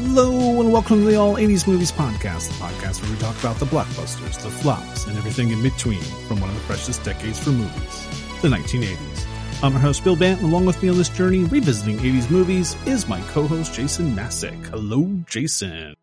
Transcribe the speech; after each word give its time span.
Hello 0.00 0.60
and 0.60 0.72
welcome 0.72 1.00
to 1.00 1.04
the 1.06 1.16
All 1.16 1.34
80s 1.34 1.66
Movies 1.66 1.90
Podcast, 1.90 2.46
the 2.46 2.54
podcast 2.54 3.02
where 3.02 3.10
we 3.10 3.18
talk 3.18 3.36
about 3.40 3.56
the 3.56 3.66
blockbusters, 3.66 4.40
the 4.40 4.48
flops, 4.48 5.06
and 5.06 5.18
everything 5.18 5.50
in 5.50 5.60
between 5.60 6.00
from 6.28 6.40
one 6.40 6.48
of 6.48 6.54
the 6.54 6.60
freshest 6.62 7.02
decades 7.02 7.40
for 7.40 7.50
movies, 7.50 8.06
the 8.40 8.46
1980s. 8.46 9.26
I'm 9.60 9.72
your 9.72 9.80
host, 9.80 10.04
Bill 10.04 10.14
Bant, 10.14 10.40
and 10.40 10.52
along 10.52 10.66
with 10.66 10.80
me 10.84 10.88
on 10.88 10.98
this 10.98 11.08
journey 11.08 11.42
revisiting 11.42 11.98
80s 11.98 12.30
movies 12.30 12.76
is 12.86 13.08
my 13.08 13.20
co-host, 13.22 13.74
Jason 13.74 14.14
Masick. 14.14 14.66
Hello, 14.66 15.20
Jason. 15.26 15.96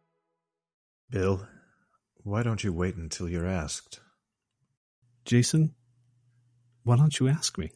Bill, 1.09 1.47
why 2.17 2.43
don't 2.43 2.65
you 2.65 2.73
wait 2.73 2.97
until 2.97 3.29
you're 3.29 3.47
asked? 3.47 4.01
Jason, 5.23 5.73
why 6.83 6.97
don't 6.97 7.17
you 7.17 7.29
ask 7.29 7.57
me? 7.57 7.71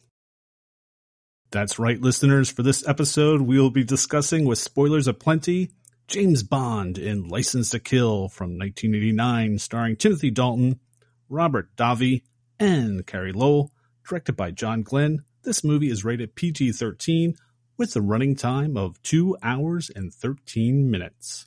That's 1.50 1.78
right, 1.78 2.00
listeners. 2.00 2.50
For 2.50 2.62
this 2.62 2.86
episode, 2.86 3.40
we 3.40 3.58
will 3.58 3.70
be 3.70 3.84
discussing, 3.84 4.44
with 4.44 4.58
spoilers 4.58 5.08
aplenty, 5.08 5.70
James 6.10 6.42
Bond 6.42 6.98
in 6.98 7.28
License 7.28 7.70
to 7.70 7.78
Kill 7.78 8.28
from 8.28 8.58
1989, 8.58 9.60
starring 9.60 9.94
Timothy 9.94 10.32
Dalton, 10.32 10.80
Robert 11.28 11.76
Davi, 11.76 12.24
and 12.58 13.06
Carey 13.06 13.32
Lowell, 13.32 13.70
directed 14.04 14.32
by 14.32 14.50
John 14.50 14.82
Glen. 14.82 15.22
This 15.44 15.62
movie 15.62 15.88
is 15.88 16.04
rated 16.04 16.34
PG 16.34 16.72
13 16.72 17.36
with 17.78 17.94
a 17.94 18.00
running 18.00 18.34
time 18.34 18.76
of 18.76 19.00
2 19.04 19.36
hours 19.40 19.88
and 19.94 20.12
13 20.12 20.90
minutes. 20.90 21.46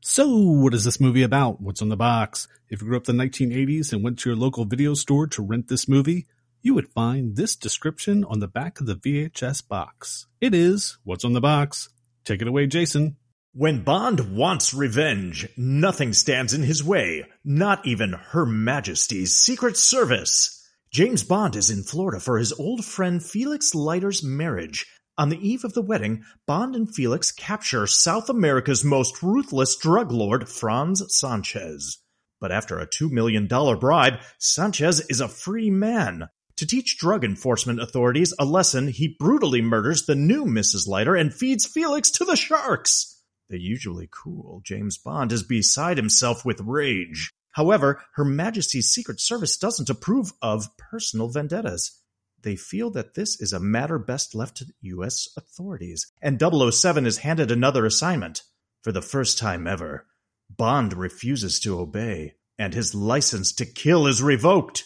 So, 0.00 0.28
what 0.28 0.74
is 0.74 0.84
this 0.84 1.00
movie 1.00 1.24
about? 1.24 1.60
What's 1.60 1.82
on 1.82 1.88
the 1.88 1.96
box? 1.96 2.46
If 2.68 2.82
you 2.82 2.86
grew 2.86 2.96
up 2.96 3.08
in 3.08 3.16
the 3.16 3.24
1980s 3.24 3.92
and 3.92 4.04
went 4.04 4.20
to 4.20 4.30
your 4.30 4.36
local 4.36 4.64
video 4.64 4.94
store 4.94 5.26
to 5.26 5.42
rent 5.42 5.66
this 5.66 5.88
movie, 5.88 6.28
you 6.62 6.72
would 6.74 6.92
find 6.92 7.34
this 7.34 7.56
description 7.56 8.24
on 8.26 8.38
the 8.38 8.46
back 8.46 8.78
of 8.78 8.86
the 8.86 8.94
VHS 8.94 9.66
box. 9.66 10.28
It 10.40 10.54
is 10.54 10.98
What's 11.02 11.24
on 11.24 11.32
the 11.32 11.40
Box. 11.40 11.88
Take 12.24 12.42
it 12.42 12.46
away, 12.46 12.68
Jason. 12.68 13.16
When 13.54 13.84
Bond 13.84 14.34
wants 14.34 14.72
revenge, 14.72 15.46
nothing 15.58 16.14
stands 16.14 16.54
in 16.54 16.62
his 16.62 16.82
way, 16.82 17.26
not 17.44 17.86
even 17.86 18.14
Her 18.14 18.46
Majesty's 18.46 19.36
Secret 19.36 19.76
Service. 19.76 20.66
James 20.90 21.22
Bond 21.22 21.54
is 21.54 21.68
in 21.68 21.82
Florida 21.82 22.18
for 22.18 22.38
his 22.38 22.54
old 22.54 22.82
friend 22.82 23.22
Felix 23.22 23.74
Leiter's 23.74 24.24
marriage. 24.24 24.86
On 25.18 25.28
the 25.28 25.36
eve 25.46 25.66
of 25.66 25.74
the 25.74 25.82
wedding, 25.82 26.24
Bond 26.46 26.74
and 26.74 26.94
Felix 26.94 27.30
capture 27.30 27.86
South 27.86 28.30
America's 28.30 28.84
most 28.84 29.22
ruthless 29.22 29.76
drug 29.76 30.10
lord, 30.10 30.48
Franz 30.48 31.04
Sanchez. 31.14 31.98
But 32.40 32.52
after 32.52 32.78
a 32.78 32.88
$2 32.88 33.10
million 33.10 33.48
bribe, 33.48 34.14
Sanchez 34.38 35.00
is 35.10 35.20
a 35.20 35.28
free 35.28 35.68
man. 35.68 36.30
To 36.56 36.66
teach 36.66 36.96
drug 36.96 37.22
enforcement 37.22 37.82
authorities 37.82 38.32
a 38.38 38.46
lesson, 38.46 38.88
he 38.88 39.14
brutally 39.20 39.60
murders 39.60 40.06
the 40.06 40.14
new 40.14 40.46
Mrs. 40.46 40.88
Leiter 40.88 41.14
and 41.14 41.34
feeds 41.34 41.66
Felix 41.66 42.10
to 42.12 42.24
the 42.24 42.36
sharks. 42.36 43.12
The 43.52 43.60
usually 43.60 44.08
cool 44.10 44.62
James 44.64 44.96
Bond 44.96 45.30
is 45.30 45.42
beside 45.42 45.98
himself 45.98 46.42
with 46.42 46.62
rage. 46.62 47.30
However, 47.50 48.02
Her 48.14 48.24
Majesty's 48.24 48.88
Secret 48.88 49.20
Service 49.20 49.58
doesn't 49.58 49.90
approve 49.90 50.32
of 50.40 50.74
personal 50.78 51.28
vendettas. 51.28 52.00
They 52.40 52.56
feel 52.56 52.88
that 52.92 53.12
this 53.12 53.38
is 53.42 53.52
a 53.52 53.60
matter 53.60 53.98
best 53.98 54.34
left 54.34 54.56
to 54.56 54.72
U.S. 54.80 55.28
authorities, 55.36 56.10
and 56.22 56.40
007 56.40 57.04
is 57.04 57.18
handed 57.18 57.50
another 57.50 57.84
assignment. 57.84 58.42
For 58.84 58.90
the 58.90 59.02
first 59.02 59.36
time 59.36 59.66
ever, 59.66 60.06
Bond 60.48 60.94
refuses 60.94 61.60
to 61.60 61.78
obey, 61.78 62.36
and 62.58 62.72
his 62.72 62.94
license 62.94 63.52
to 63.56 63.66
kill 63.66 64.06
is 64.06 64.22
revoked. 64.22 64.84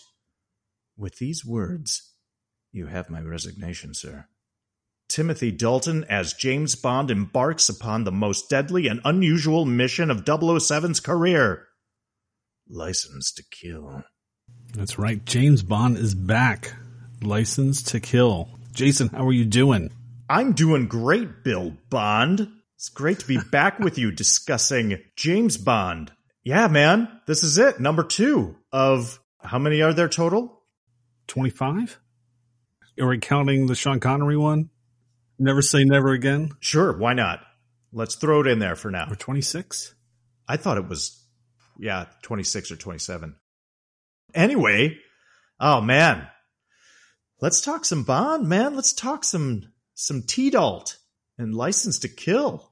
With 0.97 1.19
these 1.19 1.47
words, 1.47 2.15
you 2.73 2.87
have 2.87 3.11
my 3.11 3.21
resignation, 3.21 3.95
sir. 3.95 4.27
Timothy 5.09 5.51
Dalton 5.51 6.05
as 6.05 6.33
James 6.33 6.75
Bond 6.75 7.11
embarks 7.11 7.69
upon 7.69 8.05
the 8.05 8.13
most 8.13 8.51
deadly 8.51 8.89
and 8.89 9.01
unusual 9.05 9.65
mission 9.65 10.11
of 10.11 10.25
007's 10.25 11.01
career 11.01 11.67
License 12.69 13.33
to 13.35 13.45
Kill. 13.51 14.03
That's 14.75 14.99
right. 14.99 15.25
James 15.25 15.63
Bond 15.63 15.97
is 15.97 16.15
back. 16.15 16.75
License 17.23 17.83
to 17.85 18.01
Kill. 18.01 18.49
Jason, 18.73 19.09
how 19.09 19.27
are 19.27 19.33
you 19.33 19.45
doing? 19.45 19.91
I'm 20.29 20.53
doing 20.53 20.87
great, 20.89 21.45
Bill 21.45 21.75
Bond. 21.89 22.51
It's 22.75 22.89
great 22.89 23.21
to 23.21 23.27
be 23.27 23.39
back 23.39 23.79
with 23.81 23.99
you 23.99 24.11
discussing 24.11 24.99
James 25.17 25.57
Bond. 25.57 26.13
Yeah, 26.43 26.69
man, 26.69 27.09
this 27.27 27.43
is 27.43 27.59
it. 27.59 27.81
Number 27.81 28.05
two 28.05 28.57
of 28.73 29.19
how 29.41 29.59
many 29.59 29.81
are 29.83 29.95
there 29.95 30.09
total? 30.09 30.63
25? 31.29 31.99
Are 33.01 33.09
we 33.09 33.19
counting 33.19 33.67
the 33.67 33.75
Sean 33.75 34.01
Connery 34.01 34.37
one? 34.37 34.71
Never 35.39 35.63
Say 35.63 35.85
Never 35.85 36.13
Again? 36.13 36.53
Sure, 36.61 36.97
why 36.97 37.15
not? 37.15 37.41
Let's 37.93 38.15
throw 38.15 38.41
it 38.41 38.47
in 38.47 38.59
there 38.59 38.77
for 38.77 38.91
now. 38.91 39.07
Or 39.11 39.17
26? 39.17 39.95
I 40.49 40.57
thought 40.57 40.79
it 40.79 40.89
was, 40.89 41.25
yeah, 41.79 42.07
26 42.23 42.73
or 42.73 42.77
27. 42.77 43.37
Anyway, 44.35 44.99
oh 45.61 45.81
man, 45.81 46.27
let's 47.41 47.61
talk 47.61 47.85
some 47.85 48.03
Bond, 48.03 48.49
man. 48.49 48.75
Let's 48.75 48.93
talk 48.93 49.25
some 49.25 49.73
some 49.95 50.23
T-Dalt 50.23 50.99
and 51.39 51.55
License 51.55 52.01
to 52.01 52.09
Kill. 52.09 52.71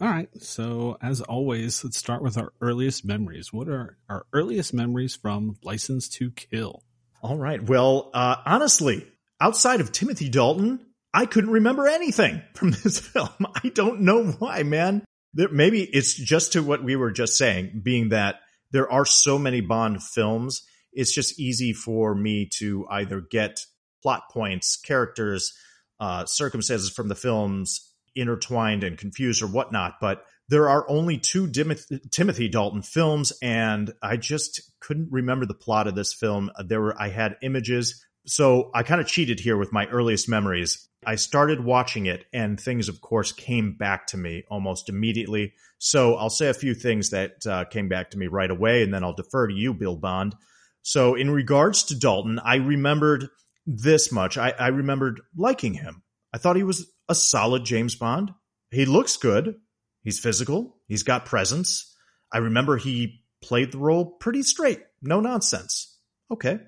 All 0.00 0.08
right. 0.08 0.28
So, 0.42 0.98
as 1.00 1.20
always, 1.20 1.84
let's 1.84 1.96
start 1.96 2.22
with 2.22 2.36
our 2.36 2.52
earliest 2.60 3.04
memories. 3.04 3.52
What 3.52 3.68
are 3.68 3.96
our 4.08 4.26
earliest 4.32 4.74
memories 4.74 5.14
from 5.14 5.56
License 5.62 6.08
to 6.10 6.32
Kill? 6.32 6.82
All 7.22 7.38
right. 7.38 7.62
Well, 7.62 8.10
uh, 8.12 8.36
honestly, 8.44 9.06
outside 9.40 9.80
of 9.80 9.92
Timothy 9.92 10.28
Dalton, 10.28 10.84
I 11.14 11.26
couldn't 11.26 11.50
remember 11.50 11.86
anything 11.86 12.42
from 12.54 12.72
this 12.72 12.98
film. 12.98 13.30
I 13.40 13.68
don't 13.68 14.00
know 14.00 14.26
why, 14.32 14.64
man. 14.64 15.04
There, 15.32 15.48
maybe 15.48 15.82
it's 15.82 16.14
just 16.14 16.52
to 16.52 16.62
what 16.62 16.84
we 16.84 16.96
were 16.96 17.12
just 17.12 17.36
saying, 17.38 17.80
being 17.82 18.10
that 18.10 18.40
there 18.72 18.90
are 18.90 19.06
so 19.06 19.38
many 19.38 19.60
Bond 19.60 20.02
films. 20.02 20.62
It's 20.92 21.12
just 21.12 21.40
easy 21.40 21.72
for 21.72 22.14
me 22.14 22.48
to 22.58 22.86
either 22.90 23.20
get 23.20 23.64
plot 24.02 24.24
points, 24.30 24.76
characters, 24.76 25.56
uh, 26.00 26.26
circumstances 26.26 26.90
from 26.90 27.08
the 27.08 27.14
films 27.14 27.92
intertwined 28.14 28.84
and 28.84 28.98
confused 28.98 29.42
or 29.42 29.46
whatnot. 29.46 29.94
But 30.00 30.24
there 30.48 30.68
are 30.68 30.88
only 30.88 31.18
two 31.18 31.48
Timothy 31.48 32.48
Dalton 32.48 32.82
films, 32.82 33.32
and 33.42 33.92
I 34.02 34.16
just 34.16 34.60
couldn't 34.80 35.10
remember 35.10 35.46
the 35.46 35.54
plot 35.54 35.86
of 35.86 35.94
this 35.94 36.12
film. 36.12 36.50
There 36.64 36.80
were 36.80 37.00
I 37.00 37.08
had 37.08 37.36
images, 37.42 38.04
so 38.26 38.70
I 38.74 38.82
kind 38.82 39.00
of 39.00 39.06
cheated 39.06 39.40
here 39.40 39.56
with 39.56 39.72
my 39.72 39.86
earliest 39.86 40.28
memories. 40.28 40.88
I 41.06 41.16
started 41.16 41.64
watching 41.64 42.06
it, 42.06 42.24
and 42.32 42.58
things, 42.58 42.88
of 42.88 43.00
course, 43.00 43.32
came 43.32 43.76
back 43.76 44.06
to 44.08 44.16
me 44.16 44.44
almost 44.50 44.88
immediately. 44.88 45.52
So 45.78 46.14
I'll 46.16 46.30
say 46.30 46.48
a 46.48 46.54
few 46.54 46.74
things 46.74 47.10
that 47.10 47.46
uh, 47.46 47.64
came 47.66 47.88
back 47.88 48.10
to 48.10 48.18
me 48.18 48.26
right 48.26 48.50
away, 48.50 48.82
and 48.82 48.92
then 48.92 49.04
I'll 49.04 49.14
defer 49.14 49.46
to 49.46 49.54
you, 49.54 49.74
Bill 49.74 49.96
Bond. 49.96 50.34
So, 50.82 51.14
in 51.14 51.30
regards 51.30 51.84
to 51.84 51.98
Dalton, 51.98 52.38
I 52.38 52.56
remembered 52.56 53.28
this 53.66 54.12
much. 54.12 54.36
I, 54.36 54.50
I 54.50 54.68
remembered 54.68 55.20
liking 55.36 55.74
him. 55.74 56.02
I 56.32 56.38
thought 56.38 56.56
he 56.56 56.62
was 56.62 56.90
a 57.08 57.14
solid 57.14 57.64
James 57.64 57.94
Bond. 57.94 58.32
He 58.70 58.84
looks 58.84 59.16
good. 59.16 59.56
He's 60.02 60.18
physical. 60.18 60.76
He's 60.86 61.02
got 61.02 61.24
presence. 61.26 61.94
I 62.32 62.38
remember 62.38 62.76
he 62.76 63.22
played 63.42 63.72
the 63.72 63.78
role 63.78 64.04
pretty 64.04 64.42
straight. 64.42 64.82
No 65.00 65.20
nonsense. 65.20 65.98
Okay. 66.30 66.58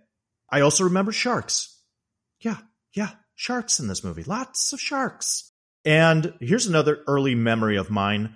I 0.50 0.60
also 0.60 0.84
remember 0.84 1.12
sharks. 1.12 1.80
Yeah, 2.40 2.58
yeah, 2.94 3.10
sharks 3.34 3.80
in 3.80 3.88
this 3.88 4.04
movie. 4.04 4.24
Lots 4.24 4.72
of 4.72 4.80
sharks. 4.80 5.50
And 5.84 6.34
here's 6.40 6.66
another 6.66 7.02
early 7.06 7.34
memory 7.34 7.76
of 7.76 7.90
mine. 7.90 8.34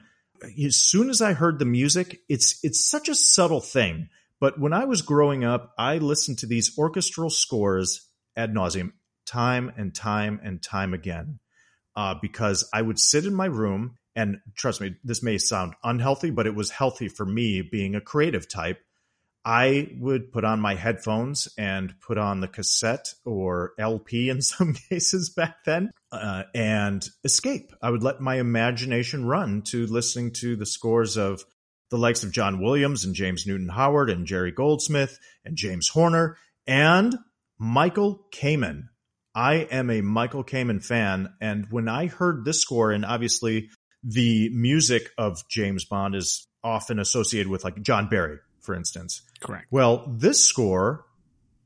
As 0.64 0.76
soon 0.76 1.10
as 1.10 1.20
I 1.20 1.32
heard 1.32 1.58
the 1.58 1.64
music, 1.64 2.20
it's 2.28 2.58
it's 2.62 2.84
such 2.84 3.08
a 3.08 3.14
subtle 3.14 3.60
thing. 3.60 4.08
But 4.40 4.58
when 4.58 4.72
I 4.72 4.84
was 4.86 5.02
growing 5.02 5.44
up, 5.44 5.74
I 5.78 5.98
listened 5.98 6.38
to 6.38 6.46
these 6.46 6.78
orchestral 6.78 7.28
scores 7.28 8.08
ad 8.36 8.54
nauseum, 8.54 8.92
time 9.26 9.72
and 9.76 9.94
time 9.94 10.40
and 10.42 10.62
time 10.62 10.94
again, 10.94 11.40
uh, 11.94 12.14
because 12.22 12.68
I 12.72 12.80
would 12.82 12.98
sit 12.98 13.26
in 13.26 13.34
my 13.34 13.46
room 13.46 13.98
and 14.16 14.38
trust 14.56 14.80
me, 14.80 14.96
this 15.04 15.22
may 15.22 15.38
sound 15.38 15.74
unhealthy, 15.84 16.30
but 16.30 16.46
it 16.46 16.54
was 16.54 16.70
healthy 16.70 17.08
for 17.08 17.24
me 17.24 17.62
being 17.62 17.94
a 17.94 18.00
creative 18.00 18.48
type. 18.48 18.80
I 19.44 19.88
would 19.98 20.32
put 20.32 20.44
on 20.44 20.60
my 20.60 20.74
headphones 20.74 21.48
and 21.56 21.94
put 22.00 22.18
on 22.18 22.40
the 22.40 22.48
cassette 22.48 23.14
or 23.24 23.72
LP 23.78 24.28
in 24.28 24.42
some 24.42 24.74
cases 24.74 25.30
back 25.30 25.64
then 25.64 25.90
uh, 26.12 26.44
and 26.54 27.08
escape. 27.24 27.72
I 27.82 27.90
would 27.90 28.02
let 28.02 28.20
my 28.20 28.38
imagination 28.38 29.24
run 29.24 29.62
to 29.62 29.86
listening 29.86 30.32
to 30.34 30.56
the 30.56 30.66
scores 30.66 31.16
of 31.16 31.44
the 31.90 31.98
likes 31.98 32.22
of 32.22 32.32
John 32.32 32.62
Williams 32.62 33.04
and 33.04 33.14
James 33.14 33.46
Newton 33.46 33.68
Howard 33.68 34.10
and 34.10 34.26
Jerry 34.26 34.52
Goldsmith 34.52 35.18
and 35.44 35.56
James 35.56 35.88
Horner 35.88 36.36
and 36.66 37.16
Michael 37.58 38.26
Kamen. 38.32 38.84
I 39.34 39.54
am 39.70 39.90
a 39.90 40.00
Michael 40.00 40.44
Kamen 40.44 40.84
fan. 40.84 41.32
And 41.40 41.66
when 41.70 41.88
I 41.88 42.06
heard 42.06 42.44
this 42.44 42.60
score, 42.60 42.90
and 42.92 43.04
obviously 43.04 43.70
the 44.02 44.50
music 44.50 45.10
of 45.18 45.46
James 45.48 45.84
Bond 45.84 46.14
is 46.14 46.46
often 46.62 46.98
associated 46.98 47.48
with 47.48 47.64
like 47.64 47.80
John 47.82 48.08
Barry, 48.08 48.38
for 48.70 48.76
instance. 48.76 49.22
Correct. 49.40 49.66
Well, 49.72 50.04
this 50.06 50.44
score, 50.44 51.04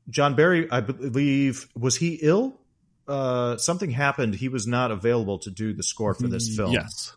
John 0.09 0.33
Barry, 0.35 0.67
I 0.71 0.81
believe, 0.81 1.67
was 1.75 1.97
he 1.97 2.15
ill? 2.19 2.59
Uh, 3.07 3.57
something 3.57 3.91
happened. 3.91 4.33
He 4.33 4.49
was 4.49 4.65
not 4.65 4.89
available 4.89 5.37
to 5.39 5.51
do 5.51 5.71
the 5.73 5.83
score 5.83 6.15
for 6.15 6.27
this 6.27 6.55
film. 6.55 6.71
Yes. 6.71 7.15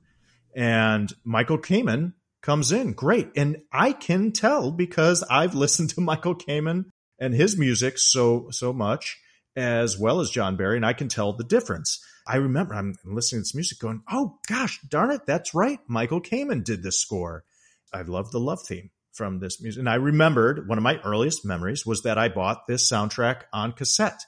and 0.55 1.11
Michael 1.25 1.57
Kamen 1.57 2.13
comes 2.43 2.71
in. 2.71 2.93
Great. 2.93 3.31
And 3.35 3.63
I 3.73 3.93
can 3.95 4.33
tell 4.33 4.71
because 4.71 5.23
I've 5.23 5.55
listened 5.55 5.89
to 5.91 6.01
Michael 6.13 6.35
Kamen 6.35 6.85
and 7.19 7.33
his 7.33 7.57
music 7.57 7.99
so 7.99 8.49
so 8.51 8.75
much 8.75 9.19
as 9.57 9.99
well 9.99 10.21
as 10.21 10.29
John 10.29 10.57
Barry 10.57 10.77
and 10.77 10.85
I 10.85 10.93
can 10.93 11.09
tell 11.09 11.33
the 11.33 11.45
difference. 11.45 12.05
I 12.27 12.37
remember 12.37 12.75
I'm 12.75 12.95
listening 13.07 13.39
to 13.41 13.45
this 13.45 13.55
music 13.55 13.79
going, 13.79 14.03
"Oh 14.13 14.37
gosh, 14.47 14.81
darn 14.87 15.13
it, 15.13 15.25
that's 15.25 15.55
right. 15.55 15.79
Michael 15.89 16.21
Kamen 16.21 16.63
did 16.63 16.83
this 16.83 17.01
score." 17.01 17.45
I 17.91 18.03
love 18.03 18.31
the 18.33 18.41
love 18.41 18.61
theme 18.67 18.91
from 19.19 19.41
this 19.41 19.61
music. 19.61 19.81
And 19.81 19.89
I 19.89 19.97
remembered 19.97 20.69
one 20.69 20.79
of 20.79 20.85
my 20.85 21.01
earliest 21.05 21.45
memories 21.45 21.85
was 21.85 22.03
that 22.05 22.17
I 22.17 22.29
bought 22.29 22.67
this 22.67 22.91
soundtrack 22.91 23.43
on 23.53 23.73
cassette 23.73 24.21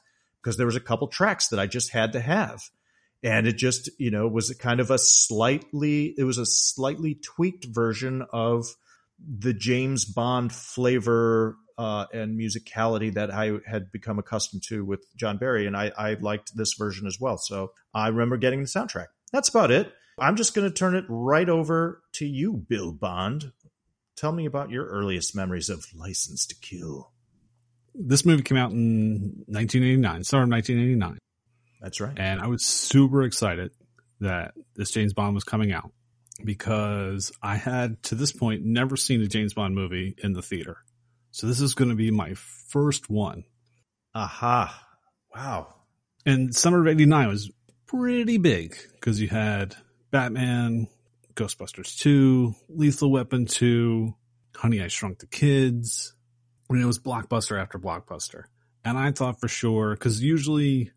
because 0.42 0.56
there 0.56 0.66
was 0.66 0.76
a 0.76 0.80
couple 0.80 1.06
tracks 1.06 1.48
that 1.48 1.60
I 1.60 1.66
just 1.66 1.92
had 1.92 2.12
to 2.12 2.20
have. 2.20 2.60
And 3.22 3.46
it 3.46 3.56
just, 3.56 3.88
you 3.98 4.10
know, 4.10 4.26
was 4.26 4.50
kind 4.58 4.80
of 4.80 4.90
a 4.90 4.98
slightly, 4.98 6.14
it 6.18 6.24
was 6.24 6.38
a 6.38 6.46
slightly 6.46 7.14
tweaked 7.14 7.66
version 7.66 8.26
of 8.32 8.66
the 9.18 9.52
James 9.52 10.04
Bond 10.04 10.52
flavor 10.52 11.56
uh, 11.78 12.06
and 12.12 12.38
musicality 12.38 13.12
that 13.14 13.32
I 13.32 13.58
had 13.66 13.92
become 13.92 14.18
accustomed 14.18 14.64
to 14.68 14.84
with 14.84 15.06
John 15.16 15.38
Barry. 15.38 15.66
And 15.66 15.76
I, 15.76 15.92
I 15.96 16.14
liked 16.14 16.56
this 16.56 16.74
version 16.74 17.06
as 17.06 17.18
well. 17.20 17.38
So 17.38 17.72
I 17.94 18.08
remember 18.08 18.38
getting 18.38 18.60
the 18.60 18.66
soundtrack. 18.66 19.06
That's 19.32 19.48
about 19.50 19.70
it. 19.70 19.92
I'm 20.18 20.36
just 20.36 20.54
going 20.54 20.68
to 20.68 20.74
turn 20.74 20.94
it 20.94 21.04
right 21.08 21.48
over 21.48 22.02
to 22.14 22.26
you, 22.26 22.52
Bill 22.52 22.92
Bond. 22.92 23.52
Tell 24.20 24.32
me 24.32 24.44
about 24.44 24.68
your 24.68 24.84
earliest 24.84 25.34
memories 25.34 25.70
of 25.70 25.86
License 25.94 26.44
to 26.48 26.54
Kill. 26.56 27.10
This 27.94 28.26
movie 28.26 28.42
came 28.42 28.58
out 28.58 28.70
in 28.70 29.44
1989, 29.46 30.24
summer 30.24 30.42
of 30.42 30.50
1989. 30.50 31.18
That's 31.80 32.02
right. 32.02 32.12
And 32.18 32.38
I 32.38 32.46
was 32.46 32.62
super 32.62 33.22
excited 33.22 33.70
that 34.20 34.52
this 34.76 34.90
James 34.90 35.14
Bond 35.14 35.34
was 35.34 35.44
coming 35.44 35.72
out 35.72 35.90
because 36.44 37.32
I 37.42 37.56
had 37.56 38.02
to 38.04 38.14
this 38.14 38.30
point 38.30 38.62
never 38.62 38.94
seen 38.94 39.22
a 39.22 39.26
James 39.26 39.54
Bond 39.54 39.74
movie 39.74 40.14
in 40.22 40.34
the 40.34 40.42
theater. 40.42 40.76
So 41.30 41.46
this 41.46 41.62
is 41.62 41.74
going 41.74 41.88
to 41.88 41.96
be 41.96 42.10
my 42.10 42.34
first 42.34 43.08
one. 43.08 43.44
Aha. 44.14 44.86
Wow. 45.34 45.76
And 46.26 46.54
summer 46.54 46.82
of 46.82 46.88
89 46.88 47.26
was 47.26 47.50
pretty 47.86 48.36
big 48.36 48.76
because 48.92 49.18
you 49.18 49.28
had 49.28 49.76
Batman, 50.10 50.88
Ghostbusters 51.34 51.96
2, 51.98 52.54
Lethal 52.68 53.10
Weapon 53.10 53.46
2, 53.46 54.14
Honey, 54.56 54.82
I 54.82 54.88
Shrunk 54.88 55.18
the 55.18 55.26
Kids. 55.26 56.14
I 56.68 56.74
mean, 56.74 56.82
it 56.82 56.86
was 56.86 56.98
blockbuster 56.98 57.60
after 57.60 57.78
blockbuster. 57.78 58.44
And 58.84 58.96
I 58.96 59.12
thought 59.12 59.40
for 59.40 59.48
sure, 59.48 59.94
because 59.94 60.22
usually 60.22 60.92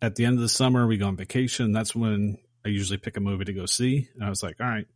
at 0.00 0.16
the 0.16 0.24
end 0.24 0.36
of 0.36 0.42
the 0.42 0.48
summer, 0.48 0.86
we 0.86 0.96
go 0.96 1.06
on 1.06 1.16
vacation. 1.16 1.72
That's 1.72 1.94
when 1.94 2.38
I 2.64 2.68
usually 2.68 2.98
pick 2.98 3.16
a 3.16 3.20
movie 3.20 3.44
to 3.44 3.52
go 3.52 3.66
see. 3.66 4.08
And 4.14 4.24
I 4.24 4.28
was 4.28 4.42
like, 4.42 4.56
all 4.60 4.66
right, 4.66 4.86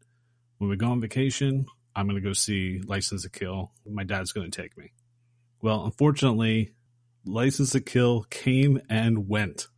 when 0.59 0.69
we 0.71 0.77
go 0.77 0.87
on 0.87 1.01
vacation, 1.01 1.67
I'm 1.95 2.07
going 2.07 2.21
to 2.21 2.29
go 2.29 2.33
see 2.33 2.81
License 2.85 3.23
to 3.23 3.31
Kill. 3.31 3.73
My 3.89 4.05
dad's 4.05 4.33
going 4.33 4.51
to 4.51 4.63
take 4.63 4.77
me. 4.77 4.93
Well, 5.63 5.85
unfortunately, 5.85 6.73
License 7.25 7.71
to 7.71 7.81
Kill 7.81 8.25
came 8.25 8.81
and 8.89 9.29
went. 9.29 9.69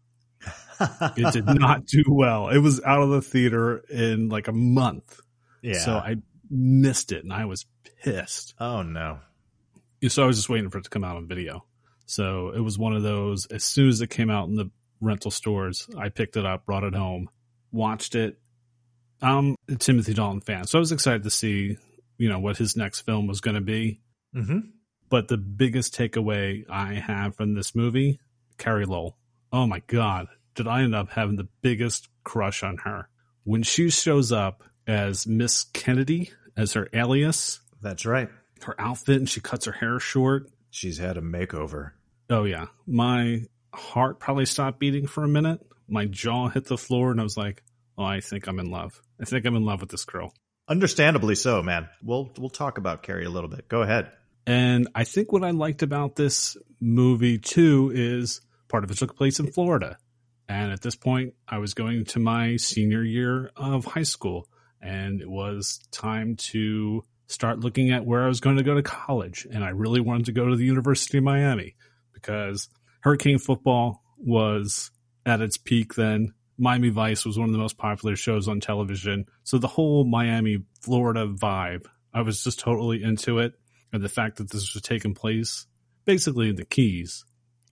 It 1.17 1.33
did 1.33 1.47
not 1.47 1.87
do 1.87 2.05
well. 2.09 2.49
It 2.49 2.59
was 2.59 2.81
out 2.85 3.03
of 3.03 3.11
the 3.11 3.23
theater 3.23 3.79
in 3.91 4.29
like 4.29 4.49
a 4.49 4.53
month. 4.53 5.21
Yeah. 5.63 5.81
So 5.81 5.93
I 5.93 6.17
missed 6.51 7.13
it 7.13 7.25
and 7.25 7.33
I 7.33 7.47
was 7.47 7.67
pissed. 8.03 8.55
Oh 8.61 8.83
no. 8.83 9.19
So 10.09 10.23
I 10.23 10.27
was 10.27 10.37
just 10.37 10.49
waiting 10.49 10.71
for 10.71 10.79
it 10.79 10.85
to 10.85 10.91
come 10.91 11.05
out 11.05 11.17
on 11.17 11.27
video. 11.27 11.65
So 12.07 12.51
it 12.51 12.61
was 12.61 12.79
one 12.79 12.95
of 12.95 13.03
those 13.03 13.47
as 13.47 13.65
soon 13.65 13.89
as 13.89 14.01
it 14.01 14.11
came 14.11 14.31
out 14.31 14.49
in 14.49 14.55
the 14.55 14.71
rental 15.01 15.31
stores, 15.31 15.89
I 15.99 16.09
picked 16.09 16.37
it 16.37 16.47
up, 16.47 16.65
brought 16.65 16.85
it 16.85 16.95
home, 16.95 17.29
watched 17.73 18.15
it. 18.15 18.39
I'm 19.21 19.57
a 19.69 19.75
Timothy 19.75 20.15
Dalton 20.15 20.41
fan, 20.41 20.67
so 20.67 20.79
I 20.79 20.81
was 20.81 20.93
excited 20.93 21.25
to 21.25 21.31
see, 21.31 21.77
you 22.19 22.29
know, 22.29 22.39
what 22.39 22.57
his 22.57 22.77
next 22.77 23.01
film 23.01 23.27
was 23.27 23.41
going 23.41 23.57
to 23.57 23.61
be. 23.61 24.01
Mm-hmm. 24.35 24.59
But 25.09 25.29
the 25.29 25.39
biggest 25.39 25.97
takeaway 25.97 26.65
I 26.71 26.95
have 26.95 27.35
from 27.35 27.55
this 27.55 27.75
movie, 27.75 28.21
Carey 28.59 28.85
Lowell. 28.85 29.17
Oh 29.53 29.67
my 29.67 29.81
God, 29.87 30.29
did 30.55 30.67
I 30.69 30.83
end 30.83 30.95
up 30.95 31.11
having 31.11 31.37
the 31.37 31.49
biggest 31.63 32.09
crush 32.25 32.63
on 32.63 32.79
her. 32.79 33.09
When 33.45 33.63
she 33.63 33.89
shows 33.91 34.33
up 34.33 34.63
as 34.87 35.27
Miss 35.27 35.65
Kennedy, 35.73 36.31
as 36.57 36.75
her 36.75 36.89
alias, 36.93 37.61
That's 37.81 38.05
right. 38.05 38.29
her 38.65 38.79
outfit, 38.79 39.17
and 39.17 39.29
she 39.29 39.41
cuts 39.41 39.65
her 39.67 39.73
hair 39.73 39.99
short. 39.99 40.51
She's 40.71 40.99
had 40.99 41.17
a 41.17 41.23
makeover. 41.23 41.93
Oh, 42.29 42.45
yeah. 42.45 42.67
My 42.87 43.43
heart 43.75 44.21
probably 44.21 44.45
stopped 44.45 44.79
beating 44.79 45.07
for 45.07 45.25
a 45.25 45.29
minute. 45.29 45.61
My 45.89 46.05
jaw 46.05 46.49
hit 46.49 46.67
the 46.67 46.77
floor, 46.77 47.11
and 47.11 47.21
I 47.21 47.23
was 47.23 47.37
like, 47.39 47.63
oh, 47.97 48.05
I 48.05 48.21
think 48.21 48.47
I'm 48.47 48.59
in 48.59 48.71
love. 48.71 49.01
I 49.21 49.25
think 49.25 49.47
I'm 49.47 49.57
in 49.57 49.65
love 49.65 49.81
with 49.81 49.91
this 49.91 50.05
girl. 50.05 50.35
Understandably 50.69 51.35
so, 51.35 51.63
man. 51.63 51.89
We'll 52.03 52.31
we'll 52.39 52.51
talk 52.51 52.77
about 52.77 53.03
Carey 53.03 53.25
a 53.25 53.31
little 53.31 53.49
bit. 53.49 53.69
Go 53.69 53.81
ahead. 53.81 54.13
And 54.47 54.89
I 54.95 55.05
think 55.05 55.33
what 55.33 55.43
I 55.45 55.51
liked 55.51 55.83
about 55.83 56.15
this 56.15 56.59
movie 56.79 57.39
too 57.39 57.91
is 57.95 58.43
part 58.69 58.85
of 58.85 58.91
it 58.91 58.99
took 58.99 59.17
place 59.17 59.41
in 59.41 59.51
Florida. 59.51 59.99
And 60.49 60.73
at 60.73 60.81
this 60.81 60.97
point, 60.97 61.35
I 61.47 61.59
was 61.59 61.75
going 61.75 62.05
to 62.07 62.19
my 62.19 62.57
senior 62.57 63.03
year 63.03 63.51
of 63.57 63.85
high 63.85 64.03
school, 64.03 64.49
and 64.81 65.21
it 65.21 65.29
was 65.29 65.81
time 65.91 66.37
to 66.37 67.03
start 67.27 67.61
looking 67.61 67.91
at 67.91 68.07
where 68.07 68.25
I 68.25 68.29
was 68.29 68.41
going 68.41 68.57
to 68.57 68.63
go 68.63 68.75
to 68.75 68.83
college. 68.83 69.47
And 69.51 69.63
I 69.63 69.71
really 69.71 70.01
wanted 70.01 70.27
to 70.27 70.33
go 70.33 70.47
to 70.47 70.57
the 70.57 70.65
University 70.65 71.19
of 71.19 71.25
Miami 71.25 71.77
because 72.15 72.69
Hurricane 73.01 73.39
football 73.39 74.03
was 74.17 74.91
at 75.27 75.43
its 75.43 75.59
peak 75.59 75.95
then. 75.95 76.33
Miami 76.57 76.89
Vice 76.89 77.25
was 77.25 77.39
one 77.39 77.49
of 77.49 77.53
the 77.53 77.59
most 77.59 77.79
popular 77.79 78.17
shows 78.17 78.49
on 78.49 78.61
television. 78.61 79.27
So 79.45 79.59
the 79.59 79.69
whole 79.69 80.05
Miami, 80.05 80.65
Florida 80.81 81.27
vibe, 81.29 81.87
I 82.13 82.23
was 82.23 82.43
just 82.43 82.59
totally 82.59 83.03
into 83.03 83.39
it. 83.39 83.53
And 83.93 84.03
the 84.03 84.09
fact 84.09 84.39
that 84.39 84.51
this 84.51 84.75
was 84.75 84.83
taking 84.83 85.15
place 85.15 85.67
basically 86.05 86.49
in 86.49 86.57
the 86.57 86.65
Keys. 86.65 87.25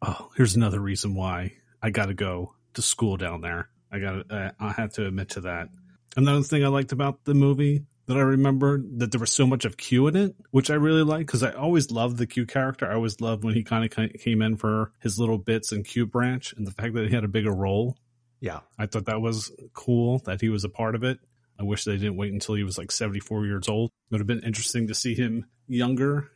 Oh, 0.03 0.31
here's 0.37 0.57
another 0.57 0.81
reason 0.81 1.15
why 1.15 1.55
I 1.83 1.91
got 1.91 2.07
to 2.07 2.15
go 2.15 2.55
to 2.75 2.83
school 2.83 3.17
down 3.17 3.41
there. 3.41 3.69
I 3.91 3.99
got 3.99 4.29
to, 4.29 4.55
I 4.59 4.73
have 4.73 4.93
to 4.95 5.07
admit 5.07 5.31
to 5.31 5.43
that. 5.43 5.69
Another 6.17 6.43
thing 6.43 6.65
I 6.65 6.69
liked 6.69 6.93
about 6.93 7.25
the 7.25 7.35
movie 7.35 7.85
that 8.07 8.17
I 8.17 8.21
remember 8.21 8.81
that 8.99 9.11
there 9.11 9.21
was 9.21 9.33
so 9.33 9.47
much 9.47 9.65
of 9.65 9.77
Q 9.77 10.07
in 10.07 10.17
it, 10.17 10.37
which 10.51 10.71
I 10.71 10.75
really 10.75 11.03
like 11.03 11.27
because 11.27 11.43
I 11.43 11.53
always 11.53 11.91
loved 11.91 12.19
the 12.19 12.27
Q 12.27 12.47
character. 12.47 12.89
I 12.91 12.95
always 12.95 13.21
loved 13.21 13.45
when 13.45 13.55
he 13.55 13.65
kind 13.65 13.85
of 13.85 14.21
came 14.21 14.43
in 14.43 14.57
for 14.57 14.93
his 15.01 15.19
little 15.19 15.39
bits 15.39 15.73
in 15.73 15.83
Q 15.83 16.07
branch 16.07 16.53
and 16.57 16.67
the 16.67 16.71
fact 16.71 16.95
that 16.95 17.09
he 17.09 17.15
had 17.15 17.25
a 17.25 17.29
bigger 17.29 17.53
role. 17.53 17.97
Yeah. 18.41 18.61
I 18.79 18.87
thought 18.87 19.07
that 19.07 19.21
was 19.21 19.51
cool 19.75 20.21
that 20.21 20.41
he 20.41 20.49
was 20.49 20.65
a 20.65 20.69
part 20.69 20.95
of 20.95 21.03
it. 21.03 21.19
I 21.59 21.65
wish 21.65 21.85
they 21.85 21.97
didn't 21.97 22.17
wait 22.17 22.33
until 22.33 22.55
he 22.55 22.65
was 22.65 22.79
like 22.79 22.93
74 22.93 23.47
years 23.47 23.69
old. 23.69 23.91
It 23.91 24.13
would 24.13 24.21
have 24.21 24.27
been 24.27 24.45
interesting 24.45 24.89
to 24.89 24.95
see 24.95 25.15
him 25.15 25.47
younger, 25.67 26.31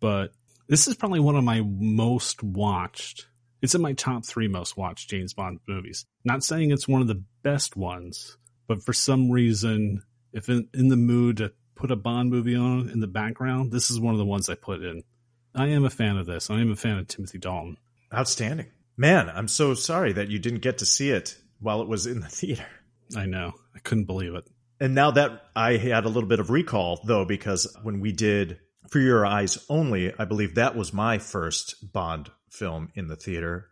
but 0.00 0.32
this 0.68 0.88
is 0.88 0.96
probably 0.96 1.20
one 1.20 1.36
of 1.36 1.44
my 1.44 1.62
most 1.64 2.42
watched. 2.42 3.26
It's 3.62 3.74
in 3.74 3.80
my 3.80 3.94
top 3.94 4.24
three 4.24 4.48
most 4.48 4.76
watched 4.76 5.10
James 5.10 5.32
Bond 5.32 5.60
movies. 5.66 6.06
Not 6.24 6.42
saying 6.42 6.70
it's 6.70 6.88
one 6.88 7.02
of 7.02 7.08
the 7.08 7.22
best 7.42 7.76
ones, 7.76 8.36
but 8.68 8.82
for 8.82 8.92
some 8.92 9.30
reason, 9.30 10.02
if 10.32 10.48
in, 10.48 10.68
in 10.74 10.88
the 10.88 10.96
mood 10.96 11.38
to 11.38 11.52
put 11.74 11.90
a 11.90 11.96
Bond 11.96 12.30
movie 12.30 12.56
on 12.56 12.90
in 12.90 13.00
the 13.00 13.06
background, 13.06 13.72
this 13.72 13.90
is 13.90 14.00
one 14.00 14.14
of 14.14 14.18
the 14.18 14.24
ones 14.24 14.48
I 14.48 14.54
put 14.54 14.82
in. 14.82 15.02
I 15.54 15.68
am 15.68 15.84
a 15.84 15.90
fan 15.90 16.18
of 16.18 16.26
this. 16.26 16.50
I 16.50 16.60
am 16.60 16.70
a 16.70 16.76
fan 16.76 16.98
of 16.98 17.08
Timothy 17.08 17.38
Dalton. 17.38 17.78
Outstanding. 18.12 18.66
Man, 18.96 19.28
I'm 19.28 19.48
so 19.48 19.74
sorry 19.74 20.12
that 20.14 20.28
you 20.28 20.38
didn't 20.38 20.60
get 20.60 20.78
to 20.78 20.86
see 20.86 21.10
it 21.10 21.36
while 21.60 21.80
it 21.80 21.88
was 21.88 22.06
in 22.06 22.20
the 22.20 22.28
theater. 22.28 22.66
I 23.16 23.26
know. 23.26 23.52
I 23.74 23.78
couldn't 23.78 24.04
believe 24.04 24.34
it. 24.34 24.44
And 24.80 24.94
now 24.94 25.12
that 25.12 25.42
I 25.54 25.76
had 25.76 26.04
a 26.04 26.08
little 26.08 26.28
bit 26.28 26.40
of 26.40 26.50
recall, 26.50 27.00
though, 27.04 27.24
because 27.24 27.74
when 27.82 28.00
we 28.00 28.12
did 28.12 28.58
For 28.88 29.00
Your 29.00 29.26
Eyes 29.26 29.64
Only, 29.68 30.12
I 30.18 30.24
believe 30.24 30.54
that 30.54 30.76
was 30.76 30.92
my 30.92 31.18
first 31.18 31.92
Bond 31.92 32.30
film 32.50 32.90
in 32.94 33.08
the 33.08 33.16
theater. 33.16 33.70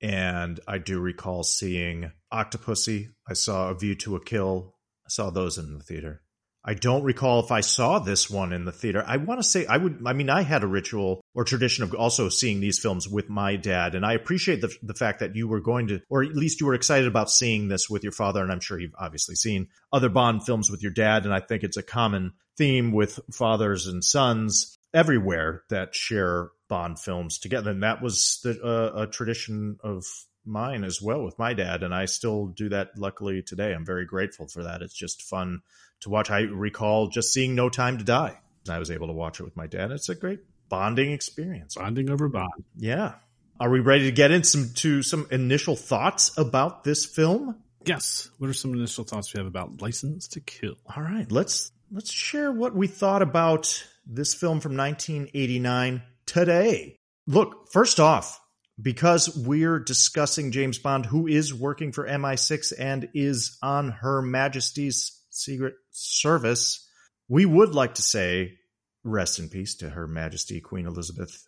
And 0.00 0.60
I 0.66 0.78
do 0.78 1.00
recall 1.00 1.42
seeing 1.42 2.12
Octopussy. 2.32 3.08
I 3.28 3.34
saw 3.34 3.70
A 3.70 3.74
View 3.74 3.94
to 3.96 4.16
a 4.16 4.24
Kill. 4.24 4.76
I 5.04 5.08
saw 5.08 5.30
those 5.30 5.58
in 5.58 5.78
the 5.78 5.84
theater. 5.84 6.22
I 6.64 6.74
don't 6.74 7.02
recall 7.02 7.40
if 7.40 7.50
I 7.50 7.60
saw 7.60 7.98
this 7.98 8.30
one 8.30 8.52
in 8.52 8.64
the 8.64 8.72
theater. 8.72 9.02
I 9.04 9.16
want 9.16 9.40
to 9.40 9.48
say 9.48 9.66
I 9.66 9.76
would. 9.76 10.02
I 10.06 10.12
mean, 10.12 10.30
I 10.30 10.42
had 10.42 10.62
a 10.62 10.68
ritual 10.68 11.24
or 11.34 11.44
tradition 11.44 11.82
of 11.82 11.92
also 11.94 12.28
seeing 12.28 12.60
these 12.60 12.78
films 12.78 13.08
with 13.08 13.28
my 13.28 13.56
dad, 13.56 13.94
and 13.94 14.06
I 14.06 14.12
appreciate 14.12 14.60
the 14.60 14.72
the 14.82 14.94
fact 14.94 15.20
that 15.20 15.34
you 15.34 15.48
were 15.48 15.60
going 15.60 15.88
to, 15.88 16.00
or 16.08 16.22
at 16.22 16.36
least 16.36 16.60
you 16.60 16.66
were 16.66 16.74
excited 16.74 17.08
about 17.08 17.30
seeing 17.30 17.68
this 17.68 17.90
with 17.90 18.04
your 18.04 18.12
father. 18.12 18.42
And 18.42 18.52
I'm 18.52 18.60
sure 18.60 18.78
you've 18.78 18.94
obviously 18.98 19.34
seen 19.34 19.68
other 19.92 20.08
Bond 20.08 20.46
films 20.46 20.70
with 20.70 20.82
your 20.82 20.92
dad, 20.92 21.24
and 21.24 21.34
I 21.34 21.40
think 21.40 21.64
it's 21.64 21.76
a 21.76 21.82
common 21.82 22.32
theme 22.56 22.92
with 22.92 23.18
fathers 23.32 23.86
and 23.88 24.04
sons 24.04 24.78
everywhere 24.94 25.64
that 25.70 25.94
share 25.94 26.50
Bond 26.68 26.98
films 26.98 27.38
together. 27.38 27.70
And 27.70 27.82
that 27.82 28.02
was 28.02 28.40
the, 28.44 28.62
uh, 28.62 29.02
a 29.02 29.06
tradition 29.06 29.78
of 29.82 30.04
mine 30.44 30.84
as 30.84 31.00
well 31.00 31.22
with 31.22 31.38
my 31.38 31.54
dad, 31.54 31.82
and 31.82 31.94
I 31.94 32.06
still 32.06 32.46
do 32.46 32.68
that. 32.70 32.96
Luckily 32.96 33.42
today, 33.42 33.72
I'm 33.72 33.84
very 33.84 34.04
grateful 34.04 34.48
for 34.48 34.64
that. 34.64 34.82
It's 34.82 34.94
just 34.94 35.22
fun 35.22 35.62
to 36.00 36.10
watch. 36.10 36.30
I 36.30 36.40
recall 36.40 37.08
just 37.08 37.32
seeing 37.32 37.54
No 37.54 37.68
Time 37.68 37.98
to 37.98 38.04
Die. 38.04 38.38
I 38.68 38.78
was 38.78 38.90
able 38.90 39.08
to 39.08 39.12
watch 39.12 39.40
it 39.40 39.44
with 39.44 39.56
my 39.56 39.66
dad. 39.66 39.90
It's 39.90 40.08
a 40.08 40.14
great 40.14 40.40
bonding 40.68 41.12
experience. 41.12 41.74
Bonding 41.74 42.10
over 42.10 42.28
Bond. 42.28 42.64
Yeah. 42.76 43.14
Are 43.60 43.70
we 43.70 43.80
ready 43.80 44.04
to 44.04 44.12
get 44.12 44.30
into 44.30 44.48
some, 44.48 44.70
to 44.74 45.02
some 45.02 45.26
initial 45.30 45.76
thoughts 45.76 46.36
about 46.38 46.84
this 46.84 47.04
film? 47.04 47.56
Yes. 47.84 48.30
What 48.38 48.50
are 48.50 48.54
some 48.54 48.72
initial 48.74 49.04
thoughts 49.04 49.32
we 49.34 49.38
have 49.38 49.46
about 49.46 49.82
License 49.82 50.28
to 50.28 50.40
Kill? 50.40 50.74
All 50.96 51.02
right, 51.02 51.30
let's 51.30 51.72
let's 51.92 52.12
share 52.12 52.50
what 52.50 52.74
we 52.74 52.86
thought 52.86 53.22
about 53.22 53.84
this 54.06 54.34
film 54.34 54.60
from 54.60 54.76
1989 54.76 56.02
today. 56.26 56.96
Look, 57.26 57.70
first 57.70 58.00
off, 58.00 58.40
because 58.82 59.36
we're 59.36 59.78
discussing 59.78 60.50
James 60.50 60.78
Bond, 60.78 61.06
who 61.06 61.26
is 61.26 61.54
working 61.54 61.92
for 61.92 62.06
MI6 62.06 62.72
and 62.78 63.08
is 63.14 63.56
on 63.62 63.90
Her 63.90 64.20
Majesty's 64.20 65.20
Secret 65.30 65.74
Service, 65.90 66.88
we 67.28 67.46
would 67.46 67.74
like 67.74 67.94
to 67.94 68.02
say 68.02 68.58
rest 69.04 69.38
in 69.38 69.48
peace 69.48 69.76
to 69.76 69.90
Her 69.90 70.08
Majesty 70.08 70.60
Queen 70.60 70.86
Elizabeth 70.86 71.46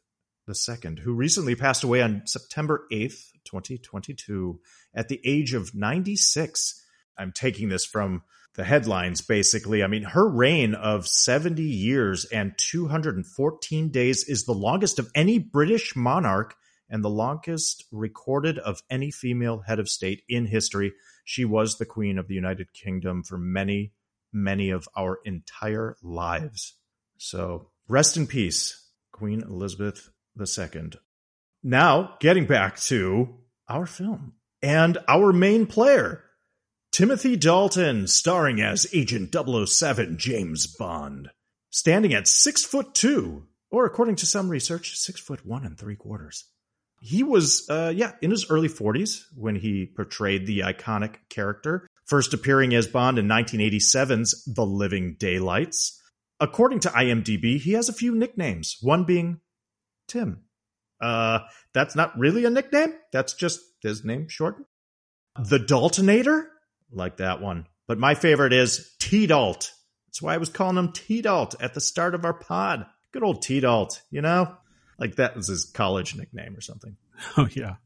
II, 0.49 0.97
who 1.03 1.14
recently 1.14 1.55
passed 1.55 1.83
away 1.83 2.03
on 2.03 2.23
September 2.26 2.87
8th, 2.93 3.31
2022, 3.45 4.61
at 4.95 5.09
the 5.09 5.21
age 5.25 5.55
of 5.55 5.75
96. 5.75 6.83
I'm 7.19 7.33
taking 7.33 7.69
this 7.69 7.85
from 7.85 8.23
the 8.55 8.64
headlines, 8.64 9.23
basically. 9.23 9.83
I 9.83 9.88
mean, 9.88 10.05
her 10.05 10.29
reign 10.29 10.75
of 10.75 11.09
70 11.09 11.62
years 11.62 12.25
and 12.26 12.57
214 12.57 13.88
days 13.88 14.25
is 14.25 14.45
the 14.45 14.53
longest 14.53 14.99
of 14.99 15.11
any 15.14 15.38
British 15.38 15.97
monarch 15.97 16.55
and 16.94 17.02
the 17.02 17.10
longest 17.10 17.82
recorded 17.90 18.56
of 18.56 18.84
any 18.88 19.10
female 19.10 19.64
head 19.66 19.80
of 19.80 19.88
state 19.88 20.22
in 20.28 20.46
history. 20.46 20.92
She 21.24 21.44
was 21.44 21.76
the 21.76 21.84
Queen 21.84 22.18
of 22.18 22.28
the 22.28 22.36
United 22.36 22.72
Kingdom 22.72 23.24
for 23.24 23.36
many, 23.36 23.92
many 24.32 24.70
of 24.70 24.88
our 24.96 25.18
entire 25.24 25.96
lives. 26.04 26.76
So 27.18 27.70
rest 27.88 28.16
in 28.16 28.28
peace, 28.28 28.90
Queen 29.10 29.42
Elizabeth 29.42 30.08
II. 30.38 30.92
Now, 31.64 32.14
getting 32.20 32.46
back 32.46 32.78
to 32.82 33.40
our 33.68 33.86
film 33.86 34.34
and 34.62 34.98
our 35.08 35.32
main 35.32 35.66
player, 35.66 36.22
Timothy 36.92 37.34
Dalton, 37.34 38.06
starring 38.06 38.60
as 38.60 38.86
Agent 38.94 39.34
007 39.34 40.16
James 40.16 40.68
Bond, 40.68 41.30
standing 41.70 42.14
at 42.14 42.28
six 42.28 42.64
foot 42.64 42.94
two, 42.94 43.48
or 43.68 43.84
according 43.84 44.14
to 44.14 44.26
some 44.26 44.48
research, 44.48 44.96
six 44.96 45.18
foot 45.18 45.44
one 45.44 45.66
and 45.66 45.76
three 45.76 45.96
quarters. 45.96 46.44
He 47.04 47.23
was, 47.23 47.68
uh, 47.68 47.92
yeah, 47.94 48.12
in 48.23 48.30
his 48.30 48.50
early 48.50 48.68
40s 48.68 49.25
when 49.37 49.56
he 49.56 49.84
portrayed 49.94 50.46
the 50.46 50.61
iconic 50.61 51.16
character, 51.28 51.87
first 52.06 52.32
appearing 52.32 52.75
as 52.75 52.87
Bond 52.87 53.18
in 53.18 53.28
1987's 53.28 54.42
The 54.46 54.64
Living 54.64 55.16
Daylights. 55.18 56.00
According 56.40 56.80
to 56.80 56.88
IMDb, 56.88 57.61
he 57.61 57.73
has 57.73 57.90
a 57.90 57.92
few 57.92 58.14
nicknames, 58.14 58.78
one 58.80 59.04
being 59.04 59.40
Tim. 60.08 60.44
Uh, 60.99 61.40
that's 61.75 61.94
not 61.94 62.18
really 62.18 62.46
a 62.46 62.50
nickname. 62.50 62.94
That's 63.12 63.34
just 63.34 63.61
his 63.82 64.02
name 64.02 64.28
shortened. 64.28 64.64
The 65.38 65.58
Daltonator, 65.58 66.46
like 66.90 67.18
that 67.18 67.42
one. 67.42 67.66
But 67.87 67.99
my 67.99 68.14
favorite 68.14 68.54
is 68.54 68.94
T 68.99 69.26
Dalt. 69.26 69.70
That's 70.06 70.23
why 70.23 70.32
I 70.32 70.38
was 70.38 70.49
calling 70.49 70.78
him 70.78 70.92
T 70.92 71.20
Dalt 71.20 71.54
at 71.61 71.75
the 71.75 71.82
start 71.82 72.14
of 72.14 72.25
our 72.25 72.32
pod. 72.32 72.87
Good 73.12 73.23
old 73.23 73.42
T 73.42 73.61
Dalt, 73.61 74.00
you 74.11 74.23
know? 74.23 74.56
Like 74.98 75.16
that 75.16 75.36
was 75.36 75.48
his 75.48 75.64
college 75.64 76.14
nickname 76.16 76.56
or 76.56 76.60
something. 76.60 76.96
Oh, 77.36 77.48
yeah. 77.52 77.76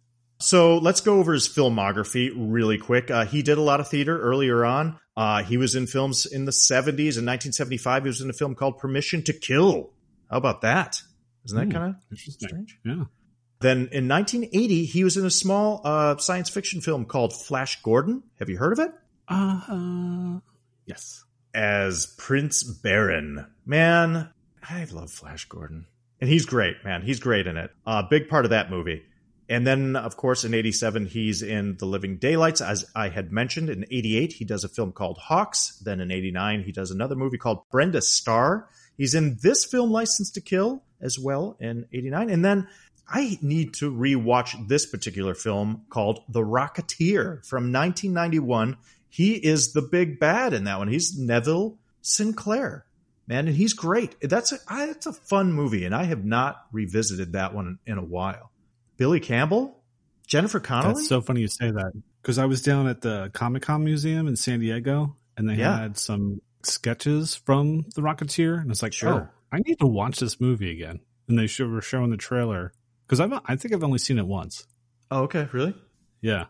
So 0.40 0.78
let's 0.78 1.00
go 1.02 1.18
over 1.18 1.32
his 1.34 1.48
filmography 1.48 2.32
really 2.34 2.78
quick. 2.78 3.10
Uh, 3.10 3.26
he 3.26 3.42
did 3.42 3.58
a 3.58 3.62
lot 3.62 3.80
of 3.80 3.88
theater 3.88 4.18
earlier 4.20 4.64
on. 4.64 4.98
Uh, 5.16 5.42
he 5.42 5.56
was 5.56 5.74
in 5.74 5.86
films 5.86 6.24
in 6.26 6.44
the 6.44 6.50
70s. 6.52 7.18
In 7.18 7.26
1975, 7.26 8.04
he 8.04 8.08
was 8.08 8.20
in 8.20 8.30
a 8.30 8.32
film 8.32 8.54
called 8.54 8.78
Permission 8.78 9.22
to 9.24 9.32
Kill. 9.32 9.90
How 10.30 10.36
about 10.38 10.62
that? 10.62 11.02
Isn't 11.44 11.58
that 11.58 11.64
Hmm, 11.66 11.70
kind 11.72 11.96
of 12.12 12.18
strange? 12.18 12.78
Yeah. 12.84 13.04
Then 13.60 13.88
in 13.92 14.06
1980, 14.08 14.84
he 14.86 15.02
was 15.04 15.16
in 15.16 15.26
a 15.26 15.30
small 15.30 15.80
uh, 15.84 16.16
science 16.18 16.48
fiction 16.48 16.80
film 16.80 17.04
called 17.04 17.34
Flash 17.34 17.82
Gordon. 17.82 18.22
Have 18.38 18.48
you 18.48 18.56
heard 18.56 18.72
of 18.72 18.78
it? 18.78 18.92
Uh, 19.28 20.38
yes. 20.86 21.24
As 21.52 22.06
Prince 22.16 22.62
Baron. 22.62 23.46
Man, 23.66 24.30
I 24.68 24.84
love 24.84 25.10
Flash 25.10 25.46
Gordon. 25.46 25.86
And 26.20 26.28
he's 26.28 26.46
great, 26.46 26.84
man. 26.84 27.02
He's 27.02 27.20
great 27.20 27.46
in 27.46 27.56
it. 27.56 27.70
A 27.86 28.02
big 28.02 28.28
part 28.28 28.44
of 28.44 28.50
that 28.50 28.70
movie. 28.70 29.04
And 29.48 29.66
then, 29.66 29.96
of 29.96 30.16
course, 30.16 30.44
in 30.44 30.52
87, 30.52 31.06
he's 31.06 31.42
in 31.42 31.76
The 31.78 31.86
Living 31.86 32.18
Daylights. 32.18 32.60
As 32.60 32.84
I 32.94 33.08
had 33.08 33.32
mentioned, 33.32 33.70
in 33.70 33.86
88, 33.90 34.34
he 34.34 34.44
does 34.44 34.62
a 34.62 34.68
film 34.68 34.92
called 34.92 35.16
Hawks. 35.16 35.78
Then 35.82 36.00
in 36.00 36.10
89, 36.10 36.64
he 36.64 36.72
does 36.72 36.90
another 36.90 37.14
movie 37.14 37.38
called 37.38 37.62
Brenda 37.70 38.02
Starr. 38.02 38.68
He's 38.96 39.14
in 39.14 39.38
this 39.42 39.64
film, 39.64 39.90
License 39.90 40.32
to 40.32 40.40
Kill, 40.42 40.82
as 41.00 41.18
well 41.18 41.56
in 41.60 41.86
89. 41.92 42.28
And 42.28 42.44
then 42.44 42.68
I 43.08 43.38
need 43.40 43.72
to 43.74 43.90
rewatch 43.90 44.68
this 44.68 44.84
particular 44.84 45.34
film 45.34 45.84
called 45.88 46.20
The 46.28 46.40
Rocketeer 46.40 47.46
from 47.46 47.72
1991. 47.72 48.76
He 49.08 49.32
is 49.32 49.72
the 49.72 49.80
big 49.80 50.20
bad 50.20 50.52
in 50.52 50.64
that 50.64 50.78
one. 50.78 50.88
He's 50.88 51.16
Neville 51.16 51.78
Sinclair, 52.02 52.84
man, 53.28 53.46
and 53.46 53.56
he's 53.56 53.74
great. 53.74 54.16
That's 54.20 54.50
a 54.52 54.58
I, 54.66 54.86
that's 54.86 55.06
a 55.06 55.12
fun 55.12 55.52
movie, 55.52 55.84
and 55.84 55.94
I 55.94 56.04
have 56.04 56.24
not 56.24 56.64
revisited 56.72 57.32
that 57.34 57.54
one 57.54 57.78
in 57.86 57.98
a 57.98 58.04
while. 58.04 58.50
Billy 58.96 59.20
Campbell, 59.20 59.80
Jennifer 60.26 60.58
Connelly. 60.58 60.94
That's 60.94 61.08
so 61.08 61.20
funny 61.20 61.42
you 61.42 61.48
say 61.48 61.70
that 61.70 61.92
because 62.22 62.38
I 62.38 62.46
was 62.46 62.62
down 62.62 62.88
at 62.88 63.00
the 63.02 63.30
Comic 63.32 63.62
Con 63.62 63.84
Museum 63.84 64.26
in 64.26 64.34
San 64.34 64.58
Diego 64.60 65.16
and 65.36 65.48
they 65.48 65.54
Yeah. 65.54 65.78
had 65.78 65.96
some 65.96 66.40
sketches 66.64 67.36
from 67.36 67.84
The 67.94 68.02
Rocketeer, 68.02 68.60
and 68.60 68.70
it's 68.72 68.82
like, 68.82 68.92
Sure. 68.92 69.12
oh, 69.12 69.28
I 69.52 69.60
need 69.60 69.78
to 69.78 69.86
watch 69.86 70.18
this 70.18 70.40
movie 70.40 70.72
again. 70.72 70.98
And 71.28 71.38
they 71.38 71.48
were 71.64 71.80
showing 71.80 72.10
the 72.10 72.16
trailer 72.16 72.72
because 73.06 73.20
I 73.20 73.28
I 73.46 73.54
think 73.56 73.72
I've 73.74 73.84
only 73.84 73.98
seen 73.98 74.18
it 74.18 74.26
once. 74.26 74.66
oh, 75.10 75.22
okay, 75.24 75.48
really? 75.52 75.74
Yeah. 76.20 76.46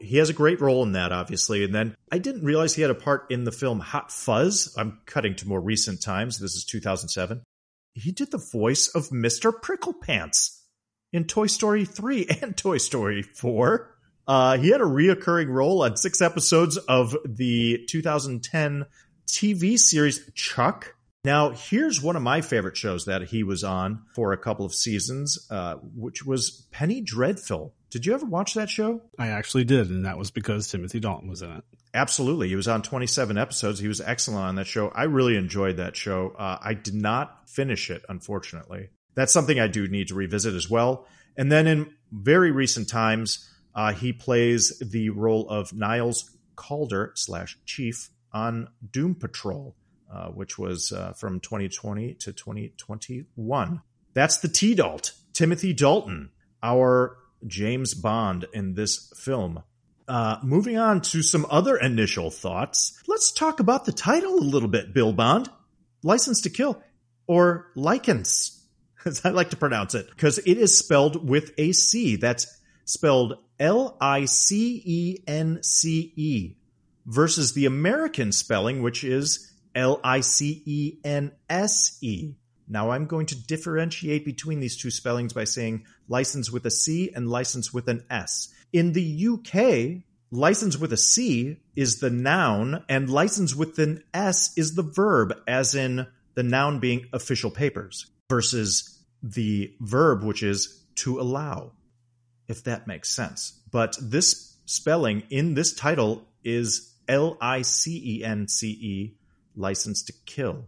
He 0.00 0.18
has 0.18 0.30
a 0.30 0.34
great 0.34 0.60
role 0.60 0.82
in 0.82 0.92
that, 0.92 1.12
obviously. 1.12 1.64
And 1.64 1.74
then 1.74 1.96
I 2.12 2.18
didn't 2.18 2.44
realize 2.44 2.74
he 2.74 2.82
had 2.82 2.90
a 2.90 2.94
part 2.94 3.26
in 3.30 3.44
the 3.44 3.52
film 3.52 3.80
Hot 3.80 4.12
Fuzz. 4.12 4.74
I'm 4.76 5.00
cutting 5.06 5.34
to 5.36 5.48
more 5.48 5.60
recent 5.60 6.02
times. 6.02 6.38
This 6.38 6.54
is 6.54 6.64
2007. 6.64 7.42
He 7.94 8.12
did 8.12 8.30
the 8.30 8.38
voice 8.52 8.88
of 8.88 9.08
Mr. 9.08 9.52
Pricklepants 9.52 10.60
in 11.12 11.24
Toy 11.24 11.46
Story 11.46 11.84
3 11.84 12.26
and 12.42 12.56
Toy 12.56 12.78
Story 12.78 13.22
4. 13.22 13.94
Uh, 14.26 14.58
he 14.58 14.68
had 14.68 14.80
a 14.80 14.84
reoccurring 14.84 15.48
role 15.48 15.82
on 15.82 15.96
six 15.96 16.20
episodes 16.20 16.76
of 16.76 17.16
the 17.24 17.84
2010 17.88 18.84
TV 19.26 19.78
series 19.78 20.30
Chuck. 20.34 20.94
Now, 21.24 21.50
here's 21.50 22.02
one 22.02 22.14
of 22.14 22.22
my 22.22 22.42
favorite 22.42 22.76
shows 22.76 23.06
that 23.06 23.22
he 23.22 23.42
was 23.42 23.64
on 23.64 24.04
for 24.14 24.32
a 24.32 24.38
couple 24.38 24.64
of 24.64 24.74
seasons, 24.74 25.46
uh, 25.50 25.76
which 25.76 26.24
was 26.24 26.66
Penny 26.70 27.00
Dreadful. 27.00 27.74
Did 27.90 28.04
you 28.04 28.14
ever 28.14 28.26
watch 28.26 28.54
that 28.54 28.68
show? 28.68 29.00
I 29.18 29.28
actually 29.28 29.64
did, 29.64 29.88
and 29.88 30.04
that 30.04 30.18
was 30.18 30.30
because 30.30 30.70
Timothy 30.70 31.00
Dalton 31.00 31.28
was 31.28 31.42
in 31.42 31.50
it. 31.50 31.64
Absolutely. 31.94 32.48
He 32.48 32.56
was 32.56 32.68
on 32.68 32.82
27 32.82 33.38
episodes. 33.38 33.78
He 33.78 33.88
was 33.88 34.00
excellent 34.00 34.44
on 34.44 34.54
that 34.56 34.66
show. 34.66 34.88
I 34.88 35.04
really 35.04 35.36
enjoyed 35.36 35.78
that 35.78 35.96
show. 35.96 36.34
Uh, 36.38 36.58
I 36.60 36.74
did 36.74 36.94
not 36.94 37.48
finish 37.48 37.90
it, 37.90 38.04
unfortunately. 38.08 38.90
That's 39.14 39.32
something 39.32 39.58
I 39.58 39.68
do 39.68 39.88
need 39.88 40.08
to 40.08 40.14
revisit 40.14 40.54
as 40.54 40.68
well. 40.68 41.06
And 41.36 41.50
then 41.50 41.66
in 41.66 41.94
very 42.12 42.50
recent 42.50 42.88
times, 42.88 43.48
uh, 43.74 43.92
he 43.92 44.12
plays 44.12 44.78
the 44.80 45.10
role 45.10 45.48
of 45.48 45.72
Niles 45.72 46.30
Caulder 46.56 47.12
slash 47.14 47.58
Chief 47.64 48.10
on 48.32 48.68
Doom 48.90 49.14
Patrol, 49.14 49.74
uh, 50.12 50.28
which 50.28 50.58
was 50.58 50.92
uh, 50.92 51.12
from 51.12 51.40
2020 51.40 52.14
to 52.14 52.32
2021. 52.32 53.82
That's 54.14 54.38
the 54.38 54.48
T 54.48 54.74
Dalt, 54.74 55.12
Timothy 55.32 55.72
Dalton, 55.72 56.30
our 56.62 57.16
James 57.46 57.94
Bond 57.94 58.46
in 58.52 58.74
this 58.74 59.12
film. 59.16 59.62
Uh, 60.06 60.38
moving 60.42 60.78
on 60.78 61.02
to 61.02 61.22
some 61.22 61.46
other 61.50 61.76
initial 61.76 62.30
thoughts, 62.30 62.98
let's 63.06 63.30
talk 63.30 63.60
about 63.60 63.84
the 63.84 63.92
title 63.92 64.36
a 64.36 64.40
little 64.40 64.68
bit, 64.68 64.94
Bill 64.94 65.12
Bond. 65.12 65.50
License 66.02 66.42
to 66.42 66.50
Kill, 66.50 66.82
or 67.26 67.70
License, 67.74 68.64
as 69.04 69.24
I 69.24 69.30
like 69.30 69.50
to 69.50 69.56
pronounce 69.56 69.94
it, 69.94 70.08
because 70.08 70.38
it 70.38 70.56
is 70.56 70.78
spelled 70.78 71.28
with 71.28 71.52
a 71.58 71.72
C. 71.72 72.16
That's 72.16 72.46
spelled 72.84 73.34
L 73.58 73.96
I 74.00 74.24
C 74.24 74.80
E 74.84 75.22
N 75.26 75.62
C 75.62 76.12
E, 76.16 76.56
versus 77.04 77.52
the 77.52 77.66
American 77.66 78.32
spelling, 78.32 78.82
which 78.82 79.04
is 79.04 79.52
L 79.74 80.00
I 80.04 80.20
C 80.20 80.62
E 80.64 80.98
N 81.04 81.32
S 81.50 81.98
E. 82.00 82.34
Now 82.68 82.90
I'm 82.90 83.06
going 83.06 83.26
to 83.26 83.46
differentiate 83.46 84.24
between 84.24 84.60
these 84.60 84.76
two 84.76 84.90
spellings 84.90 85.32
by 85.32 85.44
saying 85.44 85.84
license 86.08 86.50
with 86.50 86.66
a 86.66 86.70
C 86.70 87.10
and 87.14 87.28
license 87.28 87.72
with 87.72 87.88
an 87.88 88.04
S. 88.10 88.52
In 88.72 88.92
the 88.92 89.26
UK, 89.26 90.04
license 90.30 90.76
with 90.76 90.92
a 90.92 90.96
C 90.96 91.58
is 91.74 92.00
the 92.00 92.10
noun 92.10 92.84
and 92.88 93.08
license 93.08 93.54
with 93.54 93.78
an 93.78 94.02
S 94.12 94.56
is 94.56 94.74
the 94.74 94.82
verb, 94.82 95.34
as 95.46 95.74
in 95.74 96.06
the 96.34 96.42
noun 96.42 96.78
being 96.78 97.06
official 97.12 97.50
papers 97.50 98.06
versus 98.28 98.98
the 99.22 99.74
verb, 99.80 100.22
which 100.22 100.42
is 100.42 100.84
to 100.96 101.20
allow, 101.20 101.72
if 102.48 102.64
that 102.64 102.86
makes 102.86 103.08
sense. 103.08 103.58
But 103.70 103.96
this 104.00 104.56
spelling 104.66 105.22
in 105.30 105.54
this 105.54 105.74
title 105.74 106.28
is 106.44 106.94
L 107.08 107.38
I 107.40 107.62
C 107.62 108.18
E 108.18 108.24
N 108.24 108.46
C 108.46 108.70
E, 108.70 109.16
license 109.56 110.02
to 110.04 110.12
kill, 110.26 110.66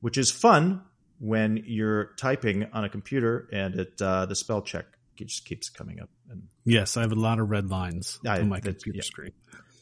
which 0.00 0.16
is 0.16 0.30
fun 0.30 0.82
when 1.22 1.62
you're 1.66 2.14
typing 2.16 2.66
on 2.72 2.84
a 2.84 2.88
computer 2.88 3.48
and 3.52 3.76
it 3.76 4.02
uh, 4.02 4.26
the 4.26 4.34
spell 4.34 4.60
check 4.60 4.86
just 5.14 5.44
keeps 5.44 5.68
coming 5.68 6.00
up. 6.00 6.10
And 6.28 6.48
Yes, 6.64 6.96
I 6.96 7.02
have 7.02 7.12
a 7.12 7.16
lot 7.16 7.38
of 7.38 7.48
red 7.48 7.70
lines 7.70 8.18
I- 8.26 8.40
on 8.40 8.48
my 8.48 8.58
computer 8.58 8.96
yeah. 8.96 9.02
screen. 9.02 9.32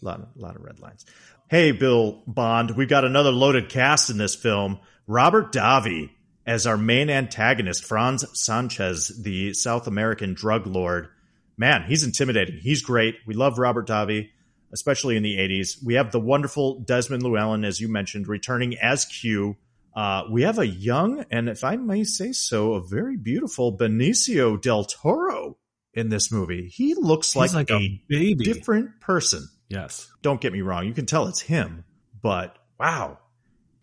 A 0.03 0.05
lot, 0.05 0.21
of, 0.21 0.29
lot 0.37 0.57
of 0.57 0.63
red 0.63 0.81
lines. 0.81 1.05
Hey, 1.49 1.73
Bill 1.73 2.23
Bond, 2.27 2.73
we've 2.77 2.89
got 2.89 3.05
another 3.05 3.31
loaded 3.31 3.69
cast 3.71 4.09
in 4.11 4.19
this 4.19 4.35
film. 4.35 4.81
Robert 5.07 5.53
Davi 5.53 6.11
as 6.47 6.67
our 6.67 6.77
main 6.77 7.11
antagonist, 7.11 7.85
Franz 7.85 8.25
Sanchez, 8.39 9.09
the 9.23 9.55
South 9.55 9.87
American 9.87 10.35
drug 10.35 10.67
lord. 10.67 11.09
Man, 11.57 11.85
he's 11.87 12.05
intimidating. 12.05 12.59
He's 12.59 12.83
great. 12.83 13.17
We 13.27 13.35
love 13.35 13.59
Robert 13.59 13.87
Davi, 13.87 14.31
especially 14.73 15.17
in 15.17 15.23
the 15.23 15.37
80s. 15.37 15.83
We 15.85 15.95
have 15.95 16.13
the 16.13 16.21
wonderful 16.21 16.81
Desmond 16.81 17.23
Llewellyn, 17.23 17.65
as 17.65 17.81
you 17.81 17.89
mentioned, 17.89 18.29
returning 18.29 18.79
as 18.79 19.05
Q. 19.05 19.57
Uh, 19.95 20.25
we 20.31 20.43
have 20.43 20.59
a 20.59 20.67
young, 20.67 21.25
and 21.31 21.49
if 21.49 21.65
I 21.65 21.77
may 21.77 22.05
say 22.05 22.33
so, 22.33 22.75
a 22.75 22.83
very 22.83 23.17
beautiful 23.17 23.77
Benicio 23.77 24.61
del 24.61 24.85
Toro 24.85 25.57
in 25.95 26.09
this 26.09 26.31
movie. 26.31 26.69
He 26.69 26.95
looks 26.95 27.35
like, 27.35 27.53
like 27.53 27.71
a, 27.71 27.75
a 27.75 28.03
baby. 28.09 28.45
different 28.45 29.01
person. 29.01 29.49
Yes. 29.69 30.09
Don't 30.23 30.41
get 30.41 30.53
me 30.53 30.63
wrong, 30.63 30.87
you 30.87 30.95
can 30.95 31.07
tell 31.07 31.27
it's 31.27 31.41
him, 31.41 31.85
but 32.23 32.57
wow. 32.79 33.19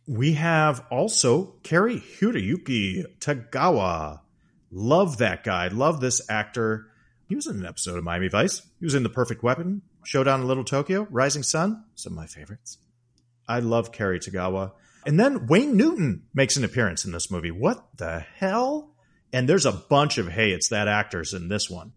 We 0.07 0.33
have 0.33 0.85
also 0.89 1.55
Cary 1.63 1.97
Hiroyuki 1.99 3.19
Tagawa. 3.19 4.21
Love 4.71 5.17
that 5.17 5.43
guy. 5.43 5.67
Love 5.67 5.99
this 5.99 6.21
actor. 6.29 6.87
He 7.27 7.35
was 7.35 7.47
in 7.47 7.57
an 7.57 7.65
episode 7.65 7.97
of 7.97 8.05
Miami 8.05 8.29
Vice. 8.29 8.61
He 8.79 8.85
was 8.85 8.95
in 8.95 9.03
The 9.03 9.09
Perfect 9.09 9.43
Weapon, 9.43 9.81
Showdown 10.05 10.41
in 10.41 10.47
Little 10.47 10.63
Tokyo, 10.63 11.07
Rising 11.09 11.43
Sun, 11.43 11.83
some 11.95 12.13
of 12.13 12.17
my 12.17 12.25
favorites. 12.25 12.77
I 13.49 13.59
love 13.59 13.91
Cary 13.91 14.19
Tagawa. 14.19 14.71
And 15.07 15.17
then 15.17 15.47
Wayne 15.47 15.77
Newton 15.77 16.23
makes 16.33 16.57
an 16.57 16.65
appearance 16.65 17.05
in 17.05 17.13
this 17.13 17.31
movie. 17.31 17.49
What 17.49 17.81
the 17.95 18.19
hell? 18.19 18.93
And 19.31 19.47
there's 19.47 19.65
a 19.65 19.71
bunch 19.71 20.17
of, 20.17 20.27
hey, 20.27 20.51
it's 20.51 20.67
that 20.67 20.89
actors 20.89 21.33
in 21.33 21.47
this 21.47 21.69
one. 21.69 21.93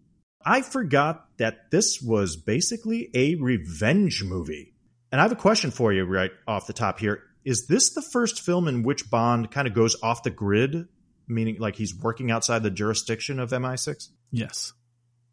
I 0.47 0.63
forgot 0.63 1.27
that 1.39 1.73
this 1.73 2.01
was 2.01 2.37
basically 2.37 3.11
a 3.13 3.35
revenge 3.35 4.23
movie. 4.23 4.75
And 5.11 5.21
I 5.21 5.25
have 5.25 5.33
a 5.33 5.37
question 5.37 5.73
for 5.73 5.93
you 5.93 6.05
right 6.05 6.31
off 6.47 6.69
the 6.69 6.73
top 6.73 7.01
here. 7.01 7.25
Is 7.45 7.67
this 7.67 7.95
the 7.95 8.03
first 8.13 8.43
film 8.43 8.69
in 8.69 8.85
which 8.85 9.11
Bond 9.11 9.51
kind 9.51 9.67
of 9.67 9.75
goes 9.75 9.97
off 10.05 10.23
the 10.23 10.31
grid, 10.31 10.87
meaning 11.27 11.57
like 11.59 11.75
he's 11.75 11.93
working 11.93 12.31
outside 12.31 12.63
the 12.63 12.71
jurisdiction 12.71 13.41
of 13.41 13.51
MI6? 13.51 14.09
Yes. 14.31 14.73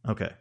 Okay. 0.08 0.32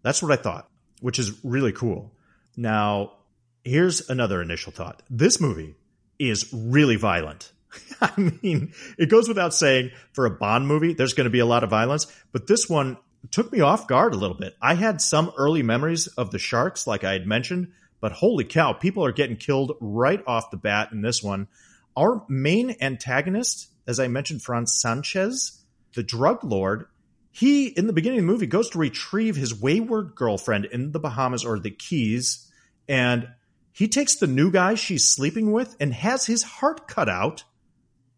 That's 0.00 0.22
what 0.22 0.32
I 0.32 0.42
thought, 0.42 0.70
which 1.02 1.18
is 1.18 1.44
really 1.44 1.72
cool. 1.72 2.14
Now, 2.56 3.18
here's 3.64 4.08
another 4.08 4.40
initial 4.40 4.72
thought. 4.72 5.02
This 5.10 5.42
movie 5.42 5.74
is 6.18 6.52
really 6.52 6.96
violent. 6.96 7.52
I 8.00 8.12
mean, 8.16 8.72
it 8.98 9.10
goes 9.10 9.28
without 9.28 9.54
saying 9.54 9.90
for 10.12 10.26
a 10.26 10.30
Bond 10.30 10.66
movie, 10.66 10.94
there's 10.94 11.14
going 11.14 11.24
to 11.26 11.30
be 11.30 11.40
a 11.40 11.46
lot 11.46 11.64
of 11.64 11.70
violence, 11.70 12.06
but 12.32 12.46
this 12.46 12.68
one 12.68 12.96
took 13.30 13.52
me 13.52 13.60
off 13.60 13.88
guard 13.88 14.14
a 14.14 14.18
little 14.18 14.36
bit. 14.36 14.54
I 14.60 14.74
had 14.74 15.00
some 15.00 15.32
early 15.36 15.62
memories 15.62 16.06
of 16.06 16.30
the 16.30 16.38
sharks, 16.38 16.86
like 16.86 17.04
I 17.04 17.12
had 17.12 17.26
mentioned, 17.26 17.72
but 18.00 18.12
holy 18.12 18.44
cow, 18.44 18.72
people 18.72 19.04
are 19.04 19.12
getting 19.12 19.36
killed 19.36 19.76
right 19.80 20.22
off 20.26 20.50
the 20.50 20.56
bat 20.56 20.92
in 20.92 21.00
this 21.00 21.22
one. 21.22 21.48
Our 21.96 22.24
main 22.28 22.76
antagonist, 22.80 23.68
as 23.86 23.98
I 23.98 24.08
mentioned, 24.08 24.42
Franz 24.42 24.74
Sanchez, 24.74 25.62
the 25.94 26.02
drug 26.02 26.44
lord, 26.44 26.86
he, 27.32 27.66
in 27.66 27.86
the 27.86 27.92
beginning 27.92 28.20
of 28.20 28.26
the 28.26 28.32
movie, 28.32 28.46
goes 28.46 28.70
to 28.70 28.78
retrieve 28.78 29.36
his 29.36 29.54
wayward 29.54 30.14
girlfriend 30.14 30.66
in 30.66 30.92
the 30.92 30.98
Bahamas 30.98 31.44
or 31.44 31.58
the 31.58 31.70
Keys, 31.70 32.50
and 32.88 33.28
he 33.76 33.88
takes 33.88 34.16
the 34.16 34.26
new 34.26 34.50
guy 34.50 34.74
she's 34.74 35.06
sleeping 35.06 35.52
with 35.52 35.76
and 35.78 35.92
has 35.92 36.24
his 36.24 36.42
heart 36.42 36.88
cut 36.88 37.10
out. 37.10 37.44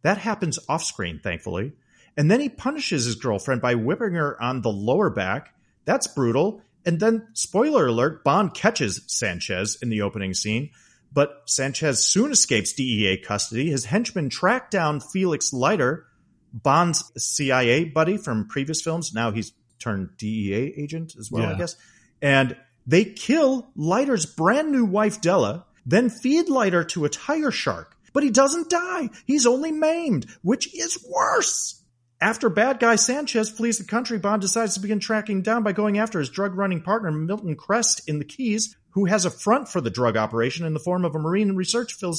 That 0.03 0.19
happens 0.19 0.57
off 0.69 0.85
screen, 0.85 1.19
thankfully. 1.21 1.73
And 2.17 2.31
then 2.31 2.39
he 2.39 2.49
punishes 2.49 3.07
his 3.07 3.17
girlfriend 3.17 3.61
by 3.61 3.75
whipping 3.75 4.13
her 4.13 4.41
on 4.41 4.63
the 4.63 4.71
lower 4.71 5.11
back. 5.11 5.53
That's 5.85 6.07
brutal. 6.07 6.63
And 6.87 7.01
then, 7.01 7.27
spoiler 7.33 7.89
alert, 7.89 8.23
Bond 8.23 8.55
catches 8.55 9.03
Sanchez 9.09 9.77
in 9.83 9.89
the 9.89 10.03
opening 10.03 10.33
scene, 10.33 10.71
but 11.13 11.43
Sanchez 11.47 12.07
soon 12.07 12.31
escapes 12.31 12.73
DEA 12.73 13.17
custody. 13.19 13.69
His 13.69 13.87
henchmen 13.87 14.31
track 14.31 14.71
down 14.71 15.01
Felix 15.01 15.53
Leiter, 15.53 16.07
Bond's 16.53 17.11
CIA 17.17 17.85
buddy 17.85 18.17
from 18.17 18.47
previous 18.47 18.81
films. 18.81 19.13
Now 19.13 19.33
he's 19.33 19.53
turned 19.81 20.11
DEA 20.19 20.73
agent 20.77 21.17
as 21.19 21.33
well, 21.33 21.43
Yeah. 21.43 21.55
I 21.57 21.59
guess. 21.59 21.77
And 22.23 22.57
they 22.89 23.05
kill 23.05 23.71
Leiter's 23.77 24.25
brand 24.25 24.73
new 24.73 24.87
wife, 24.87 25.21
Della, 25.21 25.67
then 25.85 26.09
feed 26.09 26.49
Leiter 26.49 26.83
to 26.85 27.05
a 27.05 27.11
tiger 27.11 27.53
shark. 27.53 27.95
But 28.15 28.23
he 28.23 28.31
doesn't 28.31 28.71
die. 28.71 29.11
He's 29.27 29.47
only 29.47 29.71
maimed, 29.71 30.27
which 30.43 30.75
is 30.75 31.07
worse. 31.07 31.85
After 32.21 32.49
bad 32.49 32.81
guy 32.81 32.97
Sanchez 32.97 33.51
flees 33.51 33.77
the 33.79 33.85
country, 33.85 34.19
Bond 34.19 34.41
decides 34.41 34.75
to 34.75 34.81
begin 34.81 35.01
tracking 35.01 35.43
down 35.43 35.63
by 35.63 35.73
going 35.73 35.99
after 35.99 36.19
his 36.19 36.31
drug 36.31 36.57
running 36.57 36.81
partner, 36.81 37.13
Milton 37.13 37.57
Krest, 37.57 38.09
in 38.09 38.19
the 38.19 38.25
Keys, 38.25 38.75
who 38.91 39.05
has 39.05 39.27
a 39.27 39.31
front 39.31 39.69
for 39.69 39.83
the 39.83 39.91
drug 39.91 40.17
operation 40.17 40.67
in 40.67 40.73
the 40.73 40.81
form 40.81 41.05
of 41.05 41.15
a 41.15 41.19
marine 41.19 41.55
research 41.55 42.03
uh, 42.03 42.11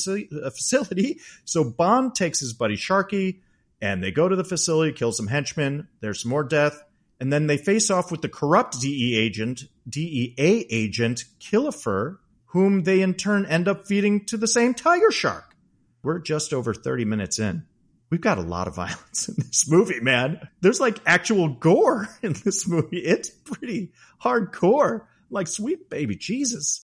facility. 0.51 1.19
So 1.43 1.63
Bond 1.63 2.13
takes 2.13 2.39
his 2.39 2.53
buddy 2.53 2.77
Sharky, 2.77 3.39
and 3.81 4.03
they 4.03 4.11
go 4.11 4.29
to 4.29 4.35
the 4.35 4.43
facility, 4.43 4.93
kill 4.93 5.11
some 5.11 5.27
henchmen. 5.27 5.87
There's 5.99 6.21
some 6.21 6.29
more 6.29 6.43
death. 6.43 6.81
And 7.19 7.33
then 7.33 7.47
they 7.47 7.57
face 7.57 7.91
off 7.91 8.11
with 8.11 8.21
the 8.21 8.29
corrupt 8.29 8.79
DE 8.79 9.17
agent, 9.17 9.63
DEA 9.89 10.65
agent, 10.69 11.25
Killifer, 11.39 12.17
whom 12.47 12.83
they 12.83 13.01
in 13.01 13.13
turn 13.13 13.45
end 13.45 13.67
up 13.67 13.87
feeding 13.87 14.25
to 14.25 14.37
the 14.37 14.47
same 14.47 14.73
tiger 14.73 15.11
shark. 15.11 15.55
We're 16.03 16.19
just 16.19 16.53
over 16.53 16.73
30 16.73 17.05
minutes 17.05 17.39
in. 17.39 17.65
We've 18.09 18.21
got 18.21 18.37
a 18.37 18.41
lot 18.41 18.67
of 18.67 18.75
violence 18.77 19.27
in 19.29 19.35
this 19.37 19.69
movie, 19.69 19.99
man. 19.99 20.47
There's 20.61 20.79
like 20.79 20.99
actual 21.05 21.49
gore 21.49 22.07
in 22.21 22.33
this 22.33 22.67
movie. 22.67 22.99
It's 22.99 23.29
pretty 23.29 23.91
hardcore. 24.21 25.05
Like, 25.29 25.47
sweet 25.47 25.89
baby 25.89 26.15
Jesus. 26.15 26.85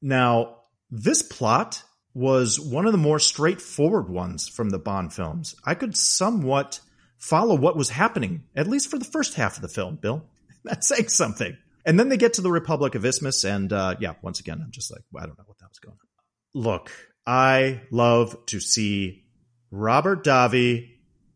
Now, 0.00 0.58
this 0.90 1.22
plot 1.22 1.82
was 2.14 2.60
one 2.60 2.86
of 2.86 2.92
the 2.92 2.98
more 2.98 3.18
straightforward 3.18 4.08
ones 4.08 4.46
from 4.46 4.70
the 4.70 4.78
Bond 4.78 5.12
films. 5.12 5.56
I 5.64 5.74
could 5.74 5.96
somewhat 5.96 6.80
follow 7.16 7.56
what 7.56 7.76
was 7.76 7.88
happening, 7.88 8.42
at 8.54 8.68
least 8.68 8.90
for 8.90 8.98
the 8.98 9.04
first 9.04 9.34
half 9.34 9.56
of 9.56 9.62
the 9.62 9.68
film, 9.68 9.96
Bill. 9.96 10.24
That's 10.64 10.88
saying 10.88 11.08
something. 11.08 11.56
And 11.84 11.98
then 11.98 12.08
they 12.08 12.16
get 12.16 12.34
to 12.34 12.42
the 12.42 12.50
Republic 12.50 12.94
of 12.94 13.04
Isthmus, 13.04 13.44
and 13.44 13.72
uh, 13.72 13.96
yeah, 14.00 14.14
once 14.22 14.40
again, 14.40 14.60
I'm 14.62 14.70
just 14.70 14.90
like, 14.90 15.02
I 15.18 15.26
don't 15.26 15.38
know 15.38 15.44
what 15.46 15.58
that 15.58 15.68
was 15.68 15.78
going 15.78 15.96
on. 15.96 16.62
Look, 16.62 16.92
I 17.26 17.82
love 17.90 18.36
to 18.46 18.60
see 18.60 19.24
Robert 19.70 20.24
Davi 20.24 20.90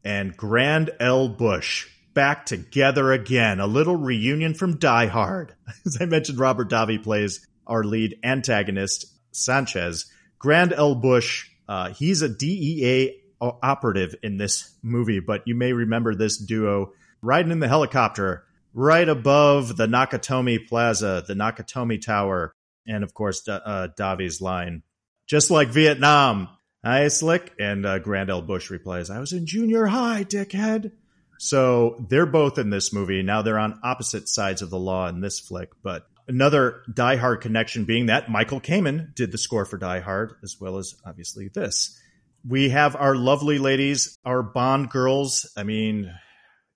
and 0.05 0.37
Grand 0.37 0.91
L. 1.01 1.29
Bush 1.29 1.89
back 2.15 2.47
together 2.47 3.13
again. 3.13 3.61
A 3.61 3.67
little 3.67 3.97
reunion 3.97 4.55
from 4.55 4.79
Die 4.79 5.07
Hard. 5.07 5.55
As 5.87 5.99
I 6.01 6.07
mentioned, 6.07 6.39
Robert 6.39 6.71
Davi 6.71 7.03
plays 7.03 7.47
our 7.67 7.83
lead 7.83 8.19
antagonist, 8.23 9.07
Sanchez. 9.33 10.11
Grand 10.39 10.73
L. 10.73 10.95
Bush, 10.95 11.51
uh, 11.69 11.91
he's 11.91 12.23
a 12.23 12.29
DEA 12.29 13.21
operative 13.41 14.15
in 14.23 14.39
this 14.39 14.75
movie, 14.83 15.21
but 15.21 15.43
you 15.47 15.55
may 15.55 15.73
remember 15.73 16.15
this 16.15 16.39
duo 16.39 16.93
riding 17.21 17.53
in 17.53 17.61
the 17.61 17.69
helicopter 17.69 18.46
right 18.77 19.09
above 19.09 19.77
the 19.77 19.87
Nakatomi 19.87 20.69
Plaza, 20.69 21.25
the 21.27 21.35
Nakatomi 21.35 22.01
Tower, 22.01 22.55
and 22.87 23.03
of 23.03 23.15
course, 23.15 23.49
uh, 23.49 23.89
Davi's 23.99 24.41
line. 24.41 24.83
Just 25.27 25.51
like 25.51 25.69
Vietnam, 25.69 26.49
Hi, 26.85 27.09
Slick. 27.09 27.53
And 27.59 27.85
uh, 27.85 27.99
Grand 27.99 28.31
L. 28.31 28.43
Bush 28.43 28.71
replies, 28.71 29.11
I 29.11 29.19
was 29.19 29.33
in 29.33 29.45
junior 29.45 29.87
high, 29.87 30.23
dickhead. 30.23 30.93
So 31.39 32.07
they're 32.09 32.27
both 32.27 32.59
in 32.59 32.71
this 32.71 32.93
movie. 32.93 33.25
Now 33.25 33.43
they're 33.43 33.59
on 33.59 33.81
opposite 33.83 34.29
sides 34.29 34.62
of 34.62 34.71
the 34.71 34.79
law 34.79 35.09
in 35.09 35.21
this 35.21 35.41
flick. 35.41 35.71
But 35.83 36.07
another 36.29 36.83
Die 36.95 37.17
Hard 37.17 37.41
connection 37.41 37.87
being 37.87 38.07
that 38.07 38.31
Michael 38.31 38.61
Kamen 38.61 39.17
did 39.17 39.33
the 39.33 39.39
score 39.39 39.65
for 39.65 39.79
Die 39.79 39.99
Hard, 39.99 40.35
as 40.45 40.61
well 40.61 40.79
as 40.79 40.95
obviously 41.05 41.49
this. 41.49 42.01
We 42.47 42.69
have 42.69 42.95
our 42.95 43.17
lovely 43.17 43.59
ladies, 43.59 44.17
our 44.25 44.45
Bond 44.45 44.89
girls. 44.89 45.53
I 45.57 45.65
mean, 45.65 46.15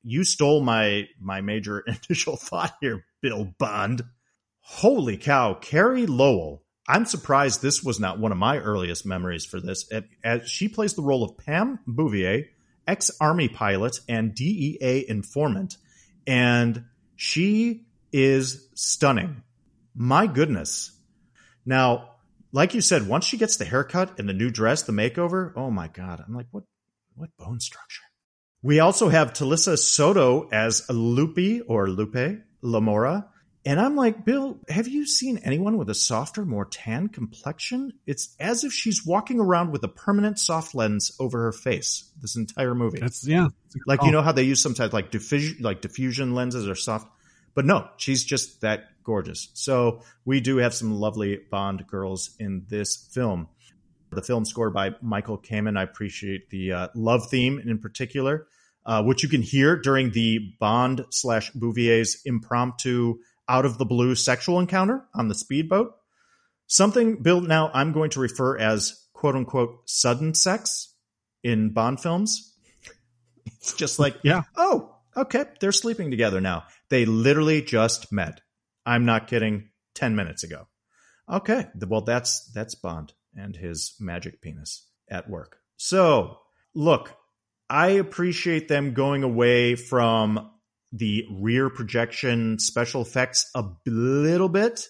you 0.02 0.24
stole 0.24 0.62
my 0.62 1.08
my 1.20 1.40
major 1.40 1.80
initial 2.08 2.36
thought 2.36 2.74
here, 2.80 3.04
Bill 3.20 3.52
Bond. 3.58 4.02
Holy 4.60 5.16
cow, 5.16 5.54
Carey 5.54 6.06
Lowell. 6.06 6.62
I'm 6.88 7.04
surprised 7.04 7.62
this 7.62 7.82
was 7.82 8.00
not 8.00 8.18
one 8.18 8.32
of 8.32 8.38
my 8.38 8.58
earliest 8.58 9.06
memories 9.06 9.44
for 9.44 9.60
this. 9.60 9.88
As- 10.24 10.48
she 10.48 10.68
plays 10.68 10.94
the 10.94 11.02
role 11.02 11.22
of 11.22 11.38
Pam 11.38 11.78
Bouvier, 11.86 12.46
ex 12.86 13.10
army 13.20 13.48
pilot 13.48 14.00
and 14.08 14.34
DEA 14.34 15.04
informant, 15.08 15.76
and 16.26 16.84
she 17.16 17.86
is 18.12 18.68
stunning. 18.74 19.42
My 19.94 20.26
goodness. 20.26 20.92
Now, 21.64 22.10
like 22.52 22.74
you 22.74 22.80
said, 22.80 23.06
once 23.06 23.24
she 23.24 23.36
gets 23.36 23.56
the 23.56 23.64
haircut 23.64 24.18
and 24.18 24.28
the 24.28 24.32
new 24.32 24.50
dress, 24.50 24.82
the 24.82 24.92
makeover, 24.92 25.52
oh 25.56 25.70
my 25.70 25.88
god, 25.88 26.24
I'm 26.26 26.34
like, 26.34 26.46
what 26.50 26.64
what 27.14 27.30
bone 27.38 27.60
structure? 27.60 28.02
We 28.62 28.80
also 28.80 29.08
have 29.08 29.32
Talisa 29.32 29.78
Soto 29.78 30.48
as 30.50 30.88
Lupe 30.90 31.62
or 31.66 31.88
Lupe 31.88 32.42
Lamora. 32.62 33.26
And 33.64 33.78
I'm 33.78 33.94
like, 33.94 34.24
Bill, 34.24 34.58
have 34.68 34.88
you 34.88 35.06
seen 35.06 35.38
anyone 35.38 35.76
with 35.76 35.90
a 35.90 35.94
softer, 35.94 36.46
more 36.46 36.64
tan 36.64 37.08
complexion? 37.08 37.92
It's 38.06 38.34
as 38.40 38.64
if 38.64 38.72
she's 38.72 39.04
walking 39.04 39.38
around 39.38 39.70
with 39.70 39.84
a 39.84 39.88
permanent 39.88 40.38
soft 40.38 40.74
lens 40.74 41.12
over 41.20 41.42
her 41.44 41.52
face 41.52 42.10
this 42.22 42.36
entire 42.36 42.74
movie. 42.74 43.00
That's 43.00 43.26
yeah. 43.26 43.48
Like 43.86 44.02
you 44.02 44.12
know 44.12 44.22
how 44.22 44.32
they 44.32 44.44
use 44.44 44.62
sometimes 44.62 44.92
like 44.92 45.10
diffusion 45.10 45.62
like 45.62 45.82
diffusion 45.82 46.34
lenses 46.34 46.68
are 46.68 46.74
soft. 46.74 47.08
But 47.54 47.66
no, 47.66 47.88
she's 47.98 48.24
just 48.24 48.62
that 48.62 48.84
gorgeous. 49.04 49.48
So 49.54 50.02
we 50.24 50.40
do 50.40 50.58
have 50.58 50.72
some 50.72 50.92
lovely 50.92 51.38
Bond 51.50 51.86
girls 51.86 52.34
in 52.38 52.64
this 52.68 52.96
film. 53.12 53.48
The 54.12 54.22
film 54.22 54.44
scored 54.44 54.74
by 54.74 54.94
Michael 55.00 55.38
Kamen. 55.38 55.78
I 55.78 55.82
appreciate 55.82 56.50
the 56.50 56.72
uh, 56.72 56.88
love 56.94 57.28
theme 57.30 57.58
in 57.58 57.78
particular, 57.78 58.46
uh, 58.84 59.02
which 59.02 59.22
you 59.22 59.28
can 59.28 59.42
hear 59.42 59.76
during 59.76 60.10
the 60.10 60.54
Bond 60.58 61.04
slash 61.10 61.52
Bouvier's 61.52 62.20
impromptu 62.24 63.18
out 63.48 63.64
of 63.64 63.78
the 63.78 63.84
blue 63.84 64.14
sexual 64.14 64.58
encounter 64.58 65.04
on 65.14 65.28
the 65.28 65.34
speedboat. 65.34 65.94
Something, 66.66 67.22
Bill, 67.22 67.40
now 67.40 67.70
I'm 67.72 67.92
going 67.92 68.10
to 68.10 68.20
refer 68.20 68.58
as 68.58 69.06
quote 69.12 69.34
unquote 69.36 69.88
sudden 69.88 70.34
sex 70.34 70.94
in 71.42 71.70
Bond 71.70 72.00
films. 72.00 72.54
It's 73.46 73.74
just 73.74 73.98
like, 73.98 74.16
Yeah. 74.24 74.42
oh, 74.56 74.94
okay, 75.16 75.44
they're 75.60 75.72
sleeping 75.72 76.10
together 76.10 76.40
now. 76.40 76.64
They 76.88 77.04
literally 77.04 77.62
just 77.62 78.12
met. 78.12 78.40
I'm 78.86 79.04
not 79.04 79.26
kidding. 79.28 79.68
10 79.94 80.16
minutes 80.16 80.44
ago. 80.44 80.66
Okay, 81.28 81.66
well 81.86 82.00
that's 82.00 82.50
that's 82.52 82.74
Bond 82.74 83.12
and 83.36 83.56
his 83.56 83.94
magic 84.00 84.40
penis 84.40 84.86
at 85.10 85.28
work. 85.28 85.58
So, 85.76 86.38
look, 86.74 87.16
I 87.68 87.90
appreciate 87.90 88.68
them 88.68 88.94
going 88.94 89.22
away 89.22 89.76
from 89.76 90.50
the 90.92 91.24
rear 91.30 91.70
projection 91.70 92.58
special 92.58 93.02
effects 93.02 93.50
a 93.54 93.64
little 93.86 94.48
bit. 94.48 94.88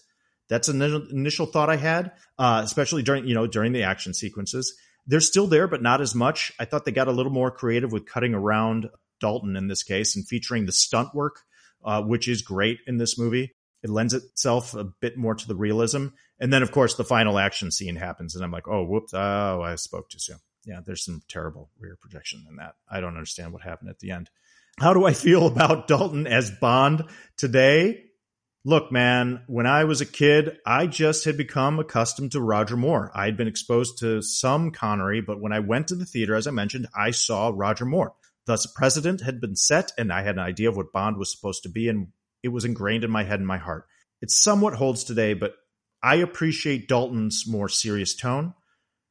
That's 0.49 0.69
an 0.69 0.83
initial 0.83 1.47
thought 1.47 1.71
I 1.71 1.77
had, 1.77 2.13
uh, 2.39 2.63
especially 2.65 3.03
during 3.03 3.27
you 3.27 3.35
know 3.35 3.47
during 3.47 3.73
the 3.73 3.85
action 3.85 4.15
sequences. 4.15 4.75
They're 5.07 5.21
still 5.21 5.47
there, 5.47 5.69
but 5.69 5.83
not 5.83 6.01
as 6.01 6.15
much. 6.15 6.53
I 6.59 6.65
thought 6.65 6.85
they 6.85 6.93
got 6.93 7.09
a 7.09 7.13
little 7.13 7.33
more 7.33 7.51
creative 7.51 7.93
with 7.93 8.07
cutting 8.07 8.35
around 8.35 8.89
Dalton 9.21 9.57
in 9.57 9.69
this 9.69 9.83
case 9.83 10.17
and 10.17 10.27
featuring 10.27 10.67
the 10.67 10.73
stunt 10.73 11.15
work, 11.15 11.41
uh, 11.85 12.03
which 12.03 12.29
is 12.29 12.43
great 12.43 12.79
in 12.87 12.97
this 12.97 13.19
movie. 13.19 13.53
It 13.83 13.91
lends 13.91 14.15
itself 14.15 14.75
a 14.75 14.85
bit 14.85 15.17
more 15.17 15.35
to 15.35 15.49
the 15.49 15.55
realism. 15.55 16.09
And 16.39 16.53
then, 16.53 16.63
of 16.63 16.73
course, 16.73 16.95
the 16.95 17.05
final 17.05 17.39
action 17.39 17.71
scene 17.71 17.97
happens, 17.97 18.35
and 18.35 18.45
I'm 18.45 18.51
like, 18.51 18.69
oh, 18.69 18.85
whoops, 18.85 19.13
oh, 19.15 19.63
I 19.63 19.75
spoke 19.77 20.09
too 20.09 20.19
soon. 20.19 20.39
Yeah, 20.65 20.81
there's 20.85 21.05
some 21.05 21.23
terrible 21.29 21.71
rear 21.79 21.97
projection 22.01 22.45
in 22.49 22.57
that. 22.57 22.75
I 22.91 23.01
don't 23.01 23.17
understand 23.17 23.53
what 23.53 23.63
happened 23.63 23.91
at 23.91 23.99
the 23.99 24.11
end. 24.11 24.31
How 24.79 24.95
do 24.95 25.05
I 25.07 25.13
feel 25.13 25.47
about 25.49 25.89
Dalton 25.89 26.27
as 26.27 26.51
Bond 26.51 27.05
today? 27.37 28.05
Look, 28.63 28.93
man, 28.93 29.43
when 29.47 29.67
I 29.67 29.85
was 29.85 30.03
a 30.03 30.07
kid, 30.07 30.59
I 30.67 30.87
just 30.87 31.25
had 31.25 31.39
become 31.39 31.79
accustomed 31.79 32.33
to 32.33 32.43
Roger 32.43 32.77
Moore. 32.77 33.11
I 33.15 33.25
had 33.25 33.39
been 33.39 33.49
exposed 33.49 33.99
to 34.01 34.21
some 34.21 34.71
Connery, 34.71 35.23
but 35.23 35.41
when 35.41 35.53
I 35.53 35.61
went 35.61 35.89
to 35.89 35.95
the 35.95 36.05
theater, 36.05 36.35
as 36.35 36.47
I 36.47 36.51
mentioned, 36.51 36.87
I 36.95 37.13
saw 37.13 37.53
Roger 37.55 37.87
Moore. 37.87 38.13
Thus, 38.45 38.67
precedent 38.67 39.23
had 39.23 39.41
been 39.41 39.57
set, 39.57 39.93
and 39.97 40.13
I 40.13 40.23
had 40.23 40.35
an 40.35 40.43
idea 40.43 40.69
of 40.69 40.77
what 40.77 40.93
Bond 40.93 41.17
was 41.17 41.33
supposed 41.33 41.63
to 41.63 41.71
be, 41.71 41.89
and 41.89 42.09
it 42.43 42.49
was 42.49 42.65
ingrained 42.65 43.05
in 43.05 43.11
my 43.11 43.25
head 43.25 43.41
and 43.41 43.47
my 43.47 43.59
heart. 43.59 43.87
It 44.21 44.31
somewhat 44.31 44.75
holds 44.75 45.05
today, 45.05 45.35
but 45.35 45.55
I 46.03 46.17
appreciate 46.17 46.89
Dalton's 46.89 47.45
more 47.47 47.69
serious 47.69 48.15
tone, 48.15 48.55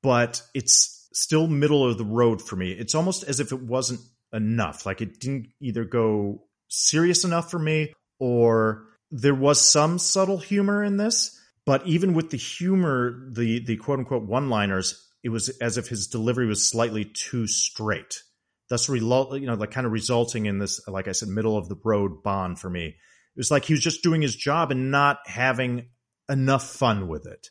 but 0.02 0.42
it's 0.54 1.08
still 1.14 1.48
middle 1.48 1.88
of 1.88 1.98
the 1.98 2.06
road 2.06 2.42
for 2.42 2.56
me. 2.56 2.72
It's 2.72 2.96
almost 2.96 3.24
as 3.24 3.40
if 3.40 3.52
it 3.52 3.62
wasn't 3.62 4.02
enough. 4.34 4.86
Like 4.86 5.02
it 5.02 5.20
didn't 5.20 5.48
either 5.62 5.86
go 5.86 6.44
serious 6.68 7.24
enough 7.24 7.50
for 7.50 7.60
me 7.60 7.94
or 8.20 8.86
there 9.12 9.36
was 9.36 9.62
some 9.62 9.98
subtle 9.98 10.38
humor 10.38 10.84
in 10.84 10.98
this, 10.98 11.40
but 11.66 11.86
even 11.88 12.14
with 12.14 12.30
the 12.30 12.38
humor, 12.38 13.30
the 13.32 13.64
the 13.66 13.78
quote 13.78 14.00
unquote 14.00 14.24
one 14.24 14.50
liners, 14.50 15.08
it 15.24 15.30
was 15.30 15.50
as 15.60 15.78
if 15.78 15.88
his 15.88 16.08
delivery 16.08 16.46
was 16.46 16.68
slightly 16.68 17.06
too 17.06 17.48
straight. 17.48 18.24
Thus, 18.70 18.88
you 18.88 19.00
know, 19.00 19.56
like 19.56 19.72
kind 19.72 19.88
of 19.88 19.92
resulting 19.92 20.46
in 20.46 20.60
this, 20.60 20.88
like 20.88 21.08
I 21.08 21.12
said, 21.12 21.30
middle 21.30 21.58
of 21.58 21.70
the 21.70 21.80
road 21.84 22.22
Bond 22.22 22.60
for 22.60 22.70
me. 22.70 22.98
Was 23.40 23.50
like 23.50 23.66
he 23.66 23.74
was 23.74 23.82
just 23.82 24.04
doing 24.04 24.22
his 24.22 24.36
job 24.36 24.70
and 24.70 24.92
not 24.92 25.20
having 25.26 25.88
enough 26.30 26.70
fun 26.70 27.08
with 27.08 27.26
it. 27.26 27.48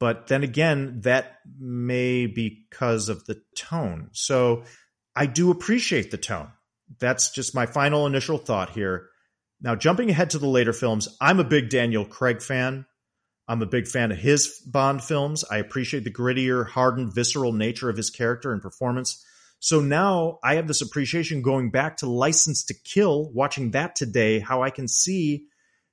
But 0.00 0.26
then 0.26 0.42
again, 0.42 1.02
that 1.02 1.38
may 1.58 2.26
be 2.26 2.66
because 2.68 3.08
of 3.08 3.24
the 3.26 3.40
tone. 3.56 4.08
So 4.12 4.64
I 5.14 5.26
do 5.26 5.50
appreciate 5.50 6.10
the 6.10 6.18
tone. 6.18 6.48
That's 6.98 7.30
just 7.30 7.54
my 7.54 7.66
final 7.66 8.06
initial 8.06 8.38
thought 8.38 8.70
here. 8.70 9.08
Now, 9.60 9.76
jumping 9.76 10.10
ahead 10.10 10.30
to 10.30 10.38
the 10.38 10.48
later 10.48 10.72
films, 10.72 11.08
I'm 11.20 11.38
a 11.38 11.44
big 11.44 11.68
Daniel 11.68 12.04
Craig 12.04 12.42
fan. 12.42 12.86
I'm 13.46 13.62
a 13.62 13.66
big 13.66 13.86
fan 13.86 14.10
of 14.10 14.18
his 14.18 14.60
Bond 14.66 15.02
films. 15.02 15.44
I 15.50 15.58
appreciate 15.58 16.04
the 16.04 16.12
grittier, 16.12 16.66
hardened, 16.66 17.14
visceral 17.14 17.52
nature 17.52 17.88
of 17.88 17.96
his 17.96 18.10
character 18.10 18.52
and 18.52 18.62
performance. 18.62 19.24
So 19.60 19.80
now 19.80 20.38
I 20.42 20.54
have 20.54 20.66
this 20.66 20.80
appreciation 20.80 21.42
going 21.42 21.70
back 21.70 21.98
to 21.98 22.10
License 22.10 22.64
to 22.64 22.74
Kill, 22.74 23.30
watching 23.32 23.72
that 23.72 23.94
today, 23.94 24.40
how 24.40 24.62
I 24.62 24.70
can 24.70 24.88
see 24.88 25.46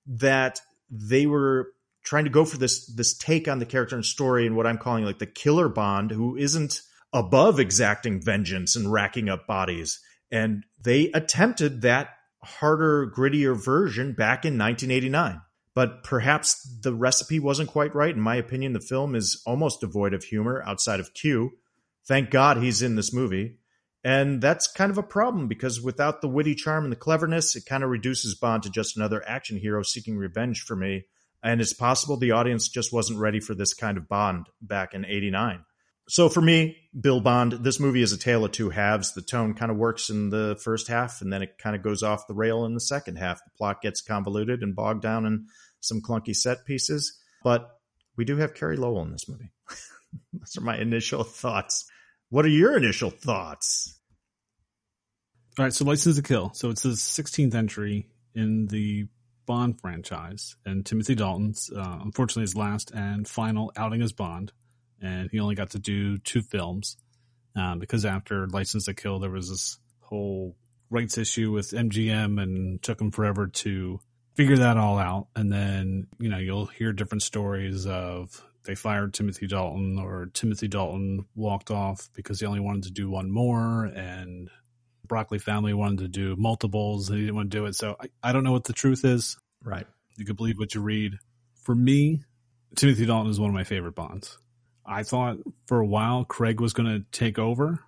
that 0.08 0.62
they 0.90 1.26
were 1.26 1.74
trying 2.02 2.24
to 2.24 2.30
go 2.30 2.46
for 2.46 2.58
this 2.58 2.88
this 2.88 3.18
take 3.18 3.50
on 3.50 3.60
the 3.60 3.66
character 3.66 3.96
and 3.96 4.06
story 4.06 4.48
and 4.48 4.56
what 4.56 4.66
I'm 4.66 4.78
calling 4.78 5.04
like 5.04 5.20
the 5.20 5.26
killer 5.26 5.68
Bond, 5.68 6.12
who 6.12 6.38
isn't 6.38 6.82
above 7.12 7.60
exacting 7.60 8.22
vengeance 8.22 8.78
and 8.78 8.92
racking 8.92 9.28
up 9.28 9.46
bodies. 9.48 10.00
And 10.32 10.64
they 10.82 11.12
attempted 11.12 11.82
that 11.82 12.10
harder, 12.42 13.12
grittier 13.14 13.62
version 13.62 14.14
back 14.14 14.46
in 14.46 14.58
1989. 14.58 15.42
But 15.74 16.04
perhaps 16.04 16.64
the 16.82 16.94
recipe 16.94 17.40
wasn't 17.40 17.70
quite 17.70 17.94
right. 17.94 18.16
In 18.16 18.22
my 18.22 18.36
opinion, 18.36 18.74
the 18.74 18.80
film 18.80 19.14
is 19.14 19.42
almost 19.46 19.82
devoid 19.82 20.14
of 20.14 20.24
humor 20.24 20.64
outside 20.66 21.00
of 21.02 21.14
Q. 21.14 21.52
Thank 22.08 22.30
God 22.30 22.58
he's 22.58 22.82
in 22.82 22.96
this 22.96 23.14
movie. 23.14 23.58
And 24.04 24.42
that's 24.42 24.72
kind 24.72 24.90
of 24.92 24.98
a 24.98 25.04
problem 25.04 25.48
because 25.48 25.82
without 25.82 26.22
the 26.22 26.30
witty 26.30 26.56
charm 26.56 26.86
and 26.86 26.92
the 26.92 26.98
cleverness, 26.98 27.56
it 27.56 27.66
kind 27.66 27.84
of 27.84 27.90
reduces 27.90 28.36
Bond 28.36 28.64
to 28.64 28.70
just 28.70 28.96
another 28.96 29.22
action 29.28 29.58
hero 29.58 29.84
seeking 29.84 30.18
revenge 30.18 30.62
for 30.62 30.76
me. 30.76 31.06
And 31.44 31.60
it's 31.60 31.74
possible 31.74 32.16
the 32.16 32.32
audience 32.32 32.70
just 32.70 32.94
wasn't 32.94 33.20
ready 33.20 33.40
for 33.40 33.54
this 33.54 33.74
kind 33.74 33.98
of 33.98 34.08
Bond 34.08 34.48
back 34.62 34.94
in 34.94 35.04
89. 35.04 35.66
So 36.10 36.30
for 36.30 36.40
me, 36.40 36.78
Bill 37.00 37.20
Bond, 37.20 37.52
this 37.52 37.82
movie 37.82 38.02
is 38.02 38.14
a 38.14 38.18
tale 38.18 38.46
of 38.46 38.54
two 38.54 38.70
halves. 38.70 39.14
The 39.14 39.22
tone 39.22 39.54
kind 39.54 39.72
of 39.72 39.78
works 39.78 40.10
in 40.10 40.30
the 40.30 40.58
first 40.64 40.88
half 40.88 41.22
and 41.22 41.34
then 41.34 41.42
it 41.42 41.58
kind 41.58 41.76
of 41.76 41.84
goes 41.84 42.02
off 42.02 42.28
the 42.28 42.34
rail 42.34 42.64
in 42.64 42.74
the 42.74 42.80
second 42.80 43.18
half. 43.18 43.44
The 43.44 43.52
plot 43.58 43.82
gets 43.82 44.02
convoluted 44.02 44.64
and 44.64 44.74
bogged 44.74 45.02
down 45.02 45.26
in 45.26 45.48
some 45.82 46.02
clunky 46.02 46.34
set 46.34 46.66
pieces. 46.66 47.20
But 47.44 47.70
we 48.16 48.24
do 48.24 48.38
have 48.38 48.54
Carey 48.54 48.78
Lowell 48.78 49.04
in 49.04 49.12
this 49.12 49.28
movie. 49.28 49.52
Those 50.34 50.58
are 50.58 50.62
my 50.62 50.78
initial 50.78 51.24
thoughts. 51.26 51.90
What 52.30 52.46
are 52.46 52.50
your 52.50 52.76
initial 52.78 53.10
thoughts? 53.10 54.00
All 55.58 55.66
right, 55.66 55.74
so 55.74 55.86
License 55.86 56.18
to 56.18 56.22
Kill. 56.22 56.52
So 56.54 56.70
it's 56.70 56.84
the 56.84 56.90
16th 56.90 57.56
entry 57.56 58.10
in 58.36 58.68
the 58.68 59.08
Bond 59.46 59.80
franchise, 59.80 60.58
and 60.66 60.86
Timothy 60.86 61.16
Dalton's 61.16 61.72
uh, 61.74 62.00
unfortunately 62.02 62.42
his 62.42 62.56
last 62.56 62.92
and 62.92 63.26
final 63.26 63.72
outing 63.78 64.02
as 64.02 64.12
Bond, 64.12 64.52
and 65.02 65.32
he 65.32 65.40
only 65.40 65.56
got 65.56 65.70
to 65.70 65.80
do 65.80 66.18
two 66.18 66.42
films 66.42 66.98
um, 67.56 67.80
because 67.80 68.04
after 68.04 68.46
License 68.48 68.86
to 68.86 68.94
Kill, 68.94 69.20
there 69.20 69.32
was 69.32 69.50
this 69.50 69.80
whole 70.02 70.58
rights 70.90 71.18
issue 71.18 71.52
with 71.54 71.72
MGM, 71.72 72.42
and 72.42 72.84
took 72.84 73.00
him 73.00 73.10
forever 73.10 73.48
to 73.48 74.02
figure 74.36 74.58
that 74.58 74.76
all 74.76 75.00
out. 75.00 75.28
And 75.34 75.50
then 75.50 76.08
you 76.20 76.28
know 76.28 76.40
you'll 76.40 76.66
hear 76.66 76.92
different 76.92 77.24
stories 77.24 77.88
of 77.88 78.44
they 78.68 78.76
fired 78.76 79.14
Timothy 79.14 79.48
Dalton 79.48 79.98
or 79.98 80.30
Timothy 80.34 80.68
Dalton 80.68 81.26
walked 81.36 81.72
off 81.72 82.10
because 82.14 82.42
he 82.42 82.46
only 82.46 82.60
wanted 82.60 82.84
to 82.84 82.92
do 82.92 83.10
one 83.10 83.32
more 83.32 83.86
and 83.86 84.50
Broccoli 85.08 85.40
family 85.40 85.74
wanted 85.74 86.00
to 86.00 86.08
do 86.10 86.36
multiples 86.36 87.10
and 87.10 87.18
he 87.18 87.24
didn't 87.26 87.38
want 87.38 87.50
to 87.50 87.58
do 87.58 87.66
it. 87.66 87.76
So 87.76 87.96
I, 88.00 88.10
I 88.22 88.34
don't 88.34 88.44
know 88.44 88.52
what 88.52 88.66
the 88.66 88.74
truth 88.74 89.06
is. 89.06 89.38
Right. 89.64 89.88
You 90.18 90.26
can 90.26 90.36
believe 90.36 90.60
what 90.60 90.76
you 90.76 90.82
read. 90.82 91.14
For 91.64 91.74
me, 91.74 92.24
Timothy 92.76 93.06
Dalton 93.06 93.32
is 93.32 93.40
one 93.40 93.50
of 93.50 93.56
my 93.56 93.64
favorite 93.64 93.96
Bonds. 93.96 94.38
I 94.86 95.04
thought 95.04 95.38
for 95.66 95.80
a 95.80 95.86
while 95.86 96.26
Craig 96.26 96.60
was 96.60 96.74
going 96.74 96.90
to 96.90 97.06
take 97.18 97.40
over, 97.40 97.80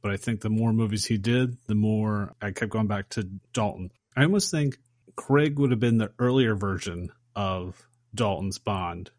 but 0.00 0.10
I 0.10 0.16
think 0.16 0.40
the 0.40 0.50
more 0.50 0.72
movies 0.72 1.04
he 1.04 1.18
did, 1.18 1.58
the 1.66 1.74
more 1.74 2.34
I 2.40 2.50
kept 2.52 2.72
going 2.72 2.86
back 2.86 3.10
to 3.10 3.28
Dalton. 3.52 3.90
I 4.16 4.22
almost 4.22 4.50
think 4.50 4.78
Craig 5.16 5.58
would 5.58 5.70
have 5.70 5.80
been 5.80 5.98
the 5.98 6.12
earlier 6.18 6.54
version 6.54 7.10
of 7.36 7.86
Dalton's 8.14 8.58
Bond 8.58 9.10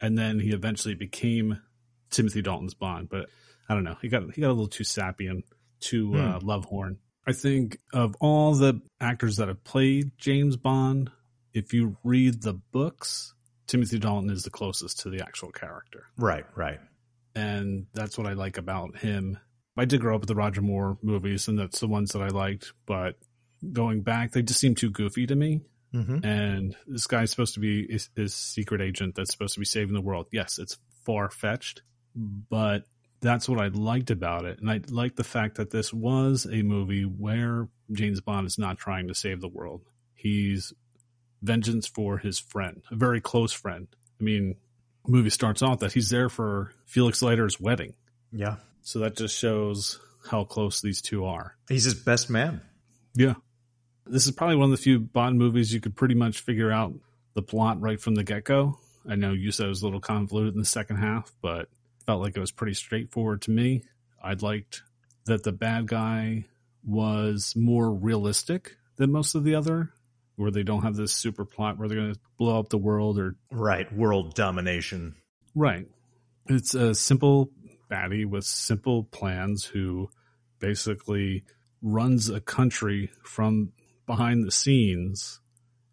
and 0.00 0.16
then 0.16 0.38
he 0.38 0.50
eventually 0.50 0.94
became 0.94 1.60
Timothy 2.10 2.42
Dalton's 2.42 2.74
Bond. 2.74 3.08
But 3.08 3.26
I 3.68 3.74
don't 3.74 3.84
know, 3.84 3.96
he 4.00 4.08
got 4.08 4.34
he 4.34 4.40
got 4.40 4.48
a 4.48 4.52
little 4.56 4.68
too 4.68 4.84
sappy 4.84 5.26
and 5.26 5.42
too 5.80 6.12
hmm. 6.12 6.16
uh, 6.16 6.40
lovehorn. 6.40 6.96
I 7.26 7.32
think 7.32 7.78
of 7.92 8.16
all 8.20 8.54
the 8.54 8.80
actors 9.00 9.36
that 9.36 9.48
have 9.48 9.62
played 9.62 10.12
James 10.16 10.56
Bond, 10.56 11.10
if 11.52 11.74
you 11.74 11.98
read 12.02 12.42
the 12.42 12.54
books, 12.54 13.34
Timothy 13.66 13.98
Dalton 13.98 14.30
is 14.30 14.44
the 14.44 14.50
closest 14.50 15.00
to 15.00 15.10
the 15.10 15.20
actual 15.20 15.52
character. 15.52 16.06
Right, 16.16 16.46
right. 16.56 16.80
And 17.34 17.86
that's 17.92 18.16
what 18.16 18.26
I 18.26 18.32
like 18.32 18.56
about 18.56 18.96
him. 18.96 19.38
I 19.76 19.84
did 19.84 20.00
grow 20.00 20.14
up 20.14 20.22
with 20.22 20.28
the 20.28 20.34
Roger 20.34 20.62
Moore 20.62 20.98
movies, 21.02 21.46
and 21.46 21.58
that's 21.58 21.80
the 21.80 21.86
ones 21.86 22.12
that 22.12 22.22
I 22.22 22.28
liked. 22.28 22.72
But 22.86 23.16
going 23.72 24.00
back, 24.00 24.32
they 24.32 24.42
just 24.42 24.58
seem 24.58 24.74
too 24.74 24.90
goofy 24.90 25.26
to 25.26 25.36
me. 25.36 25.60
Mm-hmm. 25.94 26.24
And 26.24 26.76
this 26.86 27.06
guy's 27.06 27.30
supposed 27.30 27.54
to 27.54 27.60
be 27.60 27.98
this 28.14 28.34
secret 28.34 28.80
agent 28.80 29.14
that's 29.14 29.30
supposed 29.30 29.54
to 29.54 29.60
be 29.60 29.66
saving 29.66 29.94
the 29.94 30.00
world. 30.00 30.26
Yes, 30.32 30.58
it's 30.58 30.76
far 31.04 31.30
fetched, 31.30 31.82
but 32.14 32.86
that's 33.20 33.48
what 33.48 33.58
I 33.58 33.68
liked 33.68 34.10
about 34.10 34.44
it. 34.44 34.60
And 34.60 34.70
I 34.70 34.80
liked 34.90 35.16
the 35.16 35.24
fact 35.24 35.56
that 35.56 35.70
this 35.70 35.92
was 35.92 36.46
a 36.50 36.62
movie 36.62 37.04
where 37.04 37.68
James 37.90 38.20
Bond 38.20 38.46
is 38.46 38.58
not 38.58 38.78
trying 38.78 39.08
to 39.08 39.14
save 39.14 39.40
the 39.40 39.48
world. 39.48 39.82
He's 40.14 40.72
vengeance 41.42 41.86
for 41.86 42.18
his 42.18 42.38
friend, 42.38 42.82
a 42.90 42.96
very 42.96 43.20
close 43.20 43.52
friend. 43.52 43.88
I 44.20 44.24
mean, 44.24 44.56
movie 45.06 45.30
starts 45.30 45.62
off 45.62 45.80
that 45.80 45.92
he's 45.92 46.10
there 46.10 46.28
for 46.28 46.72
Felix 46.84 47.22
Leiter's 47.22 47.58
wedding. 47.60 47.94
Yeah. 48.30 48.56
So 48.82 49.00
that 49.00 49.16
just 49.16 49.38
shows 49.38 50.00
how 50.28 50.44
close 50.44 50.80
these 50.80 51.00
two 51.00 51.24
are. 51.24 51.56
He's 51.68 51.84
his 51.84 51.94
best 51.94 52.28
man. 52.28 52.60
Yeah. 53.14 53.34
This 54.08 54.26
is 54.26 54.32
probably 54.32 54.56
one 54.56 54.66
of 54.66 54.70
the 54.70 54.82
few 54.82 54.98
Bond 54.98 55.38
movies 55.38 55.72
you 55.72 55.80
could 55.80 55.96
pretty 55.96 56.14
much 56.14 56.40
figure 56.40 56.72
out 56.72 56.94
the 57.34 57.42
plot 57.42 57.80
right 57.80 58.00
from 58.00 58.14
the 58.14 58.24
get 58.24 58.44
go. 58.44 58.78
I 59.08 59.14
know 59.14 59.32
you 59.32 59.52
said 59.52 59.66
it 59.66 59.70
was 59.70 59.82
a 59.82 59.84
little 59.84 60.00
convoluted 60.00 60.54
in 60.54 60.60
the 60.60 60.66
second 60.66 60.96
half, 60.96 61.32
but 61.40 61.68
felt 62.06 62.22
like 62.22 62.36
it 62.36 62.40
was 62.40 62.50
pretty 62.50 62.74
straightforward 62.74 63.42
to 63.42 63.50
me. 63.50 63.82
I 64.22 64.32
liked 64.34 64.82
that 65.26 65.42
the 65.42 65.52
bad 65.52 65.86
guy 65.86 66.46
was 66.84 67.54
more 67.54 67.92
realistic 67.92 68.76
than 68.96 69.12
most 69.12 69.34
of 69.34 69.44
the 69.44 69.54
other, 69.54 69.92
where 70.36 70.50
they 70.50 70.62
don't 70.62 70.82
have 70.82 70.96
this 70.96 71.12
super 71.12 71.44
plot 71.44 71.78
where 71.78 71.88
they're 71.88 71.98
going 71.98 72.14
to 72.14 72.20
blow 72.38 72.58
up 72.58 72.70
the 72.70 72.78
world 72.78 73.18
or. 73.18 73.36
Right. 73.50 73.92
World 73.92 74.34
domination. 74.34 75.16
Right. 75.54 75.86
It's 76.46 76.74
a 76.74 76.94
simple 76.94 77.50
baddie 77.90 78.26
with 78.26 78.44
simple 78.44 79.04
plans 79.04 79.64
who 79.64 80.08
basically 80.60 81.44
runs 81.82 82.28
a 82.28 82.40
country 82.40 83.10
from 83.22 83.72
behind 84.08 84.44
the 84.44 84.50
scenes 84.50 85.40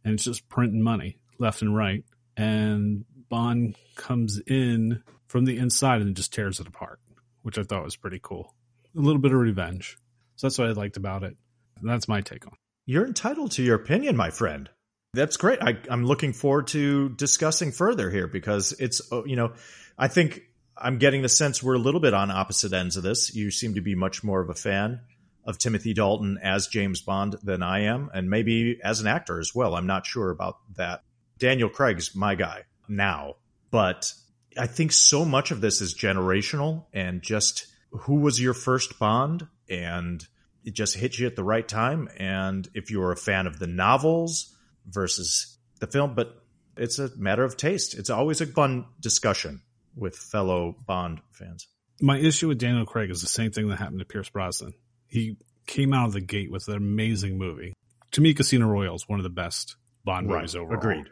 and 0.03 0.15
it's 0.15 0.23
just 0.23 0.49
printing 0.49 0.81
money 0.81 1.17
left 1.37 1.61
and 1.61 1.75
right. 1.75 2.03
And 2.35 3.05
Bond 3.29 3.75
comes 3.95 4.39
in 4.39 5.03
from 5.27 5.45
the 5.45 5.57
inside 5.57 6.01
and 6.01 6.15
just 6.15 6.33
tears 6.33 6.59
it 6.59 6.67
apart, 6.67 6.99
which 7.43 7.57
I 7.57 7.63
thought 7.63 7.83
was 7.83 7.95
pretty 7.95 8.19
cool. 8.21 8.55
A 8.97 9.01
little 9.01 9.21
bit 9.21 9.33
of 9.33 9.39
revenge. 9.39 9.97
So 10.35 10.47
that's 10.47 10.57
what 10.57 10.69
I 10.69 10.71
liked 10.71 10.97
about 10.97 11.23
it. 11.23 11.35
And 11.79 11.89
that's 11.89 12.07
my 12.07 12.21
take 12.21 12.45
on 12.47 12.53
it. 12.53 12.59
You're 12.85 13.05
entitled 13.05 13.51
to 13.51 13.63
your 13.63 13.75
opinion, 13.75 14.15
my 14.15 14.29
friend. 14.29 14.69
That's 15.13 15.37
great. 15.37 15.61
I, 15.61 15.77
I'm 15.89 16.05
looking 16.05 16.33
forward 16.33 16.67
to 16.67 17.09
discussing 17.09 17.71
further 17.71 18.09
here 18.09 18.27
because 18.27 18.73
it's, 18.73 19.11
uh, 19.11 19.23
you 19.23 19.35
know, 19.35 19.53
I 19.97 20.07
think 20.07 20.41
I'm 20.77 20.97
getting 20.97 21.21
the 21.21 21.29
sense 21.29 21.63
we're 21.63 21.75
a 21.75 21.79
little 21.79 22.01
bit 22.01 22.13
on 22.13 22.31
opposite 22.31 22.73
ends 22.73 22.97
of 22.97 23.03
this. 23.03 23.33
You 23.33 23.49
seem 23.49 23.75
to 23.75 23.81
be 23.81 23.95
much 23.95 24.23
more 24.23 24.41
of 24.41 24.49
a 24.49 24.53
fan 24.53 25.01
of 25.45 25.57
Timothy 25.57 25.93
Dalton 25.93 26.39
as 26.41 26.67
James 26.67 27.01
Bond 27.01 27.35
than 27.43 27.61
I 27.61 27.81
am, 27.81 28.09
and 28.13 28.29
maybe 28.29 28.79
as 28.83 28.99
an 28.99 29.07
actor 29.07 29.39
as 29.39 29.53
well. 29.53 29.75
I'm 29.75 29.87
not 29.87 30.05
sure 30.05 30.31
about 30.31 30.57
that. 30.75 31.03
Daniel 31.37 31.69
Craig's 31.69 32.15
my 32.15 32.35
guy 32.35 32.63
now, 32.87 33.35
but 33.71 34.13
I 34.57 34.67
think 34.67 34.91
so 34.91 35.25
much 35.25 35.51
of 35.51 35.61
this 35.61 35.81
is 35.81 35.93
generational 35.93 36.85
and 36.93 37.21
just 37.21 37.67
who 37.91 38.15
was 38.15 38.41
your 38.41 38.53
first 38.53 38.97
Bond 38.99 39.47
and 39.69 40.25
it 40.63 40.73
just 40.73 40.95
hits 40.95 41.19
you 41.19 41.27
at 41.27 41.35
the 41.35 41.43
right 41.43 41.67
time. 41.67 42.09
And 42.17 42.67
if 42.73 42.89
you're 42.89 43.11
a 43.11 43.17
fan 43.17 43.47
of 43.47 43.59
the 43.59 43.67
novels 43.67 44.55
versus 44.87 45.57
the 45.79 45.87
film, 45.87 46.15
but 46.15 46.41
it's 46.77 46.99
a 46.99 47.09
matter 47.17 47.43
of 47.43 47.57
taste. 47.57 47.93
It's 47.93 48.09
always 48.09 48.41
a 48.41 48.45
fun 48.45 48.85
discussion 48.99 49.61
with 49.95 50.15
fellow 50.15 50.75
Bond 50.85 51.21
fans. 51.31 51.67
My 52.01 52.17
issue 52.17 52.47
with 52.49 52.59
Daniel 52.59 52.85
Craig 52.85 53.09
is 53.09 53.21
the 53.21 53.27
same 53.27 53.51
thing 53.51 53.69
that 53.69 53.77
happened 53.77 53.99
to 53.99 54.05
Pierce 54.05 54.29
Brosnan. 54.29 54.73
He 55.15 55.37
came 55.65 55.93
out 55.93 56.07
of 56.07 56.13
the 56.13 56.21
gate 56.21 56.51
with 56.51 56.67
an 56.67 56.75
amazing 56.75 57.37
movie. 57.37 57.73
To 58.11 58.21
me, 58.21 58.33
Casino 58.33 58.67
Royale 58.67 58.95
is 58.95 59.07
one 59.07 59.19
of 59.19 59.23
the 59.23 59.29
best 59.29 59.77
Bond 60.03 60.29
Right. 60.29 60.37
movies 60.37 60.55
overall. 60.55 60.77
Agreed. 60.77 61.05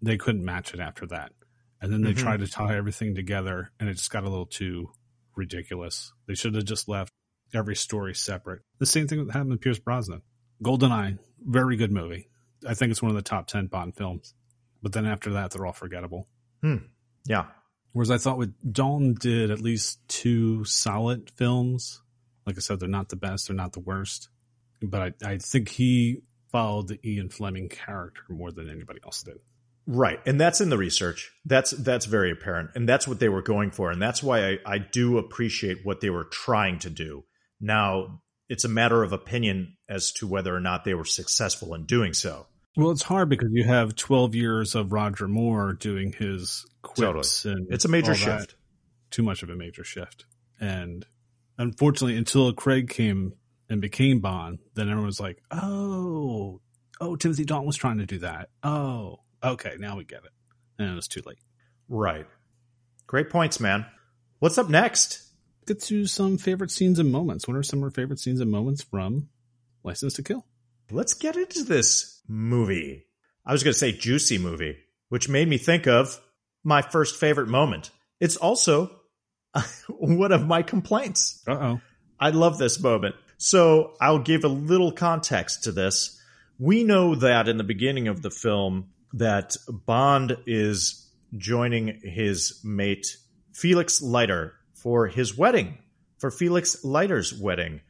They 0.00 0.16
couldn't 0.16 0.44
match 0.44 0.74
it 0.74 0.80
after 0.80 1.06
that. 1.06 1.32
And 1.80 1.92
then 1.92 2.00
they 2.02 2.12
Mhm. 2.12 2.18
tried 2.18 2.40
to 2.40 2.46
tie 2.48 2.76
everything 2.76 3.14
together 3.14 3.72
and 3.78 3.88
it 3.88 3.94
just 3.94 4.10
got 4.10 4.24
a 4.24 4.28
little 4.28 4.46
too 4.46 4.90
ridiculous. 5.36 6.12
They 6.26 6.34
should 6.34 6.54
have 6.54 6.64
just 6.64 6.88
left 6.88 7.12
every 7.54 7.76
story 7.76 8.14
separate. 8.14 8.62
The 8.78 8.86
same 8.86 9.06
thing 9.06 9.24
that 9.26 9.32
happened 9.32 9.50
with 9.52 9.60
Pierce 9.60 9.78
Brosnan. 9.78 10.22
Goldeneye, 10.62 11.18
very 11.44 11.76
good 11.76 11.92
movie. 11.92 12.28
I 12.66 12.74
think 12.74 12.90
it's 12.90 13.02
one 13.02 13.10
of 13.10 13.16
the 13.16 13.22
top 13.22 13.46
10 13.46 13.66
Bond 13.66 13.96
films. 13.96 14.34
But 14.82 14.92
then 14.92 15.06
after 15.06 15.30
that, 15.32 15.50
they're 15.50 15.66
all 15.66 15.72
forgettable. 15.72 16.28
Yeah. 17.24 17.50
Whereas 17.92 18.10
I 18.10 18.18
thought 18.18 18.38
with 18.38 18.54
Dalton 18.72 19.14
did 19.14 19.50
at 19.50 19.60
least 19.60 20.06
two 20.08 20.64
solid 20.64 21.30
films. 21.30 22.01
Like 22.46 22.56
I 22.56 22.60
said, 22.60 22.80
they're 22.80 22.88
not 22.88 23.08
the 23.08 23.16
best, 23.16 23.48
they're 23.48 23.56
not 23.56 23.72
the 23.72 23.80
worst. 23.80 24.28
But 24.80 25.14
I, 25.24 25.32
I 25.32 25.38
think 25.38 25.68
he 25.68 26.22
followed 26.50 26.88
the 26.88 26.98
Ian 27.08 27.28
Fleming 27.28 27.68
character 27.68 28.22
more 28.28 28.50
than 28.50 28.68
anybody 28.68 29.00
else 29.04 29.22
did. 29.22 29.38
Right. 29.86 30.20
And 30.26 30.40
that's 30.40 30.60
in 30.60 30.70
the 30.70 30.78
research. 30.78 31.32
That's 31.44 31.72
that's 31.72 32.06
very 32.06 32.30
apparent. 32.30 32.70
And 32.74 32.88
that's 32.88 33.08
what 33.08 33.18
they 33.18 33.28
were 33.28 33.42
going 33.42 33.70
for. 33.72 33.90
And 33.90 34.00
that's 34.00 34.22
why 34.22 34.50
I, 34.50 34.58
I 34.64 34.78
do 34.78 35.18
appreciate 35.18 35.78
what 35.84 36.00
they 36.00 36.10
were 36.10 36.24
trying 36.24 36.78
to 36.80 36.90
do. 36.90 37.24
Now 37.60 38.20
it's 38.48 38.64
a 38.64 38.68
matter 38.68 39.02
of 39.02 39.12
opinion 39.12 39.76
as 39.88 40.12
to 40.12 40.26
whether 40.26 40.54
or 40.54 40.60
not 40.60 40.84
they 40.84 40.94
were 40.94 41.04
successful 41.04 41.74
in 41.74 41.86
doing 41.86 42.12
so. 42.12 42.46
Well, 42.76 42.90
it's 42.90 43.02
hard 43.02 43.28
because 43.28 43.48
you 43.52 43.64
have 43.64 43.96
12 43.96 44.34
years 44.34 44.74
of 44.74 44.92
Roger 44.92 45.26
Moore 45.28 45.72
doing 45.74 46.12
his 46.12 46.64
quips 46.82 47.44
and 47.44 47.66
It's 47.70 47.84
a 47.84 47.88
major 47.88 48.12
all 48.12 48.18
that. 48.18 48.40
shift. 48.40 48.54
Too 49.10 49.22
much 49.22 49.42
of 49.42 49.50
a 49.50 49.56
major 49.56 49.84
shift. 49.84 50.26
And 50.60 51.04
unfortunately, 51.58 52.16
until 52.16 52.52
Craig 52.52 52.88
came 52.88 53.34
and 53.68 53.80
became 53.80 54.20
Bond, 54.20 54.58
then 54.74 54.88
everyone 54.88 55.06
was 55.06 55.20
like, 55.20 55.42
oh, 55.50 56.60
oh, 57.00 57.16
Timothy 57.16 57.44
Dalton 57.44 57.66
was 57.66 57.76
trying 57.76 57.98
to 57.98 58.06
do 58.06 58.18
that. 58.18 58.50
Oh, 58.62 59.20
okay, 59.42 59.74
now 59.78 59.96
we 59.96 60.04
get 60.04 60.24
it. 60.24 60.30
And 60.78 60.90
it 60.90 60.94
was 60.94 61.08
too 61.08 61.22
late. 61.24 61.38
Right. 61.88 62.26
Great 63.06 63.30
points, 63.30 63.60
man. 63.60 63.86
What's 64.38 64.58
up 64.58 64.68
next? 64.68 65.22
Get 65.66 65.80
to 65.82 66.06
some 66.06 66.38
favorite 66.38 66.70
scenes 66.70 66.98
and 66.98 67.12
moments. 67.12 67.46
What 67.46 67.56
are 67.56 67.62
some 67.62 67.80
of 67.80 67.84
our 67.84 67.90
favorite 67.90 68.18
scenes 68.18 68.40
and 68.40 68.50
moments 68.50 68.82
from 68.82 69.28
License 69.84 70.14
to 70.14 70.22
Kill? 70.22 70.44
Let's 70.90 71.14
get 71.14 71.36
into 71.36 71.64
this 71.64 72.20
movie. 72.28 73.06
I 73.46 73.52
was 73.52 73.62
going 73.62 73.72
to 73.72 73.78
say 73.78 73.92
juicy 73.92 74.38
movie, 74.38 74.76
which 75.08 75.28
made 75.28 75.48
me 75.48 75.58
think 75.58 75.86
of 75.86 76.20
my 76.64 76.82
first 76.82 77.16
favorite 77.16 77.48
moment. 77.48 77.90
It's 78.20 78.36
also 78.36 78.90
one 79.88 80.32
of 80.32 80.46
my 80.46 80.62
complaints. 80.62 81.42
Uh 81.46 81.52
oh. 81.52 81.80
I 82.18 82.30
love 82.30 82.58
this 82.58 82.80
moment. 82.80 83.16
So 83.36 83.94
I'll 84.00 84.20
give 84.20 84.44
a 84.44 84.48
little 84.48 84.92
context 84.92 85.64
to 85.64 85.72
this. 85.72 86.20
We 86.58 86.84
know 86.84 87.16
that 87.16 87.48
in 87.48 87.56
the 87.56 87.64
beginning 87.64 88.06
of 88.06 88.22
the 88.22 88.30
film 88.30 88.90
that 89.14 89.56
Bond 89.68 90.36
is 90.46 91.10
joining 91.36 92.00
his 92.02 92.60
mate 92.62 93.16
Felix 93.52 94.00
Leiter 94.00 94.54
for 94.74 95.08
his 95.08 95.36
wedding, 95.36 95.78
for 96.18 96.30
Felix 96.30 96.84
Leiter's 96.84 97.34
wedding. 97.34 97.80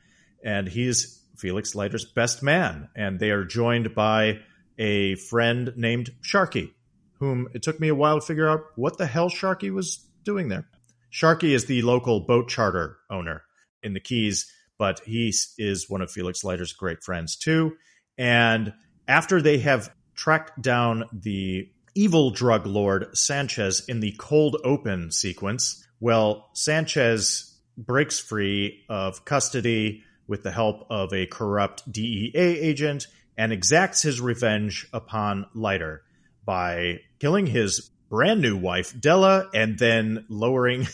And 0.44 0.66
he's 0.66 1.22
Felix 1.36 1.74
Leiter's 1.74 2.04
best 2.04 2.42
man. 2.42 2.88
And 2.96 3.20
they 3.20 3.30
are 3.30 3.44
joined 3.44 3.94
by 3.94 4.40
a 4.78 5.16
friend 5.16 5.72
named 5.76 6.10
Sharky, 6.22 6.72
whom 7.18 7.48
it 7.52 7.62
took 7.62 7.78
me 7.78 7.88
a 7.88 7.94
while 7.94 8.20
to 8.20 8.26
figure 8.26 8.48
out 8.48 8.64
what 8.76 8.98
the 8.98 9.06
hell 9.06 9.28
Sharky 9.28 9.70
was 9.70 10.04
doing 10.24 10.48
there. 10.48 10.66
Sharky 11.12 11.50
is 11.50 11.66
the 11.66 11.82
local 11.82 12.20
boat 12.20 12.48
charter 12.48 12.98
owner 13.10 13.42
in 13.82 13.92
the 13.92 14.00
Keys, 14.00 14.50
but 14.78 15.00
he 15.00 15.32
is 15.58 15.90
one 15.90 16.00
of 16.00 16.10
Felix 16.10 16.42
Leiter's 16.42 16.72
great 16.72 17.02
friends 17.02 17.36
too. 17.36 17.76
And 18.16 18.72
after 19.06 19.42
they 19.42 19.58
have 19.58 19.92
tracked 20.14 20.60
down 20.62 21.04
the 21.12 21.68
evil 21.94 22.30
drug 22.30 22.66
lord 22.66 23.16
Sanchez 23.16 23.84
in 23.88 24.00
the 24.00 24.14
cold 24.18 24.56
open 24.64 25.10
sequence, 25.10 25.86
well, 26.00 26.48
Sanchez 26.54 27.58
breaks 27.76 28.18
free 28.18 28.84
of 28.88 29.24
custody 29.24 30.02
with 30.26 30.42
the 30.42 30.50
help 30.50 30.86
of 30.90 31.12
a 31.12 31.26
corrupt 31.26 31.90
DEA 31.90 32.32
agent 32.34 33.06
and 33.36 33.52
exacts 33.52 34.02
his 34.02 34.20
revenge 34.20 34.86
upon 34.92 35.46
Leiter 35.54 36.02
by 36.44 37.00
killing 37.18 37.46
his 37.46 37.90
brand 38.12 38.42
new 38.42 38.58
wife, 38.58 38.94
Della, 39.00 39.48
and 39.54 39.78
then 39.78 40.26
lowering 40.28 40.86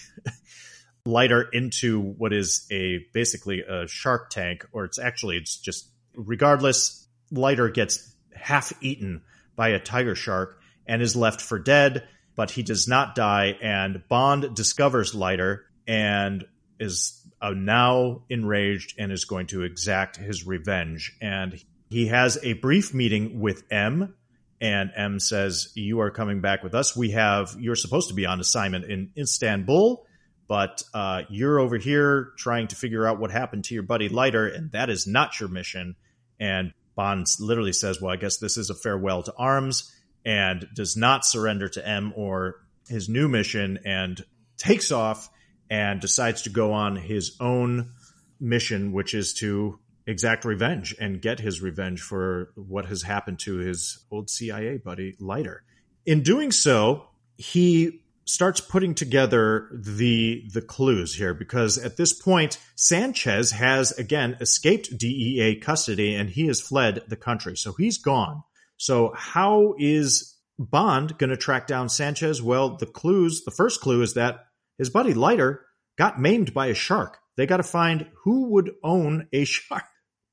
Leiter 1.05 1.43
into 1.43 2.01
what 2.01 2.33
is 2.33 2.65
a 2.71 3.05
basically 3.13 3.61
a 3.61 3.89
shark 3.89 4.31
tank, 4.31 4.65
or 4.71 4.85
it's 4.85 5.01
actually 5.01 5.37
it's 5.37 5.57
just 5.57 5.91
regardless, 6.15 7.09
Leiter 7.33 7.71
gets 7.71 8.15
half 8.33 8.73
eaten 8.81 9.23
by 9.57 9.71
a 9.71 9.81
tiger 9.81 10.15
shark 10.15 10.61
and 10.87 11.03
is 11.03 11.17
left 11.17 11.41
for 11.41 11.59
dead, 11.59 12.07
but 12.37 12.53
he 12.53 12.63
does 12.63 12.87
not 12.87 13.17
die, 13.17 13.57
and 13.61 14.01
Bond 14.09 14.55
discovers 14.55 15.13
Leiter 15.13 15.67
and 15.89 16.47
is 16.79 17.21
uh, 17.43 17.51
now 17.51 18.23
enraged 18.31 18.95
and 18.97 19.11
is 19.11 19.25
going 19.25 19.49
to 19.49 19.65
exact 19.65 20.19
his 20.19 20.47
revenge. 20.47 21.17
And 21.21 21.61
he 21.91 22.07
has 22.07 22.39
a 22.45 22.53
brief 22.53 22.95
meeting 22.95 23.41
with 23.41 23.65
M, 23.73 24.15
and 24.61 24.91
M 24.97 25.21
says, 25.21 25.73
"You 25.75 26.01
are 26.01 26.11
coming 26.11 26.41
back 26.41 26.63
with 26.63 26.75
us. 26.75 26.97
We 26.97 27.11
have 27.13 27.57
you're 27.59 27.77
supposed 27.77 28.09
to 28.09 28.15
be 28.15 28.27
on 28.27 28.41
assignment 28.41 28.85
in 28.87 29.11
Istanbul, 29.17 30.05
but 30.49 30.83
uh, 30.95 31.23
you're 31.29 31.59
over 31.59 31.77
here 31.77 32.33
trying 32.37 32.69
to 32.69 32.77
figure 32.77 33.07
out 33.07 33.21
what 33.21 33.31
happened 33.31 33.65
to 33.65 33.75
your 33.75 33.83
buddy 33.83 34.09
Leiter, 34.09 34.47
and 34.47 34.73
that 34.73 34.91
is 34.91 35.07
not 35.07 35.39
your 35.39 35.49
mission." 35.49 35.97
And 36.41 36.73
Bond 36.97 37.27
literally 37.39 37.73
says, 37.73 38.01
"Well, 38.01 38.13
I 38.13 38.17
guess 38.17 38.39
this 38.39 38.57
is 38.57 38.71
a 38.71 38.75
farewell 38.75 39.23
to 39.25 39.35
arms," 39.37 39.93
and 40.25 40.69
does 40.75 40.97
not 40.97 41.25
surrender 41.25 41.69
to 41.69 41.87
M 41.87 42.13
or 42.17 42.57
his 42.89 43.09
new 43.09 43.29
mission, 43.29 43.79
and 43.85 44.25
takes 44.57 44.91
off 44.91 45.29
and 45.71 46.01
decides 46.01 46.43
to 46.43 46.51
go 46.51 46.73
on 46.73 46.97
his 46.97 47.37
own 47.41 47.93
mission, 48.41 48.93
which 48.93 49.15
is 49.15 49.35
to 49.35 49.79
exact 50.09 50.45
revenge 50.45 50.97
and 50.99 51.21
get 51.21 51.39
his 51.39 51.61
revenge 51.61 52.01
for 52.01 52.51
what 52.57 52.87
has 52.87 53.03
happened 53.03 53.39
to 53.41 53.59
his 53.59 54.05
old 54.11 54.31
CIA 54.31 54.79
buddy, 54.79 55.15
Leiter. 55.21 55.63
In 56.07 56.23
doing 56.23 56.51
so, 56.51 57.05
he 57.37 58.01
starts 58.25 58.61
putting 58.61 58.95
together 58.95 59.69
the 59.73 60.45
the 60.53 60.61
clues 60.61 61.15
here 61.15 61.33
because 61.33 61.79
at 61.79 61.97
this 61.97 62.13
point 62.13 62.59
Sanchez 62.75 63.53
has 63.53 63.93
again 63.93 64.37
escaped 64.41 64.97
DEA 64.99 65.57
custody 65.57 66.15
and 66.15 66.29
he 66.29 66.47
has 66.47 66.61
fled 66.61 67.03
the 67.09 67.17
country. 67.17 67.57
So 67.57 67.73
he's 67.73 67.99
gone. 67.99 68.43
So 68.77 69.13
how 69.15 69.75
is 69.79 70.37
Bond 70.59 71.19
going 71.19 71.31
to 71.31 71.37
track 71.37 71.67
down 71.67 71.89
Sanchez? 71.89 72.43
Well, 72.43 72.77
the 72.77 72.87
clues, 72.87 73.45
the 73.45 73.51
first 73.51 73.81
clue 73.81 74.03
is 74.03 74.15
that 74.15 74.47
his 74.77 74.91
buddy 74.91 75.15
Leiter 75.15 75.65
got 75.97 76.21
maimed 76.21 76.53
by 76.55 76.67
a 76.67 76.75
shark. 76.75 77.19
They 77.37 77.47
got 77.47 77.59
to 77.59 77.63
find 77.63 78.09
who 78.25 78.51
would 78.51 78.73
own 78.83 79.29
a 79.33 79.45
shark. 79.45 79.85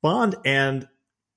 Bond 0.06 0.36
and 0.46 0.88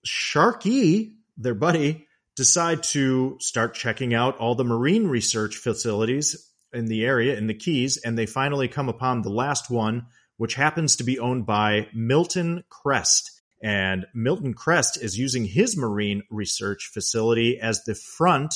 Sharkey, 0.04 1.16
their 1.38 1.54
buddy, 1.54 2.06
decide 2.36 2.82
to 2.82 3.38
start 3.40 3.72
checking 3.72 4.12
out 4.12 4.36
all 4.36 4.56
the 4.56 4.62
marine 4.62 5.06
research 5.06 5.56
facilities 5.56 6.52
in 6.74 6.84
the 6.84 7.06
area 7.06 7.38
in 7.38 7.46
the 7.46 7.54
Keys, 7.54 7.96
and 7.96 8.18
they 8.18 8.26
finally 8.26 8.68
come 8.68 8.90
upon 8.90 9.22
the 9.22 9.30
last 9.30 9.70
one, 9.70 10.08
which 10.36 10.52
happens 10.52 10.96
to 10.96 11.04
be 11.04 11.18
owned 11.18 11.46
by 11.46 11.88
Milton 11.94 12.62
Krest. 12.68 13.30
And 13.62 14.04
Milton 14.12 14.52
Krest 14.52 15.02
is 15.02 15.18
using 15.18 15.46
his 15.46 15.74
marine 15.74 16.24
research 16.28 16.90
facility 16.92 17.58
as 17.58 17.84
the 17.84 17.94
front 17.94 18.54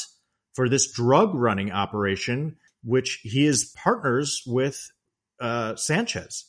for 0.52 0.68
this 0.68 0.92
drug 0.92 1.34
running 1.34 1.72
operation, 1.72 2.58
which 2.84 3.20
he 3.22 3.46
is 3.46 3.72
partners 3.82 4.42
with 4.46 4.78
uh, 5.40 5.74
Sanchez. 5.76 6.44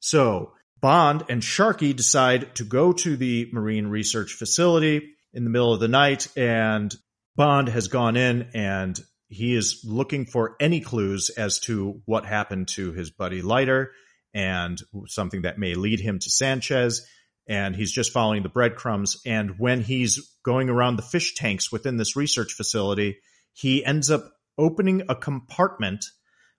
So 0.00 0.54
Bond 0.80 1.24
and 1.28 1.42
Sharkey 1.42 1.92
decide 1.92 2.54
to 2.56 2.64
go 2.64 2.92
to 2.92 3.16
the 3.16 3.48
marine 3.52 3.86
research 3.86 4.34
facility 4.34 5.14
in 5.32 5.44
the 5.44 5.50
middle 5.50 5.72
of 5.72 5.80
the 5.80 5.88
night, 5.88 6.28
and 6.36 6.94
Bond 7.34 7.68
has 7.68 7.88
gone 7.88 8.16
in 8.16 8.50
and 8.54 8.98
he 9.28 9.54
is 9.54 9.82
looking 9.84 10.26
for 10.26 10.56
any 10.60 10.80
clues 10.80 11.30
as 11.30 11.58
to 11.60 12.00
what 12.04 12.24
happened 12.24 12.68
to 12.68 12.92
his 12.92 13.10
buddy 13.10 13.42
Leiter 13.42 13.92
and 14.32 14.80
something 15.06 15.42
that 15.42 15.58
may 15.58 15.74
lead 15.74 16.00
him 16.00 16.18
to 16.18 16.30
Sanchez. 16.30 17.06
And 17.48 17.74
he's 17.76 17.92
just 17.92 18.12
following 18.12 18.42
the 18.42 18.48
breadcrumbs. 18.48 19.20
And 19.24 19.58
when 19.58 19.80
he's 19.80 20.36
going 20.44 20.68
around 20.68 20.96
the 20.96 21.02
fish 21.02 21.34
tanks 21.34 21.70
within 21.70 21.96
this 21.96 22.16
research 22.16 22.52
facility, 22.52 23.18
he 23.52 23.84
ends 23.84 24.10
up 24.10 24.32
opening 24.58 25.02
a 25.08 25.14
compartment 25.14 26.04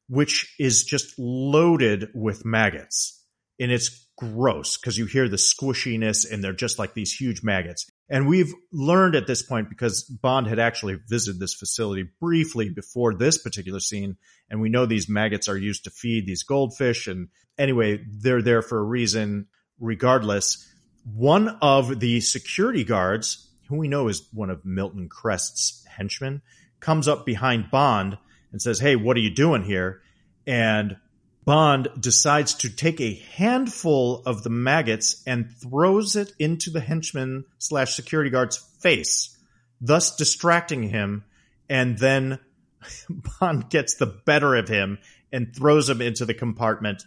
which 0.10 0.56
is 0.60 0.86
just 0.86 1.14
loaded 1.18 2.10
with 2.14 2.46
maggots. 2.46 3.24
And 3.60 3.72
it's 3.72 4.07
gross 4.18 4.78
because 4.78 4.98
you 4.98 5.06
hear 5.06 5.30
the 5.30 5.38
squishiness 5.38 6.30
and 6.30 6.44
they're 6.44 6.52
just 6.52 6.80
like 6.80 6.94
these 6.94 7.14
huge 7.14 7.44
maggots. 7.44 7.90
And 8.10 8.28
we've 8.28 8.54
learned 8.72 9.16
at 9.16 9.28
this 9.28 9.42
point 9.42 9.70
because 9.70 10.04
Bond 10.04 10.48
had 10.48 10.60
actually 10.60 10.98
visited 11.08 11.40
this 11.40 11.54
facility 11.54 12.10
briefly 12.20 12.70
before 12.70 13.14
this 13.14 13.38
particular 13.38 13.80
scene. 13.80 14.18
And 14.50 14.60
we 14.60 14.70
know 14.70 14.86
these 14.86 15.08
maggots 15.08 15.48
are 15.48 15.58
used 15.58 15.84
to 15.84 15.92
feed 15.92 16.26
these 16.26 16.44
goldfish. 16.44 17.08
And 17.08 17.30
anyway, 17.58 18.04
they're 18.10 18.42
there 18.42 18.62
for 18.62 18.80
a 18.80 18.84
reason 18.84 19.48
regardless. 19.80 20.68
One 21.06 21.58
of 21.62 22.00
the 22.00 22.20
security 22.22 22.84
guards, 22.84 23.50
who 23.70 23.78
we 23.78 23.88
know 23.88 24.08
is 24.08 24.28
one 24.34 24.50
of 24.50 24.66
Milton 24.66 25.10
Krest's 25.10 25.86
henchmen, 25.86 26.42
comes 26.80 27.08
up 27.08 27.26
behind 27.26 27.70
Bond 27.72 28.18
and 28.52 28.62
says, 28.62 28.80
Hey, 28.80 28.96
what 28.96 29.16
are 29.16 29.22
you 29.22 29.30
doing 29.30 29.64
here? 29.64 30.02
And 30.46 30.98
Bond 31.48 31.88
decides 31.98 32.56
to 32.56 32.70
take 32.70 33.00
a 33.00 33.24
handful 33.38 34.22
of 34.26 34.44
the 34.44 34.50
maggots 34.50 35.24
and 35.26 35.50
throws 35.50 36.18
it 36.18 36.34
into 36.38 36.70
the 36.70 36.82
henchman 36.82 37.46
slash 37.58 37.96
security 37.96 38.30
guard's 38.30 38.58
face, 38.58 39.38
thus 39.80 40.18
distracting 40.18 40.84
him. 40.84 41.24
And 41.70 41.98
then 41.98 42.40
Bond 43.40 43.70
gets 43.70 43.96
the 43.96 44.08
better 44.08 44.56
of 44.56 44.68
him 44.68 45.00
and 45.32 45.56
throws 45.56 45.90
him 45.90 46.02
into 46.02 46.26
the 46.26 46.34
compartment, 46.34 47.04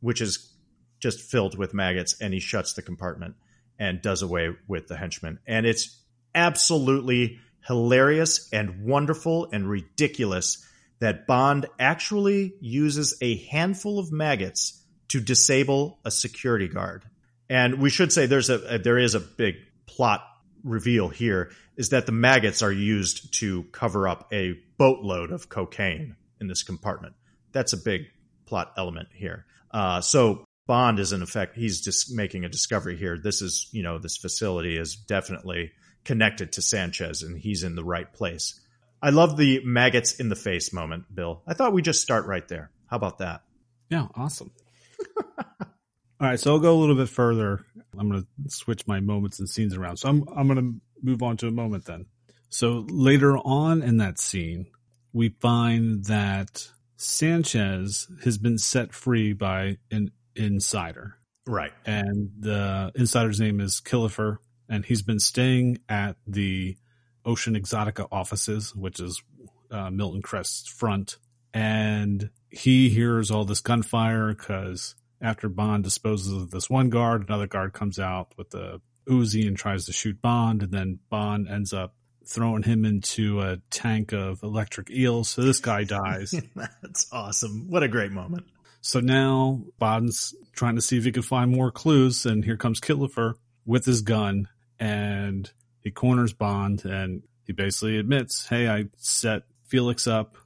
which 0.00 0.20
is 0.20 0.52
just 0.98 1.20
filled 1.20 1.56
with 1.56 1.72
maggots. 1.72 2.20
And 2.20 2.34
he 2.34 2.40
shuts 2.40 2.72
the 2.72 2.82
compartment 2.82 3.36
and 3.78 4.02
does 4.02 4.22
away 4.22 4.56
with 4.66 4.88
the 4.88 4.96
henchman. 4.96 5.38
And 5.46 5.66
it's 5.66 5.96
absolutely 6.34 7.38
hilarious 7.64 8.48
and 8.52 8.84
wonderful 8.84 9.50
and 9.52 9.70
ridiculous 9.70 10.66
that 11.04 11.26
Bond 11.26 11.66
actually 11.78 12.54
uses 12.60 13.18
a 13.20 13.36
handful 13.36 13.98
of 13.98 14.10
maggots 14.10 14.82
to 15.08 15.20
disable 15.20 15.98
a 16.02 16.10
security 16.10 16.66
guard. 16.66 17.04
And 17.46 17.78
we 17.78 17.90
should 17.90 18.10
say 18.10 18.24
there's 18.24 18.48
a, 18.48 18.78
there 18.78 18.96
is 18.96 19.14
a 19.14 19.20
big 19.20 19.56
plot 19.84 20.22
reveal 20.62 21.10
here 21.10 21.50
is 21.76 21.90
that 21.90 22.06
the 22.06 22.12
maggots 22.12 22.62
are 22.62 22.72
used 22.72 23.34
to 23.40 23.64
cover 23.64 24.08
up 24.08 24.32
a 24.32 24.58
boatload 24.78 25.30
of 25.30 25.50
cocaine 25.50 26.16
in 26.40 26.46
this 26.46 26.62
compartment. 26.62 27.14
That's 27.52 27.74
a 27.74 27.76
big 27.76 28.06
plot 28.46 28.72
element 28.78 29.08
here. 29.12 29.44
Uh, 29.70 30.00
so 30.00 30.46
Bond 30.66 30.98
is 30.98 31.12
in 31.12 31.20
effect 31.20 31.54
he's 31.54 31.82
just 31.82 32.14
making 32.14 32.46
a 32.46 32.48
discovery 32.48 32.96
here. 32.96 33.18
This 33.18 33.42
is 33.42 33.68
you 33.72 33.82
know 33.82 33.98
this 33.98 34.16
facility 34.16 34.78
is 34.78 34.96
definitely 34.96 35.72
connected 36.04 36.52
to 36.52 36.62
Sanchez 36.62 37.22
and 37.22 37.38
he's 37.38 37.62
in 37.62 37.74
the 37.74 37.84
right 37.84 38.10
place. 38.10 38.58
I 39.04 39.10
love 39.10 39.36
the 39.36 39.60
maggots 39.62 40.14
in 40.14 40.30
the 40.30 40.34
face 40.34 40.72
moment, 40.72 41.14
Bill. 41.14 41.42
I 41.46 41.52
thought 41.52 41.74
we'd 41.74 41.84
just 41.84 42.00
start 42.00 42.24
right 42.24 42.48
there. 42.48 42.70
How 42.86 42.96
about 42.96 43.18
that? 43.18 43.42
Yeah, 43.90 44.06
awesome. 44.14 44.50
All 45.38 46.30
right, 46.30 46.40
so 46.40 46.52
I'll 46.52 46.58
go 46.58 46.72
a 46.72 46.80
little 46.80 46.94
bit 46.94 47.10
further. 47.10 47.66
I'm 47.98 48.08
going 48.08 48.22
to 48.22 48.50
switch 48.50 48.86
my 48.86 49.00
moments 49.00 49.40
and 49.40 49.48
scenes 49.48 49.76
around. 49.76 49.98
So 49.98 50.08
I'm 50.08 50.24
I'm 50.34 50.48
going 50.48 50.56
to 50.56 50.80
move 51.02 51.22
on 51.22 51.36
to 51.38 51.48
a 51.48 51.50
moment 51.50 51.84
then. 51.84 52.06
So 52.48 52.86
later 52.88 53.36
on 53.36 53.82
in 53.82 53.98
that 53.98 54.18
scene, 54.18 54.68
we 55.12 55.28
find 55.28 56.06
that 56.06 56.66
Sanchez 56.96 58.08
has 58.24 58.38
been 58.38 58.56
set 58.56 58.94
free 58.94 59.34
by 59.34 59.76
an 59.90 60.12
insider. 60.34 61.18
Right. 61.46 61.72
And 61.84 62.30
the 62.40 62.90
insider's 62.94 63.38
name 63.38 63.60
is 63.60 63.82
Killifer, 63.84 64.38
and 64.66 64.82
he's 64.82 65.02
been 65.02 65.20
staying 65.20 65.80
at 65.90 66.16
the 66.26 66.78
Ocean 67.24 67.54
Exotica 67.54 68.06
offices, 68.12 68.74
which 68.74 69.00
is 69.00 69.22
uh, 69.70 69.90
Milton 69.90 70.22
Krest's 70.22 70.68
front. 70.68 71.18
And 71.52 72.30
he 72.50 72.88
hears 72.88 73.30
all 73.30 73.44
this 73.44 73.60
gunfire 73.60 74.34
because 74.34 74.94
after 75.20 75.48
Bond 75.48 75.84
disposes 75.84 76.32
of 76.32 76.50
this 76.50 76.68
one 76.68 76.90
guard, 76.90 77.26
another 77.28 77.46
guard 77.46 77.72
comes 77.72 77.98
out 77.98 78.32
with 78.36 78.50
the 78.50 78.80
Uzi 79.08 79.46
and 79.46 79.56
tries 79.56 79.86
to 79.86 79.92
shoot 79.92 80.20
Bond. 80.20 80.62
And 80.62 80.72
then 80.72 80.98
Bond 81.08 81.48
ends 81.48 81.72
up 81.72 81.94
throwing 82.26 82.62
him 82.62 82.84
into 82.84 83.40
a 83.40 83.58
tank 83.70 84.12
of 84.12 84.42
electric 84.42 84.90
eels. 84.90 85.28
So 85.28 85.42
this 85.42 85.60
guy 85.60 85.84
dies. 85.84 86.34
That's 86.82 87.06
awesome. 87.12 87.70
What 87.70 87.82
a 87.82 87.88
great 87.88 88.12
moment. 88.12 88.46
So 88.80 89.00
now 89.00 89.62
Bond's 89.78 90.34
trying 90.52 90.74
to 90.76 90.82
see 90.82 90.98
if 90.98 91.04
he 91.04 91.12
can 91.12 91.22
find 91.22 91.50
more 91.50 91.70
clues. 91.70 92.26
And 92.26 92.44
here 92.44 92.56
comes 92.56 92.80
Killifer 92.80 93.34
with 93.64 93.84
his 93.84 94.02
gun. 94.02 94.48
And 94.78 95.50
he 95.84 95.90
corners 95.90 96.32
Bond 96.32 96.84
and 96.84 97.22
he 97.46 97.52
basically 97.52 97.98
admits, 97.98 98.48
Hey, 98.48 98.68
I 98.68 98.86
set 98.96 99.42
Felix 99.66 100.06
up 100.06 100.36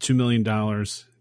$2 0.00 0.16
million, 0.16 0.44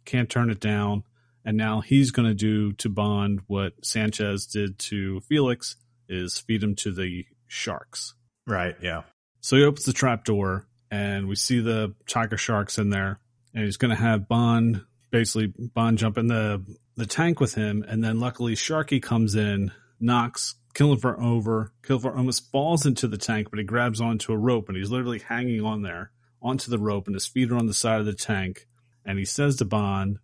can't 0.05 0.29
turn 0.29 0.49
it 0.49 0.59
down. 0.59 1.03
And 1.43 1.57
now 1.57 1.81
he's 1.81 2.09
going 2.09 2.27
to 2.27 2.33
do 2.33 2.71
to 2.73 2.89
Bond 2.89 3.41
what 3.45 3.73
Sanchez 3.83 4.47
did 4.47 4.79
to 4.79 5.19
Felix 5.21 5.75
is 6.09 6.39
feed 6.39 6.63
him 6.63 6.75
to 6.77 6.91
the 6.91 7.25
sharks. 7.47 8.15
Right. 8.47 8.75
Yeah. 8.81 9.03
So 9.41 9.57
he 9.57 9.63
opens 9.63 9.85
the 9.85 9.93
trap 9.93 10.23
door 10.23 10.65
and 10.89 11.27
we 11.27 11.35
see 11.35 11.59
the 11.59 11.93
tiger 12.07 12.37
sharks 12.37 12.79
in 12.79 12.89
there 12.89 13.19
and 13.53 13.63
he's 13.63 13.77
going 13.77 13.95
to 13.95 14.01
have 14.01 14.27
Bond 14.27 14.83
basically 15.11 15.53
Bond 15.57 15.99
jump 15.99 16.17
in 16.17 16.27
the, 16.27 16.63
the 16.95 17.05
tank 17.05 17.39
with 17.39 17.53
him. 17.53 17.85
And 17.87 18.03
then 18.03 18.19
luckily 18.19 18.55
Sharkey 18.55 18.99
comes 18.99 19.35
in, 19.35 19.71
knocks 19.99 20.55
Killifer 20.75 21.19
over. 21.19 21.71
Killifer 21.81 22.15
almost 22.15 22.51
falls 22.51 22.85
into 22.85 23.07
the 23.07 23.17
tank, 23.17 23.49
but 23.49 23.59
he 23.59 23.65
grabs 23.65 24.01
onto 24.01 24.33
a 24.33 24.37
rope 24.37 24.67
and 24.67 24.77
he's 24.77 24.91
literally 24.91 25.19
hanging 25.19 25.61
on 25.61 25.81
there 25.81 26.11
onto 26.41 26.69
the 26.69 26.77
rope 26.77 27.07
and 27.07 27.15
his 27.15 27.25
feet 27.25 27.49
are 27.51 27.57
on 27.57 27.65
the 27.65 27.73
side 27.73 28.01
of 28.01 28.05
the 28.05 28.13
tank. 28.13 28.67
And 29.05 29.17
he 29.17 29.25
says 29.25 29.55
to 29.57 29.65
Bond, 29.65 30.19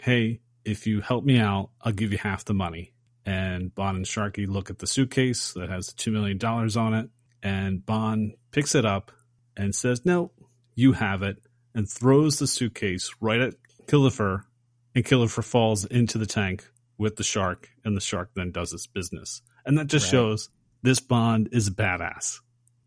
Hey, 0.00 0.40
if 0.64 0.86
you 0.86 1.00
help 1.00 1.24
me 1.24 1.38
out, 1.38 1.70
I'll 1.80 1.92
give 1.92 2.12
you 2.12 2.18
half 2.18 2.44
the 2.44 2.54
money. 2.54 2.92
And 3.24 3.74
Bond 3.74 3.96
and 3.96 4.06
Sharkey 4.06 4.46
look 4.46 4.70
at 4.70 4.78
the 4.78 4.86
suitcase 4.86 5.52
that 5.54 5.70
has 5.70 5.88
the 5.88 5.94
$2 5.94 6.12
million 6.12 6.38
on 6.44 6.94
it. 6.94 7.10
And 7.42 7.84
Bond 7.84 8.34
picks 8.52 8.74
it 8.74 8.84
up 8.84 9.10
and 9.56 9.74
says, 9.74 10.04
No, 10.04 10.30
you 10.74 10.92
have 10.92 11.22
it. 11.22 11.38
And 11.74 11.88
throws 11.88 12.38
the 12.38 12.46
suitcase 12.46 13.10
right 13.20 13.40
at 13.40 13.54
Killifer. 13.86 14.44
And 14.94 15.04
Killifer 15.04 15.42
falls 15.42 15.84
into 15.84 16.18
the 16.18 16.26
tank 16.26 16.68
with 16.98 17.16
the 17.16 17.24
shark. 17.24 17.70
And 17.84 17.96
the 17.96 18.00
shark 18.00 18.30
then 18.34 18.50
does 18.50 18.72
its 18.72 18.86
business. 18.86 19.42
And 19.66 19.78
that 19.78 19.88
just 19.88 20.06
right. 20.06 20.12
shows 20.12 20.48
this 20.82 21.00
Bond 21.00 21.50
is 21.52 21.68
badass. 21.68 22.38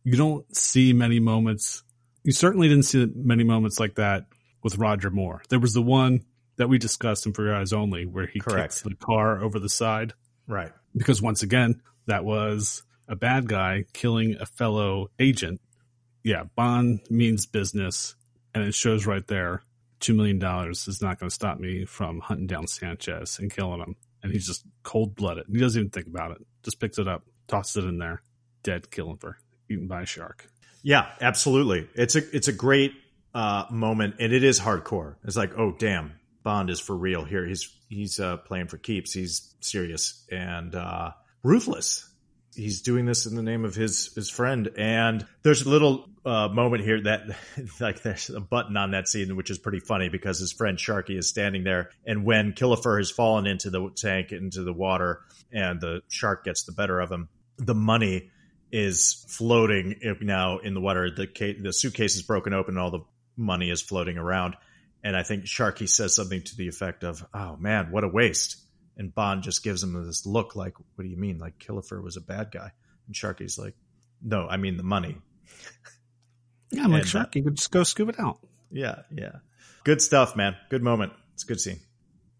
You 0.03 0.15
don't 0.15 0.55
see 0.55 0.93
many 0.93 1.19
moments. 1.19 1.83
You 2.23 2.31
certainly 2.31 2.69
didn't 2.69 2.85
see 2.85 3.05
many 3.13 3.43
moments 3.43 3.79
like 3.79 3.95
that 3.95 4.25
with 4.63 4.77
Roger 4.77 5.09
Moore. 5.09 5.41
There 5.49 5.59
was 5.59 5.73
the 5.73 5.81
one 5.81 6.23
that 6.55 6.69
we 6.69 6.77
discussed 6.77 7.25
in 7.25 7.33
For 7.33 7.45
Your 7.45 7.55
Eyes 7.55 7.73
Only 7.73 8.05
where 8.05 8.25
he 8.25 8.39
Correct. 8.39 8.73
kicks 8.73 8.81
the 8.81 8.95
car 8.95 9.41
over 9.41 9.59
the 9.59 9.69
side. 9.69 10.13
Right. 10.47 10.71
Because 10.95 11.21
once 11.21 11.43
again, 11.43 11.81
that 12.07 12.25
was 12.25 12.83
a 13.07 13.15
bad 13.15 13.47
guy 13.47 13.85
killing 13.93 14.37
a 14.39 14.45
fellow 14.45 15.09
agent. 15.19 15.61
Yeah, 16.23 16.43
Bond 16.55 17.01
means 17.09 17.45
business, 17.45 18.15
and 18.53 18.63
it 18.63 18.73
shows 18.73 19.05
right 19.05 19.25
there. 19.27 19.63
$2 20.01 20.15
million 20.15 20.37
is 20.71 21.01
not 21.01 21.19
going 21.19 21.29
to 21.29 21.33
stop 21.33 21.59
me 21.59 21.85
from 21.85 22.19
hunting 22.19 22.47
down 22.47 22.67
Sanchez 22.67 23.39
and 23.39 23.51
killing 23.51 23.81
him. 23.81 23.95
And 24.23 24.31
he's 24.31 24.47
just 24.47 24.63
cold 24.83 25.15
blooded. 25.15 25.45
He 25.51 25.59
doesn't 25.59 25.79
even 25.79 25.91
think 25.91 26.07
about 26.07 26.31
it. 26.31 26.45
Just 26.69 26.79
picks 26.79 26.99
it 26.99 27.07
up, 27.07 27.23
tosses 27.47 27.83
it 27.83 27.87
in 27.87 27.97
there, 27.97 28.21
dead 28.61 28.91
Killifer, 28.91 29.33
eaten 29.71 29.87
by 29.87 30.03
a 30.03 30.05
shark. 30.05 30.47
Yeah, 30.83 31.07
absolutely. 31.19 31.89
It's 31.95 32.15
a 32.15 32.21
it's 32.31 32.47
a 32.47 32.53
great 32.53 32.93
uh, 33.33 33.65
moment, 33.71 34.17
and 34.19 34.31
it 34.31 34.43
is 34.43 34.59
hardcore. 34.59 35.15
It's 35.23 35.35
like, 35.35 35.57
oh 35.57 35.71
damn, 35.71 36.19
Bond 36.43 36.69
is 36.69 36.79
for 36.79 36.95
real 36.95 37.25
here. 37.25 37.43
He's 37.43 37.75
he's 37.89 38.19
uh, 38.19 38.37
playing 38.37 38.67
for 38.67 38.77
keeps. 38.77 39.11
He's 39.11 39.51
serious 39.61 40.23
and 40.31 40.75
uh, 40.75 41.13
ruthless. 41.41 42.07
He's 42.59 42.81
doing 42.81 43.05
this 43.05 43.25
in 43.25 43.35
the 43.35 43.43
name 43.43 43.63
of 43.63 43.73
his 43.73 44.13
his 44.13 44.29
friend. 44.29 44.69
And 44.77 45.25
there's 45.43 45.61
a 45.61 45.69
little 45.69 46.09
uh, 46.25 46.49
moment 46.49 46.83
here 46.83 47.01
that 47.03 47.23
like 47.79 48.03
there's 48.03 48.29
a 48.29 48.41
button 48.41 48.75
on 48.75 48.91
that 48.91 49.07
scene 49.07 49.35
which 49.37 49.49
is 49.49 49.57
pretty 49.57 49.79
funny 49.79 50.09
because 50.09 50.39
his 50.39 50.51
friend 50.51 50.77
Sharkey 50.77 51.17
is 51.17 51.29
standing 51.29 51.63
there, 51.63 51.89
and 52.05 52.25
when 52.25 52.51
Killifer 52.53 52.97
has 52.99 53.11
fallen 53.11 53.47
into 53.47 53.69
the 53.69 53.89
tank 53.95 54.33
into 54.33 54.63
the 54.63 54.73
water, 54.73 55.21
and 55.53 55.79
the 55.79 56.01
shark 56.09 56.43
gets 56.43 56.63
the 56.63 56.73
better 56.73 56.99
of 56.99 57.09
him, 57.09 57.29
the 57.57 57.75
money 57.75 58.29
is 58.71 59.25
floating 59.29 59.95
now 60.21 60.57
in 60.59 60.73
the 60.73 60.81
water. 60.81 61.09
The 61.09 61.27
case, 61.27 61.57
the 61.61 61.73
suitcase 61.73 62.15
is 62.15 62.23
broken 62.23 62.53
open, 62.53 62.75
and 62.75 62.79
all 62.79 62.91
the 62.91 63.05
money 63.37 63.69
is 63.69 63.81
floating 63.81 64.17
around. 64.17 64.55
And 65.01 65.15
I 65.15 65.23
think 65.23 65.47
Sharkey 65.47 65.87
says 65.87 66.13
something 66.13 66.43
to 66.43 66.57
the 66.57 66.67
effect 66.67 67.05
of, 67.05 67.25
"Oh 67.33 67.55
man, 67.55 67.91
what 67.91 68.03
a 68.03 68.09
waste!" 68.09 68.57
And 68.99 69.15
Bond 69.15 69.41
just 69.41 69.63
gives 69.63 69.81
him 69.81 70.05
this 70.05 70.27
look, 70.27 70.55
like, 70.55 70.77
"What 70.77 71.03
do 71.03 71.09
you 71.09 71.17
mean? 71.17 71.39
Like 71.39 71.57
Killifer 71.57 72.03
was 72.03 72.17
a 72.17 72.21
bad 72.21 72.51
guy?" 72.51 72.71
And 73.07 73.15
Sharkey's 73.15 73.57
like, 73.57 73.73
"No, 74.21 74.47
I 74.47 74.57
mean 74.57 74.77
the 74.77 74.83
money." 74.83 75.17
Yeah, 76.71 76.83
I'm 76.83 76.91
like 76.91 77.01
And, 77.01 77.07
uh, 77.07 77.09
Sharkey, 77.09 77.41
would 77.41 77.55
just 77.55 77.71
go 77.71 77.81
scoop 77.81 78.09
it 78.09 78.19
out. 78.19 78.37
Yeah, 78.69 79.01
yeah. 79.11 79.37
Good 79.83 80.03
stuff, 80.03 80.35
man. 80.35 80.55
Good 80.69 80.83
moment. 80.83 81.13
It's 81.33 81.43
a 81.43 81.47
good 81.47 81.59
scene. 81.59 81.79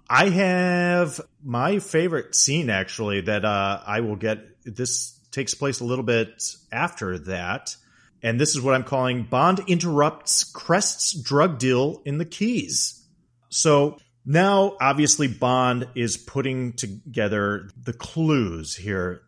I 0.07 0.29
have 0.29 1.19
my 1.43 1.79
favorite 1.79 2.35
scene 2.35 2.69
actually 2.69 3.21
that 3.21 3.43
uh, 3.43 3.81
I 3.83 4.01
will 4.01 4.17
get. 4.17 4.39
This 4.63 5.19
takes 5.31 5.53
place 5.53 5.79
a 5.79 5.83
little 5.83 6.03
bit 6.03 6.43
after 6.71 7.17
that. 7.19 7.75
And 8.21 8.39
this 8.39 8.55
is 8.55 8.61
what 8.61 8.75
I'm 8.75 8.83
calling 8.83 9.23
Bond 9.23 9.61
interrupts 9.67 10.43
Krest's 10.43 11.13
drug 11.13 11.57
deal 11.57 12.01
in 12.05 12.17
the 12.17 12.25
Keys. 12.25 13.03
So 13.49 13.97
now, 14.31 14.77
obviously, 14.79 15.27
Bond 15.27 15.87
is 15.95 16.15
putting 16.15 16.73
together 16.73 17.67
the 17.83 17.93
clues 17.93 18.75
here. 18.75 19.23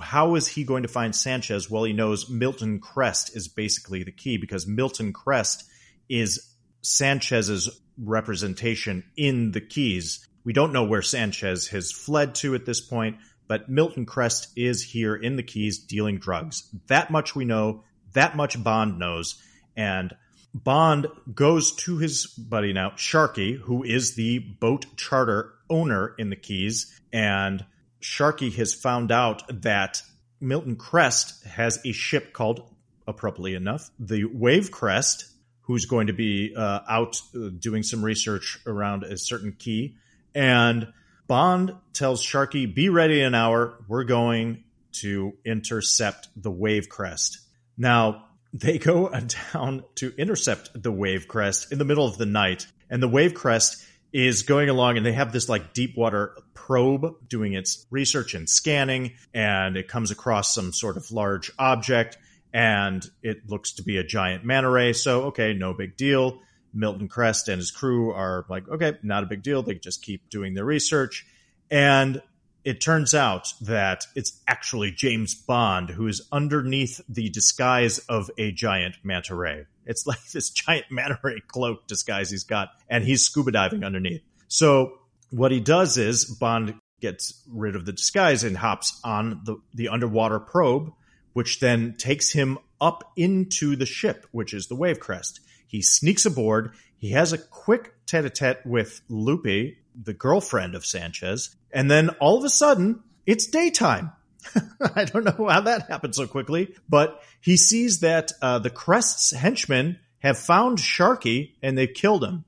How 0.00 0.34
is 0.36 0.48
he 0.48 0.64
going 0.64 0.82
to 0.84 0.88
find 0.88 1.14
Sanchez? 1.14 1.70
Well, 1.70 1.84
he 1.84 1.92
knows 1.92 2.30
Milton 2.30 2.80
Krest 2.80 3.36
is 3.36 3.48
basically 3.48 4.02
the 4.02 4.12
key 4.12 4.38
because 4.38 4.66
Milton 4.66 5.12
Krest 5.12 5.64
is 6.08 6.54
Sanchez's 6.80 7.68
representation 8.02 9.04
in 9.14 9.52
the 9.52 9.60
Keys. 9.60 10.26
We 10.42 10.54
don't 10.54 10.72
know 10.72 10.84
where 10.84 11.02
Sanchez 11.02 11.68
has 11.68 11.92
fled 11.92 12.34
to 12.36 12.54
at 12.54 12.64
this 12.64 12.80
point, 12.80 13.18
but 13.48 13.68
Milton 13.68 14.06
Krest 14.06 14.48
is 14.56 14.82
here 14.82 15.14
in 15.14 15.36
the 15.36 15.42
Keys 15.42 15.80
dealing 15.80 16.18
drugs. 16.18 16.66
That 16.86 17.10
much 17.10 17.36
we 17.36 17.44
know. 17.44 17.84
That 18.14 18.36
much 18.36 18.64
Bond 18.64 18.98
knows. 18.98 19.38
And 19.76 20.16
Bond 20.64 21.06
goes 21.34 21.72
to 21.76 21.98
his 21.98 22.26
buddy 22.26 22.72
now, 22.72 22.92
Sharkey, 22.96 23.54
who 23.54 23.82
is 23.82 24.14
the 24.14 24.38
boat 24.38 24.86
charter 24.96 25.52
owner 25.68 26.14
in 26.18 26.30
the 26.30 26.36
Keys. 26.36 26.98
And 27.12 27.64
Sharkey 28.00 28.50
has 28.50 28.72
found 28.72 29.12
out 29.12 29.42
that 29.62 30.00
Milton 30.40 30.76
Krest 30.76 31.44
has 31.44 31.78
a 31.84 31.92
ship 31.92 32.32
called, 32.32 32.62
appropriately 33.06 33.54
enough, 33.54 33.90
the 33.98 34.24
Wavekrest, 34.24 35.30
who's 35.62 35.84
going 35.84 36.06
to 36.06 36.14
be 36.14 36.54
uh, 36.56 36.80
out 36.88 37.20
uh, 37.34 37.50
doing 37.58 37.82
some 37.82 38.02
research 38.02 38.58
around 38.66 39.04
a 39.04 39.18
certain 39.18 39.52
key. 39.52 39.96
And 40.34 40.92
Bond 41.26 41.74
tells 41.92 42.22
Sharkey, 42.22 42.64
be 42.64 42.88
ready 42.88 43.20
in 43.20 43.26
an 43.26 43.34
hour. 43.34 43.84
We're 43.88 44.04
going 44.04 44.64
to 44.92 45.34
intercept 45.44 46.28
the 46.34 46.50
Wavekrest. 46.50 47.38
Now, 47.76 48.24
they 48.60 48.78
go 48.78 49.08
down 49.52 49.84
to 49.96 50.14
intercept 50.16 50.70
the 50.74 50.92
Wavekrest 50.92 51.72
in 51.72 51.78
the 51.78 51.84
middle 51.84 52.06
of 52.06 52.18
the 52.18 52.26
night, 52.26 52.66
and 52.90 53.02
the 53.02 53.08
Wavekrest 53.08 53.84
is 54.12 54.42
going 54.42 54.68
along, 54.68 54.96
and 54.96 55.04
they 55.04 55.12
have 55.12 55.32
this 55.32 55.48
like 55.48 55.74
deep 55.74 55.96
water 55.96 56.36
probe 56.54 57.28
doing 57.28 57.52
its 57.52 57.86
research 57.90 58.34
and 58.34 58.48
scanning, 58.48 59.12
and 59.34 59.76
it 59.76 59.88
comes 59.88 60.10
across 60.10 60.54
some 60.54 60.72
sort 60.72 60.96
of 60.96 61.10
large 61.10 61.50
object, 61.58 62.16
and 62.52 63.04
it 63.22 63.48
looks 63.48 63.74
to 63.74 63.82
be 63.82 63.98
a 63.98 64.04
giant 64.04 64.44
manta 64.44 64.70
ray. 64.70 64.92
So, 64.92 65.24
okay, 65.24 65.52
no 65.52 65.74
big 65.74 65.96
deal. 65.96 66.40
Milton 66.72 67.08
Krest 67.08 67.48
and 67.48 67.58
his 67.58 67.70
crew 67.70 68.12
are 68.12 68.44
like, 68.48 68.68
okay, 68.68 68.94
not 69.02 69.22
a 69.22 69.26
big 69.26 69.42
deal. 69.42 69.62
They 69.62 69.74
just 69.74 70.02
keep 70.02 70.28
doing 70.28 70.54
their 70.54 70.64
research. 70.64 71.26
And 71.70 72.22
it 72.66 72.80
turns 72.80 73.14
out 73.14 73.54
that 73.60 74.08
it's 74.16 74.40
actually 74.48 74.90
James 74.90 75.36
Bond 75.36 75.88
who 75.88 76.08
is 76.08 76.26
underneath 76.32 77.00
the 77.08 77.30
disguise 77.30 78.00
of 78.00 78.28
a 78.38 78.50
giant 78.50 78.96
manta 79.04 79.36
ray. 79.36 79.66
It's 79.86 80.04
like 80.04 80.18
this 80.32 80.50
giant 80.50 80.86
manta 80.90 81.20
ray 81.22 81.40
cloak 81.46 81.86
disguise 81.86 82.28
he's 82.28 82.42
got, 82.42 82.70
and 82.88 83.04
he's 83.04 83.22
scuba 83.22 83.52
diving 83.52 83.84
underneath. 83.84 84.22
So 84.48 84.98
what 85.30 85.52
he 85.52 85.60
does 85.60 85.96
is 85.96 86.24
Bond 86.24 86.74
gets 87.00 87.40
rid 87.48 87.76
of 87.76 87.86
the 87.86 87.92
disguise 87.92 88.42
and 88.42 88.56
hops 88.56 89.00
on 89.04 89.42
the, 89.44 89.58
the 89.72 89.88
underwater 89.88 90.40
probe, 90.40 90.90
which 91.34 91.60
then 91.60 91.94
takes 91.96 92.32
him 92.32 92.58
up 92.80 93.12
into 93.16 93.76
the 93.76 93.86
ship, 93.86 94.26
which 94.32 94.52
is 94.52 94.66
the 94.66 94.76
Wavekrest. 94.76 95.38
He 95.68 95.82
sneaks 95.82 96.26
aboard. 96.26 96.72
He 96.98 97.10
has 97.10 97.32
a 97.32 97.38
quick 97.38 97.94
tete 98.06 98.24
a 98.24 98.30
tete 98.30 98.66
with 98.66 99.02
Lupe, 99.08 99.76
the 99.94 100.14
girlfriend 100.14 100.74
of 100.74 100.84
Sanchez. 100.84 101.54
And 101.76 101.90
then 101.90 102.08
all 102.20 102.38
of 102.38 102.44
a 102.44 102.48
sudden, 102.48 103.02
it's 103.26 103.48
daytime. 103.48 104.10
I 104.94 105.04
don't 105.04 105.24
know 105.24 105.46
how 105.46 105.60
that 105.60 105.90
happened 105.90 106.14
so 106.14 106.26
quickly, 106.26 106.74
but 106.88 107.22
he 107.42 107.58
sees 107.58 108.00
that 108.00 108.32
uh, 108.40 108.60
the 108.60 108.70
Krest's 108.70 109.32
henchmen 109.32 109.98
have 110.20 110.38
found 110.38 110.80
Sharkey 110.80 111.54
and 111.62 111.76
they've 111.76 111.92
killed 111.92 112.24
him. 112.24 112.46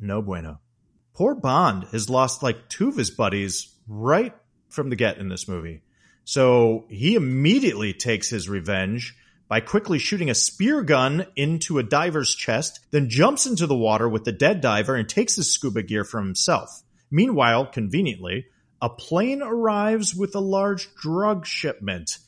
No 0.00 0.22
bueno. 0.22 0.60
Poor 1.12 1.34
Bond 1.34 1.88
has 1.92 2.08
lost 2.08 2.42
like 2.42 2.70
two 2.70 2.88
of 2.88 2.96
his 2.96 3.10
buddies 3.10 3.68
right 3.86 4.34
from 4.70 4.88
the 4.88 4.96
get 4.96 5.18
in 5.18 5.28
this 5.28 5.46
movie. 5.46 5.82
So 6.24 6.86
he 6.88 7.16
immediately 7.16 7.92
takes 7.92 8.30
his 8.30 8.48
revenge 8.48 9.14
by 9.46 9.60
quickly 9.60 9.98
shooting 9.98 10.30
a 10.30 10.34
spear 10.34 10.80
gun 10.80 11.26
into 11.36 11.78
a 11.78 11.82
diver's 11.82 12.34
chest, 12.34 12.80
then 12.92 13.10
jumps 13.10 13.44
into 13.44 13.66
the 13.66 13.76
water 13.76 14.08
with 14.08 14.24
the 14.24 14.32
dead 14.32 14.62
diver 14.62 14.94
and 14.94 15.06
takes 15.06 15.36
his 15.36 15.52
scuba 15.52 15.82
gear 15.82 16.04
for 16.04 16.18
himself. 16.18 16.82
Meanwhile, 17.10 17.66
conveniently, 17.66 18.46
a 18.82 18.88
plane 18.88 19.42
arrives 19.42 20.14
with 20.14 20.34
a 20.34 20.40
large 20.40 20.94
drug 20.94 21.46
shipment, 21.46 22.18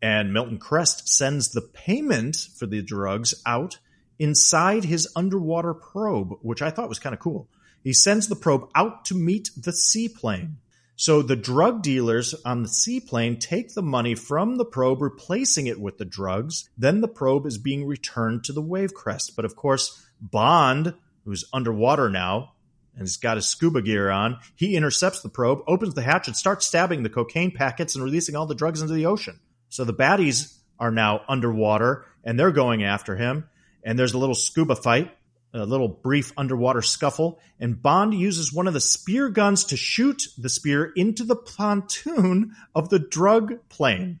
and 0.00 0.32
Milton 0.32 0.58
Krest 0.58 1.08
sends 1.08 1.50
the 1.50 1.62
payment 1.62 2.36
for 2.56 2.66
the 2.66 2.82
drugs 2.82 3.34
out 3.44 3.78
inside 4.18 4.84
his 4.84 5.08
underwater 5.16 5.74
probe, 5.74 6.38
which 6.42 6.62
I 6.62 6.70
thought 6.70 6.88
was 6.88 6.98
kind 6.98 7.14
of 7.14 7.20
cool. 7.20 7.48
He 7.82 7.92
sends 7.92 8.28
the 8.28 8.36
probe 8.36 8.68
out 8.74 9.04
to 9.06 9.14
meet 9.14 9.50
the 9.56 9.72
seaplane. 9.72 10.58
So 10.96 11.20
the 11.20 11.36
drug 11.36 11.82
dealers 11.82 12.34
on 12.44 12.62
the 12.62 12.68
seaplane 12.68 13.38
take 13.38 13.74
the 13.74 13.82
money 13.82 14.14
from 14.14 14.56
the 14.56 14.64
probe, 14.64 15.02
replacing 15.02 15.66
it 15.66 15.78
with 15.78 15.98
the 15.98 16.06
drugs. 16.06 16.70
Then 16.78 17.02
the 17.02 17.08
probe 17.08 17.46
is 17.46 17.58
being 17.58 17.86
returned 17.86 18.44
to 18.44 18.52
the 18.52 18.62
Wavekrest. 18.62 19.36
But 19.36 19.44
of 19.44 19.56
course, 19.56 20.06
Bond, 20.20 20.94
who's 21.24 21.44
underwater 21.52 22.08
now 22.08 22.54
and 22.96 23.02
he's 23.02 23.18
got 23.18 23.36
his 23.36 23.46
scuba 23.46 23.82
gear 23.82 24.10
on, 24.10 24.38
he 24.54 24.74
intercepts 24.74 25.20
the 25.20 25.28
probe, 25.28 25.60
opens 25.68 25.94
the 25.94 26.02
hatch, 26.02 26.26
and 26.26 26.36
starts 26.36 26.66
stabbing 26.66 27.02
the 27.02 27.10
cocaine 27.10 27.52
packets 27.52 27.94
and 27.94 28.02
releasing 28.02 28.34
all 28.34 28.46
the 28.46 28.54
drugs 28.54 28.82
into 28.82 28.94
the 28.94 29.06
ocean. 29.06 29.38
So 29.68 29.84
the 29.84 29.94
baddies 29.94 30.56
are 30.78 30.90
now 30.90 31.22
underwater 31.28 32.06
and 32.24 32.38
they're 32.38 32.50
going 32.50 32.82
after 32.82 33.16
him. 33.16 33.48
And 33.84 33.98
there's 33.98 34.14
a 34.14 34.18
little 34.18 34.34
scuba 34.34 34.74
fight 34.74 35.12
a 35.60 35.66
little 35.66 35.88
brief 35.88 36.32
underwater 36.36 36.82
scuffle, 36.82 37.40
and 37.58 37.80
Bond 37.80 38.14
uses 38.14 38.52
one 38.52 38.66
of 38.66 38.74
the 38.74 38.80
spear 38.80 39.28
guns 39.28 39.64
to 39.64 39.76
shoot 39.76 40.28
the 40.38 40.48
spear 40.48 40.92
into 40.96 41.24
the 41.24 41.36
pontoon 41.36 42.54
of 42.74 42.88
the 42.88 42.98
drug 42.98 43.68
plane. 43.68 44.20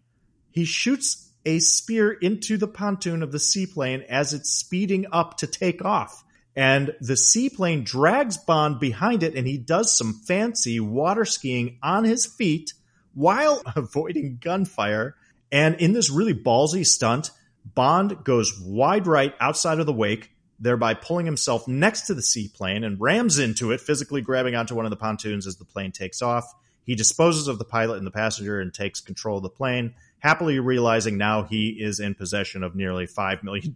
He 0.50 0.64
shoots 0.64 1.30
a 1.44 1.58
spear 1.58 2.10
into 2.10 2.56
the 2.56 2.68
pontoon 2.68 3.22
of 3.22 3.32
the 3.32 3.38
seaplane 3.38 4.02
as 4.08 4.32
it's 4.32 4.50
speeding 4.50 5.06
up 5.12 5.38
to 5.38 5.46
take 5.46 5.84
off. 5.84 6.24
And 6.56 6.94
the 7.02 7.18
seaplane 7.18 7.84
drags 7.84 8.38
Bond 8.38 8.80
behind 8.80 9.22
it, 9.22 9.34
and 9.34 9.46
he 9.46 9.58
does 9.58 9.96
some 9.96 10.14
fancy 10.14 10.80
water 10.80 11.26
skiing 11.26 11.78
on 11.82 12.04
his 12.04 12.24
feet 12.24 12.72
while 13.12 13.62
avoiding 13.76 14.38
gunfire. 14.40 15.16
And 15.52 15.74
in 15.76 15.92
this 15.92 16.10
really 16.10 16.34
ballsy 16.34 16.84
stunt, 16.86 17.30
Bond 17.74 18.24
goes 18.24 18.58
wide 18.58 19.06
right 19.06 19.34
outside 19.38 19.80
of 19.80 19.86
the 19.86 19.92
wake, 19.92 20.30
thereby 20.58 20.94
pulling 20.94 21.26
himself 21.26 21.68
next 21.68 22.06
to 22.06 22.14
the 22.14 22.22
seaplane 22.22 22.84
and 22.84 22.98
rams 22.98 23.38
into 23.38 23.70
it, 23.70 23.80
physically 23.80 24.22
grabbing 24.22 24.54
onto 24.54 24.74
one 24.74 24.86
of 24.86 24.90
the 24.90 24.96
pontoons 24.96 25.46
as 25.46 25.56
the 25.56 25.64
plane 25.66 25.92
takes 25.92 26.22
off. 26.22 26.54
He 26.84 26.94
disposes 26.94 27.48
of 27.48 27.58
the 27.58 27.64
pilot 27.64 27.98
and 27.98 28.06
the 28.06 28.12
passenger 28.12 28.60
and 28.60 28.72
takes 28.72 29.00
control 29.00 29.38
of 29.38 29.42
the 29.42 29.50
plane, 29.50 29.94
happily 30.20 30.58
realizing 30.58 31.18
now 31.18 31.42
he 31.42 31.70
is 31.70 32.00
in 32.00 32.14
possession 32.14 32.62
of 32.62 32.74
nearly 32.74 33.06
$5 33.06 33.42
million 33.42 33.74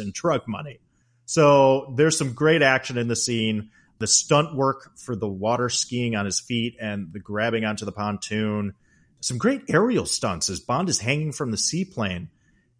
in 0.00 0.12
drug 0.12 0.42
money. 0.46 0.78
So 1.32 1.94
there's 1.96 2.18
some 2.18 2.34
great 2.34 2.60
action 2.60 2.98
in 2.98 3.08
the 3.08 3.16
scene. 3.16 3.70
The 4.00 4.06
stunt 4.06 4.54
work 4.54 4.98
for 4.98 5.16
the 5.16 5.26
water 5.26 5.70
skiing 5.70 6.14
on 6.14 6.26
his 6.26 6.38
feet 6.38 6.76
and 6.78 7.10
the 7.10 7.20
grabbing 7.20 7.64
onto 7.64 7.86
the 7.86 7.92
pontoon. 7.92 8.74
Some 9.20 9.38
great 9.38 9.62
aerial 9.70 10.04
stunts 10.04 10.50
as 10.50 10.60
Bond 10.60 10.90
is 10.90 11.00
hanging 11.00 11.32
from 11.32 11.50
the 11.50 11.56
seaplane 11.56 12.28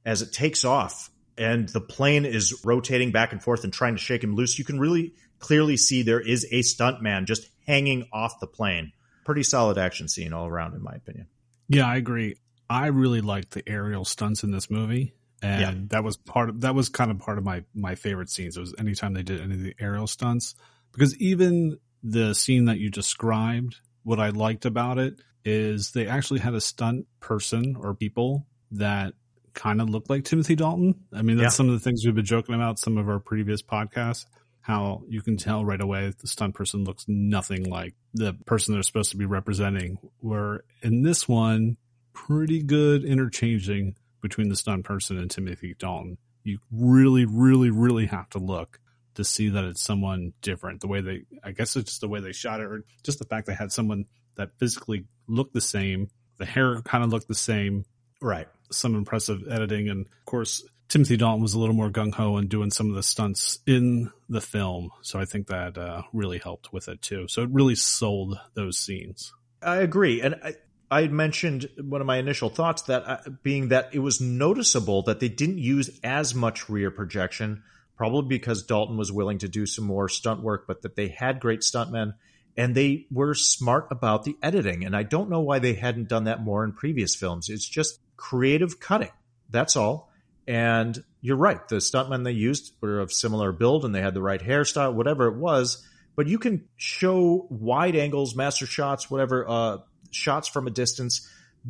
as 0.04 0.20
it 0.20 0.34
takes 0.34 0.66
off 0.66 1.10
and 1.38 1.66
the 1.70 1.80
plane 1.80 2.26
is 2.26 2.62
rotating 2.62 3.10
back 3.10 3.32
and 3.32 3.42
forth 3.42 3.64
and 3.64 3.72
trying 3.72 3.94
to 3.94 4.02
shake 4.02 4.22
him 4.22 4.34
loose. 4.34 4.58
You 4.58 4.66
can 4.66 4.78
really 4.78 5.14
clearly 5.38 5.78
see 5.78 6.02
there 6.02 6.20
is 6.20 6.44
a 6.52 6.60
stuntman 6.60 7.24
just 7.24 7.48
hanging 7.66 8.06
off 8.12 8.38
the 8.38 8.46
plane. 8.46 8.92
Pretty 9.24 9.44
solid 9.44 9.78
action 9.78 10.08
scene 10.08 10.34
all 10.34 10.46
around, 10.46 10.74
in 10.74 10.82
my 10.82 10.92
opinion. 10.92 11.26
Yeah, 11.70 11.86
I 11.86 11.96
agree. 11.96 12.36
I 12.68 12.88
really 12.88 13.22
liked 13.22 13.52
the 13.52 13.66
aerial 13.66 14.04
stunts 14.04 14.42
in 14.42 14.50
this 14.50 14.70
movie 14.70 15.14
and 15.42 15.60
yeah. 15.60 15.74
that 15.88 16.04
was 16.04 16.16
part 16.16 16.48
of 16.48 16.60
that 16.60 16.74
was 16.74 16.88
kind 16.88 17.10
of 17.10 17.18
part 17.18 17.36
of 17.36 17.44
my 17.44 17.64
my 17.74 17.94
favorite 17.96 18.30
scenes. 18.30 18.56
It 18.56 18.60
was 18.60 18.74
anytime 18.78 19.12
they 19.12 19.22
did 19.22 19.40
any 19.40 19.54
of 19.54 19.62
the 19.62 19.74
aerial 19.80 20.06
stunts 20.06 20.54
because 20.92 21.16
even 21.18 21.78
the 22.02 22.34
scene 22.34 22.66
that 22.66 22.78
you 22.78 22.90
described, 22.90 23.76
what 24.04 24.20
I 24.20 24.30
liked 24.30 24.64
about 24.64 24.98
it 24.98 25.20
is 25.44 25.90
they 25.90 26.06
actually 26.06 26.40
had 26.40 26.54
a 26.54 26.60
stunt 26.60 27.06
person 27.20 27.76
or 27.78 27.94
people 27.94 28.46
that 28.72 29.14
kind 29.54 29.80
of 29.80 29.90
looked 29.90 30.08
like 30.08 30.24
Timothy 30.24 30.54
Dalton. 30.54 30.94
I 31.12 31.22
mean, 31.22 31.36
that's 31.36 31.54
yeah. 31.54 31.56
some 31.56 31.68
of 31.68 31.74
the 31.74 31.80
things 31.80 32.04
we've 32.04 32.14
been 32.14 32.24
joking 32.24 32.54
about 32.54 32.78
some 32.78 32.96
of 32.96 33.08
our 33.08 33.18
previous 33.18 33.62
podcasts. 33.62 34.26
How 34.60 35.02
you 35.08 35.22
can 35.22 35.36
tell 35.36 35.64
right 35.64 35.80
away 35.80 36.12
the 36.20 36.28
stunt 36.28 36.54
person 36.54 36.84
looks 36.84 37.04
nothing 37.08 37.64
like 37.64 37.94
the 38.14 38.34
person 38.46 38.74
they're 38.74 38.84
supposed 38.84 39.10
to 39.10 39.16
be 39.16 39.26
representing. 39.26 39.98
Where 40.20 40.62
in 40.82 41.02
this 41.02 41.28
one, 41.28 41.78
pretty 42.12 42.62
good 42.62 43.04
interchanging 43.04 43.96
between 44.22 44.48
the 44.48 44.56
stunt 44.56 44.84
person 44.84 45.18
and 45.18 45.30
Timothy 45.30 45.74
Dalton. 45.78 46.16
You 46.44 46.58
really, 46.70 47.26
really, 47.26 47.70
really 47.70 48.06
have 48.06 48.30
to 48.30 48.38
look 48.38 48.78
to 49.14 49.24
see 49.24 49.50
that 49.50 49.64
it's 49.64 49.82
someone 49.82 50.32
different. 50.40 50.80
The 50.80 50.88
way 50.88 51.02
they, 51.02 51.24
I 51.44 51.50
guess 51.50 51.76
it's 51.76 51.90
just 51.90 52.00
the 52.00 52.08
way 52.08 52.20
they 52.20 52.32
shot 52.32 52.60
it, 52.60 52.64
or 52.64 52.84
just 53.02 53.18
the 53.18 53.26
fact 53.26 53.46
they 53.46 53.54
had 53.54 53.70
someone 53.70 54.06
that 54.36 54.58
physically 54.58 55.04
looked 55.28 55.52
the 55.52 55.60
same. 55.60 56.08
The 56.38 56.46
hair 56.46 56.80
kind 56.82 57.04
of 57.04 57.10
looked 57.10 57.28
the 57.28 57.34
same. 57.34 57.84
Right. 58.22 58.48
Some 58.70 58.94
impressive 58.94 59.42
editing. 59.50 59.90
And 59.90 60.06
of 60.06 60.24
course, 60.24 60.64
Timothy 60.88 61.16
Dalton 61.16 61.42
was 61.42 61.54
a 61.54 61.58
little 61.58 61.74
more 61.74 61.90
gung 61.90 62.14
ho 62.14 62.36
and 62.36 62.48
doing 62.48 62.70
some 62.70 62.88
of 62.88 62.94
the 62.94 63.02
stunts 63.02 63.58
in 63.66 64.10
the 64.28 64.40
film. 64.40 64.90
So 65.02 65.18
I 65.18 65.24
think 65.26 65.48
that 65.48 65.76
uh, 65.76 66.02
really 66.12 66.38
helped 66.38 66.72
with 66.72 66.88
it 66.88 67.02
too. 67.02 67.28
So 67.28 67.42
it 67.42 67.50
really 67.50 67.74
sold 67.74 68.38
those 68.54 68.78
scenes. 68.78 69.32
I 69.62 69.76
agree. 69.76 70.22
And 70.22 70.36
I, 70.42 70.54
I 70.92 71.00
had 71.00 71.12
mentioned 71.12 71.70
one 71.80 72.02
of 72.02 72.06
my 72.06 72.18
initial 72.18 72.50
thoughts 72.50 72.82
that 72.82 73.04
uh, 73.06 73.30
being 73.42 73.68
that 73.68 73.88
it 73.94 74.00
was 74.00 74.20
noticeable 74.20 75.00
that 75.04 75.20
they 75.20 75.30
didn't 75.30 75.56
use 75.56 75.98
as 76.04 76.34
much 76.34 76.68
rear 76.68 76.90
projection, 76.90 77.62
probably 77.96 78.28
because 78.28 78.64
Dalton 78.64 78.98
was 78.98 79.10
willing 79.10 79.38
to 79.38 79.48
do 79.48 79.64
some 79.64 79.86
more 79.86 80.10
stunt 80.10 80.42
work, 80.42 80.66
but 80.66 80.82
that 80.82 80.94
they 80.94 81.08
had 81.08 81.40
great 81.40 81.60
stuntmen 81.60 82.12
and 82.58 82.74
they 82.74 83.06
were 83.10 83.32
smart 83.34 83.88
about 83.90 84.24
the 84.24 84.36
editing. 84.42 84.84
And 84.84 84.94
I 84.94 85.02
don't 85.02 85.30
know 85.30 85.40
why 85.40 85.60
they 85.60 85.72
hadn't 85.72 86.10
done 86.10 86.24
that 86.24 86.42
more 86.42 86.62
in 86.62 86.72
previous 86.72 87.14
films. 87.16 87.48
It's 87.48 87.66
just 87.66 87.98
creative 88.18 88.78
cutting. 88.78 89.12
That's 89.48 89.76
all. 89.76 90.12
And 90.46 91.02
you're 91.22 91.36
right. 91.36 91.66
The 91.68 91.76
stuntmen 91.76 92.24
they 92.24 92.32
used 92.32 92.74
were 92.82 93.00
of 93.00 93.14
similar 93.14 93.50
build 93.50 93.86
and 93.86 93.94
they 93.94 94.02
had 94.02 94.12
the 94.12 94.20
right 94.20 94.42
hairstyle, 94.42 94.92
whatever 94.92 95.28
it 95.28 95.38
was. 95.38 95.88
But 96.16 96.26
you 96.26 96.38
can 96.38 96.68
show 96.76 97.46
wide 97.48 97.96
angles, 97.96 98.36
master 98.36 98.66
shots, 98.66 99.10
whatever, 99.10 99.48
uh, 99.48 99.78
shots 100.12 100.48
from 100.48 100.66
a 100.66 100.70
distance 100.70 101.28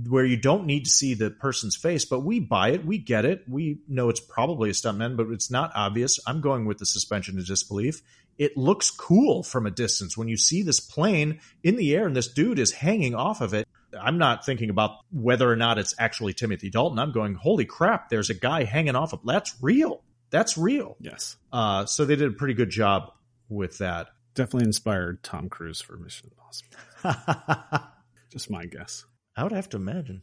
where 0.08 0.24
you 0.24 0.36
don't 0.36 0.64
need 0.64 0.84
to 0.84 0.90
see 0.90 1.14
the 1.14 1.30
person's 1.30 1.76
face, 1.76 2.04
but 2.04 2.20
we 2.20 2.40
buy 2.40 2.70
it, 2.70 2.84
we 2.84 2.98
get 2.98 3.24
it, 3.24 3.44
we 3.48 3.78
know 3.88 4.08
it's 4.08 4.20
probably 4.20 4.70
a 4.70 4.72
stuntman, 4.72 5.16
but 5.16 5.28
it's 5.30 5.50
not 5.50 5.70
obvious. 5.74 6.18
I'm 6.26 6.40
going 6.40 6.64
with 6.64 6.78
the 6.78 6.86
suspension 6.86 7.38
of 7.38 7.46
disbelief. 7.46 8.00
It 8.38 8.56
looks 8.56 8.90
cool 8.90 9.42
from 9.42 9.66
a 9.66 9.70
distance 9.70 10.16
when 10.16 10.28
you 10.28 10.38
see 10.38 10.62
this 10.62 10.80
plane 10.80 11.40
in 11.62 11.76
the 11.76 11.94
air 11.94 12.06
and 12.06 12.16
this 12.16 12.28
dude 12.28 12.58
is 12.58 12.72
hanging 12.72 13.14
off 13.14 13.42
of 13.42 13.52
it. 13.52 13.68
I'm 14.00 14.16
not 14.16 14.46
thinking 14.46 14.70
about 14.70 15.00
whether 15.10 15.50
or 15.50 15.56
not 15.56 15.76
it's 15.76 15.94
actually 15.98 16.32
Timothy 16.32 16.70
Dalton. 16.70 16.98
I'm 16.98 17.12
going, 17.12 17.34
holy 17.34 17.66
crap, 17.66 18.08
there's 18.08 18.30
a 18.30 18.34
guy 18.34 18.64
hanging 18.64 18.96
off 18.96 19.12
of 19.12 19.20
that's 19.24 19.54
real. 19.60 20.02
That's 20.30 20.56
real. 20.56 20.96
Yes. 20.98 21.36
Uh, 21.52 21.84
so 21.84 22.06
they 22.06 22.16
did 22.16 22.28
a 22.28 22.32
pretty 22.32 22.54
good 22.54 22.70
job 22.70 23.12
with 23.50 23.78
that. 23.78 24.08
Definitely 24.34 24.68
inspired 24.68 25.22
Tom 25.22 25.50
Cruise 25.50 25.82
for 25.82 25.98
Mission 25.98 26.30
Impossible. 26.30 27.82
Just 28.32 28.50
my 28.50 28.64
guess. 28.64 29.04
I 29.36 29.42
would 29.42 29.52
have 29.52 29.68
to 29.70 29.76
imagine. 29.76 30.22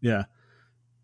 Yeah. 0.00 0.24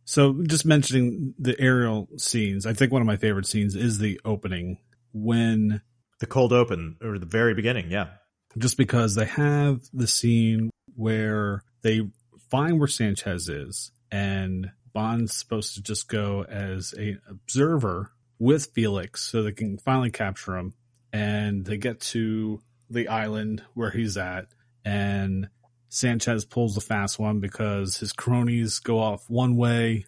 So 0.05 0.43
just 0.47 0.65
mentioning 0.65 1.35
the 1.39 1.59
aerial 1.61 2.09
scenes, 2.17 2.65
I 2.65 2.73
think 2.73 2.93
one 2.93 3.03
of 3.03 3.07
my 3.07 3.17
favorite 3.17 3.47
scenes 3.47 3.75
is 3.75 3.99
the 3.99 4.21
opening 4.25 4.79
when 5.13 5.83
the 6.21 6.27
cold 6.27 6.53
open 6.53 6.97
or 7.03 7.19
the 7.19 7.27
very 7.27 7.55
beginning, 7.55 7.91
yeah. 7.91 8.09
Just 8.57 8.79
because 8.79 9.15
they 9.15 9.27
have 9.27 9.81
the 9.93 10.07
scene 10.07 10.71
where 10.95 11.63
they 11.83 12.03
find 12.51 12.79
where 12.79 12.89
Sanchez 12.89 13.49
is 13.49 13.91
and 14.11 14.71
Bond's 14.95 15.37
supposed 15.37 15.75
to 15.75 15.83
just 15.83 16.09
go 16.09 16.45
as 16.45 16.95
an 16.95 17.21
observer 17.29 18.13
with 18.39 18.67
Felix 18.75 19.23
so 19.23 19.43
they 19.43 19.53
can 19.53 19.77
finally 19.77 20.11
capture 20.11 20.57
him 20.57 20.73
and 21.13 21.67
they 21.67 21.77
get 21.77 22.01
to 22.01 22.63
the 22.89 23.09
island 23.09 23.63
where 23.75 23.91
he's 23.91 24.17
at 24.17 24.47
and 24.85 25.49
Sanchez 25.89 26.45
pulls 26.45 26.75
the 26.75 26.81
fast 26.81 27.19
one 27.19 27.41
because 27.41 27.99
his 27.99 28.13
cronies 28.13 28.79
go 28.79 28.99
off 28.99 29.29
one 29.29 29.57
way. 29.57 30.07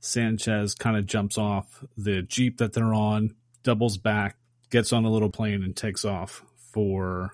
Sanchez 0.00 0.74
kind 0.74 0.96
of 0.96 1.06
jumps 1.06 1.38
off 1.38 1.84
the 1.96 2.22
Jeep 2.22 2.58
that 2.58 2.72
they're 2.72 2.94
on, 2.94 3.34
doubles 3.62 3.98
back, 3.98 4.36
gets 4.70 4.92
on 4.92 5.04
a 5.04 5.10
little 5.10 5.30
plane, 5.30 5.62
and 5.62 5.74
takes 5.76 6.04
off 6.04 6.44
for 6.72 7.32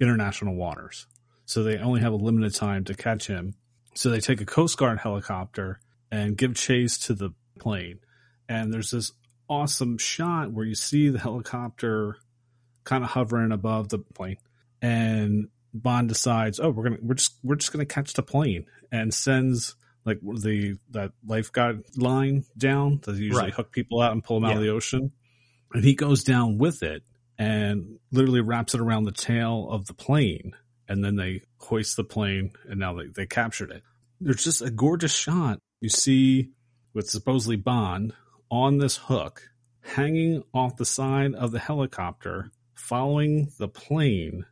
international 0.00 0.54
waters. 0.54 1.06
So 1.46 1.62
they 1.62 1.78
only 1.78 2.00
have 2.00 2.12
a 2.12 2.16
limited 2.16 2.54
time 2.54 2.84
to 2.84 2.94
catch 2.94 3.26
him. 3.26 3.54
So 3.94 4.10
they 4.10 4.20
take 4.20 4.40
a 4.40 4.46
Coast 4.46 4.76
Guard 4.76 4.98
helicopter 4.98 5.80
and 6.10 6.36
give 6.36 6.54
chase 6.54 6.98
to 7.06 7.14
the 7.14 7.30
plane. 7.58 8.00
And 8.48 8.72
there's 8.72 8.90
this 8.90 9.12
awesome 9.48 9.98
shot 9.98 10.52
where 10.52 10.64
you 10.64 10.74
see 10.74 11.08
the 11.08 11.18
helicopter 11.18 12.16
kind 12.84 13.04
of 13.04 13.10
hovering 13.10 13.52
above 13.52 13.88
the 13.88 13.98
plane. 13.98 14.38
And 14.82 15.48
Bond 15.72 16.08
decides, 16.08 16.60
oh, 16.60 16.70
we're 16.70 16.84
gonna 16.84 16.98
we're 17.02 17.14
just 17.14 17.38
we're 17.42 17.56
just 17.56 17.72
gonna 17.72 17.86
catch 17.86 18.12
the 18.14 18.22
plane 18.22 18.66
and 18.90 19.12
sends 19.12 19.76
like 20.04 20.20
the 20.20 20.76
that 20.90 21.12
lifeguard 21.26 21.84
line 21.96 22.44
down 22.56 23.00
that 23.04 23.16
usually 23.16 23.44
right. 23.44 23.52
hook 23.52 23.72
people 23.72 24.00
out 24.00 24.12
and 24.12 24.24
pull 24.24 24.40
them 24.40 24.48
yeah. 24.48 24.54
out 24.54 24.56
of 24.58 24.62
the 24.62 24.70
ocean, 24.70 25.12
and 25.72 25.84
he 25.84 25.94
goes 25.94 26.24
down 26.24 26.58
with 26.58 26.82
it 26.82 27.02
and 27.38 27.98
literally 28.12 28.40
wraps 28.40 28.74
it 28.74 28.80
around 28.80 29.04
the 29.04 29.12
tail 29.12 29.68
of 29.70 29.86
the 29.86 29.94
plane, 29.94 30.52
and 30.88 31.04
then 31.04 31.16
they 31.16 31.42
hoist 31.58 31.96
the 31.96 32.04
plane, 32.04 32.52
and 32.68 32.80
now 32.80 32.94
they 32.94 33.06
they 33.06 33.26
captured 33.26 33.70
it. 33.70 33.82
There's 34.20 34.44
just 34.44 34.62
a 34.62 34.70
gorgeous 34.70 35.14
shot 35.14 35.60
you 35.80 35.88
see 35.88 36.50
with 36.92 37.08
supposedly 37.08 37.56
Bond 37.56 38.12
on 38.50 38.78
this 38.78 38.96
hook 38.96 39.50
hanging 39.82 40.42
off 40.52 40.76
the 40.76 40.84
side 40.84 41.34
of 41.34 41.52
the 41.52 41.58
helicopter, 41.58 42.50
following 42.74 43.50
the 43.58 43.68
plane 43.68 44.44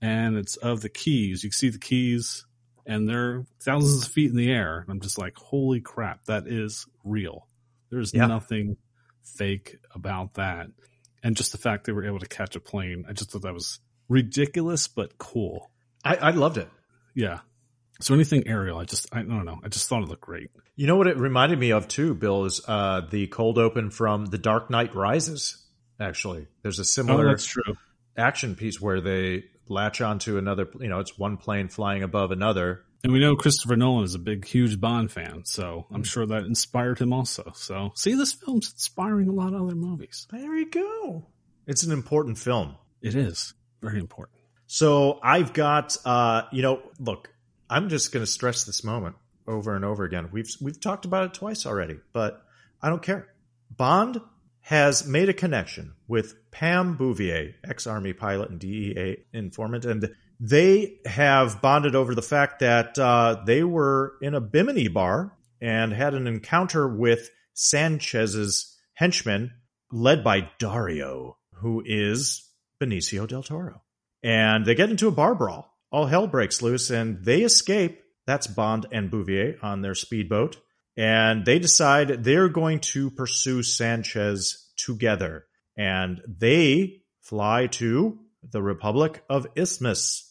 and 0.00 0.36
it's 0.36 0.56
of 0.56 0.80
the 0.80 0.88
keys. 0.88 1.42
You 1.42 1.50
can 1.50 1.56
see 1.56 1.70
the 1.70 1.78
keys 1.78 2.44
and 2.86 3.08
they're 3.08 3.44
thousands 3.60 4.06
of 4.06 4.12
feet 4.12 4.30
in 4.30 4.36
the 4.36 4.50
air. 4.50 4.78
And 4.78 4.90
I'm 4.90 5.00
just 5.00 5.18
like, 5.18 5.36
holy 5.36 5.80
crap, 5.80 6.24
that 6.26 6.46
is 6.46 6.86
real. 7.04 7.48
There's 7.90 8.14
yeah. 8.14 8.26
nothing 8.26 8.76
fake 9.24 9.78
about 9.94 10.34
that. 10.34 10.68
And 11.22 11.36
just 11.36 11.52
the 11.52 11.58
fact 11.58 11.84
they 11.84 11.92
were 11.92 12.06
able 12.06 12.20
to 12.20 12.28
catch 12.28 12.54
a 12.54 12.60
plane, 12.60 13.04
I 13.08 13.12
just 13.12 13.32
thought 13.32 13.42
that 13.42 13.54
was 13.54 13.80
ridiculous 14.08 14.86
but 14.86 15.18
cool. 15.18 15.70
I, 16.04 16.16
I 16.16 16.30
loved 16.30 16.58
it. 16.58 16.68
Yeah. 17.14 17.40
So 18.00 18.14
anything 18.14 18.46
aerial, 18.46 18.78
I 18.78 18.84
just 18.84 19.08
I 19.12 19.22
don't 19.22 19.44
know. 19.44 19.58
I 19.64 19.68
just 19.68 19.88
thought 19.88 20.02
it 20.02 20.08
looked 20.08 20.20
great. 20.20 20.50
You 20.76 20.86
know 20.86 20.96
what 20.96 21.06
it 21.06 21.16
reminded 21.16 21.58
me 21.58 21.72
of 21.72 21.88
too, 21.88 22.14
Bill, 22.14 22.44
is 22.44 22.60
uh, 22.68 23.00
the 23.10 23.26
cold 23.28 23.58
open 23.58 23.90
from 23.90 24.26
The 24.26 24.38
Dark 24.38 24.70
Knight 24.70 24.94
Rises. 24.94 25.64
Actually, 25.98 26.46
there's 26.62 26.78
a 26.78 26.84
similar 26.84 27.26
oh, 27.26 27.30
that's 27.30 27.46
true. 27.46 27.76
action 28.16 28.54
piece 28.54 28.78
where 28.78 29.00
they 29.00 29.44
latch 29.68 30.00
onto 30.00 30.38
another. 30.38 30.68
You 30.80 30.88
know, 30.88 31.00
it's 31.00 31.18
one 31.18 31.36
plane 31.36 31.68
flying 31.68 32.02
above 32.02 32.30
another. 32.30 32.82
And 33.04 33.12
we 33.12 33.20
know 33.20 33.36
Christopher 33.36 33.76
Nolan 33.76 34.04
is 34.04 34.14
a 34.14 34.18
big, 34.18 34.46
huge 34.46 34.80
Bond 34.80 35.12
fan, 35.12 35.44
so 35.44 35.86
I'm 35.92 36.02
sure 36.02 36.26
that 36.26 36.44
inspired 36.44 36.98
him 36.98 37.12
also. 37.12 37.52
So, 37.54 37.92
see, 37.94 38.14
this 38.14 38.32
film's 38.32 38.72
inspiring 38.72 39.28
a 39.28 39.32
lot 39.32 39.54
of 39.54 39.62
other 39.62 39.76
movies. 39.76 40.26
There 40.30 40.56
you 40.56 40.68
go. 40.68 41.26
It's 41.66 41.84
an 41.84 41.92
important 41.92 42.38
film. 42.38 42.76
It 43.02 43.14
is 43.14 43.54
very 43.80 44.00
important. 44.00 44.38
So 44.66 45.20
I've 45.22 45.52
got, 45.52 45.96
uh, 46.04 46.42
you 46.52 46.62
know, 46.62 46.82
look, 46.98 47.28
I'm 47.70 47.88
just 47.88 48.12
going 48.12 48.24
to 48.24 48.30
stress 48.30 48.64
this 48.64 48.82
moment 48.82 49.16
over 49.46 49.76
and 49.76 49.84
over 49.84 50.04
again. 50.04 50.30
We've 50.32 50.50
we've 50.60 50.80
talked 50.80 51.04
about 51.04 51.24
it 51.26 51.34
twice 51.34 51.66
already, 51.66 51.98
but 52.12 52.42
I 52.82 52.88
don't 52.88 53.02
care. 53.02 53.28
Bond 53.70 54.20
has 54.66 55.06
made 55.06 55.28
a 55.28 55.32
connection 55.32 55.94
with 56.08 56.34
Pam 56.50 56.96
Bouvier, 56.96 57.54
ex 57.62 57.86
Army 57.86 58.12
pilot 58.12 58.50
and 58.50 58.58
DEA 58.58 59.18
informant, 59.32 59.84
and 59.84 60.12
they 60.40 60.98
have 61.06 61.62
bonded 61.62 61.94
over 61.94 62.16
the 62.16 62.22
fact 62.22 62.58
that 62.58 62.98
uh, 62.98 63.44
they 63.46 63.62
were 63.62 64.14
in 64.20 64.34
a 64.34 64.40
Bimini 64.40 64.88
bar 64.88 65.32
and 65.60 65.92
had 65.92 66.14
an 66.14 66.26
encounter 66.26 66.88
with 66.88 67.30
Sanchez's 67.54 68.76
henchmen, 68.94 69.52
led 69.92 70.24
by 70.24 70.50
Dario, 70.58 71.38
who 71.52 71.84
is 71.86 72.50
Benicio 72.82 73.28
del 73.28 73.44
Toro. 73.44 73.82
And 74.24 74.66
they 74.66 74.74
get 74.74 74.90
into 74.90 75.06
a 75.06 75.12
bar 75.12 75.36
brawl. 75.36 75.72
All 75.92 76.06
hell 76.06 76.26
breaks 76.26 76.60
loose, 76.60 76.90
and 76.90 77.24
they 77.24 77.42
escape. 77.42 78.02
That's 78.26 78.48
Bond 78.48 78.86
and 78.90 79.12
Bouvier 79.12 79.58
on 79.62 79.82
their 79.82 79.94
speedboat. 79.94 80.56
And 80.96 81.44
they 81.44 81.58
decide 81.58 82.24
they're 82.24 82.48
going 82.48 82.80
to 82.80 83.10
pursue 83.10 83.62
Sanchez 83.62 84.72
together. 84.76 85.44
And 85.76 86.22
they 86.26 87.02
fly 87.20 87.66
to 87.66 88.18
the 88.50 88.62
Republic 88.62 89.22
of 89.28 89.46
Isthmus. 89.56 90.22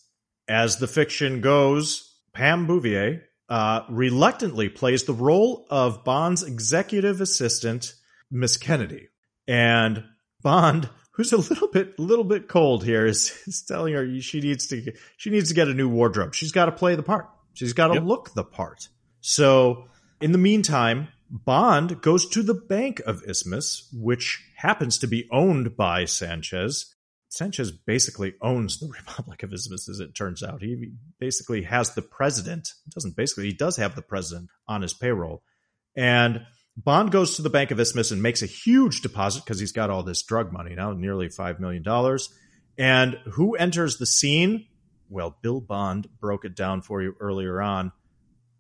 As 0.48 0.78
the 0.78 0.88
fiction 0.88 1.42
goes, 1.42 2.16
Pam 2.34 2.68
Bouvier 2.68 3.24
uh, 3.50 3.82
reluctantly 3.90 4.70
plays 4.70 5.04
the 5.04 5.14
role 5.14 5.66
of 5.70 6.04
Bond's 6.04 6.44
executive 6.44 7.22
assistant, 7.22 7.94
Miss 8.32 8.58
Kennedy. 8.58 9.10
And 9.48 10.04
Bond, 10.42 10.90
who's 11.12 11.34
a 11.34 11.38
little 11.38 11.68
bit, 11.68 12.00
little 12.00 12.24
bit 12.24 12.48
cold 12.48 12.84
here, 12.84 13.06
is, 13.06 13.32
is 13.46 13.64
telling 13.68 13.94
her 13.94 14.20
she 14.22 14.42
needs 14.42 14.68
to, 14.68 14.94
she 15.18 15.30
needs 15.30 15.50
to 15.50 15.56
get 15.56 15.68
a 15.68 15.74
new 15.74 15.90
wardrobe. 15.90 16.34
She's 16.34 16.52
got 16.52 16.66
to 16.66 16.72
play 16.72 16.96
the 16.96 17.04
part. 17.04 17.30
She's 17.54 17.74
got 17.74 17.88
to 17.90 17.96
Yep. 17.96 18.04
look 18.04 18.34
the 18.34 18.44
part. 18.44 18.90
So, 19.22 19.86
in 20.22 20.32
the 20.32 20.38
meantime, 20.38 21.10
Bond 21.30 22.02
goes 22.02 22.28
to 22.30 22.44
the 22.44 22.54
Bank 22.54 23.02
of 23.06 23.24
Isthmus, 23.28 23.90
which 23.94 24.44
happens 24.58 24.98
to 25.00 25.08
be 25.08 25.28
owned 25.32 25.76
by 25.76 26.06
Sanchez. 26.06 26.96
Sanchez 27.30 27.72
basically 27.72 28.36
owns 28.42 28.80
the 28.80 28.88
Republic 29.00 29.44
of 29.44 29.54
Isthmus, 29.54 29.90
as 29.90 30.00
it 30.00 30.16
turns 30.16 30.44
out. 30.44 30.62
He 30.62 30.92
basically 31.20 31.64
has 31.64 31.94
the 31.94 32.02
president. 32.02 32.70
Doesn't 32.90 33.16
basically, 33.16 33.46
he 33.46 33.54
does 33.54 33.78
have 33.78 33.96
the 33.96 34.02
president 34.02 34.50
on 34.68 34.82
his 34.82 34.94
payroll. 34.94 35.44
And 35.96 36.46
Bond 36.78 37.12
goes 37.12 37.36
to 37.36 37.42
the 37.42 37.50
Bank 37.50 37.72
of 37.72 37.80
Isthmus 37.80 38.12
and 38.12 38.22
makes 38.22 38.42
a 38.42 38.48
huge 38.48 39.02
deposit 39.02 39.44
because 39.44 39.60
he's 39.60 39.72
got 39.72 39.90
all 39.90 40.04
this 40.04 40.24
drug 40.24 40.52
money 40.52 40.76
now, 40.76 40.94
nearly 40.94 41.28
$5 41.28 41.60
million. 41.60 41.84
And 42.78 43.18
who 43.34 43.56
enters 43.56 43.98
the 43.98 44.06
scene? 44.06 44.68
Well, 45.10 45.38
Bill 45.42 45.62
Bond 45.62 46.10
broke 46.20 46.46
it 46.46 46.56
down 46.56 46.82
for 46.82 47.02
you 47.02 47.16
earlier 47.20 47.62
on. 47.62 47.92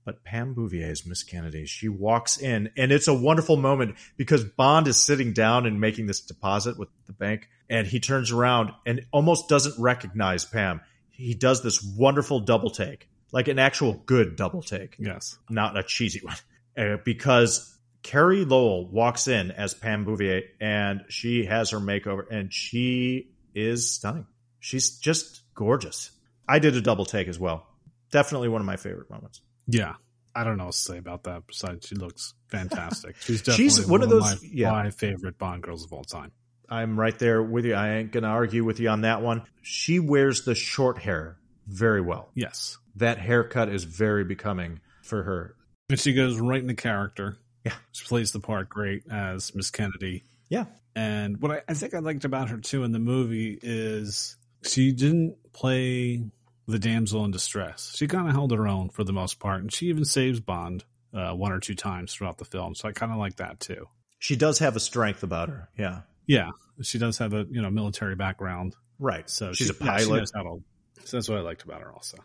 But 0.06 0.24
Pam 0.24 0.53
Bouvier 0.53 0.91
is 0.91 1.06
Miss 1.06 1.24
Kennedy. 1.24 1.66
She 1.66 1.89
walks 1.89 2.38
in, 2.38 2.70
and 2.78 2.91
it's 2.91 3.08
a 3.08 3.14
wonderful 3.14 3.58
moment 3.58 3.95
because 4.18 4.43
Bond 4.43 4.88
is 4.88 4.97
sitting 5.03 5.34
down 5.34 5.66
and 5.66 5.82
making 5.82 6.06
this 6.06 6.22
deposit 6.22 6.78
with 6.78 6.89
the 7.08 7.14
bank, 7.14 7.49
and 7.70 7.88
he 7.88 7.99
turns 7.99 8.32
around 8.32 8.72
and 8.86 9.06
almost 9.12 9.49
doesn't 9.49 9.82
recognize 9.82 10.45
Pam. 10.45 10.82
He 11.10 11.34
does 11.34 11.64
this 11.64 11.84
wonderful 11.84 12.41
double 12.41 12.70
take, 12.70 13.10
like 13.32 13.47
an 13.47 13.58
actual 13.58 13.93
good 14.06 14.36
double 14.36 14.62
take 14.62 14.95
Yes. 14.99 15.39
not 15.49 15.76
a 15.76 15.82
cheesy 15.82 16.22
one, 16.24 16.36
uh, 16.78 16.97
because 17.03 17.76
Carey 18.03 18.45
Lowell 18.45 18.88
walks 18.88 19.28
in 19.28 19.49
as 19.49 19.74
Pam 19.74 20.06
Bouvier 20.06 20.43
and 20.62 21.01
she 21.10 21.45
has 21.45 21.72
her 21.72 21.80
makeover 21.80 22.26
and 22.30 22.53
she 22.53 23.32
is 23.56 23.89
stunning. 23.89 24.28
She's 24.60 24.99
just 24.99 25.41
gorgeous. 25.56 26.12
I 26.47 26.60
did 26.60 26.76
a 26.76 26.82
double 26.82 27.06
take 27.06 27.28
as 27.28 27.39
well. 27.39 27.66
Definitely 28.12 28.49
one 28.49 28.62
of 28.62 28.68
my 28.68 28.76
favorite 28.78 29.10
moments. 29.10 29.41
Yeah. 29.68 29.93
I 30.36 30.43
don't 30.43 30.57
know 30.57 30.66
what 30.66 30.74
to 30.74 30.80
say 30.80 30.97
about 30.97 31.24
that. 31.24 31.47
Besides, 31.47 31.88
she 31.88 31.95
looks 31.95 32.34
fantastic. 32.49 33.16
She's 33.22 33.41
definitely 33.41 33.63
She's 33.70 33.88
one 33.88 34.01
of 34.03 34.09
those- 34.09 34.22
my, 34.24 34.36
yeah. 34.51 34.72
my 34.72 34.89
favorite 34.91 35.38
Bond 35.38 35.63
girls 35.63 35.86
of 35.86 35.93
all 35.93 36.03
time. 36.03 36.32
I'm 36.68 36.99
right 36.99 37.18
there 37.20 37.43
with 37.43 37.66
you. 37.66 37.76
I 37.76 37.97
ain't 37.97 38.11
to 38.24 38.30
argue 38.30 38.63
with 38.63 38.80
you 38.80 38.89
on 38.89 39.01
that 39.01 39.22
one. 39.22 39.43
She 39.61 39.99
wears 39.99 40.45
the 40.45 40.55
short 40.55 40.97
hair 40.97 41.38
very 41.68 42.01
well. 42.01 42.30
Yes. 42.34 42.78
That 42.95 43.20
haircut 43.20 43.70
is 43.70 43.84
very 43.84 44.24
becoming 44.24 44.80
for 45.03 45.22
her. 45.24 45.55
And 45.89 45.99
she 45.99 46.13
goes 46.13 46.39
right 46.39 46.59
into 46.61 46.74
character. 46.74 47.38
Yeah. 47.63 47.74
She 47.91 48.05
plays 48.05 48.32
the 48.32 48.39
part 48.39 48.68
great 48.70 49.03
as 49.11 49.53
Miss 49.53 49.70
Kennedy. 49.70 50.24
Yeah. 50.49 50.66
And 50.95 51.39
what 51.39 51.51
I, 51.51 51.61
I 51.68 51.74
think 51.76 51.93
I 51.93 51.99
liked 51.99 52.26
about 52.26 52.49
her 52.49 52.57
too 52.57 52.84
in 52.84 52.91
the 52.91 52.99
movie 52.99 53.59
is 53.61 54.36
she 54.63 54.91
didn't 54.91 55.36
play 55.53 56.24
the 56.68 56.80
damsel 56.80 57.24
in 57.26 57.32
distress. 57.32 57.93
She 57.95 58.07
kind 58.07 58.28
of 58.28 58.34
held 58.34 58.51
her 58.51 58.68
own 58.68 58.89
for 58.89 59.03
the 59.03 59.13
most 59.13 59.39
part, 59.39 59.61
and 59.61 59.72
she 59.72 59.88
even 59.88 60.05
saves 60.05 60.39
Bond 60.39 60.84
uh, 61.13 61.34
one 61.34 61.51
or 61.51 61.59
two 61.59 61.76
times 61.76 62.13
throughout 62.13 62.38
the 62.38 62.45
film. 62.45 62.76
So 62.76 62.88
I 62.89 62.91
kind 62.91 63.11
of 63.11 63.18
like 63.18 63.38
that 63.38 63.59
too. 63.59 63.88
She 64.20 64.36
does 64.36 64.59
have 64.59 64.76
a 64.76 64.80
strength 64.80 65.24
about 65.24 65.49
her. 65.49 65.70
Yeah. 65.78 66.01
Yeah, 66.28 66.49
she 66.82 66.97
does 66.97 67.20
have 67.20 67.34
a 67.34 67.45
you 67.51 67.61
know 67.61 67.70
military 67.70 68.16
background, 68.16 68.76
Right. 68.97 69.30
so 69.30 69.53
she's 69.53 69.68
she- 69.68 69.74
a 69.74 69.86
yeah, 69.86 69.97
pilot. 69.97 70.32
how 70.34 70.41
to- 70.43 70.63
so 71.03 71.18
that's 71.18 71.30
what 71.30 71.38
I 71.38 71.41
liked 71.41 71.61
about 71.63 71.82
her 71.82 71.91
also. 71.93 72.18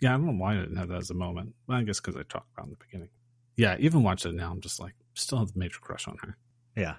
Yeah, 0.00 0.14
I 0.14 0.16
don't 0.18 0.26
know 0.26 0.32
why 0.44 0.52
I 0.54 0.60
didn't 0.60 0.76
have 0.76 0.88
that 0.88 0.98
as 0.98 1.10
a 1.10 1.14
moment. 1.14 1.54
Well, 1.66 1.78
I 1.78 1.82
guess 1.82 1.98
because 1.98 2.14
I 2.16 2.22
talked 2.22 2.46
about 2.54 2.66
it 2.66 2.66
in 2.66 2.70
the 2.78 2.84
beginning. 2.84 3.08
Yeah, 3.56 3.76
even 3.80 4.02
watching 4.04 4.32
it 4.32 4.36
now, 4.36 4.52
I'm 4.52 4.60
just 4.60 4.78
like 4.78 4.94
still 5.14 5.38
have 5.38 5.50
a 5.54 5.58
major 5.58 5.78
crush 5.80 6.06
on 6.06 6.16
her. 6.22 6.36
yeah. 6.76 6.94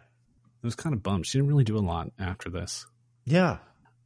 I 0.63 0.67
was 0.67 0.76
kind 0.76 0.95
of 0.95 1.03
bummed. 1.03 1.28
She 1.28 1.38
didn't 1.38 1.49
really 1.49 1.63
do 1.63 1.78
a 1.78 1.80
lot 1.80 2.11
after 2.17 2.49
this. 2.49 2.88
Yeah. 3.23 3.57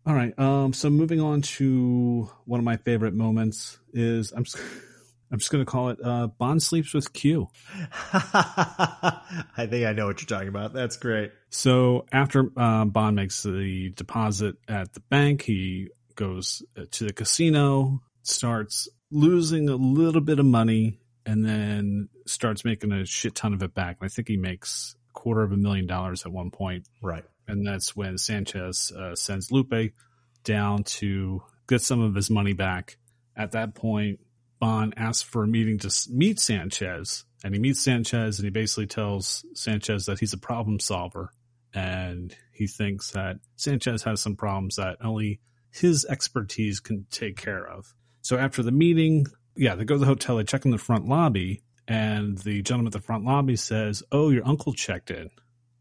All 0.06 0.16
right. 0.16 0.38
Um. 0.40 0.74
So 0.74 0.90
moving 0.90 1.22
on 1.22 1.42
to 1.42 2.30
one 2.46 2.60
of 2.60 2.64
my 2.64 2.78
favorite 2.78 3.14
moments 3.14 3.78
is 3.94 4.32
I'm 4.32 4.44
just, 4.44 4.58
I'm 5.32 5.38
just 5.38 5.52
going 5.52 5.64
to 5.64 5.70
call 5.70 5.90
it 5.90 6.00
uh, 6.04 6.28
Bond 6.28 6.64
sleeps 6.64 6.94
with 6.94 7.14
Q. 7.14 7.50
I 8.14 9.68
think 9.70 9.86
I 9.86 9.94
know 9.94 10.08
what 10.08 10.22
you're 10.22 10.28
talking 10.28 10.48
about. 10.48 10.74
That's 10.74 10.98
great. 10.98 11.32
So 11.50 12.06
after 12.12 12.50
um, 12.60 12.90
Bond 12.90 13.16
makes 13.16 13.44
the 13.44 13.92
deposit 13.96 14.56
at 14.68 14.94
the 14.94 15.02
bank, 15.02 15.44
he 15.44 15.90
goes 16.16 16.64
uh, 16.78 16.86
to 16.92 17.06
the 17.06 17.14
casino, 17.14 18.02
starts 18.24 18.88
losing 19.12 19.70
a 19.70 19.76
little 19.76 20.22
bit 20.22 20.40
of 20.40 20.46
money, 20.46 21.00
and 21.26 21.46
then 21.46 22.10
starts 22.26 22.66
making 22.66 22.92
a 22.92 23.06
shit 23.06 23.36
ton 23.36 23.54
of 23.54 23.62
it 23.62 23.74
back. 23.76 23.98
And 24.02 24.08
I 24.08 24.10
think 24.10 24.28
he 24.28 24.38
makes 24.38 24.96
a 25.10 25.14
quarter 25.14 25.44
of 25.44 25.52
a 25.52 25.58
million 25.58 25.86
dollars 25.86 26.26
at 26.26 26.32
one 26.32 26.50
point. 26.50 26.88
Right. 27.02 27.24
And 27.50 27.66
that's 27.66 27.96
when 27.96 28.18
Sanchez 28.18 28.92
uh, 28.92 29.16
sends 29.16 29.52
Lupe 29.52 29.94
down 30.44 30.84
to 30.84 31.42
get 31.68 31.82
some 31.82 32.00
of 32.00 32.16
his 32.16 32.30
money 32.30 32.54
back. 32.54 32.98
At 33.36 33.52
that 33.54 33.76
point, 33.76 34.20
Bond 34.60 34.94
asks 34.98 35.24
for 35.24 35.44
a 35.44 35.48
meeting 35.48 35.80
to 35.80 35.92
meet 36.12 36.40
Sanchez, 36.40 37.26
and 37.44 37.54
he 37.54 37.60
meets 37.60 37.82
Sanchez, 37.82 38.40
and 38.40 38.46
he 38.46 38.52
basically 38.52 38.88
tells 38.88 39.46
Sanchez 39.54 40.06
that 40.06 40.20
he's 40.20 40.34
a 40.34 40.38
problem 40.38 40.80
solver, 40.80 41.32
and 41.74 42.36
he 42.54 42.68
thinks 42.68 43.12
that 43.12 43.38
Sanchez 43.56 44.04
has 44.04 44.22
some 44.22 44.36
problems 44.36 44.76
that 44.76 44.98
only 45.02 45.40
his 45.72 46.06
expertise 46.06 46.80
can 46.80 47.06
take 47.10 47.38
care 47.38 47.66
of. 47.66 47.94
So 48.22 48.38
after 48.38 48.62
the 48.62 48.72
meeting, 48.72 49.26
yeah, 49.56 49.76
they 49.76 49.86
go 49.86 49.96
to 49.96 50.00
the 50.00 50.06
hotel, 50.06 50.38
they 50.38 50.44
check 50.44 50.66
in 50.66 50.72
the 50.72 50.78
front 50.78 51.08
lobby, 51.08 51.64
and 51.88 52.38
the 52.40 52.62
gentleman 52.62 52.88
at 52.88 52.94
the 52.94 53.00
front 53.00 53.24
lobby 53.24 53.56
says, 53.56 54.04
"Oh, 54.12 54.30
your 54.30 54.46
uncle 54.48 54.74
checked 54.74 55.10
in." 55.10 55.30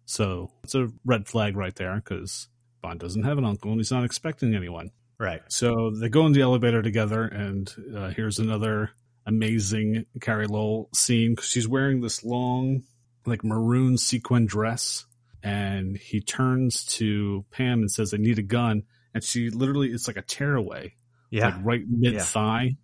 So 0.09 0.51
it's 0.65 0.75
a 0.75 0.89
red 1.05 1.29
flag 1.29 1.55
right 1.55 1.75
there 1.77 1.97
because 1.97 2.49
Bond 2.81 2.99
doesn't 2.99 3.25
have 3.25 3.37
an 3.37 3.45
uncle 3.45 3.71
and 3.73 3.79
he's 3.79 3.91
not 3.93 4.05
expecting 4.05 4.55
anyone. 4.55 4.91
Right. 5.19 5.43
So 5.49 5.91
they 5.91 6.09
go 6.09 6.25
in 6.25 6.33
the 6.33 6.41
elevator 6.41 6.81
together, 6.81 7.25
and 7.25 7.71
uh, 7.95 8.09
here's 8.11 8.39
another 8.39 8.91
amazing 9.27 10.07
Carey 10.23 10.47
Lowell 10.47 10.89
scene 10.95 11.33
because 11.35 11.51
she's 11.51 11.69
wearing 11.69 12.01
this 12.01 12.25
long, 12.25 12.85
like 13.27 13.45
maroon 13.45 13.99
sequin 13.99 14.47
dress, 14.47 15.05
and 15.43 15.97
he 15.99 16.21
turns 16.21 16.85
to 16.97 17.45
Pam 17.51 17.81
and 17.81 17.91
says, 17.91 18.15
"I 18.15 18.17
need 18.17 18.39
a 18.39 18.43
gun," 18.43 18.85
and 19.13 19.23
she 19.23 19.51
literally 19.51 19.89
it's 19.93 20.07
like 20.09 20.17
a 20.17 20.23
tearaway, 20.23 20.95
Yeah. 21.31 21.49
like 21.49 21.65
right 21.65 21.83
mid 21.87 22.23
thigh. 22.23 22.79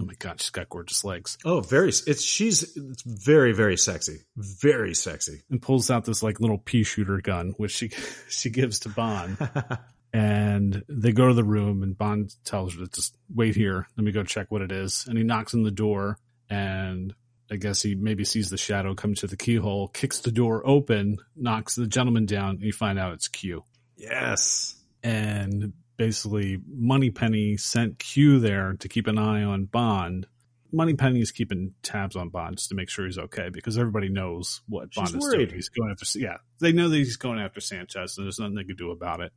Oh 0.00 0.04
my 0.04 0.14
god, 0.18 0.40
she's 0.40 0.50
got 0.50 0.68
gorgeous 0.68 1.04
legs. 1.04 1.38
oh, 1.44 1.60
very. 1.60 1.88
It's 1.88 2.22
she's 2.22 2.76
it's 2.76 3.02
very 3.02 3.52
very 3.52 3.76
sexy. 3.76 4.22
Very 4.36 4.94
sexy. 4.94 5.42
And 5.50 5.62
pulls 5.62 5.90
out 5.90 6.04
this 6.04 6.22
like 6.22 6.40
little 6.40 6.58
pea 6.58 6.82
shooter 6.82 7.20
gun, 7.20 7.54
which 7.56 7.72
she 7.72 7.88
she 8.28 8.50
gives 8.50 8.80
to 8.80 8.88
Bond. 8.88 9.36
and 10.12 10.82
they 10.88 11.12
go 11.12 11.28
to 11.28 11.34
the 11.34 11.44
room 11.44 11.82
and 11.82 11.96
Bond 11.96 12.34
tells 12.44 12.74
her 12.74 12.80
to 12.84 12.90
just 12.90 13.16
wait 13.32 13.54
here. 13.54 13.86
Let 13.96 14.04
me 14.04 14.12
go 14.12 14.24
check 14.24 14.50
what 14.50 14.62
it 14.62 14.72
is. 14.72 15.04
And 15.08 15.16
he 15.16 15.24
knocks 15.24 15.54
on 15.54 15.62
the 15.62 15.70
door 15.70 16.18
and 16.50 17.14
I 17.50 17.56
guess 17.56 17.82
he 17.82 17.94
maybe 17.94 18.24
sees 18.24 18.50
the 18.50 18.56
shadow 18.56 18.94
come 18.94 19.14
to 19.14 19.26
the 19.26 19.36
keyhole, 19.36 19.88
kicks 19.88 20.18
the 20.20 20.32
door 20.32 20.66
open, 20.66 21.18
knocks 21.36 21.74
the 21.76 21.86
gentleman 21.86 22.26
down, 22.26 22.56
and 22.56 22.62
you 22.62 22.72
find 22.72 22.98
out 22.98 23.12
it's 23.12 23.28
Q. 23.28 23.64
yes. 23.96 24.74
And 25.02 25.74
basically 25.96 26.58
Moneypenny 26.66 27.56
sent 27.56 27.98
Q 27.98 28.40
there 28.40 28.74
to 28.80 28.88
keep 28.88 29.06
an 29.06 29.18
eye 29.18 29.42
on 29.42 29.64
Bond. 29.64 30.26
Moneypenny 30.72 31.20
is 31.20 31.30
keeping 31.30 31.74
tabs 31.82 32.16
on 32.16 32.30
Bond 32.30 32.56
just 32.56 32.70
to 32.70 32.74
make 32.74 32.90
sure 32.90 33.06
he's 33.06 33.18
okay 33.18 33.48
because 33.52 33.78
everybody 33.78 34.08
knows 34.08 34.60
what 34.68 34.88
She's 34.92 35.12
Bond 35.12 35.16
is 35.16 35.22
worried. 35.22 35.48
doing. 35.48 35.54
He's 35.54 35.68
going 35.68 35.90
after 35.90 36.18
yeah, 36.18 36.38
they 36.60 36.72
know 36.72 36.88
that 36.88 36.96
he's 36.96 37.16
going 37.16 37.38
after 37.38 37.60
Sanchez, 37.60 38.18
and 38.18 38.26
there's 38.26 38.38
nothing 38.38 38.56
they 38.56 38.64
can 38.64 38.76
do 38.76 38.90
about 38.90 39.20
it. 39.20 39.32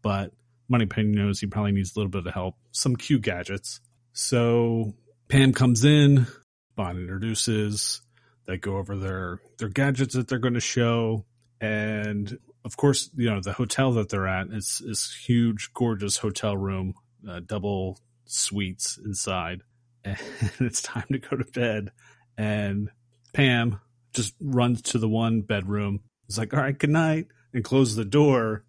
But 0.00 0.32
Moneypenny 0.68 1.08
knows 1.08 1.40
he 1.40 1.46
probably 1.46 1.72
needs 1.72 1.94
a 1.94 1.98
little 1.98 2.10
bit 2.10 2.26
of 2.26 2.32
help, 2.32 2.56
some 2.70 2.96
Q 2.96 3.18
gadgets. 3.18 3.80
So 4.14 4.94
Pam 5.28 5.52
comes 5.52 5.84
in, 5.84 6.26
Bond 6.74 6.98
introduces, 6.98 8.00
they 8.46 8.56
go 8.56 8.76
over 8.78 8.96
their 8.96 9.40
their 9.58 9.68
gadgets 9.68 10.14
that 10.14 10.28
they're 10.28 10.38
going 10.38 10.54
to 10.54 10.60
show, 10.60 11.24
and 11.60 12.38
of 12.64 12.76
course, 12.76 13.10
you 13.16 13.28
know 13.28 13.40
the 13.40 13.52
hotel 13.52 13.92
that 13.92 14.08
they're 14.08 14.28
at 14.28 14.48
is 14.48 14.82
is 14.84 15.16
huge, 15.24 15.70
gorgeous 15.74 16.18
hotel 16.18 16.56
room, 16.56 16.94
uh, 17.28 17.40
double 17.44 17.98
suites 18.24 18.98
inside, 19.04 19.62
and 20.04 20.18
it's 20.60 20.82
time 20.82 21.06
to 21.10 21.18
go 21.18 21.36
to 21.36 21.44
bed. 21.44 21.90
And 22.36 22.90
Pam 23.32 23.80
just 24.12 24.34
runs 24.40 24.82
to 24.82 24.98
the 24.98 25.08
one 25.08 25.42
bedroom. 25.42 26.00
It's 26.28 26.38
like, 26.38 26.54
all 26.54 26.60
right, 26.60 26.78
good 26.78 26.90
night, 26.90 27.26
and 27.52 27.64
closes 27.64 27.96
the 27.96 28.04
door. 28.04 28.64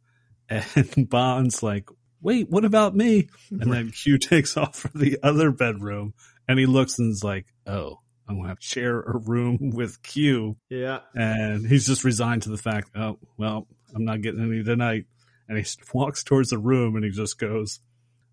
And 0.49 1.09
Bond's 1.09 1.63
like, 1.63 1.89
wait, 2.21 2.49
what 2.49 2.65
about 2.65 2.95
me? 2.95 3.29
And 3.51 3.71
then 3.71 3.91
Q 3.91 4.17
takes 4.19 4.57
off 4.57 4.75
for 4.75 4.97
the 4.97 5.19
other 5.21 5.51
bedroom, 5.51 6.13
and 6.47 6.59
he 6.59 6.65
looks 6.65 6.99
and 6.99 7.11
is 7.11 7.23
like, 7.23 7.45
oh, 7.67 7.99
I'm 8.27 8.37
gonna 8.37 8.49
have 8.49 8.59
to 8.59 8.65
share 8.65 8.99
a 8.99 9.17
room 9.17 9.71
with 9.73 10.01
Q. 10.01 10.57
Yeah. 10.69 10.99
And 11.13 11.67
he's 11.67 11.85
just 11.85 12.03
resigned 12.03 12.43
to 12.43 12.49
the 12.49 12.57
fact, 12.57 12.91
oh, 12.95 13.19
well, 13.37 13.67
I'm 13.95 14.05
not 14.05 14.21
getting 14.21 14.41
any 14.41 14.63
tonight. 14.63 15.05
And 15.47 15.57
he 15.57 15.65
walks 15.93 16.23
towards 16.23 16.49
the 16.49 16.57
room 16.57 16.95
and 16.95 17.03
he 17.03 17.11
just 17.11 17.37
goes, 17.39 17.79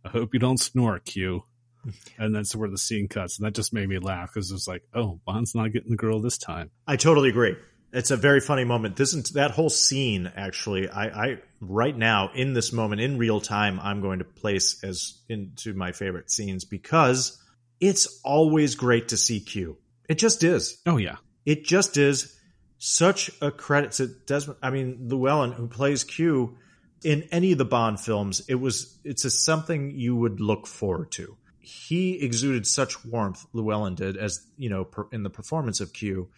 I 0.04 0.08
hope 0.08 0.32
you 0.32 0.40
don't 0.40 0.60
snore, 0.60 0.98
Q. 0.98 1.44
And 2.18 2.34
that's 2.34 2.54
where 2.54 2.68
the 2.68 2.76
scene 2.76 3.08
cuts. 3.08 3.38
And 3.38 3.46
that 3.46 3.54
just 3.54 3.72
made 3.72 3.88
me 3.88 3.98
laugh 3.98 4.34
because 4.34 4.50
it's 4.50 4.68
like, 4.68 4.82
oh, 4.92 5.18
Bond's 5.24 5.54
not 5.54 5.72
getting 5.72 5.90
the 5.90 5.96
girl 5.96 6.20
this 6.20 6.36
time. 6.36 6.70
I 6.86 6.96
totally 6.96 7.30
agree. 7.30 7.56
It's 7.90 8.10
a 8.10 8.18
very 8.18 8.40
funny 8.40 8.64
moment. 8.64 8.96
This 8.96 9.14
that 9.30 9.52
whole 9.52 9.70
scene 9.70 10.30
actually, 10.36 10.90
I, 10.90 11.04
I 11.06 11.38
right 11.58 11.96
now 11.96 12.32
in 12.34 12.52
this 12.52 12.74
moment 12.74 13.00
in 13.00 13.16
real 13.16 13.40
time, 13.40 13.80
I'm 13.80 14.02
going 14.02 14.18
to 14.18 14.26
place 14.26 14.84
as 14.84 15.22
into 15.30 15.72
my 15.72 15.92
favorite 15.92 16.30
scenes 16.30 16.66
because 16.66 17.42
it's 17.80 18.20
always 18.24 18.74
great 18.74 19.08
to 19.08 19.16
see 19.16 19.40
Q. 19.40 19.78
It 20.08 20.18
just 20.18 20.44
is. 20.44 20.80
Oh, 20.86 20.98
yeah. 20.98 21.16
It 21.46 21.64
just 21.64 21.96
is 21.96 22.36
such 22.80 23.30
a 23.42 23.50
credit 23.50 23.92
to 23.92 24.06
Desmond. 24.06 24.58
I 24.62 24.70
mean, 24.70 25.06
Llewellyn, 25.08 25.52
who 25.52 25.68
plays 25.68 26.02
Q 26.02 26.56
in 27.04 27.28
any 27.30 27.52
of 27.52 27.58
the 27.58 27.64
Bond 27.64 28.00
films, 28.00 28.42
it 28.48 28.56
was 28.56 28.98
it's 29.04 29.24
a, 29.24 29.30
something 29.30 29.92
you 29.92 30.16
would 30.16 30.40
look 30.40 30.66
forward 30.66 31.12
to. 31.12 31.36
He 31.60 32.14
exuded 32.22 32.66
such 32.66 33.04
warmth. 33.04 33.46
Llewellyn 33.52 33.94
did, 33.94 34.16
as 34.16 34.44
you 34.56 34.70
know, 34.70 34.84
per, 34.84 35.06
in 35.12 35.22
the 35.22 35.30
performance 35.30 35.80
of 35.80 35.92
Q, 35.92 36.30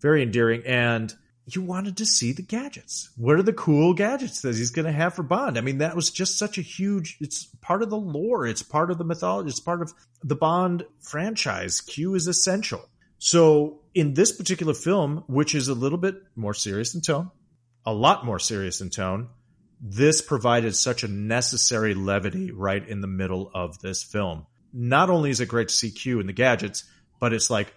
very 0.00 0.22
endearing, 0.22 0.62
and 0.66 1.14
you 1.46 1.60
wanted 1.60 1.98
to 1.98 2.06
see 2.06 2.32
the 2.32 2.42
gadgets. 2.42 3.10
What 3.16 3.36
are 3.36 3.42
the 3.42 3.52
cool 3.52 3.92
gadgets 3.92 4.40
that 4.40 4.56
he's 4.56 4.70
going 4.70 4.86
to 4.86 4.92
have 4.92 5.14
for 5.14 5.22
Bond? 5.22 5.58
I 5.58 5.60
mean, 5.60 5.78
that 5.78 5.96
was 5.96 6.10
just 6.10 6.38
such 6.38 6.56
a 6.56 6.62
huge. 6.62 7.18
It's 7.20 7.44
part 7.60 7.82
of 7.82 7.90
the 7.90 7.98
lore. 7.98 8.46
It's 8.46 8.62
part 8.62 8.90
of 8.90 8.96
the 8.96 9.04
mythology. 9.04 9.50
It's 9.50 9.60
part 9.60 9.82
of 9.82 9.92
the 10.24 10.36
Bond 10.36 10.86
franchise. 11.00 11.82
Q 11.82 12.14
is 12.14 12.26
essential. 12.26 12.88
So 13.18 13.79
in 13.94 14.14
this 14.14 14.32
particular 14.32 14.74
film, 14.74 15.24
which 15.26 15.54
is 15.54 15.68
a 15.68 15.74
little 15.74 15.98
bit 15.98 16.16
more 16.36 16.54
serious 16.54 16.94
in 16.94 17.00
tone, 17.00 17.30
a 17.84 17.92
lot 17.92 18.24
more 18.24 18.38
serious 18.38 18.80
in 18.80 18.90
tone, 18.90 19.28
this 19.80 20.20
provided 20.20 20.76
such 20.76 21.02
a 21.02 21.08
necessary 21.08 21.94
levity 21.94 22.50
right 22.50 22.86
in 22.86 23.00
the 23.00 23.06
middle 23.06 23.50
of 23.54 23.78
this 23.80 24.02
film. 24.02 24.46
Not 24.72 25.10
only 25.10 25.30
is 25.30 25.40
it 25.40 25.46
great 25.46 25.68
to 25.68 25.74
see 25.74 25.90
Q 25.90 26.20
and 26.20 26.28
the 26.28 26.34
gadgets, 26.34 26.84
but 27.18 27.32
it's 27.32 27.50
like, 27.50 27.72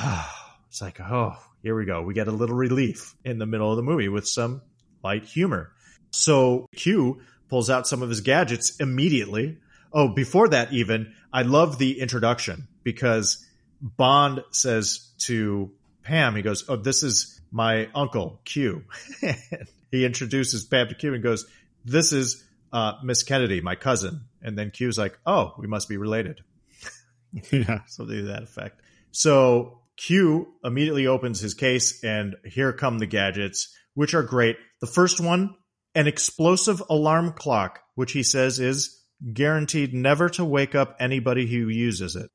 it's 0.68 0.82
like, 0.82 1.00
oh, 1.00 1.36
here 1.62 1.76
we 1.76 1.84
go. 1.84 2.02
We 2.02 2.14
get 2.14 2.28
a 2.28 2.32
little 2.32 2.56
relief 2.56 3.14
in 3.24 3.38
the 3.38 3.46
middle 3.46 3.70
of 3.70 3.76
the 3.76 3.82
movie 3.82 4.08
with 4.08 4.26
some 4.26 4.62
light 5.02 5.24
humor. 5.24 5.72
So 6.10 6.66
Q 6.74 7.20
pulls 7.48 7.70
out 7.70 7.86
some 7.86 8.02
of 8.02 8.08
his 8.08 8.20
gadgets 8.20 8.76
immediately. 8.76 9.58
Oh, 9.92 10.08
before 10.08 10.48
that, 10.48 10.72
even, 10.72 11.14
I 11.32 11.42
love 11.42 11.78
the 11.78 12.00
introduction 12.00 12.66
because 12.82 13.45
Bond 13.80 14.42
says 14.50 15.08
to 15.18 15.72
Pam, 16.02 16.36
he 16.36 16.42
goes, 16.42 16.64
Oh, 16.68 16.76
this 16.76 17.02
is 17.02 17.40
my 17.50 17.88
uncle, 17.94 18.40
Q. 18.44 18.84
he 19.90 20.04
introduces 20.04 20.64
Pam 20.64 20.88
to 20.88 20.94
Q 20.94 21.14
and 21.14 21.22
goes, 21.22 21.46
This 21.84 22.12
is 22.12 22.44
uh, 22.72 22.94
Miss 23.02 23.22
Kennedy, 23.22 23.60
my 23.60 23.74
cousin. 23.74 24.22
And 24.42 24.56
then 24.56 24.70
Q's 24.70 24.98
like, 24.98 25.18
Oh, 25.26 25.54
we 25.58 25.66
must 25.66 25.88
be 25.88 25.96
related. 25.96 26.42
Yeah. 27.52 27.80
Something 27.86 28.16
to 28.16 28.22
that 28.28 28.44
effect. 28.44 28.80
So 29.10 29.80
Q 29.96 30.54
immediately 30.64 31.06
opens 31.06 31.40
his 31.40 31.52
case, 31.52 32.02
and 32.02 32.36
here 32.44 32.72
come 32.72 32.98
the 32.98 33.06
gadgets, 33.06 33.76
which 33.94 34.14
are 34.14 34.22
great. 34.22 34.56
The 34.80 34.86
first 34.86 35.20
one, 35.20 35.54
an 35.94 36.06
explosive 36.06 36.82
alarm 36.88 37.32
clock, 37.32 37.80
which 37.94 38.12
he 38.12 38.22
says 38.22 38.60
is 38.60 39.02
guaranteed 39.32 39.94
never 39.94 40.28
to 40.30 40.44
wake 40.44 40.74
up 40.74 40.96
anybody 41.00 41.46
who 41.46 41.68
uses 41.68 42.16
it. 42.16 42.30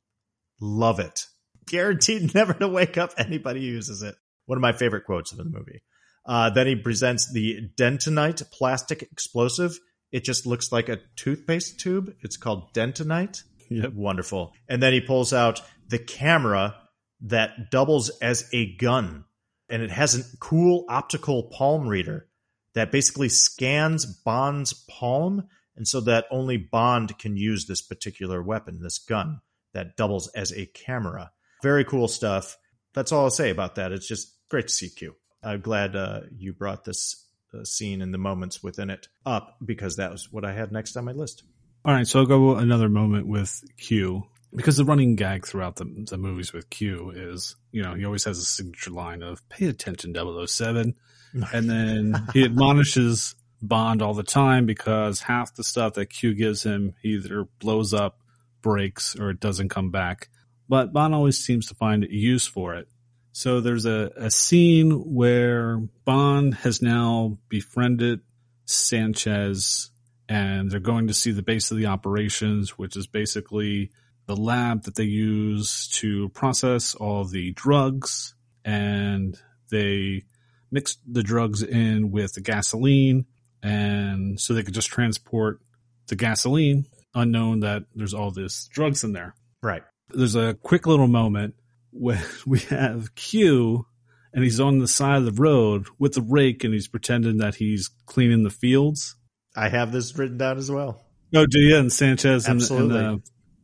Love 0.62 1.00
it. 1.00 1.26
Guaranteed 1.66 2.34
never 2.36 2.54
to 2.54 2.68
wake 2.68 2.98
up 2.98 3.14
anybody 3.18 3.62
who 3.62 3.74
uses 3.74 4.04
it. 4.04 4.16
One 4.46 4.58
of 4.58 4.62
my 4.62 4.74
favorite 4.74 5.06
quotes 5.06 5.32
of 5.32 5.40
the 5.40 5.46
movie. 5.46 5.84
Uh, 6.26 6.52
then 6.52 6.68
he 6.68 6.76
presents 6.76 7.32
the 7.32 7.70
Dentonite 7.76 8.50
plastic 8.52 9.02
explosive. 9.02 9.78
It 10.12 10.24
just 10.24 10.46
looks 10.46 10.72
like 10.72 10.88
a 10.88 11.00
toothpaste 11.16 11.80
tube. 11.80 12.14
It's 12.22 12.38
called 12.38 12.74
Dentonite. 12.74 13.42
Yep. 13.70 13.94
Wonderful. 13.94 14.54
And 14.70 14.84
then 14.84 14.94
he 14.94 15.02
pulls 15.02 15.34
out 15.34 15.62
the 15.88 15.98
camera 15.98 16.76
that 17.22 17.72
doubles 17.72 18.10
as 18.20 18.48
a 18.54 18.76
gun. 18.76 19.26
And 19.70 19.82
it 19.82 19.90
has 19.90 20.16
a 20.16 20.38
cool 20.38 20.86
optical 20.90 21.44
palm 21.44 21.88
reader 21.88 22.28
that 22.76 22.92
basically 22.92 23.30
scans 23.30 24.06
Bond's 24.06 24.74
palm. 24.74 25.48
And 25.76 25.88
so 25.88 26.02
that 26.02 26.26
only 26.30 26.58
Bond 26.58 27.18
can 27.18 27.38
use 27.38 27.66
this 27.66 27.82
particular 27.82 28.44
weapon, 28.44 28.82
this 28.82 29.00
gun 29.00 29.40
that 29.74 29.96
doubles 29.98 30.28
as 30.30 30.52
a 30.54 30.66
camera. 30.66 31.32
Very 31.64 31.86
cool 31.86 32.08
stuff. 32.08 32.58
That's 32.94 33.12
all 33.12 33.26
I'll 33.26 33.32
say 33.32 33.50
about 33.50 33.76
that. 33.76 33.92
It's 33.92 34.08
just 34.08 34.36
great 34.50 34.68
to 34.68 34.74
see 34.74 34.90
Q. 34.90 35.16
I'm 35.44 35.62
glad 35.62 35.96
uh, 35.96 36.22
you 36.36 36.54
brought 36.54 36.84
this 36.84 37.26
uh, 37.54 37.64
scene 37.64 38.02
and 38.02 38.14
the 38.14 38.18
moments 38.18 38.62
within 38.62 38.90
it 38.90 39.08
up 39.26 39.56
because 39.64 39.96
that 39.96 40.12
was 40.12 40.32
what 40.32 40.46
I 40.46 40.54
had 40.54 40.72
next 40.72 40.96
on 40.98 41.06
my 41.06 41.12
list. 41.12 41.44
All 41.84 41.94
right, 41.94 42.08
so 42.08 42.20
I'll 42.20 42.26
go 42.26 42.56
another 42.56 42.90
moment 42.90 43.28
with 43.28 43.64
Q 43.78 44.24
because 44.54 44.78
the 44.78 44.86
running 44.86 45.16
gag 45.16 45.46
throughout 45.46 45.78
the, 45.78 46.06
the 46.10 46.18
movies 46.18 46.54
with 46.54 46.70
Q 46.70 47.12
is, 47.16 47.56
you 47.72 47.82
know, 47.82 47.96
he 47.96 48.06
always 48.06 48.26
has 48.26 48.38
a 48.38 48.44
signature 48.44 48.92
line 48.92 49.24
of 49.24 49.48
"Pay 49.50 49.68
attention, 49.68 50.14
007," 50.14 50.96
and 51.54 51.70
then 51.70 52.28
he 52.34 52.44
admonishes 52.44 53.36
Bond 53.62 54.02
all 54.02 54.14
the 54.14 54.24
time 54.24 54.66
because 54.66 55.22
half 55.22 55.56
the 55.56 55.64
stuff 55.64 55.94
that 55.94 56.08
Q 56.08 56.34
gives 56.34 56.64
him 56.64 56.94
either 57.04 57.48
blows 57.60 57.94
up, 57.94 58.20
breaks, 58.62 59.16
or 59.20 59.30
it 59.30 59.40
doesn't 59.40 59.70
come 59.70 59.92
back. 59.92 60.30
But 60.70 60.94
Bond 60.94 61.14
always 61.14 61.38
seems 61.38 61.68
to 61.68 61.76
find 61.76 62.06
use 62.10 62.48
for 62.48 62.76
it. 62.76 62.88
So 63.34 63.62
there's 63.62 63.86
a, 63.86 64.12
a 64.16 64.32
scene 64.32 64.92
where 64.92 65.78
Bond 66.06 66.54
has 66.56 66.82
now 66.82 67.38
befriended 67.50 68.22
Sanchez 68.66 69.92
and 70.28 70.72
they're 70.72 70.80
going 70.80 71.08
to 71.08 71.14
see 71.14 71.32
the 71.32 71.42
base 71.42 71.72
of 71.72 71.78
the 71.78 71.88
operations, 71.88 72.78
which 72.78 72.96
is 72.96 73.08
basically 73.08 73.92
the 74.28 74.36
lab 74.36 74.84
that 74.84 74.96
they 74.96 75.04
use 75.04 75.90
to 75.90 76.30
process 76.30 76.96
all 76.96 77.26
the 77.26 77.52
drugs. 77.52 78.34
And 78.64 79.38
they 79.70 80.24
mix 80.72 80.98
the 81.06 81.24
drugs 81.24 81.64
in 81.64 82.12
with 82.12 82.34
the 82.34 82.42
gasoline. 82.42 83.26
And 83.62 84.40
so 84.40 84.54
they 84.54 84.64
could 84.64 84.74
just 84.74 84.90
transport 84.90 85.60
the 86.08 86.16
gasoline, 86.16 86.86
unknown 87.14 87.62
that 87.62 87.84
there's 87.96 88.14
all 88.14 88.32
this 88.32 88.68
drugs 88.72 89.04
in 89.04 89.14
there. 89.14 89.36
Right. 89.62 89.84
There's 90.10 90.36
a 90.36 90.56
quick 90.56 90.88
little 90.88 91.08
moment 91.08 91.56
where 91.92 92.24
we 92.46 92.60
have 92.60 93.16
Q 93.16 93.86
and 94.34 94.44
he's 94.44 94.60
on 94.60 94.80
the 94.80 94.88
side 94.88 95.18
of 95.18 95.26
the 95.26 95.42
road 95.42 95.88
with 96.00 96.14
the 96.14 96.22
rake 96.22 96.64
and 96.64 96.74
he's 96.74 96.88
pretending 96.88 97.38
that 97.38 97.56
he's 97.56 97.90
cleaning 98.06 98.44
the 98.44 98.50
fields. 98.50 99.16
I 99.56 99.70
have 99.70 99.92
this 99.92 100.18
written 100.18 100.38
down 100.38 100.58
as 100.58 100.72
well. 100.72 101.02
Oh, 101.34 101.46
do 101.46 101.60
you? 101.60 101.78
And 101.78 101.92
Sanchez 101.92 102.48
and, 102.48 102.62
and 102.62 102.92
the 102.92 103.14
uh, 103.14 103.18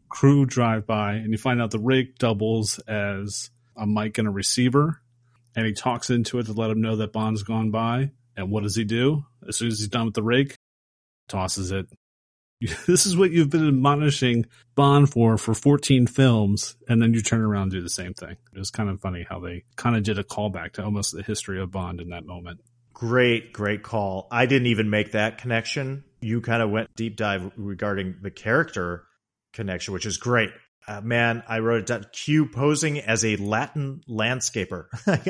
crew 0.09 0.45
drive 0.45 0.85
by 0.85 1.13
and 1.13 1.31
you 1.31 1.37
find 1.37 1.61
out 1.61 1.71
the 1.71 1.79
rake 1.79 2.17
doubles 2.17 2.79
as 2.79 3.49
a 3.75 3.87
mic 3.87 4.17
and 4.17 4.27
a 4.27 4.31
receiver. 4.31 5.01
And 5.55 5.65
he 5.65 5.73
talks 5.73 6.09
into 6.09 6.37
it 6.39 6.45
to 6.45 6.53
let 6.53 6.69
him 6.69 6.81
know 6.81 6.97
that 6.97 7.13
Bond's 7.13 7.43
gone 7.43 7.71
by. 7.71 8.11
And 8.35 8.51
what 8.51 8.63
does 8.63 8.75
he 8.75 8.83
do? 8.83 9.25
As 9.47 9.57
soon 9.57 9.69
as 9.69 9.79
he's 9.79 9.87
done 9.87 10.05
with 10.05 10.13
the 10.13 10.21
rake, 10.21 10.55
tosses 11.27 11.71
it. 11.71 11.87
This 12.87 13.05
is 13.05 13.15
what 13.15 13.31
you've 13.31 13.49
been 13.49 13.67
admonishing 13.67 14.45
Bond 14.75 15.11
for 15.11 15.37
for 15.37 15.53
14 15.53 16.07
films, 16.07 16.75
and 16.87 17.01
then 17.01 17.13
you 17.13 17.21
turn 17.21 17.41
around 17.41 17.63
and 17.63 17.71
do 17.71 17.81
the 17.81 17.89
same 17.89 18.13
thing. 18.13 18.37
It 18.53 18.57
was 18.57 18.71
kind 18.71 18.89
of 18.89 18.99
funny 18.99 19.25
how 19.29 19.39
they 19.39 19.63
kind 19.75 19.95
of 19.95 20.03
did 20.03 20.17
a 20.17 20.23
callback 20.23 20.73
to 20.73 20.83
almost 20.83 21.15
the 21.15 21.21
history 21.23 21.61
of 21.61 21.71
Bond 21.71 22.01
in 22.01 22.09
that 22.09 22.25
moment. 22.25 22.61
Great, 22.93 23.53
great 23.53 23.83
call. 23.83 24.27
I 24.31 24.47
didn't 24.47 24.67
even 24.67 24.89
make 24.89 25.11
that 25.11 25.37
connection. 25.37 26.03
You 26.19 26.41
kind 26.41 26.63
of 26.63 26.71
went 26.71 26.89
deep 26.95 27.15
dive 27.15 27.51
regarding 27.55 28.15
the 28.21 28.31
character 28.31 29.03
connection, 29.53 29.93
which 29.93 30.07
is 30.07 30.17
great. 30.17 30.49
Uh, 30.87 31.01
man, 31.01 31.43
I 31.47 31.59
wrote 31.59 31.81
it 31.81 31.85
down. 31.85 32.05
Q 32.11 32.47
posing 32.47 32.99
as 32.99 33.23
a 33.25 33.35
Latin 33.35 34.01
landscaper 34.09 34.85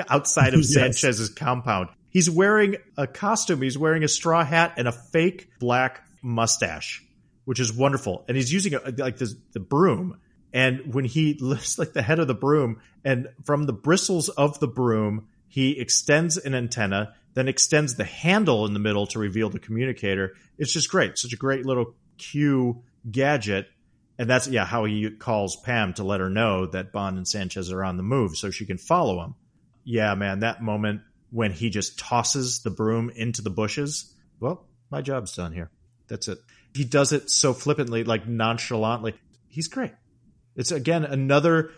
outside 0.09 0.53
of 0.53 0.59
Yes. 0.63 0.73
Sanchez's 0.73 1.29
compound. 1.29 1.89
He's 2.09 2.29
wearing 2.29 2.77
a 2.95 3.05
costume. 3.07 3.61
He's 3.61 3.77
wearing 3.77 4.03
a 4.03 4.07
straw 4.07 4.45
hat 4.45 4.75
and 4.77 4.87
a 4.87 4.91
fake 4.91 5.49
black 5.59 6.03
mustache, 6.23 7.03
which 7.47 7.61
is 7.61 7.71
wonderful. 7.71 8.25
And 8.27 8.35
he's 8.35 8.51
using 8.51 8.73
a, 8.73 8.93
like 8.97 9.19
this, 9.19 9.33
the 9.53 9.61
broom. 9.61 10.19
And 10.51 10.93
when 10.93 11.05
he 11.05 11.33
lifts 11.39 11.79
like 11.79 11.93
the 11.93 12.01
head 12.01 12.19
of 12.19 12.27
the 12.27 12.33
broom, 12.33 12.81
and 13.05 13.29
from 13.45 13.63
the 13.63 13.71
bristles 13.73 14.27
of 14.27 14.59
the 14.59 14.67
broom, 14.67 15.29
he 15.47 15.79
extends 15.79 16.35
an 16.35 16.53
antenna, 16.53 17.15
then 17.35 17.47
extends 17.47 17.95
the 17.95 18.03
handle 18.03 18.65
in 18.65 18.73
the 18.73 18.81
middle 18.81 19.07
to 19.07 19.19
reveal 19.19 19.49
the 19.49 19.59
communicator. 19.59 20.33
It's 20.57 20.73
just 20.73 20.91
great. 20.91 21.17
Such 21.17 21.31
a 21.31 21.37
great 21.37 21.65
little 21.65 21.95
Q 22.17 22.83
gadget. 23.09 23.69
And 24.19 24.29
that's 24.29 24.49
yeah 24.49 24.65
how 24.65 24.83
he 24.83 25.09
calls 25.11 25.55
Pam 25.55 25.93
to 25.93 26.03
let 26.03 26.19
her 26.19 26.29
know 26.29 26.65
that 26.65 26.91
Bond 26.91 27.15
and 27.15 27.25
Sanchez 27.25 27.71
are 27.71 27.81
on 27.81 27.95
the 27.95 28.03
move 28.03 28.35
so 28.35 28.51
she 28.51 28.65
can 28.65 28.77
follow 28.77 29.23
him. 29.23 29.35
Yeah, 29.85 30.15
man, 30.15 30.41
that 30.41 30.61
moment 30.61 30.99
when 31.31 31.53
he 31.53 31.69
just 31.69 31.97
tosses 31.97 32.59
the 32.59 32.71
broom 32.71 33.09
into 33.09 33.41
the 33.41 33.49
bushes. 33.49 34.13
Well, 34.41 34.65
my 34.91 35.01
job's 35.01 35.33
done 35.33 35.53
here. 35.53 35.71
That's 36.09 36.27
it. 36.27 36.39
He 36.77 36.83
does 36.83 37.11
it 37.11 37.31
so 37.31 37.53
flippantly, 37.53 38.03
like 38.03 38.27
nonchalantly. 38.27 39.15
He's 39.47 39.67
great. 39.67 39.93
It's 40.55 40.71
again 40.71 41.05
another 41.05 41.71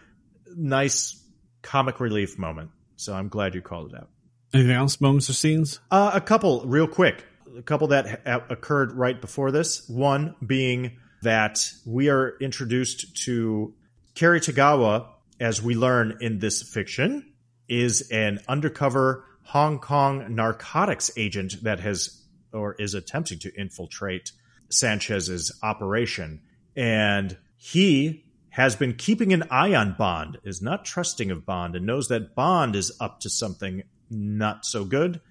nice 0.56 1.24
comic 1.62 2.02
relief 2.02 2.38
moment. 2.38 2.72
So 2.98 3.14
I'm 3.14 3.30
glad 3.30 3.56
you 3.56 3.62
called 3.62 3.94
it 3.94 3.98
out. 3.98 4.10
Anything 4.54 4.76
else? 4.76 5.00
Moments 5.00 5.30
or 5.30 5.34
scenes? 5.34 5.80
Uh, 5.90 6.12
a 6.14 6.20
couple, 6.20 6.66
real 6.66 6.88
quick. 6.88 7.24
A 7.58 7.62
couple 7.62 7.88
that 7.88 8.22
ha- 8.26 8.44
occurred 8.50 8.92
right 8.92 9.20
before 9.20 9.52
this. 9.52 9.88
One 9.88 10.36
being 10.46 10.98
that 11.22 11.72
we 11.86 12.10
are 12.10 12.38
introduced 12.42 13.24
to 13.24 13.74
Cary 14.16 14.42
Tagawa, 14.42 15.08
as 15.40 15.62
we 15.62 15.76
learn 15.76 16.18
in 16.20 16.40
this 16.40 16.62
fiction, 16.62 17.34
is 17.70 18.10
an 18.12 18.40
undercover 18.50 19.24
Hong 19.44 19.80
Kong 19.80 20.36
narcotics 20.36 21.10
agent 21.16 21.64
that 21.64 21.80
has 21.80 22.22
or 22.52 22.74
is 22.76 22.96
attempting 22.96 23.40
to 23.40 23.54
infiltrate 23.56 24.32
Sanchez's 24.70 25.52
operation. 25.64 26.42
And 26.76 27.38
he 27.58 28.26
has 28.52 28.76
been 28.76 28.94
keeping 28.94 29.34
an 29.34 29.44
eye 29.52 29.76
on 29.76 29.96
Bond, 29.98 30.40
is 30.44 30.62
not 30.62 30.86
trusting 30.86 31.32
of 31.32 31.46
Bond, 31.46 31.76
and 31.76 31.86
knows 31.86 32.08
that 32.08 32.36
Bond 32.36 32.76
is 32.76 32.92
up 33.00 33.20
to 33.22 33.30
something 33.30 33.84
not 34.10 34.66
so 34.66 34.86
good. 34.86 35.22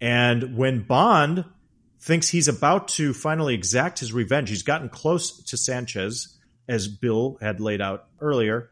And 0.00 0.56
when 0.56 0.84
Bond 0.84 1.44
thinks 2.00 2.28
he's 2.28 2.48
about 2.48 2.88
to 2.88 3.12
finally 3.12 3.54
exact 3.54 3.98
his 3.98 4.12
revenge, 4.12 4.48
he's 4.48 4.62
gotten 4.62 4.88
close 4.88 5.42
to 5.44 5.56
Sanchez, 5.56 6.38
as 6.68 6.86
Bill 6.86 7.38
had 7.40 7.60
laid 7.60 7.80
out 7.80 8.06
earlier. 8.20 8.70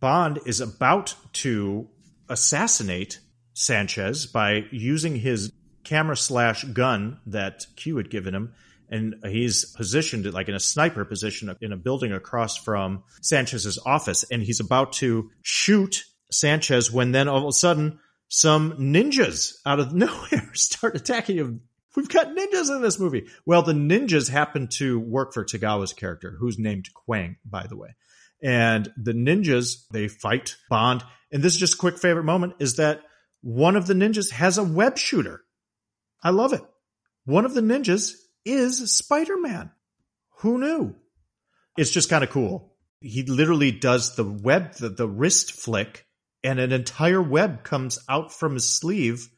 Bond 0.00 0.38
is 0.46 0.60
about 0.60 1.14
to 1.32 1.88
assassinate 2.28 3.20
Sanchez 3.54 4.26
by 4.26 4.66
using 4.70 5.16
his 5.16 5.50
camera 5.82 6.16
slash 6.16 6.64
gun 6.64 7.18
that 7.26 7.66
Q 7.74 7.96
had 7.96 8.10
given 8.10 8.34
him. 8.34 8.52
And 8.90 9.16
he's 9.26 9.64
positioned 9.64 10.32
like 10.32 10.48
in 10.48 10.54
a 10.54 10.60
sniper 10.60 11.04
position 11.04 11.54
in 11.60 11.72
a 11.72 11.76
building 11.76 12.12
across 12.12 12.56
from 12.56 13.04
Sanchez's 13.22 13.78
office. 13.84 14.24
And 14.30 14.42
he's 14.42 14.60
about 14.60 14.94
to 14.94 15.30
shoot 15.42 16.04
Sanchez 16.30 16.90
when 16.90 17.12
then 17.12 17.28
all 17.28 17.38
of 17.38 17.44
a 17.44 17.52
sudden 17.52 17.98
some 18.28 18.72
ninjas 18.72 19.54
out 19.66 19.80
of 19.80 19.92
nowhere 19.94 20.50
start 20.54 20.96
attacking 20.96 21.36
him. 21.36 21.62
We've 21.96 22.08
got 22.08 22.28
ninjas 22.28 22.74
in 22.74 22.82
this 22.82 22.98
movie. 22.98 23.26
Well, 23.44 23.62
the 23.62 23.72
ninjas 23.72 24.28
happen 24.28 24.68
to 24.74 25.00
work 25.00 25.32
for 25.32 25.44
Tagawa's 25.44 25.92
character, 25.92 26.36
who's 26.38 26.58
named 26.58 26.88
Kwang, 26.94 27.36
by 27.44 27.66
the 27.66 27.76
way. 27.76 27.96
And 28.42 28.88
the 28.96 29.14
ninjas, 29.14 29.86
they 29.90 30.06
fight 30.06 30.56
Bond. 30.70 31.02
And 31.32 31.42
this 31.42 31.54
is 31.54 31.60
just 31.60 31.74
a 31.74 31.78
quick 31.78 31.98
favorite 31.98 32.24
moment 32.24 32.54
is 32.60 32.76
that 32.76 33.02
one 33.40 33.76
of 33.76 33.86
the 33.86 33.94
ninjas 33.94 34.30
has 34.30 34.58
a 34.58 34.64
web 34.64 34.98
shooter. 34.98 35.42
I 36.22 36.30
love 36.30 36.52
it. 36.52 36.62
One 37.24 37.44
of 37.44 37.54
the 37.54 37.60
ninjas 37.60 38.12
is 38.44 38.94
Spider 38.94 39.36
Man. 39.36 39.70
Who 40.38 40.58
knew? 40.58 40.94
It's 41.76 41.90
just 41.90 42.10
kind 42.10 42.24
of 42.24 42.30
cool. 42.30 42.74
He 43.00 43.22
literally 43.22 43.70
does 43.70 44.16
the 44.16 44.24
web, 44.24 44.74
the, 44.74 44.88
the 44.88 45.06
wrist 45.06 45.52
flick, 45.52 46.06
and 46.42 46.58
an 46.58 46.72
entire 46.72 47.22
web 47.22 47.62
comes 47.62 47.98
out 48.08 48.32
from 48.32 48.54
his 48.54 48.68
sleeve 48.68 49.28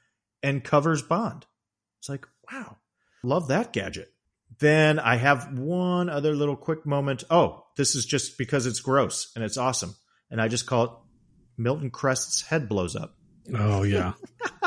and 0.42 0.64
covers 0.64 1.02
Bond. 1.02 1.46
It's 1.98 2.08
like, 2.08 2.26
wow, 2.50 2.76
love 3.22 3.48
that 3.48 3.72
gadget. 3.72 4.12
Then 4.58 4.98
I 4.98 5.16
have 5.16 5.58
one 5.58 6.08
other 6.08 6.34
little 6.34 6.56
quick 6.56 6.84
moment. 6.84 7.24
Oh, 7.30 7.64
this 7.76 7.94
is 7.94 8.04
just 8.04 8.36
because 8.38 8.66
it's 8.66 8.80
gross 8.80 9.32
and 9.34 9.44
it's 9.44 9.56
awesome. 9.56 9.94
And 10.30 10.40
I 10.40 10.48
just 10.48 10.66
call 10.66 10.84
it 10.84 10.90
Milton 11.56 11.90
Krest's 11.90 12.42
head 12.42 12.68
blows 12.68 12.96
up. 12.96 13.16
Oh, 13.54 13.82
yeah. 13.82 14.12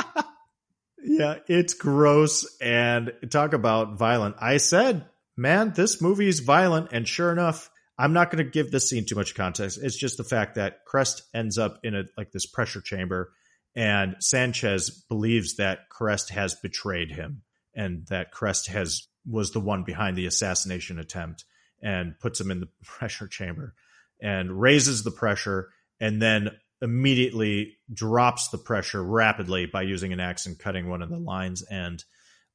Yeah, 1.04 1.40
it's 1.48 1.74
gross 1.74 2.46
and 2.62 3.12
talk 3.30 3.54
about 3.54 3.98
violent. 3.98 4.36
I 4.40 4.58
said, 4.58 5.06
man, 5.36 5.74
this 5.76 6.02
movie 6.02 6.28
is 6.28 6.40
violent, 6.40 6.90
and 6.92 7.08
sure 7.08 7.32
enough, 7.32 7.70
I'm 7.98 8.14
not 8.14 8.32
going 8.32 8.44
to 8.44 8.50
give 8.50 8.72
this 8.72 8.90
scene 8.90 9.06
too 9.06 9.16
much 9.16 9.36
context. 9.36 9.80
It's 9.82 9.98
just 9.98 10.18
the 10.18 10.24
fact 10.24 10.56
that 10.56 10.86
Krest 10.86 11.22
ends 11.34 11.58
up 11.58 11.80
in 11.84 11.94
a 11.94 12.04
like 12.18 12.32
this 12.32 12.46
pressure 12.46 12.82
chamber, 12.82 13.34
and 13.76 14.16
Sanchez 14.20 14.90
believes 15.10 15.58
that 15.58 15.90
Krest 15.90 16.30
has 16.30 16.56
betrayed 16.56 17.12
him, 17.12 17.44
and 17.76 18.08
that 18.08 18.32
Krest 18.32 18.68
has 18.70 19.08
was 19.26 19.52
the 19.52 19.60
one 19.60 19.84
behind 19.84 20.18
the 20.18 20.26
assassination 20.26 21.00
attempt, 21.00 21.46
and 21.82 22.18
puts 22.20 22.40
him 22.40 22.50
in 22.50 22.60
the 22.60 22.70
pressure 22.84 23.28
chamber, 23.28 23.76
and 24.22 24.60
raises 24.60 25.04
the 25.04 25.12
pressure, 25.12 25.70
and 26.00 26.22
then 26.22 26.52
immediately 26.84 27.78
drops 27.92 28.50
the 28.50 28.58
pressure 28.58 29.02
rapidly 29.02 29.66
by 29.66 29.84
using 29.84 30.12
an 30.14 30.20
axe 30.20 30.46
and 30.46 30.60
cutting 30.60 30.90
one 30.90 31.02
of 31.02 31.10
the 31.10 31.18
lines, 31.18 31.64
and 31.64 32.04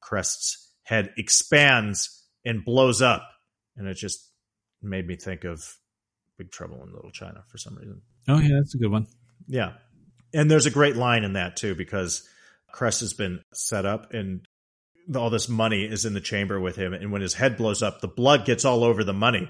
Krest's 0.01 0.71
head 0.83 1.11
expands 1.17 2.23
and 2.45 2.63
blows 2.63 3.01
up. 3.01 3.27
And 3.75 3.87
it 3.87 3.95
just 3.95 4.29
made 4.81 5.07
me 5.07 5.15
think 5.15 5.43
of 5.43 5.75
Big 6.37 6.51
Trouble 6.51 6.83
in 6.83 6.93
Little 6.93 7.11
China 7.11 7.43
for 7.47 7.57
some 7.57 7.75
reason. 7.75 8.01
Oh, 8.27 8.39
yeah, 8.39 8.57
that's 8.59 8.75
a 8.75 8.77
good 8.77 8.91
one. 8.91 9.07
Yeah. 9.47 9.73
And 10.33 10.49
there's 10.49 10.67
a 10.67 10.71
great 10.71 10.95
line 10.95 11.23
in 11.23 11.33
that, 11.33 11.57
too, 11.57 11.73
because 11.73 12.27
Krest 12.73 12.99
has 12.99 13.13
been 13.13 13.41
set 13.53 13.85
up 13.85 14.13
and 14.13 14.45
all 15.15 15.31
this 15.31 15.49
money 15.49 15.83
is 15.83 16.05
in 16.05 16.13
the 16.13 16.21
chamber 16.21 16.59
with 16.59 16.75
him. 16.75 16.93
And 16.93 17.11
when 17.11 17.21
his 17.21 17.33
head 17.33 17.57
blows 17.57 17.81
up, 17.81 17.99
the 17.99 18.07
blood 18.07 18.45
gets 18.45 18.63
all 18.63 18.83
over 18.83 19.03
the 19.03 19.13
money. 19.13 19.49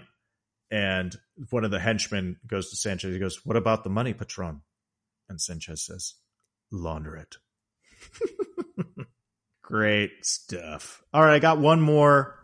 And 0.71 1.15
one 1.49 1.65
of 1.65 1.71
the 1.71 1.79
henchmen 1.79 2.37
goes 2.47 2.69
to 2.69 2.75
Sanchez. 2.75 3.13
He 3.13 3.19
goes, 3.19 3.45
What 3.45 3.57
about 3.57 3.83
the 3.83 3.89
money, 3.89 4.13
Patron? 4.13 4.61
And 5.29 5.39
Sanchez 5.39 5.83
says, 5.85 6.15
Launder 6.71 7.15
it. 7.15 7.37
Great 9.61 10.25
stuff. 10.25 11.03
All 11.13 11.21
right, 11.21 11.35
I 11.35 11.39
got 11.39 11.59
one 11.59 11.81
more 11.81 12.35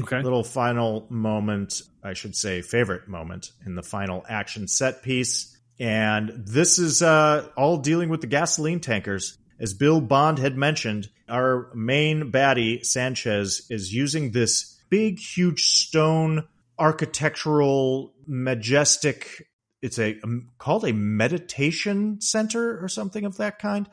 Okay. 0.00 0.22
little 0.22 0.42
final 0.42 1.06
moment, 1.10 1.82
I 2.02 2.14
should 2.14 2.34
say, 2.34 2.62
favorite 2.62 3.08
moment 3.08 3.52
in 3.66 3.74
the 3.74 3.82
final 3.82 4.24
action 4.28 4.66
set 4.66 5.02
piece. 5.02 5.54
And 5.78 6.32
this 6.46 6.78
is 6.78 7.02
uh, 7.02 7.48
all 7.56 7.76
dealing 7.76 8.08
with 8.08 8.22
the 8.22 8.26
gasoline 8.26 8.80
tankers. 8.80 9.36
As 9.60 9.74
Bill 9.74 10.00
Bond 10.00 10.38
had 10.38 10.56
mentioned, 10.56 11.08
our 11.28 11.70
main 11.74 12.32
baddie, 12.32 12.84
Sanchez, 12.84 13.66
is 13.68 13.92
using 13.92 14.30
this 14.32 14.80
big, 14.88 15.18
huge 15.18 15.64
stone 15.68 16.44
architectural, 16.78 18.14
majestic. 18.26 19.46
It's 19.82 19.98
a 19.98 20.18
um, 20.22 20.50
called 20.58 20.84
a 20.84 20.92
meditation 20.92 22.20
center 22.20 22.82
or 22.82 22.88
something 22.88 23.24
of 23.24 23.36
that 23.38 23.58
kind, 23.58 23.88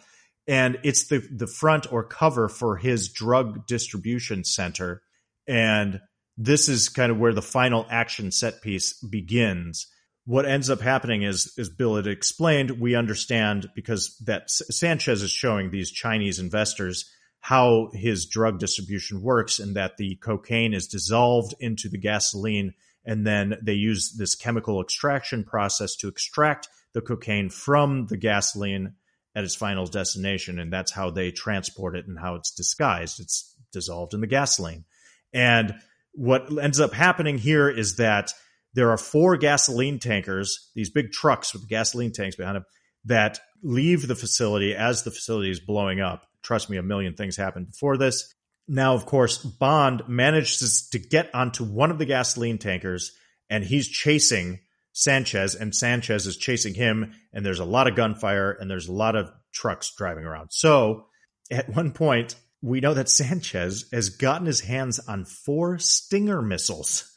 and 0.47 0.77
it's 0.83 1.07
the 1.07 1.27
the 1.31 1.47
front 1.47 1.91
or 1.91 2.03
cover 2.03 2.47
for 2.47 2.77
his 2.77 3.09
drug 3.09 3.67
distribution 3.67 4.43
center. 4.43 5.01
And 5.47 5.99
this 6.37 6.69
is 6.69 6.89
kind 6.89 7.11
of 7.11 7.19
where 7.19 7.33
the 7.33 7.41
final 7.41 7.85
action 7.89 8.31
set 8.31 8.61
piece 8.61 8.93
begins. 8.93 9.87
What 10.25 10.45
ends 10.45 10.69
up 10.69 10.79
happening 10.79 11.23
is, 11.23 11.53
as 11.57 11.69
Bill 11.69 11.95
had 11.95 12.05
explained, 12.05 12.79
we 12.79 12.95
understand 12.95 13.67
because 13.75 14.15
that 14.25 14.49
Sanchez 14.51 15.23
is 15.23 15.31
showing 15.31 15.71
these 15.71 15.91
Chinese 15.91 16.37
investors 16.37 17.09
how 17.39 17.89
his 17.93 18.27
drug 18.27 18.59
distribution 18.59 19.21
works 19.21 19.59
and 19.59 19.75
that 19.75 19.97
the 19.97 20.15
cocaine 20.17 20.73
is 20.73 20.87
dissolved 20.87 21.55
into 21.59 21.89
the 21.89 21.97
gasoline 21.97 22.73
and 23.05 23.25
then 23.25 23.57
they 23.61 23.73
use 23.73 24.15
this 24.17 24.35
chemical 24.35 24.81
extraction 24.81 25.43
process 25.43 25.95
to 25.97 26.07
extract 26.07 26.67
the 26.93 27.01
cocaine 27.01 27.49
from 27.49 28.07
the 28.07 28.17
gasoline 28.17 28.93
at 29.35 29.43
its 29.43 29.55
final 29.55 29.85
destination. 29.85 30.59
And 30.59 30.71
that's 30.73 30.91
how 30.91 31.11
they 31.11 31.31
transport 31.31 31.95
it 31.95 32.07
and 32.07 32.19
how 32.19 32.35
it's 32.35 32.51
disguised. 32.51 33.19
It's 33.19 33.55
dissolved 33.71 34.13
in 34.13 34.21
the 34.21 34.27
gasoline. 34.27 34.85
And 35.33 35.75
what 36.13 36.47
ends 36.61 36.79
up 36.79 36.93
happening 36.93 37.37
here 37.37 37.69
is 37.69 37.97
that 37.97 38.33
there 38.73 38.91
are 38.91 38.97
four 38.97 39.37
gasoline 39.37 39.99
tankers 39.99 40.69
these 40.75 40.89
big 40.89 41.11
trucks 41.11 41.53
with 41.53 41.67
gasoline 41.67 42.11
tanks 42.11 42.35
behind 42.35 42.57
them 42.57 42.65
that 43.05 43.39
leave 43.63 44.07
the 44.07 44.15
facility 44.15 44.75
as 44.75 45.03
the 45.03 45.11
facility 45.11 45.49
is 45.49 45.59
blowing 45.59 46.01
up. 46.01 46.23
Trust 46.43 46.69
me, 46.69 46.77
a 46.77 46.83
million 46.83 47.15
things 47.15 47.37
happened 47.37 47.67
before 47.67 47.97
this. 47.97 48.33
Now, 48.70 48.93
of 48.93 49.05
course, 49.07 49.39
Bond 49.39 50.03
manages 50.07 50.89
to 50.91 50.99
get 50.99 51.34
onto 51.34 51.65
one 51.65 51.91
of 51.91 51.97
the 51.97 52.05
gasoline 52.05 52.59
tankers 52.59 53.11
and 53.49 53.63
he's 53.63 53.88
chasing 53.88 54.59
Sanchez, 54.91 55.55
and 55.55 55.74
Sanchez 55.74 56.28
is 56.28 56.36
chasing 56.36 56.74
him, 56.74 57.13
and 57.32 57.45
there's 57.45 57.59
a 57.59 57.65
lot 57.65 57.88
of 57.88 57.95
gunfire 57.95 58.51
and 58.51 58.70
there's 58.70 58.88
a 58.88 58.93
lot 58.93 59.15
of 59.15 59.32
trucks 59.53 59.93
driving 59.97 60.26
around. 60.26 60.49
So, 60.51 61.05
at 61.49 61.70
one 61.74 61.93
point, 61.93 62.36
we 62.61 62.82
know 62.82 62.93
that 62.93 63.09
Sanchez 63.09 63.88
has 63.93 64.09
gotten 64.09 64.45
his 64.45 64.59
hands 64.59 64.99
on 64.99 65.26
four 65.26 65.80
Stinger 65.80 66.41
missiles. 66.41 67.05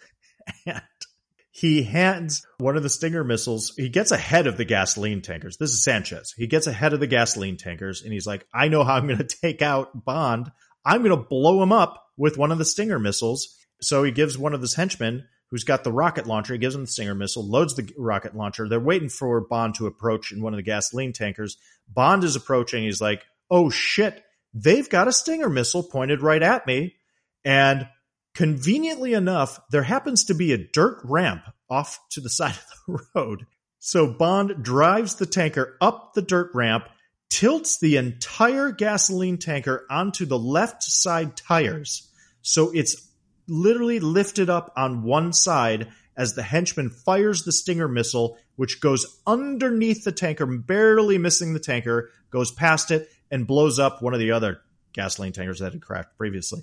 And 0.66 0.82
he 1.53 1.84
hands 1.84 2.44
one 2.59 2.76
of 2.76 2.82
the 2.82 2.88
Stinger 2.88 3.22
missiles. 3.22 3.74
He 3.76 3.88
gets 3.88 4.11
ahead 4.11 4.48
of 4.48 4.57
the 4.57 4.64
gasoline 4.64 5.22
tankers. 5.22 5.57
This 5.57 5.70
is 5.70 5.84
Sanchez. 5.84 6.34
He 6.36 6.48
gets 6.48 6.66
ahead 6.66 6.94
of 6.94 6.98
the 6.98 7.07
gasoline 7.07 7.57
tankers 7.57 8.03
and 8.03 8.12
he's 8.12 8.26
like, 8.26 8.44
I 8.53 8.66
know 8.66 8.82
how 8.82 8.94
I'm 8.94 9.07
going 9.07 9.18
to 9.18 9.36
take 9.42 9.62
out 9.62 10.05
Bond. 10.05 10.50
I'm 10.84 11.02
going 11.02 11.10
to 11.10 11.28
blow 11.28 11.62
him 11.62 11.72
up 11.72 12.04
with 12.16 12.38
one 12.38 12.52
of 12.52 12.58
the 12.58 12.64
Stinger 12.64 12.98
missiles. 12.98 13.56
So 13.80 14.02
he 14.02 14.12
gives 14.12 14.38
one 14.38 14.54
of 14.54 14.60
his 14.60 14.74
henchmen, 14.74 15.26
who's 15.50 15.64
got 15.64 15.84
the 15.84 15.92
rocket 15.92 16.26
launcher. 16.26 16.54
He 16.54 16.58
gives 16.58 16.74
him 16.74 16.82
the 16.82 16.86
Stinger 16.86 17.14
missile, 17.14 17.46
loads 17.46 17.74
the 17.74 17.92
rocket 17.98 18.36
launcher. 18.36 18.68
They're 18.68 18.80
waiting 18.80 19.08
for 19.08 19.40
Bond 19.40 19.74
to 19.76 19.86
approach 19.86 20.32
in 20.32 20.42
one 20.42 20.52
of 20.54 20.56
the 20.56 20.62
gasoline 20.62 21.12
tankers. 21.12 21.56
Bond 21.88 22.24
is 22.24 22.36
approaching. 22.36 22.84
He's 22.84 23.00
like, 23.00 23.24
oh 23.50 23.70
shit, 23.70 24.22
they've 24.54 24.88
got 24.88 25.08
a 25.08 25.12
Stinger 25.12 25.50
missile 25.50 25.82
pointed 25.82 26.22
right 26.22 26.42
at 26.42 26.66
me. 26.66 26.94
And 27.44 27.88
conveniently 28.34 29.14
enough, 29.14 29.60
there 29.70 29.82
happens 29.82 30.24
to 30.24 30.34
be 30.34 30.52
a 30.52 30.58
dirt 30.58 31.00
ramp 31.04 31.42
off 31.68 32.00
to 32.12 32.20
the 32.20 32.30
side 32.30 32.54
of 32.54 32.64
the 32.86 33.04
road. 33.14 33.46
So 33.78 34.06
Bond 34.06 34.62
drives 34.62 35.16
the 35.16 35.26
tanker 35.26 35.76
up 35.80 36.14
the 36.14 36.22
dirt 36.22 36.52
ramp, 36.54 36.88
tilts 37.32 37.78
the 37.78 37.96
entire 37.96 38.70
gasoline 38.70 39.38
tanker 39.38 39.86
onto 39.88 40.26
the 40.26 40.38
left 40.38 40.82
side 40.82 41.34
tires. 41.34 42.06
So 42.42 42.70
it's 42.74 43.08
literally 43.48 44.00
lifted 44.00 44.50
up 44.50 44.70
on 44.76 45.02
one 45.02 45.32
side 45.32 45.88
as 46.14 46.34
the 46.34 46.42
henchman 46.42 46.90
fires 46.90 47.44
the 47.44 47.52
Stinger 47.52 47.88
missile, 47.88 48.36
which 48.56 48.82
goes 48.82 49.18
underneath 49.26 50.04
the 50.04 50.12
tanker, 50.12 50.44
barely 50.44 51.16
missing 51.16 51.54
the 51.54 51.58
tanker, 51.58 52.10
goes 52.30 52.52
past 52.52 52.90
it, 52.90 53.08
and 53.30 53.46
blows 53.46 53.78
up 53.78 54.02
one 54.02 54.12
of 54.12 54.20
the 54.20 54.32
other 54.32 54.60
gasoline 54.92 55.32
tankers 55.32 55.60
that 55.60 55.72
had 55.72 55.80
crashed 55.80 56.10
previously. 56.18 56.62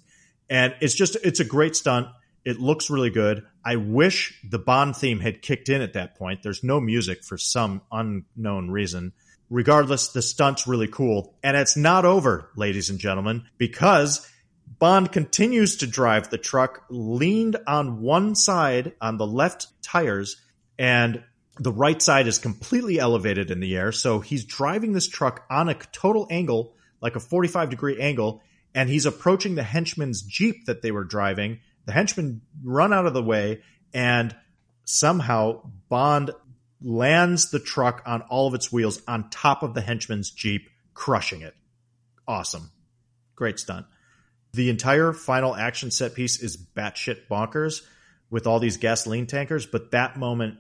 And 0.52 0.76
it's 0.82 0.94
just, 0.94 1.16
it's 1.24 1.40
a 1.40 1.46
great 1.46 1.76
stunt. 1.76 2.10
It 2.46 2.60
looks 2.60 2.92
really 2.92 3.10
good. 3.10 3.44
I 3.66 3.78
wish 3.78 4.40
the 4.48 4.60
Bond 4.60 4.96
theme 4.96 5.20
had 5.20 5.42
kicked 5.42 5.68
in 5.68 5.82
at 5.82 5.94
that 5.94 6.16
point. 6.16 6.44
There's 6.44 6.64
no 6.64 6.80
music 6.80 7.24
for 7.24 7.40
some 7.40 7.82
unknown 7.92 8.70
reason. 8.70 9.14
Regardless, 9.50 10.10
the 10.10 10.22
stunt's 10.22 10.68
really 10.68 10.88
cool. 10.88 11.36
And 11.44 11.58
it's 11.58 11.76
not 11.76 12.06
over, 12.06 12.50
ladies 12.56 12.90
and 12.90 13.00
gentlemen, 13.00 13.46
because 13.58 14.30
Bond 14.78 15.12
continues 15.12 15.78
to 15.78 15.88
drive 15.88 16.30
the 16.30 16.38
truck 16.38 16.86
leaned 16.90 17.58
on 17.68 18.02
one 18.02 18.36
side 18.36 18.94
on 19.02 19.18
the 19.18 19.28
left 19.28 19.68
tires 19.82 20.38
and 20.78 21.24
the 21.60 21.72
right 21.74 22.02
side 22.02 22.28
is 22.28 22.38
completely 22.38 23.00
elevated 23.00 23.52
in 23.52 23.60
the 23.60 23.76
air. 23.76 23.92
So 23.92 24.22
he's 24.22 24.46
driving 24.46 24.94
this 24.94 25.10
truck 25.10 25.46
on 25.50 25.68
a 25.68 25.74
total 25.74 26.26
angle, 26.30 26.74
like 27.02 27.18
a 27.18 27.20
45 27.20 27.70
degree 27.70 28.00
angle, 28.00 28.42
and 28.74 28.90
he's 28.90 29.06
approaching 29.06 29.56
the 29.56 29.64
henchman's 29.64 30.22
Jeep 30.22 30.66
that 30.68 30.82
they 30.82 30.92
were 30.92 31.04
driving. 31.04 31.60
The 31.86 31.92
henchmen 31.92 32.42
run 32.64 32.94
out 32.94 33.06
of 33.06 33.14
the 33.14 33.24
way 33.24 33.62
and 33.94 34.34
somehow 34.86 35.64
Bond 35.90 36.32
lands 36.82 37.52
the 37.52 37.60
truck 37.60 38.02
on 38.06 38.22
all 38.24 38.48
of 38.48 38.54
its 38.54 38.72
wheels 38.72 39.02
on 39.08 39.30
top 39.30 39.64
of 39.64 39.74
the 39.74 39.82
henchman's 39.82 40.32
Jeep, 40.32 40.70
crushing 40.94 41.42
it. 41.42 41.56
Awesome. 42.28 42.72
Great 43.36 43.60
stunt. 43.60 43.86
The 44.54 44.70
entire 44.70 45.14
final 45.14 45.56
action 45.56 45.92
set 45.92 46.16
piece 46.16 46.42
is 46.42 46.58
batshit 46.58 47.28
bonkers 47.30 47.82
with 48.30 48.48
all 48.48 48.60
these 48.60 48.78
gasoline 48.78 49.28
tankers, 49.28 49.66
but 49.66 49.92
that 49.92 50.18
moment 50.18 50.58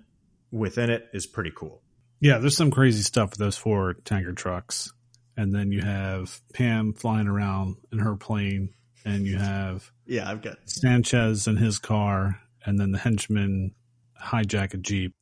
within 0.52 0.90
it 0.90 1.08
is 1.14 1.26
pretty 1.26 1.52
cool. 1.56 1.82
Yeah, 2.20 2.40
there's 2.40 2.58
some 2.58 2.72
crazy 2.72 3.04
stuff 3.04 3.32
with 3.32 3.40
those 3.40 3.58
four 3.58 3.94
tanker 4.06 4.34
trucks. 4.34 4.92
And 5.38 5.56
then 5.56 5.72
you 5.72 5.82
have 5.82 6.42
Pam 6.54 6.94
flying 6.94 7.28
around 7.28 7.78
in 7.94 8.00
her 8.00 8.18
plane, 8.18 8.74
and 9.06 9.26
you 9.26 9.38
have 9.38 9.90
Yeah, 10.06 10.30
I've 10.30 10.42
got 10.42 10.58
Sanchez 10.66 11.48
in 11.48 11.56
his 11.56 11.80
car, 11.80 12.42
and 12.66 12.78
then 12.78 12.92
the 12.92 12.98
henchman 12.98 13.74
hijack 14.22 14.74
a 14.74 14.78
Jeep, 14.78 15.16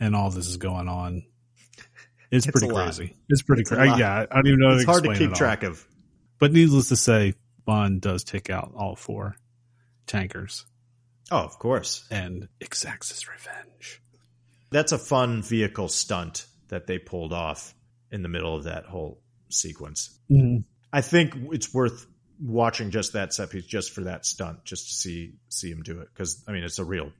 and 0.00 0.14
all 0.16 0.30
this 0.30 0.46
is 0.46 0.56
going 0.56 0.88
on. 0.88 1.24
It's, 2.30 2.46
It's 2.46 2.50
pretty 2.52 2.68
a 2.70 2.74
lot. 2.74 2.84
crazy. 2.94 3.16
It's 3.28 3.42
pretty 3.42 3.64
crazy. 3.64 3.98
Yeah, 3.98 4.26
I 4.30 4.34
don't 4.34 4.46
even 4.46 4.60
know. 4.60 4.70
it's 4.76 4.84
how 4.84 4.92
hard 4.92 5.04
to 5.04 5.14
keep 5.14 5.32
track 5.34 5.62
of. 5.62 5.84
But 6.38 6.52
needless 6.52 6.88
to 6.88 6.96
say, 6.96 7.34
Bond 7.64 8.00
does 8.00 8.22
take 8.24 8.50
out 8.50 8.72
all 8.76 8.96
four 8.96 9.36
tankers 10.06 10.64
Oh, 11.30 11.38
of 11.40 11.58
course. 11.58 12.06
and 12.10 12.48
exacts 12.60 13.10
his 13.10 13.28
revenge. 13.28 14.00
That's 14.70 14.92
a 14.92 14.98
fun 14.98 15.42
vehicle 15.42 15.88
stunt 15.88 16.46
that 16.68 16.86
they 16.86 16.98
pulled 16.98 17.32
off 17.32 17.74
in 18.10 18.22
the 18.22 18.28
middle 18.28 18.54
of 18.56 18.64
that 18.64 18.84
whole 18.84 19.20
sequence. 19.50 20.18
Mm-hmm. 20.30 20.58
I 20.92 21.00
think 21.00 21.34
it's 21.52 21.72
worth 21.74 22.06
watching 22.40 22.90
just 22.90 23.14
that 23.14 23.32
set 23.34 23.50
piece 23.50 23.64
just 23.66 23.92
for 23.92 24.02
that 24.04 24.24
stunt, 24.26 24.64
just 24.64 24.88
to 24.88 24.94
see 24.94 25.32
see 25.48 25.70
him 25.70 25.82
do 25.82 26.00
it. 26.00 26.08
Because 26.12 26.42
I 26.46 26.52
mean, 26.52 26.64
it's 26.64 26.78
a 26.78 26.84
real 26.84 27.10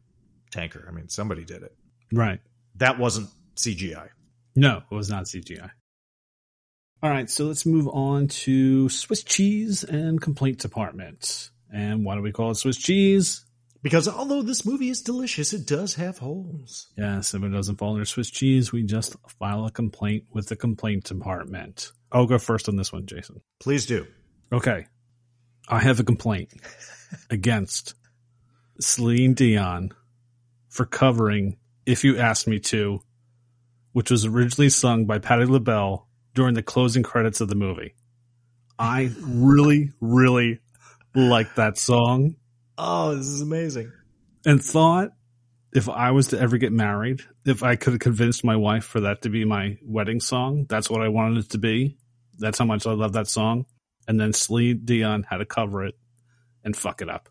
tanker. 0.51 0.87
I 0.89 0.93
mean, 0.93 1.09
somebody 1.09 1.45
did 1.45 1.63
it. 1.63 1.75
Right. 2.13 2.41
That 2.79 2.99
wasn't 2.99 3.29
CGI. 3.57 4.09
No, 4.57 4.83
it 4.91 4.95
was 4.95 5.11
not 5.11 5.25
CGI. 5.25 5.71
All 7.01 7.11
right, 7.11 7.31
so 7.31 7.45
let's 7.45 7.65
move 7.65 7.87
on 7.89 8.27
to 8.29 8.89
Swiss 8.89 9.23
cheese 9.23 9.85
and 9.85 10.21
complaint 10.21 10.59
department. 10.59 11.51
And 11.73 12.05
why 12.05 12.17
do 12.17 12.23
we 12.23 12.33
call 12.33 12.51
it 12.51 12.57
Swiss 12.57 12.77
cheese? 12.77 13.45
Because 13.83 14.09
although 14.09 14.43
this 14.43 14.65
movie 14.65 14.89
is 14.89 15.03
delicious, 15.03 15.53
it 15.53 15.65
does 15.65 15.95
have 15.95 16.19
holes. 16.19 16.89
Yes, 16.97 17.35
if 17.35 17.43
it 17.43 17.51
doesn't 17.51 17.77
fall 17.77 17.93
under 17.93 18.05
Swiss 18.05 18.31
cheese, 18.31 18.73
we 18.73 18.83
just 18.83 19.15
file 19.39 19.67
a 19.67 19.71
complaint 19.71 20.25
with 20.33 20.49
the 20.49 20.57
complaint 20.57 21.05
department. 21.05 21.93
I'll 22.11 22.27
go 22.27 22.39
first 22.39 22.69
on 22.69 22.75
this 22.75 22.93
one, 22.93 23.07
Jason. 23.07 23.43
Please 23.61 23.87
do. 23.87 24.07
Okay. 24.53 24.87
I 25.69 25.79
have 25.79 26.01
a 26.01 26.05
complaint 26.05 26.53
against 27.31 27.95
Celine 28.81 29.35
Dion 29.35 29.93
for 30.69 30.85
covering 30.85 31.59
If 31.89 32.05
You 32.05 32.19
Asked 32.19 32.47
Me 32.47 32.59
To, 32.61 33.01
which 33.93 34.11
was 34.11 34.27
originally 34.27 34.69
sung 34.69 35.07
by 35.07 35.19
Patti 35.19 35.47
LaBelle 35.47 36.07
during 36.35 36.53
the 36.55 36.63
closing 36.63 37.03
credits 37.03 37.41
of 37.41 37.49
the 37.49 37.55
movie. 37.55 37.95
I 38.79 39.11
really, 39.23 39.93
really 40.01 40.61
liked 41.15 41.57
that 41.57 41.79
song 41.79 42.37
Oh, 42.77 43.17
this 43.17 43.27
is 43.27 43.41
amazing. 43.41 43.91
and 44.45 44.63
thought 44.63 45.13
if 45.73 45.89
I 45.89 46.11
was 46.13 46.29
to 46.29 46.39
ever 46.41 46.59
get 46.59 46.73
married, 46.73 47.23
if 47.45 47.63
I 47.63 47.77
could 47.77 47.95
have 47.95 48.01
convinced 48.01 48.45
my 48.45 48.57
wife 48.57 48.85
for 48.85 49.01
that 49.01 49.23
to 49.23 49.31
be 49.31 49.45
my 49.45 49.79
wedding 49.83 50.21
song, 50.21 50.67
that's 50.69 50.89
what 50.91 51.01
I 51.01 51.09
wanted 51.09 51.45
it 51.45 51.51
to 51.51 51.59
be. 51.59 51.97
That's 52.39 52.59
how 52.59 52.67
much 52.67 52.87
I 52.87 52.93
love 52.93 53.15
that 53.15 53.29
song. 53.29 53.65
And 54.07 54.21
then 54.21 54.33
Celine 54.33 54.83
Dion 54.85 55.25
had 55.25 55.39
to 55.39 55.45
cover 55.47 55.85
it 55.85 55.99
and 56.63 56.77
fuck 56.77 57.01
it 57.03 57.09
up 57.09 57.29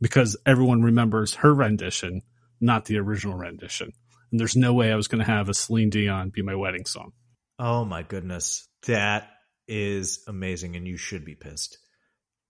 because 0.00 0.36
everyone 0.44 0.82
remembers 0.82 1.34
her 1.36 1.54
rendition, 1.54 2.22
not 2.60 2.84
the 2.84 2.98
original 2.98 3.36
rendition. 3.36 3.92
And 4.30 4.38
there's 4.38 4.56
no 4.56 4.74
way 4.74 4.92
I 4.92 4.96
was 4.96 5.08
going 5.08 5.24
to 5.24 5.30
have 5.30 5.48
a 5.48 5.54
Celine 5.54 5.90
Dion 5.90 6.30
be 6.30 6.42
my 6.42 6.54
wedding 6.54 6.84
song. 6.84 7.12
Oh 7.58 7.84
my 7.84 8.02
goodness. 8.02 8.68
That 8.86 9.28
is 9.66 10.22
amazing 10.26 10.76
and 10.76 10.86
you 10.86 10.96
should 10.96 11.24
be 11.24 11.34
pissed. 11.34 11.78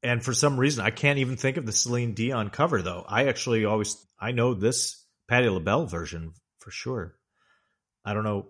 And 0.02 0.22
for 0.22 0.32
some 0.32 0.59
reason 0.59 0.84
I 0.84 0.90
can't 0.90 1.18
even 1.18 1.36
think 1.36 1.56
of 1.56 1.66
the 1.66 1.72
Celine 1.72 2.14
Dion 2.14 2.50
cover 2.50 2.82
though. 2.82 3.04
I 3.09 3.28
actually 3.28 3.64
always 3.64 3.96
I 4.20 4.32
know 4.32 4.54
this 4.54 5.04
Patti 5.28 5.48
LaBelle 5.48 5.86
version 5.86 6.32
for 6.61 6.70
sure. 6.70 7.14
I 8.04 8.14
don't 8.14 8.24
know. 8.24 8.48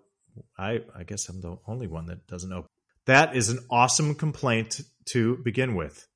I 0.58 0.80
I 0.96 1.04
guess 1.04 1.28
I'm 1.28 1.40
the 1.40 1.56
only 1.66 1.86
one 1.86 2.06
that 2.06 2.26
doesn't 2.26 2.50
know. 2.50 2.66
That 3.06 3.34
is 3.34 3.48
an 3.48 3.60
awesome 3.70 4.14
complaint 4.14 4.80
to 5.12 5.38
begin 5.38 5.74
with. 5.74 6.06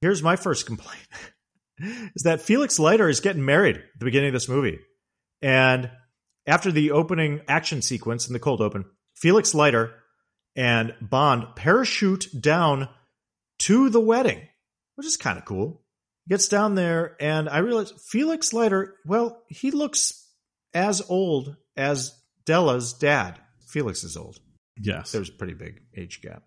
Here's 0.00 0.22
my 0.22 0.36
first 0.36 0.66
complaint. 0.66 1.06
is 1.78 2.22
that 2.22 2.40
Felix 2.40 2.78
Leiter 2.78 3.08
is 3.08 3.20
getting 3.20 3.44
married 3.44 3.76
at 3.76 3.82
the 3.98 4.04
beginning 4.04 4.28
of 4.28 4.34
this 4.34 4.48
movie. 4.48 4.78
And 5.42 5.90
after 6.46 6.72
the 6.72 6.92
opening 6.92 7.40
action 7.48 7.82
sequence 7.82 8.26
in 8.26 8.32
the 8.32 8.38
cold 8.38 8.60
open, 8.60 8.84
Felix 9.14 9.54
Leiter 9.54 9.94
and 10.54 10.94
Bond 11.00 11.54
parachute 11.54 12.28
down 12.38 12.88
to 13.60 13.90
the 13.90 14.00
wedding, 14.00 14.40
which 14.94 15.06
is 15.06 15.16
kind 15.16 15.38
of 15.38 15.44
cool. 15.44 15.82
Gets 16.28 16.48
down 16.48 16.74
there, 16.74 17.16
and 17.20 17.48
I 17.48 17.58
realize 17.58 17.92
Felix 18.08 18.52
Leiter, 18.52 18.96
well, 19.06 19.42
he 19.48 19.70
looks 19.70 20.28
as 20.74 21.02
old 21.08 21.56
as 21.76 22.18
Della's 22.44 22.92
dad. 22.94 23.38
Felix 23.68 24.02
is 24.02 24.16
old. 24.16 24.40
Yes. 24.80 25.12
There's 25.12 25.28
a 25.28 25.32
pretty 25.32 25.54
big 25.54 25.80
age 25.96 26.20
gap. 26.22 26.42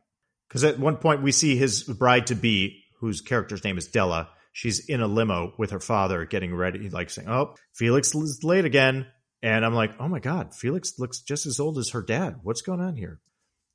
Because 0.47 0.63
at 0.63 0.79
one 0.79 0.97
point 0.97 1.21
we 1.21 1.31
see 1.31 1.55
his 1.55 1.83
bride 1.83 2.27
to 2.27 2.35
be, 2.35 2.83
whose 2.99 3.21
character's 3.21 3.63
name 3.63 3.77
is 3.77 3.87
Della. 3.87 4.29
She's 4.51 4.87
in 4.87 5.01
a 5.01 5.07
limo 5.07 5.53
with 5.57 5.71
her 5.71 5.79
father 5.79 6.25
getting 6.25 6.53
ready, 6.53 6.89
like 6.89 7.09
saying, 7.09 7.29
Oh, 7.29 7.55
Felix 7.73 8.13
is 8.15 8.43
late 8.43 8.65
again. 8.65 9.07
And 9.41 9.65
I'm 9.65 9.73
like, 9.73 9.91
Oh 9.99 10.07
my 10.07 10.19
God, 10.19 10.53
Felix 10.53 10.99
looks 10.99 11.21
just 11.21 11.45
as 11.45 11.59
old 11.59 11.77
as 11.77 11.91
her 11.91 12.01
dad. 12.01 12.37
What's 12.43 12.61
going 12.61 12.81
on 12.81 12.95
here? 12.95 13.19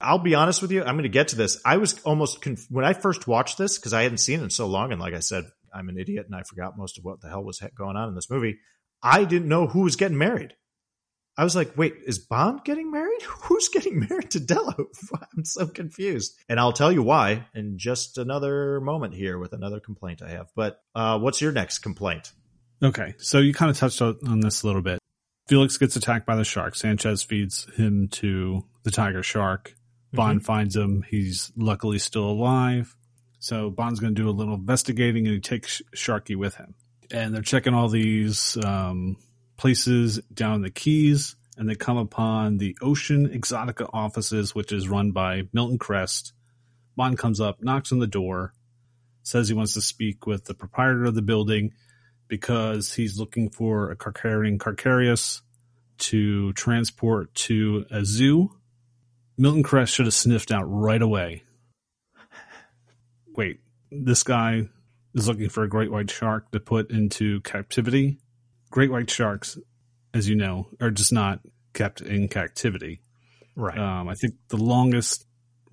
I'll 0.01 0.18
be 0.18 0.35
honest 0.35 0.61
with 0.61 0.72
you. 0.72 0.83
I'm 0.83 0.97
going 0.97 1.05
to 1.05 1.09
get 1.09 1.29
to 1.29 1.37
this. 1.37 1.61
I 1.64 1.79
was 1.79 2.01
almost, 2.03 2.43
conf- 2.43 2.66
when 2.68 2.85
I 2.85 2.93
first 2.93 3.27
watched 3.27 3.57
this, 3.57 3.79
because 3.79 3.95
I 3.95 4.03
hadn't 4.03 4.18
seen 4.18 4.41
it 4.41 4.45
in 4.45 4.51
so 4.51 4.66
long. 4.66 4.93
And 4.93 5.01
like 5.01 5.14
I 5.14 5.20
said, 5.20 5.45
I'm 5.72 5.89
an 5.89 5.99
idiot 5.99 6.27
and 6.27 6.35
I 6.35 6.43
forgot 6.43 6.77
most 6.77 6.99
of 6.99 7.05
what 7.05 7.20
the 7.20 7.29
hell 7.29 7.45
was 7.45 7.62
going 7.77 7.97
on 7.97 8.09
in 8.09 8.14
this 8.14 8.31
movie. 8.31 8.59
I 9.03 9.25
didn't 9.25 9.49
know 9.49 9.66
who 9.66 9.83
was 9.83 9.97
getting 9.97 10.18
married. 10.18 10.55
I 11.37 11.43
was 11.45 11.57
like, 11.57 11.76
wait, 11.76 11.95
is 12.07 12.18
Bond 12.20 12.62
getting 12.64 12.91
married? 12.91 13.22
Who's 13.43 13.68
getting 13.68 14.07
married 14.09 14.30
to 14.32 14.41
Della? 14.41 14.74
I'm 15.37 15.45
so 15.45 15.66
confused. 15.66 16.37
And 16.49 16.61
I'll 16.61 16.72
tell 16.72 16.93
you 16.93 17.03
why 17.03 17.47
in 17.55 17.76
just 17.78 18.18
another 18.18 18.80
moment 18.80 19.14
here 19.14 19.39
with 19.39 19.53
another 19.53 19.80
complaint 19.80 20.22
I 20.22 20.30
have. 20.30 20.51
But 20.55 20.80
uh, 20.95 21.18
what's 21.18 21.41
your 21.41 21.53
next 21.53 21.78
complaint? 21.80 22.32
Okay, 22.82 23.14
so 23.18 23.39
you 23.39 23.53
kind 23.55 23.70
of 23.70 23.76
touched 23.78 24.01
on 24.03 24.16
on 24.28 24.41
this 24.41 24.62
a 24.62 24.66
little 24.66 24.82
bit. 24.82 24.99
Felix 25.49 25.76
gets 25.76 25.97
attacked 25.97 26.26
by 26.26 26.37
the 26.37 26.45
shark. 26.45 26.74
Sanchez 26.74 27.22
feeds 27.22 27.66
him 27.76 28.09
to 28.09 28.64
the 28.82 28.91
tiger 28.91 29.22
shark. 29.22 29.74
Bond 30.12 30.45
finds 30.45 30.76
him. 30.76 31.05
He's 31.09 31.51
luckily 31.57 31.99
still 31.99 32.24
alive. 32.30 32.95
So 33.41 33.68
Bond's 33.70 34.01
going 34.01 34.14
to 34.14 34.22
do 34.22 34.28
a 34.28 34.30
little 34.30 34.55
investigating 34.55 35.26
and 35.26 35.35
he 35.35 35.41
takes 35.41 35.82
Sharkey 35.93 36.35
with 36.37 36.55
him. 36.55 36.74
and 37.11 37.35
they're 37.35 37.43
checking 37.43 37.74
all 37.74 37.89
these 37.89 38.57
um, 38.64 39.16
places 39.57 40.19
down 40.33 40.63
the 40.63 40.71
Keys, 40.71 41.37
and 41.57 41.69
they 41.69 41.75
come 41.75 41.97
upon 41.97 42.59
the 42.59 42.77
Ocean 42.81 43.29
Exotica 43.29 43.89
offices, 43.93 44.55
which 44.55 44.73
is 44.73 44.89
run 44.89 45.13
by 45.13 45.43
Milton 45.53 45.79
Krest. 45.79 46.33
Bond 46.97 47.19
comes 47.19 47.41
up, 47.41 47.63
knocks 47.63 47.93
on 47.93 47.99
the 47.99 48.07
door, 48.07 48.53
says 49.23 49.49
he 49.49 49.55
wants 49.55 49.75
to 49.75 49.81
speak 49.81 50.27
with 50.27 50.45
the 50.45 50.55
proprietor 50.55 51.05
of 51.05 51.15
the 51.15 51.23
building 51.23 51.73
because 52.29 52.93
he's 52.93 53.19
looking 53.19 53.51
for 53.51 53.91
a 53.91 53.97
Carcarian 53.97 54.59
Carcarius 54.59 55.43
to 55.99 56.53
transport 56.55 57.35
to 57.35 57.87
a 57.91 58.05
zoo. 58.05 58.51
Milton 59.37 59.63
Krest 59.63 59.95
should 59.95 60.07
have 60.07 60.15
sniffed 60.15 60.53
out 60.53 60.65
right 60.65 61.03
away. 61.03 61.43
Wait, 63.35 63.61
this 63.91 64.23
guy 64.23 64.69
is 65.15 65.29
looking 65.29 65.49
for 65.49 65.63
a 65.63 65.69
great 65.69 65.91
white 65.91 66.11
shark 66.11 66.51
to 66.53 66.61
put 66.61 66.91
into 66.91 67.41
captivity. 67.41 68.19
Great 68.75 68.91
white 68.91 69.09
sharks, 69.09 69.57
as 70.12 70.29
you 70.29 70.35
know, 70.35 70.66
are 70.81 70.91
just 70.91 71.12
not 71.12 71.39
kept 71.75 72.01
in 72.01 72.27
captivity. 72.27 73.01
Right. 73.55 73.79
Um, 73.79 74.09
I 74.09 74.14
think 74.14 74.35
the 74.49 74.57
longest 74.57 75.25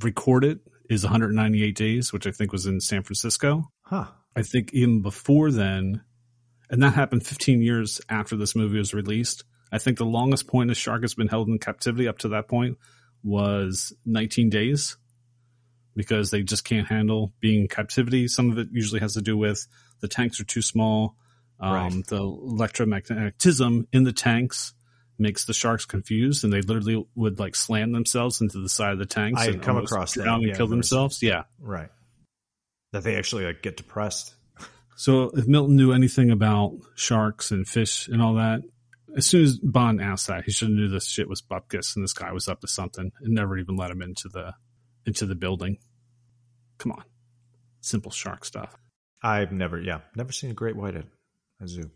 recorded 0.03 0.59
is 0.87 1.03
198 1.03 1.75
days, 1.75 2.13
which 2.13 2.27
I 2.27 2.31
think 2.31 2.51
was 2.51 2.67
in 2.67 2.79
San 2.79 3.01
Francisco. 3.01 3.63
huh. 3.81 4.05
I 4.35 4.43
think 4.43 4.71
even 4.73 5.01
before 5.01 5.49
then, 5.49 6.03
and 6.69 6.83
that 6.83 6.93
happened 6.93 7.25
15 7.25 7.63
years 7.63 8.01
after 8.07 8.35
this 8.37 8.55
movie 8.55 8.77
was 8.77 8.93
released. 8.93 9.45
I 9.71 9.79
think 9.79 9.97
the 9.97 10.05
longest 10.05 10.45
point 10.45 10.69
a 10.69 10.75
shark 10.75 11.01
has 11.01 11.15
been 11.15 11.27
held 11.27 11.47
in 11.47 11.57
captivity 11.57 12.07
up 12.07 12.19
to 12.19 12.27
that 12.29 12.47
point 12.47 12.77
was 13.23 13.93
19 14.05 14.51
days 14.51 14.95
because 15.95 16.29
they 16.29 16.43
just 16.43 16.65
can't 16.65 16.87
handle 16.87 17.33
being 17.39 17.61
in 17.61 17.67
captivity. 17.67 18.27
Some 18.27 18.51
of 18.51 18.59
it 18.59 18.67
usually 18.71 18.99
has 18.99 19.15
to 19.15 19.23
do 19.23 19.35
with 19.35 19.65
the 20.01 20.07
tanks 20.07 20.39
are 20.39 20.45
too 20.45 20.61
small. 20.61 21.15
Um, 21.61 21.73
Right. 21.73 22.07
The 22.07 22.19
electromagnetism 22.19 23.87
in 23.93 24.03
the 24.03 24.13
tanks 24.13 24.73
makes 25.19 25.45
the 25.45 25.53
sharks 25.53 25.85
confused 25.85 26.43
and 26.43 26.51
they 26.51 26.61
literally 26.61 27.05
would 27.15 27.39
like 27.39 27.55
slam 27.55 27.91
themselves 27.91 28.41
into 28.41 28.59
the 28.59 28.69
side 28.69 28.93
of 28.93 28.99
the 28.99 29.05
tanks 29.05 29.39
I 29.39 29.45
had 29.45 29.53
and 29.55 29.63
come 29.63 29.77
across 29.77 30.15
that, 30.15 30.27
and 30.27 30.47
yeah, 30.47 30.55
kill 30.55 30.67
themselves. 30.67 31.21
Yeah. 31.21 31.43
Right. 31.59 31.89
That 32.91 33.03
they 33.03 33.15
actually 33.15 33.45
like 33.45 33.61
get 33.61 33.77
depressed. 33.77 34.33
So 34.97 35.31
if 35.33 35.47
Milton 35.47 35.77
knew 35.77 35.93
anything 35.93 36.29
about 36.29 36.77
sharks 36.93 37.49
and 37.49 37.67
fish 37.67 38.07
and 38.07 38.21
all 38.21 38.35
that, 38.35 38.61
as 39.17 39.25
soon 39.25 39.43
as 39.43 39.57
Bond 39.57 39.99
asked 39.99 40.27
that, 40.27 40.43
he 40.43 40.51
should 40.51 40.67
have 40.67 40.77
knew 40.77 40.89
this 40.89 41.07
shit 41.07 41.27
was 41.27 41.41
bupkis 41.41 41.95
and 41.95 42.03
this 42.03 42.13
guy 42.13 42.31
was 42.31 42.47
up 42.47 42.61
to 42.61 42.67
something 42.67 43.11
and 43.19 43.33
never 43.33 43.57
even 43.57 43.77
let 43.77 43.89
him 43.89 44.03
into 44.03 44.29
the 44.29 44.53
into 45.07 45.25
the 45.25 45.33
building. 45.33 45.79
Come 46.77 46.91
on. 46.91 47.03
Simple 47.79 48.11
shark 48.11 48.45
stuff. 48.45 48.75
I've 49.23 49.51
never, 49.51 49.79
yeah, 49.79 50.01
never 50.15 50.31
seen 50.31 50.51
a 50.51 50.53
great 50.53 50.75
white 50.75 50.95
a 51.61 51.67
zoo 51.67 51.91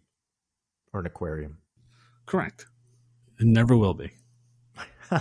or 0.93 1.01
an 1.01 1.05
aquarium. 1.05 1.57
Correct. 2.25 2.65
It 3.39 3.45
never 3.45 3.75
will 3.75 3.93
be. 3.93 4.11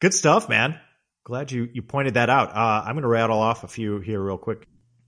Good 0.00 0.14
stuff, 0.14 0.48
man. 0.48 0.78
Glad 1.24 1.50
you 1.52 1.68
you 1.72 1.82
pointed 1.82 2.14
that 2.14 2.30
out. 2.30 2.50
Uh, 2.50 2.84
I'm 2.84 2.94
going 2.94 3.02
to 3.02 3.08
rattle 3.08 3.38
off 3.38 3.64
a 3.64 3.68
few 3.68 4.00
here 4.00 4.20
real 4.20 4.38
quick. 4.38 4.66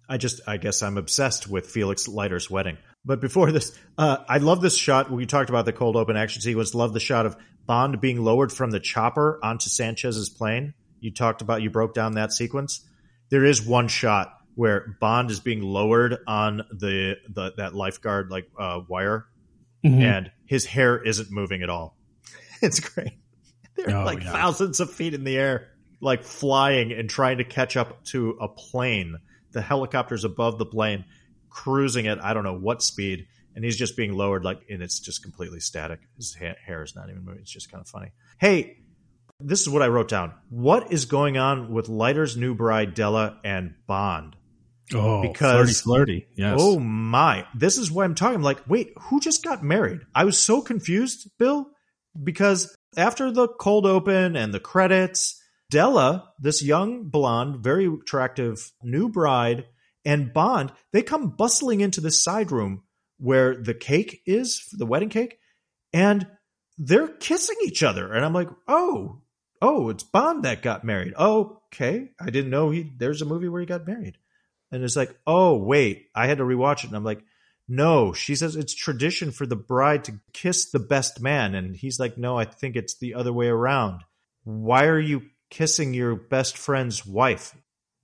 I 0.08 0.16
just, 0.16 0.40
I 0.46 0.56
guess 0.56 0.82
I'm 0.82 0.96
obsessed 0.96 1.48
with 1.48 1.66
Felix 1.66 2.08
Leiter's 2.08 2.50
wedding. 2.50 2.78
But 3.04 3.20
before 3.20 3.52
this, 3.52 3.78
uh, 3.98 4.18
I 4.26 4.38
love 4.38 4.62
this 4.62 4.74
shot. 4.74 5.10
We 5.10 5.26
talked 5.26 5.50
about 5.50 5.66
the 5.66 5.72
cold 5.72 5.96
open 5.96 6.16
action 6.16 6.40
sequence. 6.40 6.74
Love 6.74 6.94
the 6.94 7.00
shot 7.00 7.26
of 7.26 7.36
Bond 7.66 8.00
being 8.00 8.24
lowered 8.24 8.50
from 8.50 8.70
the 8.70 8.80
chopper 8.80 9.38
onto 9.42 9.68
Sanchez's 9.68 10.30
plane. 10.30 10.72
You 11.00 11.12
talked 11.12 11.42
about, 11.42 11.60
you 11.60 11.68
broke 11.68 11.92
down 11.92 12.14
that 12.14 12.32
sequence. 12.32 12.86
There 13.30 13.44
is 13.44 13.62
one 13.62 13.88
shot 13.88 14.38
where 14.59 14.96
Bond 15.00 15.30
is 15.30 15.38
being 15.38 15.62
lowered 15.62 16.16
on 16.26 16.56
the, 16.72 17.14
the 17.32 17.52
that 17.59 17.76
lifeguard 17.76 18.28
like 18.28 18.48
uh, 18.59 18.80
wire, 18.88 19.26
Mhm. 19.84 20.02
and 20.02 20.32
his 20.46 20.66
hair 20.66 21.00
isn't 21.00 21.30
moving 21.30 21.62
at 21.62 21.70
all. 21.70 21.96
It's 22.61 22.80
great. 22.80 23.12
They're 23.76 23.96
Oh, 23.96 24.04
like 24.04 24.20
yeah. 24.24 24.32
thousands 24.32 24.80
of 24.80 24.90
feet 24.90 25.14
in 25.14 25.22
the 25.22 25.36
air, 25.36 25.68
like 26.00 26.24
flying 26.24 26.90
and 26.90 27.09
trying 27.09 27.38
to 27.38 27.44
catch 27.44 27.76
up 27.76 28.02
to 28.06 28.30
a 28.40 28.48
plane. 28.48 29.18
The 29.52 29.62
helicopter's 29.62 30.24
above 30.24 30.59
the 30.59 30.66
plane, 30.66 31.04
cruising 31.50 32.09
at 32.09 32.18
I 32.24 32.34
don't 32.34 32.42
know 32.42 32.59
what 32.59 32.82
speed, 32.82 33.28
and 33.54 33.64
he's 33.64 33.76
just 33.76 33.96
being 33.96 34.12
lowered 34.12 34.44
like, 34.44 34.61
and 34.68 34.82
it's 34.82 34.98
just 34.98 35.22
completely 35.22 35.61
static. 35.61 36.00
His 36.16 36.34
ha- 36.34 36.56
hair 36.66 36.82
is 36.82 36.96
not 36.96 37.11
even 37.11 37.24
moving. 37.24 37.42
It's 37.42 37.52
just 37.52 37.70
kind 37.70 37.80
of 37.80 37.86
funny. 37.86 38.11
Hey, 38.40 38.78
this 39.38 39.61
is 39.61 39.68
what 39.68 39.82
I 39.82 39.86
wrote 39.86 40.09
down. 40.09 40.32
What 40.50 40.92
is 40.92 41.04
going 41.04 41.38
on 41.38 41.72
with 41.72 41.88
Leiter's 41.88 42.36
new 42.36 42.56
bride 42.56 42.94
Della 42.94 43.38
and 43.44 43.74
Bond? 43.86 44.34
Oh, 44.95 45.22
Because- 45.22 45.53
flirty, 45.53 45.72
flirty. 45.72 46.26
Yes. 46.36 46.59
Oh 46.61 46.78
my. 46.78 47.47
This 47.55 47.78
is 47.78 47.91
what 47.91 48.05
I'm 48.05 48.14
talking. 48.14 48.36
I'm 48.36 48.43
like, 48.43 48.68
wait, 48.68 48.93
who 49.03 49.20
just 49.20 49.45
got 49.45 49.62
married? 49.62 50.01
I 50.14 50.24
was 50.24 50.39
so 50.39 50.61
confused, 50.62 51.28
Bill, 51.39 51.70
because 52.22 52.74
after 52.97 53.30
the 53.30 53.49
cold 53.49 53.86
open 53.86 54.36
and 54.36 54.53
the 54.53 54.61
credits, 54.61 55.41
Della, 55.70 56.32
this 56.41 56.62
young 56.62 57.09
blonde, 57.09 57.62
very 57.62 57.86
attractive 57.86 58.72
new 58.82 59.09
bride, 59.09 59.66
and 60.05 60.32
Bond, 60.32 60.72
they 60.93 61.03
come 61.03 61.30
bustling 61.36 61.80
into 61.80 62.01
the 62.01 62.11
side 62.11 62.51
room 62.51 62.82
where 63.18 63.55
the 63.55 63.74
cake 63.74 64.22
is, 64.24 64.66
the 64.72 64.86
wedding 64.86 65.11
cake, 65.11 65.39
and 65.93 66.26
they're 66.78 67.09
kissing 67.09 67.57
each 67.64 67.82
other. 67.82 68.12
And 68.12 68.24
I'm 68.24 68.32
like, 68.32 68.49
oh, 68.66 69.20
oh, 69.61 69.91
it's 69.91 70.05
Bond 70.05 70.45
that 70.45 70.62
got 70.62 70.84
married. 70.84 71.12
Oh, 71.18 71.61
okay. 71.66 72.11
I 72.20 72.30
didn't 72.30 72.51
know 72.51 72.70
he 72.70 72.91
there's 72.97 73.20
a 73.20 73.26
movie 73.26 73.49
where 73.49 73.61
he 73.61 73.66
got 73.66 73.86
married. 73.86 74.16
And 74.70 74.82
it's 74.82 74.96
like, 74.96 75.16
oh, 75.26 75.56
wait, 75.56 76.08
I 76.14 76.26
had 76.26 76.38
to 76.38 76.44
rewatch 76.44 76.84
it. 76.84 76.88
And 76.88 76.96
I'm 76.96 77.04
like, 77.04 77.22
no, 77.68 78.12
she 78.12 78.34
says 78.34 78.56
it's 78.56 78.74
tradition 78.74 79.30
for 79.30 79.46
the 79.46 79.56
bride 79.56 80.04
to 80.04 80.20
kiss 80.32 80.70
the 80.70 80.78
best 80.78 81.20
man. 81.20 81.54
And 81.54 81.76
he's 81.76 82.00
like, 82.00 82.16
no, 82.16 82.38
I 82.38 82.44
think 82.44 82.76
it's 82.76 82.98
the 82.98 83.14
other 83.14 83.32
way 83.32 83.48
around. 83.48 84.02
Why 84.44 84.86
are 84.86 85.00
you 85.00 85.22
kissing 85.50 85.92
your 85.92 86.14
best 86.16 86.56
friend's 86.56 87.04
wife? 87.04 87.54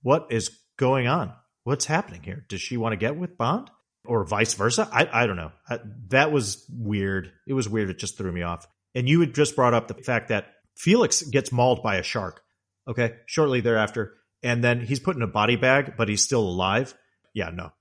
What 0.03 0.27
is 0.29 0.59
going 0.77 1.07
on? 1.07 1.33
What's 1.63 1.85
happening 1.85 2.21
here? 2.21 2.45
Does 2.47 2.61
she 2.61 2.77
want 2.77 2.93
to 2.93 2.97
get 2.97 3.17
with 3.17 3.37
Bond? 3.37 3.71
Or 4.05 4.23
vice 4.23 4.53
versa? 4.53 4.87
I, 4.91 5.09
I 5.11 5.25
don't 5.25 5.35
know. 5.35 5.51
I, 5.67 5.79
that 6.09 6.31
was 6.31 6.63
weird. 6.69 7.31
It 7.47 7.53
was 7.53 7.67
weird. 7.67 7.89
It 7.89 7.97
just 7.97 8.19
threw 8.19 8.31
me 8.31 8.43
off. 8.43 8.67
And 8.93 9.09
you 9.09 9.19
had 9.19 9.33
just 9.33 9.55
brought 9.55 9.73
up 9.73 9.87
the 9.87 9.95
fact 9.95 10.29
that 10.29 10.45
Felix 10.77 11.23
gets 11.23 11.51
mauled 11.51 11.81
by 11.81 11.95
a 11.95 12.03
shark. 12.03 12.43
Okay. 12.87 13.15
Shortly 13.25 13.61
thereafter. 13.61 14.13
And 14.45 14.63
then 14.63 14.79
he's 14.79 14.99
put 14.99 15.15
in 15.15 15.23
a 15.23 15.27
body 15.27 15.55
bag, 15.55 15.95
but 15.97 16.07
he's 16.07 16.21
still 16.21 16.47
alive. 16.47 16.93
Yeah, 17.33 17.49
no. 17.49 17.71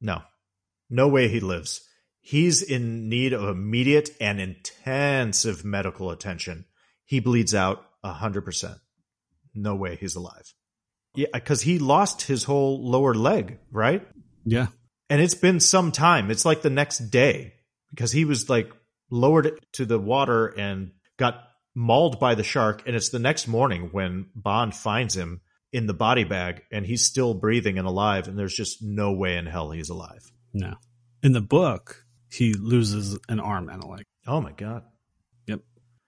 No. 0.00 0.22
No 0.88 1.08
way 1.08 1.26
he 1.26 1.40
lives. 1.40 1.82
He's 2.20 2.62
in 2.62 3.08
need 3.08 3.32
of 3.32 3.42
immediate 3.42 4.10
and 4.20 4.40
intensive 4.40 5.64
medical 5.64 6.12
attention. 6.12 6.66
He 7.04 7.18
bleeds 7.18 7.52
out 7.52 7.84
100%. 8.04 8.78
No 9.56 9.74
way 9.74 9.96
he's 9.96 10.14
alive. 10.14 10.54
Yeah, 11.16 11.26
because 11.32 11.62
he 11.62 11.80
lost 11.80 12.22
his 12.22 12.44
whole 12.44 12.88
lower 12.88 13.14
leg, 13.14 13.58
right? 13.72 14.06
Yeah. 14.44 14.68
And 15.10 15.20
it's 15.20 15.34
been 15.34 15.58
some 15.58 15.90
time. 15.90 16.30
It's 16.30 16.44
like 16.44 16.62
the 16.62 16.70
next 16.70 17.10
day 17.10 17.54
because 17.90 18.12
he 18.12 18.24
was 18.24 18.48
like 18.48 18.70
lowered 19.10 19.58
to 19.72 19.84
the 19.84 19.98
water 19.98 20.46
and 20.46 20.92
got 21.18 21.40
mauled 21.74 22.20
by 22.20 22.36
the 22.36 22.44
shark. 22.44 22.84
And 22.86 22.94
it's 22.94 23.10
the 23.10 23.18
next 23.18 23.48
morning 23.48 23.88
when 23.90 24.26
Bond 24.34 24.76
finds 24.76 25.16
him 25.16 25.40
in 25.74 25.88
the 25.88 25.92
body 25.92 26.22
bag 26.22 26.62
and 26.70 26.86
he's 26.86 27.04
still 27.04 27.34
breathing 27.34 27.78
and 27.78 27.86
alive. 27.86 28.28
And 28.28 28.38
there's 28.38 28.54
just 28.54 28.80
no 28.80 29.12
way 29.12 29.36
in 29.36 29.44
hell 29.44 29.72
he's 29.72 29.88
alive. 29.88 30.30
No. 30.54 30.76
In 31.20 31.32
the 31.32 31.40
book, 31.40 32.06
he 32.30 32.54
loses 32.54 33.18
an 33.28 33.40
arm 33.40 33.68
and 33.68 33.82
a 33.82 33.86
leg. 33.86 34.04
Oh 34.24 34.40
my 34.40 34.52
God. 34.52 34.84
Yep. 35.48 35.60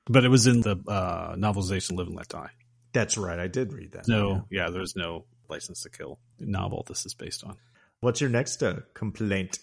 But 0.07 0.25
it 0.25 0.29
was 0.29 0.47
in 0.47 0.61
the 0.61 0.77
uh, 0.87 1.35
novelization 1.35 1.97
Live 1.97 2.07
and 2.07 2.17
Let 2.17 2.29
Die. 2.29 2.51
That's 2.93 3.19
right. 3.19 3.41
I 3.41 3.49
did 3.49 3.73
read 3.73 3.93
that. 3.93 4.07
No, 4.07 4.47
yeah, 4.51 4.71
there's 4.71 4.95
no 4.95 5.25
license 5.49 5.83
to 5.83 5.91
kill 5.91 6.21
novel 6.39 6.85
this 6.87 7.05
is 7.05 7.15
based 7.15 7.43
on. 7.43 7.57
What's 8.01 8.21
your 8.21 8.31
next 8.31 8.63
uh, 8.63 8.81
complaint? 8.95 9.59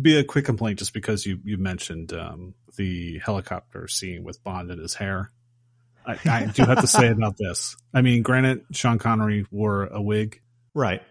Be 0.00 0.18
a 0.18 0.24
quick 0.24 0.46
complaint 0.46 0.78
just 0.78 0.94
because 0.94 1.26
you, 1.26 1.40
you 1.44 1.58
mentioned 1.58 2.14
um, 2.14 2.54
the 2.76 3.18
helicopter 3.18 3.86
scene 3.86 4.24
with 4.24 4.42
Bond 4.42 4.70
and 4.70 4.80
his 4.80 4.94
hair. 4.94 5.30
I, 6.06 6.18
I 6.26 6.46
do 6.46 6.64
have 6.64 6.80
to 6.80 6.86
say 6.86 7.08
about 7.08 7.36
this. 7.36 7.76
I 7.94 8.02
mean, 8.02 8.22
granted, 8.22 8.64
Sean 8.72 8.98
Connery 8.98 9.46
wore 9.50 9.84
a 9.86 10.00
wig. 10.02 10.40
Right. 10.74 11.02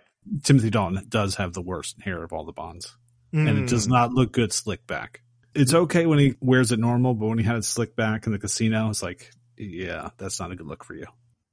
Timothy 0.43 0.69
Dalton 0.69 1.03
does 1.09 1.35
have 1.35 1.53
the 1.53 1.61
worst 1.61 2.01
hair 2.01 2.23
of 2.23 2.31
all 2.33 2.45
the 2.45 2.51
Bonds, 2.51 2.95
and 3.33 3.47
it 3.59 3.69
does 3.69 3.87
Mm. 3.87 3.91
not 3.91 4.11
look 4.13 4.31
good 4.33 4.53
slick 4.53 4.85
back. 4.87 5.21
It's 5.55 5.73
okay 5.73 6.05
when 6.05 6.19
he 6.19 6.35
wears 6.41 6.71
it 6.71 6.79
normal, 6.79 7.13
but 7.13 7.27
when 7.27 7.37
he 7.37 7.43
had 7.43 7.57
it 7.57 7.65
slick 7.65 7.95
back 7.95 8.25
in 8.25 8.31
the 8.31 8.39
casino, 8.39 8.89
it's 8.89 9.01
like, 9.03 9.31
yeah, 9.57 10.09
that's 10.17 10.39
not 10.39 10.51
a 10.51 10.55
good 10.55 10.67
look 10.67 10.83
for 10.83 10.93
you. 10.93 11.05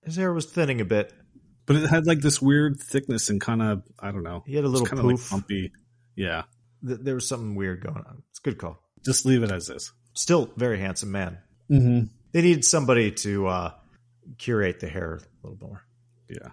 His 0.05 0.17
hair 0.17 0.33
was 0.33 0.47
thinning 0.47 0.81
a 0.81 0.85
bit. 0.85 1.13
But 1.67 1.77
it 1.77 1.89
had 1.91 2.07
like 2.07 2.21
this 2.21 2.41
weird 2.41 2.79
thickness 2.81 3.29
and 3.29 3.41
kind 3.41 3.61
of, 3.61 3.83
I 3.99 4.11
don't 4.11 4.23
know, 4.23 4.43
He 4.47 4.55
had 4.55 4.65
a 4.65 4.69
little 4.69 4.87
kind 4.87 5.01
of 5.01 5.05
like 5.07 5.31
bumpy. 5.31 5.73
Yeah, 6.17 6.45
Th- 6.87 6.99
There 7.03 7.15
was 7.15 7.27
something 7.29 7.55
weird 7.57 7.83
going 7.83 7.97
on. 7.97 8.23
It's 8.31 8.39
a 8.39 8.43
good 8.43 8.59
call. 8.59 8.79
just 9.05 9.27
leave 9.27 9.43
it 9.43 9.51
as 9.51 9.69
is. 9.69 9.93
Still 10.15 10.51
very 10.57 10.79
handsome 10.79 11.11
man. 11.13 11.39
Mm-hmm. 11.71 12.07
They 12.33 12.43
needed 12.43 12.65
somebody 12.65 13.13
to 13.13 13.47
uh, 13.47 13.75
curate 14.37 14.81
the 14.81 14.89
hair 14.89 15.15
a 15.15 15.47
little 15.47 15.67
more. 15.67 15.83
Yeah. 16.29 16.51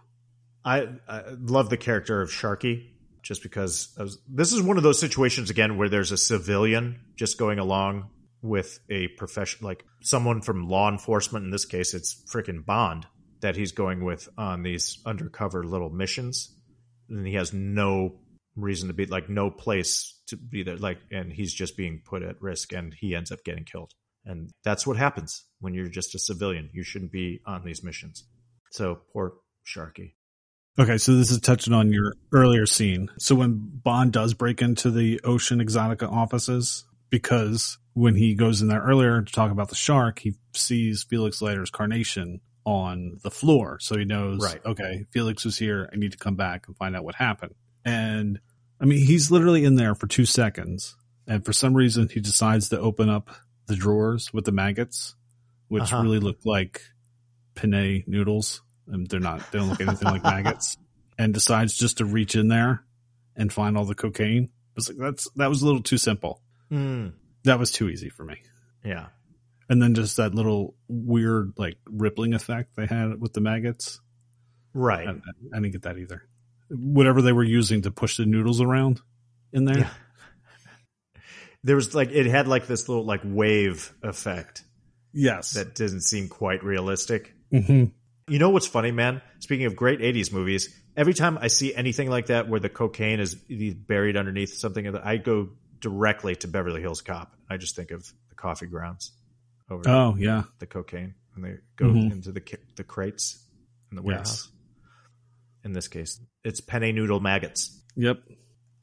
I, 0.63 0.87
I 1.07 1.23
love 1.37 1.69
the 1.69 1.77
character 1.77 2.21
of 2.21 2.31
Sharkey. 2.31 2.95
just 3.25 3.41
because 3.41 3.89
was, 3.97 4.19
this 4.29 4.53
is 4.53 4.61
one 4.61 4.77
of 4.77 4.83
those 4.83 4.99
situations 4.99 5.49
again 5.49 5.77
where 5.77 5.89
there's 5.89 6.11
a 6.11 6.17
civilian 6.17 7.01
just 7.15 7.39
going 7.39 7.57
along 7.57 8.09
with 8.43 8.79
a 8.89 9.07
profession 9.09 9.65
like 9.65 9.83
someone 10.01 10.41
from 10.41 10.69
law 10.69 10.89
enforcement. 10.89 11.43
In 11.43 11.49
this 11.49 11.65
case, 11.65 11.95
it's 11.95 12.23
freaking 12.31 12.63
Bond 12.63 13.07
that 13.41 13.55
he's 13.55 13.71
going 13.71 14.05
with 14.05 14.29
on 14.37 14.61
these 14.61 14.99
undercover 15.05 15.63
little 15.63 15.89
missions, 15.89 16.55
and 17.09 17.25
he 17.25 17.33
has 17.33 17.51
no 17.51 18.19
reason 18.55 18.89
to 18.89 18.93
be 18.93 19.07
like 19.07 19.27
no 19.27 19.49
place 19.49 20.21
to 20.27 20.37
be 20.37 20.61
there. 20.61 20.77
Like, 20.77 20.99
and 21.11 21.33
he's 21.33 21.53
just 21.53 21.75
being 21.75 22.03
put 22.05 22.21
at 22.21 22.39
risk, 22.41 22.73
and 22.73 22.93
he 22.93 23.15
ends 23.15 23.31
up 23.31 23.43
getting 23.43 23.65
killed. 23.65 23.91
And 24.25 24.49
that's 24.63 24.87
what 24.87 24.97
happens 24.97 25.43
when 25.59 25.73
you're 25.73 25.87
just 25.87 26.15
a 26.15 26.19
civilian. 26.19 26.69
You 26.73 26.83
shouldn't 26.83 27.11
be 27.11 27.41
on 27.45 27.63
these 27.63 27.83
missions. 27.83 28.25
So 28.71 28.99
poor 29.13 29.33
Sharkey. 29.63 30.15
Okay, 30.77 30.97
so 30.97 31.15
this 31.15 31.31
is 31.31 31.39
touching 31.39 31.73
on 31.73 31.93
your 31.93 32.13
earlier 32.33 32.65
scene. 32.65 33.09
So 33.17 33.35
when 33.35 33.53
Bond 33.83 34.11
does 34.11 34.33
break 34.33 34.61
into 34.61 34.91
the 34.91 35.21
Ocean 35.23 35.59
Exotica 35.59 36.11
offices, 36.11 36.85
because 37.09 37.77
when 37.93 38.15
he 38.15 38.35
goes 38.35 38.61
in 38.61 38.67
there 38.67 38.81
earlier 38.81 39.21
to 39.21 39.31
talk 39.33 39.51
about 39.51 39.69
the 39.69 39.75
shark, 39.75 40.19
he 40.19 40.35
sees 40.53 41.03
Felix 41.03 41.41
Leiter's 41.41 41.69
carnation 41.69 42.41
on 42.65 43.19
the 43.23 43.31
floor. 43.31 43.77
So 43.79 43.97
he 43.97 44.03
knows, 44.05 44.41
Right. 44.43 44.59
okay, 44.65 45.05
Felix 45.11 45.45
was 45.45 45.57
here. 45.57 45.87
I 45.93 45.95
need 45.95 46.11
to 46.11 46.17
come 46.17 46.35
back 46.35 46.67
and 46.67 46.75
find 46.75 46.95
out 46.95 47.05
what 47.05 47.15
happened. 47.15 47.53
And 47.85 48.39
I 48.81 48.85
mean, 48.85 49.05
he's 49.05 49.31
literally 49.31 49.63
in 49.63 49.75
there 49.75 49.95
for 49.95 50.07
two 50.07 50.25
seconds. 50.25 50.97
And 51.27 51.45
for 51.45 51.53
some 51.53 51.73
reason, 51.73 52.09
he 52.09 52.19
decides 52.19 52.67
to 52.69 52.79
open 52.79 53.07
up 53.09 53.29
the 53.67 53.75
drawers 53.75 54.33
with 54.33 54.45
the 54.45 54.51
maggots, 54.51 55.15
which 55.67 55.83
Uh-huh. 55.93 56.03
really 56.03 56.19
look 56.19 56.45
like 56.45 56.81
penne 57.55 58.03
noodles. 58.07 58.61
And 58.87 59.07
they're 59.07 59.19
not, 59.19 59.51
they 59.51 59.57
don't 59.59 59.69
look 59.69 59.81
anything 59.81 60.07
like 60.09 60.23
maggots. 60.23 60.77
And 61.17 61.33
decides 61.33 61.77
just 61.77 61.99
to 61.99 62.05
reach 62.05 62.35
in 62.35 62.49
there 62.49 62.83
and 63.37 63.51
find 63.51 63.77
all 63.77 63.85
the 63.85 63.95
cocaine. 63.95 64.49
Was 64.75 64.89
like, 64.89 64.97
that's, 64.97 65.29
that 65.37 65.47
was 65.47 65.61
a 65.61 65.65
little 65.65 65.81
too 65.81 65.97
simple. 65.97 66.41
Mm, 66.69 67.13
That 67.45 67.57
was 67.57 67.71
too 67.71 67.87
easy 67.87 68.09
for 68.09 68.25
me. 68.25 68.41
yeah. 68.83 69.05
And 69.69 69.81
then 69.81 69.95
just 69.95 70.17
that 70.17 70.35
little 70.35 70.75
weird, 70.89 71.53
like, 71.55 71.77
rippling 71.89 72.33
effect 72.33 72.75
they 72.75 72.85
had 72.85 73.21
with 73.21 73.31
the 73.31 73.39
maggots. 73.39 74.01
Right. 74.73 75.07
I, 75.07 75.11
I 75.11 75.59
didn't 75.59 75.71
get 75.71 75.83
that 75.83 75.97
either. 75.97 76.23
Whatever 76.69 77.21
they 77.21 77.31
were 77.31 77.45
using 77.45 77.83
to 77.83 77.91
push 77.91 78.17
the 78.17 78.25
noodles 78.25 78.59
around 78.59 78.99
in 79.53 79.63
there. 79.63 79.77
Yeah. 79.79 79.89
There 81.65 81.75
was 81.75 81.93
like 81.93 82.11
it 82.11 82.25
had 82.27 82.47
like 82.47 82.67
this 82.67 82.87
little 82.87 83.03
like 83.05 83.21
wave 83.25 83.91
effect 84.03 84.63
Yes. 85.11 85.51
that 85.53 85.75
doesn't 85.75 86.01
seem 86.01 86.29
quite 86.29 86.63
realistic. 86.63 87.33
hmm 87.51 87.85
You 88.27 88.39
know 88.39 88.49
what's 88.51 88.67
funny, 88.67 88.91
man? 88.91 89.21
Speaking 89.39 89.65
of 89.65 89.75
great 89.75 89.99
'80s 89.99 90.31
movies, 90.31 90.73
every 90.95 91.13
time 91.13 91.37
I 91.41 91.47
see 91.47 91.73
anything 91.75 92.09
like 92.09 92.27
that 92.27 92.47
where 92.47 92.59
the 92.59 92.69
cocaine 92.69 93.19
is 93.19 93.35
buried 93.35 94.15
underneath 94.17 94.53
something, 94.53 94.95
I 94.95 95.17
go 95.17 95.49
directly 95.79 96.35
to 96.37 96.47
Beverly 96.47 96.81
Hills 96.81 97.01
Cop. 97.01 97.33
I 97.49 97.57
just 97.57 97.75
think 97.75 97.91
of 97.91 98.01
the 98.29 98.35
coffee 98.35 98.65
grounds 98.67 99.11
over 99.69 99.87
Oh, 99.89 100.15
yeah. 100.17 100.43
the 100.59 100.65
cocaine, 100.67 101.15
and 101.35 101.43
they 101.43 101.57
go 101.75 101.85
Mhm. 101.87 102.11
into 102.11 102.31
the 102.31 102.41
the 102.75 102.83
crates 102.83 103.43
in 103.91 103.95
the 103.97 104.01
Yes. 104.03 104.05
warehouse. 104.05 104.51
In 105.63 105.73
this 105.73 105.87
case, 105.87 106.19
it's 106.43 106.61
penne 106.61 106.93
noodle 106.93 107.19
maggots. 107.19 107.81
Yep. 107.95 108.23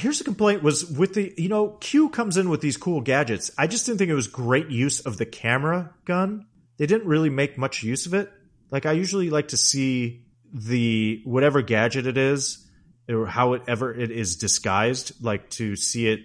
Here's 0.02 0.20
a 0.20 0.24
complaint 0.24 0.64
was 0.64 0.84
with 0.84 1.14
the, 1.14 1.32
you 1.38 1.48
know, 1.48 1.68
Q 1.80 2.08
comes 2.08 2.36
in 2.36 2.48
with 2.48 2.60
these 2.60 2.76
cool 2.76 3.00
gadgets. 3.00 3.52
I 3.56 3.68
just 3.68 3.86
didn't 3.86 3.98
think 3.98 4.10
it 4.10 4.16
was 4.16 4.26
great 4.26 4.68
use 4.68 4.98
of 4.98 5.16
the 5.16 5.24
camera 5.24 5.94
gun. 6.04 6.46
They 6.76 6.86
didn't 6.86 7.06
really 7.06 7.30
make 7.30 7.56
much 7.56 7.84
use 7.84 8.06
of 8.06 8.12
it. 8.12 8.28
Like 8.72 8.84
I 8.84 8.92
usually 8.92 9.30
like 9.30 9.48
to 9.48 9.56
see 9.56 10.24
the 10.52 11.22
whatever 11.24 11.62
gadget 11.62 12.08
it 12.08 12.18
is 12.18 12.66
or 13.08 13.26
how 13.26 13.52
it 13.52 13.62
ever 13.68 13.94
it 13.94 14.10
is 14.10 14.36
disguised, 14.36 15.24
like 15.24 15.50
to 15.50 15.76
see 15.76 16.08
it 16.08 16.18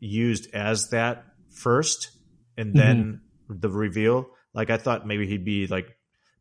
used 0.00 0.54
as 0.54 0.88
that 0.88 1.26
first 1.50 2.10
and 2.56 2.72
mm-hmm. 2.74 2.78
then 2.78 3.20
the 3.50 3.68
reveal. 3.68 4.30
Like 4.54 4.70
I 4.70 4.78
thought 4.78 5.06
maybe 5.06 5.26
he'd 5.26 5.44
be 5.44 5.66
like 5.66 5.94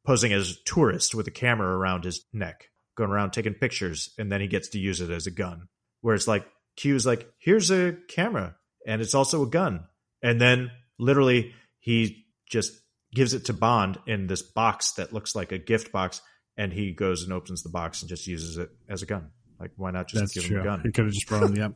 posing 0.05 0.31
as 0.31 0.51
a 0.51 0.63
tourist 0.63 1.13
with 1.13 1.27
a 1.27 1.31
camera 1.31 1.67
around 1.67 2.05
his 2.05 2.23
neck, 2.31 2.69
going 2.95 3.09
around 3.09 3.31
taking 3.31 3.55
pictures, 3.55 4.13
and 4.17 4.31
then 4.31 4.39
he 4.39 4.47
gets 4.47 4.69
to 4.69 4.79
use 4.79 5.01
it 5.01 5.09
as 5.09 5.27
a 5.27 5.31
gun. 5.31 5.67
Whereas 5.99 6.29
like 6.29 6.47
Q's 6.77 7.05
like, 7.05 7.29
here's 7.39 7.69
a 7.71 7.97
camera 8.07 8.55
and 8.85 9.01
it's 9.01 9.13
also 9.15 9.43
a 9.43 9.49
gun. 9.49 9.85
And 10.23 10.39
then 10.39 10.71
literally 10.97 11.53
he 11.79 12.25
just 12.49 12.71
gives 13.13 13.33
it 13.33 13.45
to 13.45 13.53
Bond 13.53 13.97
in 14.07 14.27
this 14.27 14.41
box 14.41 14.91
that 14.93 15.11
looks 15.13 15.35
like 15.35 15.51
a 15.51 15.57
gift 15.57 15.91
box, 15.91 16.21
and 16.57 16.71
he 16.73 16.91
goes 16.91 17.23
and 17.23 17.33
opens 17.33 17.61
the 17.63 17.69
box 17.69 18.01
and 18.01 18.09
just 18.09 18.27
uses 18.27 18.57
it 18.57 18.69
as 18.89 19.01
a 19.01 19.05
gun. 19.05 19.29
Like 19.59 19.71
why 19.75 19.91
not 19.91 20.07
just 20.07 20.21
That's 20.21 20.33
give 20.33 20.43
true. 20.45 20.57
him 20.57 20.61
a 20.61 20.65
gun? 20.65 20.81
He 20.83 20.91
could 20.91 21.05
have 21.05 21.13
just 21.13 21.27
brought 21.27 21.43
him, 21.49 21.55
yep. 21.55 21.73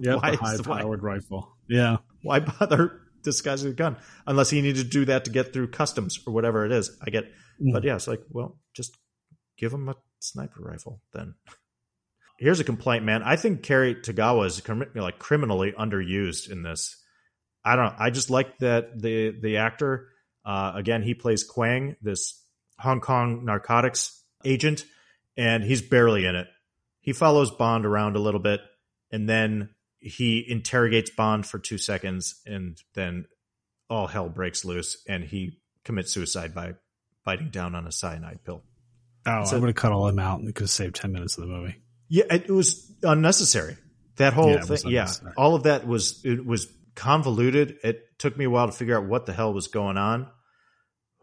Yep. 0.00 0.22
why, 0.22 0.30
a 0.30 0.36
high 0.36 0.54
is- 0.54 0.66
why, 0.66 0.80
powered 0.82 1.02
rifle. 1.02 1.56
Yeah. 1.68 1.98
why 2.22 2.40
bother 2.40 3.00
disguising 3.22 3.70
a 3.70 3.74
gun 3.74 3.96
unless 4.26 4.50
he 4.50 4.60
needed 4.60 4.84
to 4.84 4.90
do 4.90 5.04
that 5.06 5.24
to 5.26 5.30
get 5.30 5.52
through 5.52 5.68
customs 5.68 6.18
or 6.26 6.32
whatever 6.32 6.66
it 6.66 6.72
is? 6.72 6.90
I 7.06 7.10
get, 7.10 7.24
Mm. 7.60 7.72
but 7.74 7.84
yeah, 7.84 7.94
it's 7.96 8.08
like, 8.08 8.22
well, 8.30 8.58
just 8.74 8.96
give 9.58 9.72
him 9.72 9.88
a 9.88 9.94
sniper 10.20 10.62
rifle 10.62 11.00
then. 11.12 11.34
Here's 12.42 12.58
a 12.58 12.64
complaint, 12.64 13.04
man. 13.04 13.22
I 13.22 13.36
think 13.36 13.62
Cary 13.62 13.94
Tagawa 13.94 14.46
is 14.46 14.60
like 14.96 15.20
criminally 15.20 15.72
underused 15.78 16.50
in 16.50 16.64
this. 16.64 17.00
I 17.64 17.76
don't. 17.76 17.94
I 17.96 18.10
just 18.10 18.30
like 18.30 18.58
that 18.58 19.00
the 19.00 19.30
the 19.40 19.58
actor. 19.58 20.08
Uh, 20.44 20.72
again, 20.74 21.02
he 21.04 21.14
plays 21.14 21.44
Quang, 21.44 21.94
this 22.02 22.44
Hong 22.80 23.00
Kong 23.00 23.44
narcotics 23.44 24.24
agent, 24.44 24.84
and 25.36 25.62
he's 25.62 25.82
barely 25.82 26.24
in 26.24 26.34
it. 26.34 26.48
He 27.00 27.12
follows 27.12 27.52
Bond 27.52 27.86
around 27.86 28.16
a 28.16 28.20
little 28.20 28.40
bit, 28.40 28.60
and 29.12 29.28
then 29.28 29.68
he 30.00 30.44
interrogates 30.44 31.10
Bond 31.10 31.46
for 31.46 31.60
two 31.60 31.78
seconds, 31.78 32.40
and 32.44 32.76
then 32.94 33.26
all 33.88 34.08
hell 34.08 34.28
breaks 34.28 34.64
loose, 34.64 35.00
and 35.08 35.22
he 35.22 35.60
commits 35.84 36.10
suicide 36.10 36.56
by 36.56 36.74
biting 37.24 37.50
down 37.50 37.76
on 37.76 37.86
a 37.86 37.92
cyanide 37.92 38.40
pill. 38.44 38.64
Oh, 39.26 39.44
So- 39.44 39.58
I 39.58 39.60
would 39.60 39.68
have 39.68 39.76
cut 39.76 39.92
all 39.92 40.06
them 40.06 40.18
out 40.18 40.40
and 40.40 40.52
could 40.52 40.64
have 40.64 40.70
saved 40.70 40.96
10 40.96 41.12
minutes 41.12 41.38
of 41.38 41.42
the 41.42 41.48
movie. 41.54 41.76
Yeah, 42.12 42.24
it 42.30 42.50
was 42.50 42.92
unnecessary. 43.02 43.78
That 44.16 44.34
whole 44.34 44.50
Yeah, 44.50 44.60
thing, 44.60 44.92
yeah, 44.92 45.10
all 45.38 45.54
of 45.54 45.62
that 45.62 45.86
was 45.86 46.20
it 46.26 46.44
was 46.44 46.70
convoluted. 46.94 47.78
It 47.82 48.02
took 48.18 48.36
me 48.36 48.44
a 48.44 48.50
while 48.50 48.66
to 48.66 48.72
figure 48.72 48.98
out 48.98 49.08
what 49.08 49.24
the 49.24 49.32
hell 49.32 49.54
was 49.54 49.68
going 49.68 49.96
on. 49.96 50.28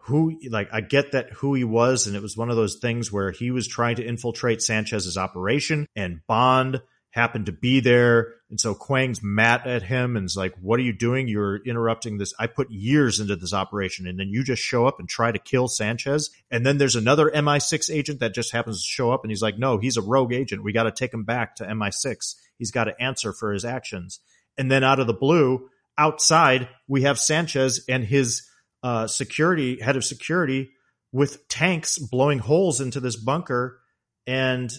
Who, 0.05 0.39
like, 0.49 0.69
I 0.73 0.81
get 0.81 1.11
that 1.11 1.29
who 1.33 1.53
he 1.53 1.63
was, 1.63 2.07
and 2.07 2.15
it 2.15 2.23
was 2.23 2.35
one 2.35 2.49
of 2.49 2.55
those 2.55 2.79
things 2.81 3.11
where 3.11 3.29
he 3.29 3.51
was 3.51 3.67
trying 3.67 3.97
to 3.97 4.03
infiltrate 4.03 4.63
Sanchez's 4.63 5.15
operation, 5.15 5.85
and 5.95 6.21
Bond 6.25 6.81
happened 7.11 7.47
to 7.47 7.51
be 7.51 7.79
there, 7.79 8.35
and 8.49 8.59
so 8.59 8.75
Quang's 8.75 9.23
mad 9.23 9.65
at 9.65 9.83
him 9.83 10.15
and 10.15 10.25
is 10.25 10.35
like, 10.35 10.53
"What 10.61 10.79
are 10.79 10.83
you 10.83 10.93
doing? 10.93 11.27
You're 11.27 11.57
interrupting 11.57 12.17
this. 12.17 12.33
I 12.39 12.47
put 12.47 12.69
years 12.69 13.19
into 13.19 13.35
this 13.35 13.53
operation, 13.53 14.07
and 14.07 14.19
then 14.19 14.29
you 14.29 14.43
just 14.43 14.61
show 14.61 14.85
up 14.85 14.99
and 14.99 15.09
try 15.09 15.31
to 15.31 15.39
kill 15.39 15.67
Sanchez." 15.67 16.29
And 16.51 16.65
then 16.65 16.77
there's 16.77 16.95
another 16.95 17.29
MI6 17.29 17.89
agent 17.89 18.19
that 18.19 18.35
just 18.35 18.51
happens 18.51 18.81
to 18.81 18.87
show 18.87 19.11
up, 19.11 19.23
and 19.23 19.31
he's 19.31 19.41
like, 19.41 19.57
"No, 19.57 19.77
he's 19.77 19.97
a 19.97 20.01
rogue 20.01 20.33
agent. 20.33 20.63
We 20.63 20.73
got 20.73 20.83
to 20.83 20.91
take 20.91 21.13
him 21.13 21.23
back 21.23 21.55
to 21.55 21.65
MI6. 21.65 22.35
He's 22.57 22.71
got 22.71 22.85
to 22.85 23.01
answer 23.01 23.33
for 23.33 23.53
his 23.53 23.65
actions." 23.65 24.19
And 24.57 24.71
then 24.71 24.83
out 24.83 24.99
of 24.99 25.07
the 25.07 25.13
blue, 25.13 25.69
outside, 25.97 26.69
we 26.87 27.03
have 27.03 27.19
Sanchez 27.19 27.85
and 27.87 28.03
his 28.03 28.47
uh, 28.83 29.07
security 29.07 29.79
head 29.79 29.95
of 29.95 30.05
security 30.05 30.71
with 31.11 31.47
tanks 31.47 31.97
blowing 31.97 32.39
holes 32.39 32.81
into 32.81 32.99
this 32.99 33.15
bunker, 33.15 33.79
and 34.27 34.71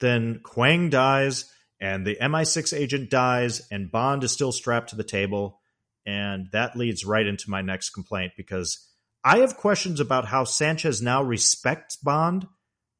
then 0.00 0.40
Quang 0.42 0.90
dies, 0.90 1.50
and 1.80 2.06
the 2.06 2.16
MI6 2.20 2.76
agent 2.76 3.10
dies, 3.10 3.66
and 3.70 3.90
Bond 3.90 4.24
is 4.24 4.32
still 4.32 4.52
strapped 4.52 4.90
to 4.90 4.96
the 4.96 5.04
table, 5.04 5.60
and 6.06 6.48
that 6.52 6.76
leads 6.76 7.04
right 7.04 7.26
into 7.26 7.50
my 7.50 7.62
next 7.62 7.90
complaint 7.90 8.32
because 8.36 8.84
I 9.24 9.38
have 9.38 9.56
questions 9.56 10.00
about 10.00 10.26
how 10.26 10.44
Sanchez 10.44 11.02
now 11.02 11.22
respects 11.22 11.96
Bond 11.96 12.46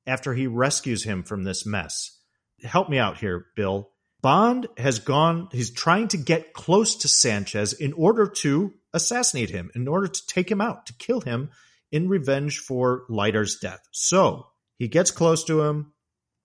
after 0.06 0.34
he 0.34 0.46
rescues 0.46 1.04
him 1.04 1.22
from 1.22 1.44
this 1.44 1.64
mess. 1.66 2.18
Help 2.62 2.88
me 2.88 2.98
out 2.98 3.18
here, 3.18 3.46
Bill. 3.56 3.90
Bond 4.20 4.66
has 4.76 4.98
gone, 4.98 5.48
he's 5.52 5.70
trying 5.70 6.08
to 6.08 6.16
get 6.16 6.52
close 6.52 6.96
to 6.96 7.08
Sanchez 7.08 7.72
in 7.72 7.92
order 7.92 8.26
to 8.26 8.74
assassinate 8.92 9.50
him, 9.50 9.70
in 9.74 9.86
order 9.86 10.08
to 10.08 10.26
take 10.26 10.50
him 10.50 10.60
out, 10.60 10.86
to 10.86 10.92
kill 10.94 11.20
him 11.20 11.50
in 11.92 12.08
revenge 12.08 12.58
for 12.58 13.04
Leiter's 13.08 13.58
death. 13.60 13.80
So 13.92 14.48
he 14.76 14.88
gets 14.88 15.10
close 15.10 15.44
to 15.44 15.62
him. 15.62 15.92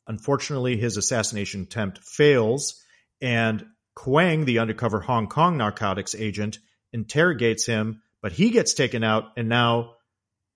Unfortunately, 0.08 0.78
his 0.78 0.98
assassination 0.98 1.62
attempt 1.62 2.00
fails, 2.00 2.82
and 3.22 3.66
Quang, 3.96 4.46
the 4.46 4.60
undercover 4.60 5.00
Hong 5.00 5.28
Kong 5.28 5.58
narcotics 5.58 6.16
agent, 6.16 6.60
interrogates 6.92 7.66
him, 7.66 8.02
but 8.22 8.32
he 8.32 8.50
gets 8.50 8.74
taken 8.74 9.04
out, 9.04 9.26
and 9.38 9.50
now 9.50 9.96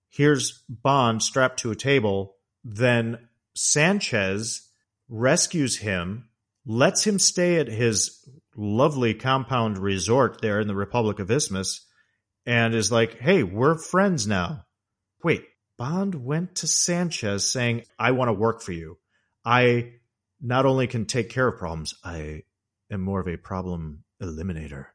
here's 0.08 0.62
Bond 0.68 1.22
strapped 1.22 1.60
to 1.60 1.70
a 1.70 1.76
table. 1.76 2.34
Then 2.64 3.28
Sanchez 3.54 4.68
rescues 5.08 5.76
him, 5.76 6.28
lets 6.66 7.06
him 7.06 7.18
stay 7.18 7.56
at 7.56 7.68
his 7.68 8.28
lovely 8.56 9.14
compound 9.14 9.78
resort 9.78 10.40
there 10.40 10.60
in 10.60 10.68
the 10.68 10.74
Republic 10.74 11.18
of 11.18 11.30
Isthmus, 11.30 11.86
and 12.44 12.74
is 12.74 12.92
like, 12.92 13.18
hey, 13.18 13.42
we're 13.42 13.78
friends 13.78 14.26
now. 14.26 14.64
Wait, 15.22 15.44
Bond 15.76 16.14
went 16.14 16.56
to 16.56 16.66
Sanchez 16.66 17.48
saying, 17.48 17.84
I 17.98 18.10
want 18.12 18.28
to 18.28 18.32
work 18.32 18.62
for 18.62 18.72
you. 18.72 18.98
I 19.44 19.92
not 20.40 20.66
only 20.66 20.86
can 20.86 21.06
take 21.06 21.30
care 21.30 21.48
of 21.48 21.58
problems, 21.58 21.94
I 22.04 22.42
am 22.90 23.00
more 23.00 23.20
of 23.20 23.28
a 23.28 23.36
problem 23.36 24.04
eliminator. 24.22 24.86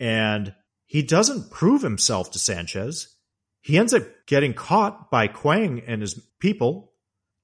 And 0.00 0.54
he 0.86 1.02
doesn't 1.02 1.50
prove 1.50 1.82
himself 1.82 2.32
to 2.32 2.38
Sanchez. 2.38 3.16
He 3.60 3.78
ends 3.78 3.94
up 3.94 4.02
getting 4.26 4.54
caught 4.54 5.10
by 5.10 5.28
Quang 5.28 5.82
and 5.86 6.00
his 6.00 6.14
people. 6.40 6.92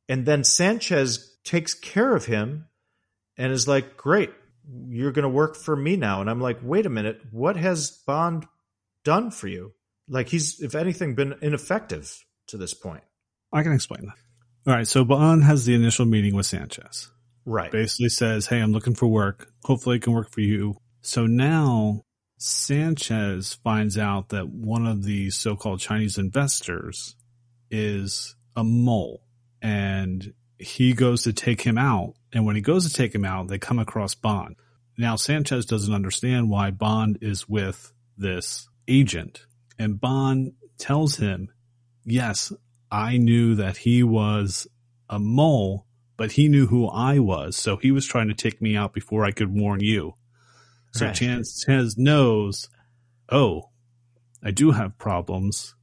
And 0.09 0.27
then 0.27 0.45
Sanchez 0.45 1.39
takes 1.45 1.75
care 1.75 2.15
of 2.15 2.27
him 2.27 2.67
and 3.37 3.53
is 3.53 3.69
like, 3.69 3.97
Great, 3.97 4.31
you're 4.89 5.13
going 5.13 5.23
to 5.23 5.29
work 5.29 5.57
for 5.57 5.77
me 5.77 5.97
now. 5.97 6.21
And 6.21 6.29
I'm 6.29 6.41
like, 6.41 6.59
Wait 6.63 6.87
a 6.87 6.91
minute, 6.91 7.21
what 7.31 7.57
has 7.57 8.03
Bond 8.07 8.47
done 9.05 9.31
for 9.31 9.47
you? 9.49 9.73
Like, 10.09 10.29
he's, 10.29 10.61
if 10.61 10.75
anything, 10.75 11.15
been 11.15 11.35
ineffective 11.43 12.25
to 12.49 12.57
this 12.57 12.75
point. 12.75 13.05
I 13.53 13.63
can 13.63 13.73
explain 13.73 14.07
that. 14.07 14.15
All 14.69 14.75
right. 14.75 14.87
So 14.87 15.03
Bond 15.03 15.45
has 15.45 15.65
the 15.65 15.75
initial 15.75 16.05
meeting 16.05 16.35
with 16.35 16.45
Sanchez. 16.45 17.11
Right. 17.47 17.73
Basically 17.73 18.11
says, 18.11 18.47
Hey, 18.47 18.61
I'm 18.61 18.73
looking 18.73 18.95
for 18.95 19.07
work. 19.07 19.51
Hopefully 19.65 19.97
it 19.97 20.03
can 20.03 20.13
work 20.13 20.31
for 20.31 20.43
you. 20.43 20.77
So 21.01 21.27
now 21.27 22.03
Sanchez 22.37 23.55
finds 23.65 23.97
out 23.97 24.29
that 24.29 24.51
one 24.51 24.87
of 24.87 25.05
the 25.05 25.31
so 25.31 25.57
called 25.57 25.81
Chinese 25.81 26.19
investors 26.19 27.17
is 27.71 28.37
a 28.57 28.63
mole 28.63 29.23
and 29.63 30.35
he 30.59 30.93
goes 30.93 31.23
to 31.23 31.33
take 31.33 31.63
him 31.63 31.79
out. 31.79 32.13
And 32.35 32.45
when 32.45 32.55
he 32.55 32.61
goes 32.61 32.87
to 32.87 32.93
take 32.93 33.15
him 33.15 33.25
out, 33.25 33.49
they 33.49 33.59
come 33.59 33.79
across 33.79 34.15
Bond. 34.15 34.57
Now 34.99 35.17
Sanchez 35.17 35.65
doesn't 35.65 35.95
understand 35.95 36.51
why 36.51 36.73
Bond 36.73 37.21
is 37.23 37.49
with 37.49 37.91
this 38.19 38.69
agent. 38.87 39.47
And 39.79 39.99
Bond 39.99 40.53
tells 40.77 41.17
him, 41.17 41.49
Yes, 42.05 42.53
I 42.91 43.17
knew 43.17 43.55
that 43.57 43.79
he 43.79 44.03
was 44.03 44.67
a 45.09 45.19
mole, 45.19 45.87
but 46.17 46.33
he 46.33 46.49
knew 46.49 46.67
who 46.67 46.89
I 46.89 47.19
was. 47.19 47.57
So 47.57 47.77
he 47.77 47.91
was 47.91 48.07
trying 48.07 48.29
to 48.29 48.35
take 48.35 48.61
me 48.63 48.77
out 48.77 48.93
before 48.93 49.25
I 49.25 49.31
could 49.31 49.53
warn 49.53 49.81
you. 49.81 50.15
So 50.93 51.07
Right. 51.07 51.15
Chance 51.15 51.99
knows, 51.99 52.69
oh, 53.31 53.71
I 54.43 54.51
do 54.51 54.71
have 54.71 54.99
problems. 54.99 55.75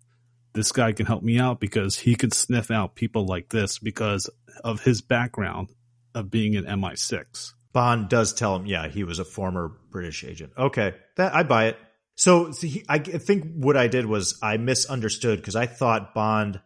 This 0.54 0.72
guy 0.72 0.94
can 0.94 1.06
help 1.06 1.22
me 1.22 1.38
out 1.38 1.60
because 1.60 2.00
he 2.00 2.16
can 2.16 2.32
sniff 2.32 2.72
out 2.72 2.96
people 2.96 3.26
like 3.26 3.50
this 3.50 3.78
because 3.78 4.30
of 4.64 4.84
his 4.84 5.02
background 5.02 5.70
of 6.14 6.32
being 6.32 6.56
an 6.56 6.66
MI6. 6.66 7.54
Bond 7.74 8.08
does 8.08 8.34
tell 8.34 8.56
him, 8.56 8.66
yeah, 8.66 8.88
he 8.88 9.04
was 9.04 9.20
a 9.20 9.26
former 9.26 9.74
British 9.92 10.24
agent. 10.24 10.54
Okay, 10.58 10.96
that 11.18 11.36
I 11.36 11.44
buy 11.44 11.66
it. 11.68 11.78
So 12.16 12.52
see, 12.52 12.86
I 12.88 13.00
think 13.00 13.54
what 13.54 13.76
I 13.76 13.88
did 13.88 14.06
was 14.06 14.40
I 14.42 14.56
misunderstood 14.58 15.40
because 15.40 15.56
I 15.56 15.66
thought 15.66 16.14
Bond. 16.14 16.62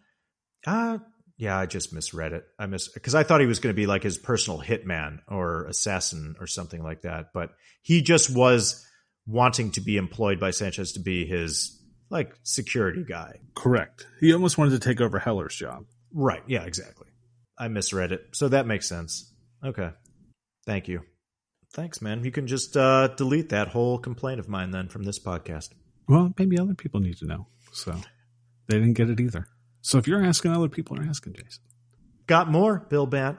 Ah, 0.66 1.00
yeah, 1.38 1.58
I 1.58 1.66
just 1.66 1.94
misread 1.94 2.34
it. 2.34 2.44
I 2.58 2.66
miss 2.66 2.90
because 2.90 3.16
I 3.16 3.24
thought 3.24 3.42
he 3.42 3.48
was 3.48 3.60
going 3.60 3.74
to 3.74 3.80
be 3.80 3.88
like 3.88 4.04
his 4.04 4.18
personal 4.18 4.62
hitman 4.62 5.20
or 5.28 5.66
assassin 5.66 6.36
or 6.40 6.48
something 6.48 6.84
like 6.84 7.04
that. 7.04 7.28
But 7.34 7.52
he 7.82 8.02
just 8.02 8.36
was 8.36 8.86
wanting 9.26 9.72
to 9.72 9.82
be 9.82 9.98
employed 9.98 10.40
by 10.40 10.52
Sanchez 10.52 10.94
to 10.94 11.00
be 11.00 11.26
his 11.26 11.82
like 12.10 12.34
security 12.44 13.06
guy. 13.08 13.40
Correct. 13.56 14.06
He 14.20 14.34
almost 14.34 14.58
wanted 14.58 14.72
to 14.72 14.80
take 14.80 15.00
over 15.00 15.18
Heller's 15.20 15.56
job. 15.56 15.86
Right. 16.14 16.44
Yeah. 16.48 16.64
Exactly. 16.64 17.08
I 17.58 17.68
misread 17.68 18.14
it, 18.14 18.22
so 18.34 18.48
that 18.48 18.66
makes 18.68 18.88
sense. 18.88 19.34
Okay. 19.64 19.90
Thank 20.66 20.88
you. 20.88 21.02
Thanks, 21.74 22.02
man. 22.02 22.24
You 22.24 22.32
can 22.32 22.48
just 22.48 22.76
uh, 22.76 23.10
delete 23.10 23.50
that 23.50 23.68
whole 23.68 24.00
complaint 24.00 24.40
of 24.40 24.48
mine 24.48 24.72
then 24.72 24.88
from 24.88 25.04
this 25.04 25.20
podcast. 25.20 25.70
Well, 26.08 26.34
maybe 26.38 26.58
other 26.58 26.74
people 26.74 27.02
need 27.02 27.18
to 27.18 27.28
know. 27.28 27.48
So 27.74 27.96
they 28.68 28.80
didn't 28.80 28.94
get 28.94 29.10
it 29.10 29.20
either. 29.20 29.46
So 29.82 29.98
if 29.98 30.08
you're 30.08 30.24
asking, 30.24 30.52
other 30.52 30.70
people 30.70 30.98
are 31.00 31.04
asking, 31.04 31.34
Jason. 31.34 31.62
Got 32.28 32.50
more, 32.52 32.80
Bill 32.90 33.06
Bant? 33.06 33.38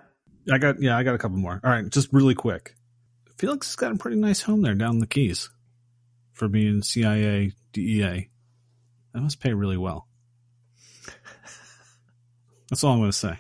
I 0.50 0.58
got 0.58 0.80
yeah, 0.82 0.96
I 0.96 1.02
got 1.02 1.14
a 1.14 1.18
couple 1.18 1.36
more. 1.38 1.60
All 1.62 1.70
right, 1.70 1.88
just 1.88 2.12
really 2.12 2.34
quick. 2.34 2.74
Felix 3.38 3.68
has 3.68 3.76
got 3.76 3.92
a 3.92 3.96
pretty 3.96 4.16
nice 4.16 4.42
home 4.42 4.62
there 4.62 4.74
down 4.74 4.94
in 4.94 4.98
the 4.98 5.06
Keys 5.06 5.50
for 6.32 6.48
being 6.48 6.82
CIA 6.82 7.52
DEA. 7.72 8.28
That 9.12 9.20
must 9.20 9.40
pay 9.40 9.52
really 9.54 9.76
well. 9.76 10.06
That's 12.68 12.84
all 12.84 12.92
I'm 12.92 12.98
going 13.00 13.10
to 13.10 13.16
say. 13.16 13.36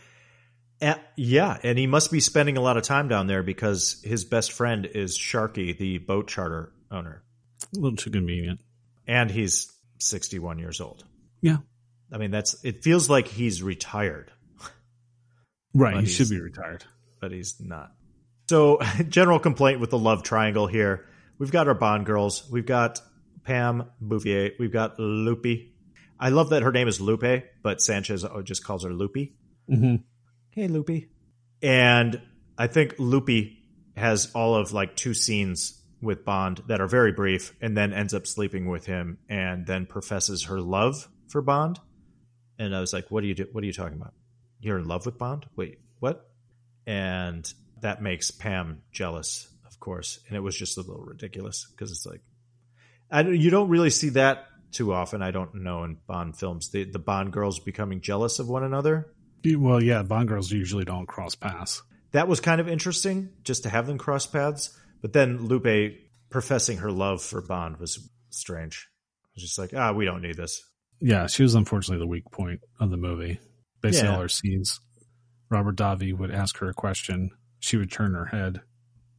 Uh, 0.82 0.94
yeah, 1.16 1.56
and 1.62 1.78
he 1.78 1.86
must 1.86 2.10
be 2.10 2.20
spending 2.20 2.56
a 2.56 2.60
lot 2.60 2.76
of 2.76 2.82
time 2.82 3.06
down 3.08 3.26
there 3.26 3.42
because 3.42 4.00
his 4.02 4.24
best 4.24 4.52
friend 4.52 4.86
is 4.86 5.16
Sharkey, 5.16 5.72
the 5.72 5.98
boat 5.98 6.26
charter 6.26 6.72
owner, 6.90 7.22
A 7.76 7.78
little 7.78 7.96
too 7.96 8.10
convenient. 8.10 8.60
and 9.06 9.30
he's 9.30 9.72
61 9.98 10.58
years 10.58 10.80
old. 10.80 11.04
Yeah, 11.42 11.58
I 12.12 12.18
mean, 12.18 12.30
that's 12.30 12.62
it 12.64 12.82
feels 12.82 13.08
like 13.08 13.28
he's 13.28 13.62
retired, 13.62 14.32
right. 15.74 15.94
But 15.94 16.04
he 16.04 16.10
should 16.10 16.28
be 16.30 16.40
retired. 16.40 16.84
but 17.20 17.32
he's 17.32 17.60
not. 17.60 17.92
So, 18.48 18.80
general 19.08 19.38
complaint 19.38 19.80
with 19.80 19.90
the 19.90 19.98
love 19.98 20.22
triangle 20.22 20.66
here. 20.66 21.06
We've 21.38 21.52
got 21.52 21.68
our 21.68 21.74
Bond 21.74 22.04
girls. 22.06 22.48
We've 22.50 22.66
got 22.66 23.00
Pam 23.44 23.90
Bouvier. 24.00 24.50
We've 24.58 24.72
got 24.72 24.98
Loopy. 24.98 25.72
I 26.18 26.28
love 26.30 26.50
that 26.50 26.62
her 26.62 26.72
name 26.72 26.88
is 26.88 27.00
Lupe, 27.00 27.44
but 27.62 27.80
Sanchez 27.80 28.26
just 28.44 28.64
calls 28.64 28.84
her 28.84 28.92
Loopy. 28.92 29.34
hmm 29.68 29.96
Hey, 30.50 30.66
Loopy. 30.68 31.08
And 31.62 32.20
I 32.58 32.66
think 32.66 32.96
Loopy 32.98 33.62
has 33.96 34.30
all 34.34 34.54
of 34.56 34.72
like 34.72 34.96
two 34.96 35.14
scenes 35.14 35.80
with 36.02 36.24
Bond 36.24 36.62
that 36.66 36.80
are 36.80 36.86
very 36.88 37.12
brief 37.12 37.54
and 37.60 37.76
then 37.76 37.92
ends 37.92 38.12
up 38.14 38.26
sleeping 38.26 38.68
with 38.68 38.84
him 38.86 39.18
and 39.28 39.66
then 39.66 39.86
professes 39.86 40.44
her 40.46 40.60
love 40.60 41.08
for 41.28 41.40
Bond. 41.40 41.78
And 42.60 42.76
I 42.76 42.80
was 42.80 42.92
like, 42.92 43.10
what 43.10 43.24
are 43.24 43.26
you 43.26 43.34
do- 43.34 43.48
what 43.52 43.64
are 43.64 43.66
you 43.66 43.72
talking 43.72 43.96
about? 43.96 44.12
You're 44.60 44.78
in 44.78 44.86
love 44.86 45.06
with 45.06 45.16
Bond? 45.18 45.46
Wait, 45.56 45.78
what? 45.98 46.28
And 46.86 47.50
that 47.80 48.02
makes 48.02 48.30
Pam 48.30 48.82
jealous, 48.92 49.48
of 49.66 49.80
course. 49.80 50.20
And 50.28 50.36
it 50.36 50.40
was 50.40 50.54
just 50.56 50.76
a 50.76 50.82
little 50.82 51.02
ridiculous 51.02 51.66
because 51.70 51.90
it's 51.90 52.04
like 52.06 52.20
I 53.10 53.22
don't, 53.22 53.36
you 53.36 53.50
don't 53.50 53.68
really 53.70 53.90
see 53.90 54.10
that 54.10 54.46
too 54.72 54.92
often. 54.92 55.22
I 55.22 55.30
don't 55.30 55.54
know 55.56 55.84
in 55.84 55.96
Bond 56.06 56.36
films 56.36 56.68
the 56.70 56.84
the 56.84 56.98
Bond 56.98 57.32
girls 57.32 57.58
becoming 57.58 58.00
jealous 58.02 58.38
of 58.38 58.48
one 58.48 58.62
another. 58.62 59.12
Well, 59.44 59.82
yeah, 59.82 60.02
Bond 60.02 60.28
girls 60.28 60.52
usually 60.52 60.84
don't 60.84 61.06
cross 61.06 61.34
paths. 61.34 61.82
that 62.12 62.28
was 62.28 62.40
kind 62.40 62.60
of 62.60 62.68
interesting 62.68 63.30
just 63.42 63.62
to 63.62 63.70
have 63.70 63.86
them 63.86 63.96
cross 63.96 64.26
paths. 64.26 64.78
But 65.00 65.14
then 65.14 65.46
Lupe 65.46 65.94
professing 66.28 66.78
her 66.78 66.90
love 66.92 67.22
for 67.22 67.40
Bond 67.40 67.78
was 67.78 68.06
strange. 68.28 68.86
It 69.32 69.36
was 69.36 69.44
just 69.44 69.58
like, 69.58 69.72
ah, 69.74 69.92
we 69.92 70.04
don't 70.04 70.20
need 70.20 70.36
this. 70.36 70.62
Yeah, 71.00 71.26
she 71.26 71.42
was 71.42 71.54
unfortunately 71.54 72.04
the 72.04 72.08
weak 72.08 72.30
point 72.30 72.60
of 72.78 72.90
the 72.90 72.96
movie. 72.96 73.40
Basically, 73.80 74.08
Yeah. 74.08 74.14
all 74.16 74.22
her 74.22 74.28
scenes, 74.28 74.80
Robert 75.50 75.76
Davi 75.76 76.16
would 76.16 76.30
ask 76.30 76.58
her 76.58 76.68
a 76.68 76.74
question, 76.74 77.30
she 77.58 77.76
would 77.76 77.90
turn 77.90 78.14
her 78.14 78.26
head, 78.26 78.60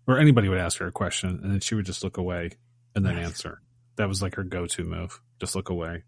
or 0.07 0.19
anybody 0.19 0.47
would 0.49 0.59
ask 0.59 0.77
her 0.79 0.87
a 0.87 0.91
question, 0.91 1.39
and 1.41 1.51
then 1.51 1.59
she 1.59 1.75
would 1.75 1.85
just 1.85 2.03
look 2.03 2.17
away 2.17 2.51
and 2.95 3.05
then 3.05 3.17
answer. 3.17 3.61
That 3.95 4.07
was 4.07 4.21
like 4.21 4.35
her 4.35 4.43
go-to 4.43 4.83
move. 4.83 5.19
Just 5.39 5.55
look 5.55 5.69
away. 5.69 6.03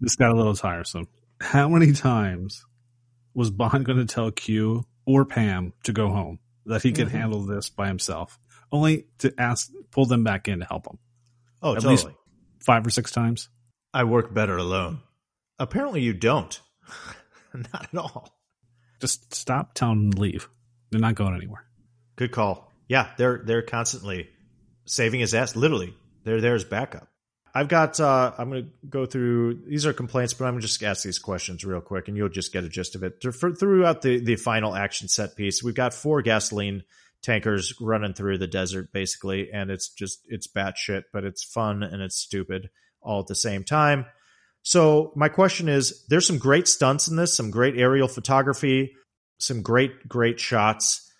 This 0.00 0.16
got 0.16 0.30
a 0.32 0.36
little 0.36 0.54
tiresome. 0.54 1.06
How 1.40 1.68
many 1.68 1.92
times 1.92 2.64
was 3.34 3.50
Bond 3.50 3.84
going 3.84 3.98
to 3.98 4.04
tell 4.04 4.30
Q 4.30 4.84
or 5.06 5.24
Pam 5.24 5.72
to 5.84 5.92
go 5.92 6.08
home 6.10 6.38
that 6.66 6.82
he 6.82 6.92
could 6.92 7.08
Mhm. 7.08 7.12
handle 7.12 7.42
this 7.46 7.70
by 7.70 7.86
himself, 7.88 8.38
only 8.70 9.06
to 9.18 9.32
ask 9.40 9.70
pull 9.90 10.06
them 10.06 10.22
back 10.24 10.48
in 10.48 10.60
to 10.60 10.64
help 10.66 10.86
him 10.86 10.98
Oh, 11.62 11.72
At 11.76 11.82
totally. 11.82 11.94
least- 11.94 12.08
five 12.64 12.86
or 12.86 12.90
six 12.90 13.10
times? 13.12 13.48
I 13.94 14.04
work 14.04 14.32
better 14.32 14.56
alone. 14.56 15.00
Apparently, 15.58 16.02
you 16.02 16.12
don't. 16.12 16.60
Not 17.54 17.88
at 17.92 17.98
all. 17.98 18.34
Just 19.00 19.34
stop, 19.34 19.74
tell 19.74 19.90
them 19.90 20.12
to 20.12 20.20
leave. 20.20 20.48
They're 20.90 21.00
not 21.00 21.14
going 21.16 21.34
anywhere. 21.34 21.64
Good 22.16 22.30
call. 22.30 22.70
Yeah, 22.88 23.10
they're 23.16 23.42
they're 23.44 23.62
constantly 23.62 24.28
saving 24.86 25.20
his 25.20 25.34
ass. 25.34 25.56
Literally, 25.56 25.94
they're 26.24 26.40
there 26.40 26.54
as 26.54 26.64
backup. 26.64 27.08
I've 27.54 27.68
got. 27.68 27.98
Uh, 27.98 28.32
I'm 28.38 28.50
going 28.50 28.64
to 28.64 28.70
go 28.88 29.06
through. 29.06 29.62
These 29.66 29.86
are 29.86 29.92
complaints, 29.92 30.34
but 30.34 30.44
I'm 30.44 30.52
going 30.52 30.60
to 30.60 30.66
just 30.66 30.82
ask 30.82 31.02
these 31.02 31.18
questions 31.18 31.64
real 31.64 31.80
quick, 31.80 32.08
and 32.08 32.16
you'll 32.16 32.28
just 32.28 32.52
get 32.52 32.64
a 32.64 32.68
gist 32.68 32.94
of 32.94 33.02
it. 33.02 33.22
For- 33.34 33.54
Throughout 33.54 34.02
the 34.02 34.20
the 34.20 34.36
final 34.36 34.74
action 34.74 35.08
set 35.08 35.36
piece, 35.36 35.62
we've 35.62 35.74
got 35.74 35.94
four 35.94 36.22
gasoline 36.22 36.84
tankers 37.22 37.74
running 37.80 38.14
through 38.14 38.38
the 38.38 38.46
desert, 38.46 38.92
basically, 38.92 39.50
and 39.52 39.70
it's 39.70 39.88
just 39.88 40.20
it's 40.28 40.46
batshit, 40.46 41.04
but 41.12 41.24
it's 41.24 41.42
fun 41.44 41.82
and 41.82 42.02
it's 42.02 42.16
stupid 42.16 42.70
all 43.02 43.20
at 43.20 43.26
the 43.26 43.34
same 43.34 43.64
time. 43.64 44.06
So 44.62 45.12
my 45.16 45.28
question 45.28 45.68
is: 45.68 46.04
There's 46.08 46.26
some 46.26 46.38
great 46.38 46.68
stunts 46.68 47.08
in 47.08 47.16
this, 47.16 47.36
some 47.36 47.50
great 47.50 47.76
aerial 47.76 48.08
photography, 48.08 48.94
some 49.38 49.62
great 49.62 50.08
great 50.08 50.38
shots 50.40 51.10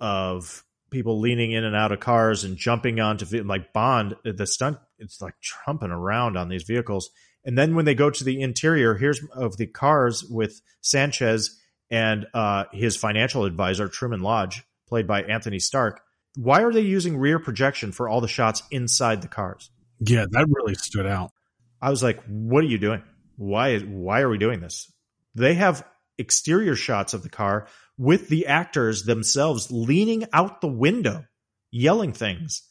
of 0.00 0.64
people 0.90 1.20
leaning 1.20 1.52
in 1.52 1.64
and 1.64 1.76
out 1.76 1.92
of 1.92 2.00
cars 2.00 2.44
and 2.44 2.56
jumping 2.56 3.00
onto 3.00 3.42
like 3.44 3.72
Bond. 3.72 4.16
The 4.24 4.46
stunt 4.46 4.78
it's 4.98 5.20
like 5.22 5.34
trumping 5.40 5.90
around 5.90 6.36
on 6.36 6.48
these 6.48 6.64
vehicles, 6.64 7.10
and 7.44 7.56
then 7.56 7.74
when 7.74 7.86
they 7.86 7.94
go 7.94 8.10
to 8.10 8.24
the 8.24 8.40
interior, 8.42 8.94
here's 8.94 9.22
of 9.32 9.56
the 9.56 9.66
cars 9.66 10.24
with 10.24 10.60
Sanchez 10.82 11.58
and 11.90 12.26
uh, 12.34 12.64
his 12.72 12.96
financial 12.96 13.44
advisor 13.44 13.88
Truman 13.88 14.20
Lodge, 14.20 14.62
played 14.86 15.06
by 15.06 15.22
Anthony 15.22 15.58
Starke. 15.58 15.98
Why 16.36 16.62
are 16.62 16.72
they 16.72 16.82
using 16.82 17.16
rear 17.16 17.38
projection 17.38 17.92
for 17.92 18.08
all 18.08 18.20
the 18.20 18.28
shots 18.28 18.62
inside 18.70 19.22
the 19.22 19.28
cars? 19.28 19.70
Yeah, 20.00 20.26
that 20.30 20.46
really 20.48 20.74
stood 20.74 21.06
out. 21.06 21.32
I 21.80 21.90
was 21.90 22.02
like, 22.02 22.22
"What 22.26 22.64
are 22.64 22.68
you 22.68 22.78
doing? 22.78 23.02
Why? 23.36 23.78
Why 23.78 24.20
are 24.20 24.28
we 24.28 24.38
doing 24.38 24.60
this?" 24.60 24.92
They 25.34 25.54
have 25.54 25.86
exterior 26.18 26.74
shots 26.74 27.14
of 27.14 27.22
the 27.22 27.28
car 27.28 27.66
with 27.96 28.28
the 28.28 28.46
actors 28.46 29.04
themselves 29.04 29.70
leaning 29.70 30.24
out 30.32 30.60
the 30.60 30.68
window, 30.68 31.24
yelling 31.70 32.12
things 32.12 32.62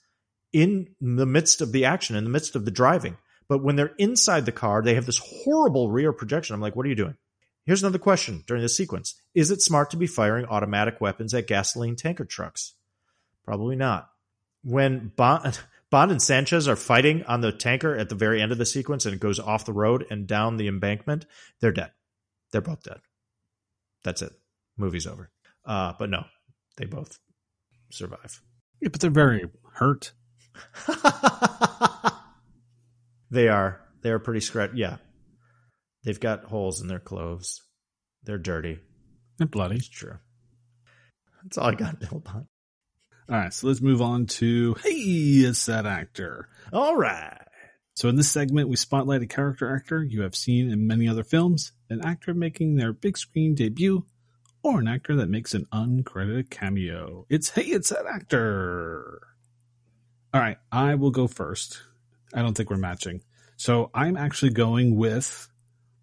in 0.51 0.95
the 0.99 1.25
midst 1.25 1.61
of 1.61 1.71
the 1.71 1.85
action, 1.85 2.15
in 2.15 2.23
the 2.23 2.29
midst 2.29 2.55
of 2.55 2.65
the 2.65 2.71
driving. 2.71 3.17
But 3.47 3.63
when 3.63 3.75
they're 3.75 3.95
inside 3.97 4.45
the 4.45 4.51
car, 4.51 4.81
they 4.81 4.95
have 4.95 5.05
this 5.05 5.17
horrible 5.17 5.89
rear 5.89 6.13
projection. 6.13 6.53
I'm 6.53 6.61
like, 6.61 6.75
what 6.75 6.85
are 6.85 6.89
you 6.89 6.95
doing? 6.95 7.17
Here's 7.65 7.83
another 7.83 7.99
question 7.99 8.43
during 8.47 8.63
this 8.63 8.77
sequence 8.77 9.21
Is 9.35 9.51
it 9.51 9.61
smart 9.61 9.91
to 9.91 9.97
be 9.97 10.07
firing 10.07 10.45
automatic 10.45 11.01
weapons 11.01 11.33
at 11.33 11.47
gasoline 11.47 11.95
tanker 11.95 12.25
trucks? 12.25 12.73
Probably 13.43 13.75
not. 13.75 14.09
When 14.63 15.11
Bond, 15.15 15.59
Bond 15.91 16.11
and 16.11 16.21
Sanchez 16.21 16.67
are 16.67 16.75
fighting 16.75 17.23
on 17.23 17.41
the 17.41 17.51
tanker 17.51 17.95
at 17.95 18.09
the 18.09 18.15
very 18.15 18.41
end 18.41 18.51
of 18.51 18.57
the 18.57 18.65
sequence 18.65 19.05
and 19.05 19.15
it 19.15 19.19
goes 19.19 19.39
off 19.39 19.65
the 19.65 19.73
road 19.73 20.05
and 20.09 20.27
down 20.27 20.57
the 20.57 20.67
embankment, 20.67 21.25
they're 21.61 21.71
dead. 21.71 21.91
They're 22.51 22.61
both 22.61 22.83
dead. 22.83 22.99
That's 24.03 24.21
it. 24.21 24.33
Movie's 24.77 25.07
over. 25.07 25.31
Uh, 25.65 25.93
but 25.97 26.09
no, 26.09 26.25
they 26.77 26.85
both 26.85 27.19
survive. 27.91 28.41
Yeah, 28.81 28.89
but 28.89 29.01
they're 29.01 29.09
very 29.09 29.49
hurt. 29.73 30.11
they 33.31 33.47
are. 33.47 33.81
They 34.01 34.11
are 34.11 34.19
pretty 34.19 34.39
scratched. 34.41 34.75
Yeah. 34.75 34.97
They've 36.03 36.19
got 36.19 36.45
holes 36.45 36.81
in 36.81 36.87
their 36.87 36.99
clothes. 36.99 37.61
They're 38.23 38.37
dirty. 38.37 38.79
They're 39.37 39.47
bloody. 39.47 39.77
It's 39.77 39.89
true. 39.89 40.17
That's 41.43 41.57
all 41.57 41.67
I 41.67 41.75
got, 41.75 41.99
Bill 41.99 42.19
Bond. 42.19 42.45
All 43.29 43.37
right, 43.37 43.53
so 43.53 43.67
let's 43.67 43.79
move 43.79 44.01
on 44.01 44.25
to 44.25 44.73
Hey, 44.81 44.89
it's 44.89 45.67
that 45.67 45.85
actor. 45.85 46.49
All 46.73 46.95
right. 46.95 47.37
So 47.93 48.09
in 48.09 48.15
this 48.15 48.31
segment, 48.31 48.69
we 48.69 48.75
spotlight 48.75 49.21
a 49.21 49.27
character 49.27 49.71
actor 49.75 50.03
you 50.03 50.23
have 50.23 50.35
seen 50.35 50.71
in 50.71 50.87
many 50.87 51.07
other 51.07 51.23
films, 51.23 51.73
an 51.91 52.03
actor 52.03 52.33
making 52.33 52.75
their 52.77 52.91
big 52.91 53.19
screen 53.19 53.53
debut, 53.53 54.03
or 54.63 54.79
an 54.79 54.87
actor 54.87 55.15
that 55.17 55.29
makes 55.29 55.53
an 55.53 55.67
uncredited 55.71 56.49
cameo. 56.49 57.27
It's 57.29 57.51
Hey, 57.51 57.65
it's 57.65 57.89
that 57.89 58.07
actor. 58.07 59.21
All 60.33 60.41
right, 60.41 60.57
I 60.71 60.95
will 60.95 61.11
go 61.11 61.27
first. 61.27 61.81
I 62.33 62.41
don't 62.41 62.57
think 62.57 62.71
we're 62.71 62.77
matching. 62.77 63.21
So 63.57 63.91
I'm 63.93 64.17
actually 64.17 64.53
going 64.53 64.95
with 64.95 65.47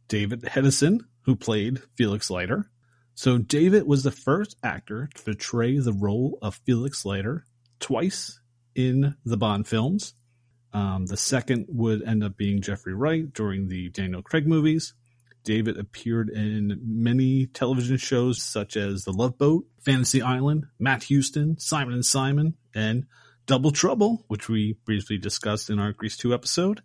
David 0.07 0.43
Hedison, 0.43 1.01
who 1.23 1.35
played 1.35 1.82
Felix 1.97 2.31
Leiter. 2.31 2.70
So 3.16 3.38
David 3.38 3.86
was 3.86 4.02
the 4.02 4.10
first 4.10 4.59
actor 4.62 5.09
to 5.14 5.22
portray 5.22 5.78
the 5.78 5.94
role 5.94 6.38
of 6.43 6.60
Felix 6.66 7.06
Leiter 7.06 7.47
twice 7.80 8.40
in 8.74 9.16
the 9.24 9.38
Bond 9.38 9.66
films. 9.66 10.12
Um, 10.74 11.06
the 11.06 11.16
second 11.16 11.64
would 11.70 12.02
end 12.02 12.22
up 12.22 12.36
being 12.36 12.60
Jeffrey 12.60 12.93
Wright 12.93 13.32
during 13.32 13.68
the 13.68 13.88
Daniel 13.88 14.20
Craig 14.20 14.47
movies. 14.47 14.93
David 15.44 15.78
appeared 15.78 16.28
in 16.28 16.78
many 16.84 17.47
television 17.47 17.97
shows 17.97 18.43
such 18.43 18.76
as 18.76 19.05
The 19.05 19.12
Love 19.14 19.38
Boat, 19.38 19.64
Fantasy 19.80 20.20
Island, 20.20 20.66
Matt 20.78 21.05
Houston, 21.05 21.59
Simon 21.59 21.94
and 21.94 22.05
Simon, 22.05 22.55
and 22.74 23.06
Double 23.47 23.70
Trouble, 23.70 24.26
which 24.28 24.51
we 24.51 24.76
briefly 24.84 25.16
discussed 25.16 25.70
in 25.70 25.78
our 25.78 25.93
Grease 25.93 26.18
2 26.18 26.34
episode. 26.34 26.82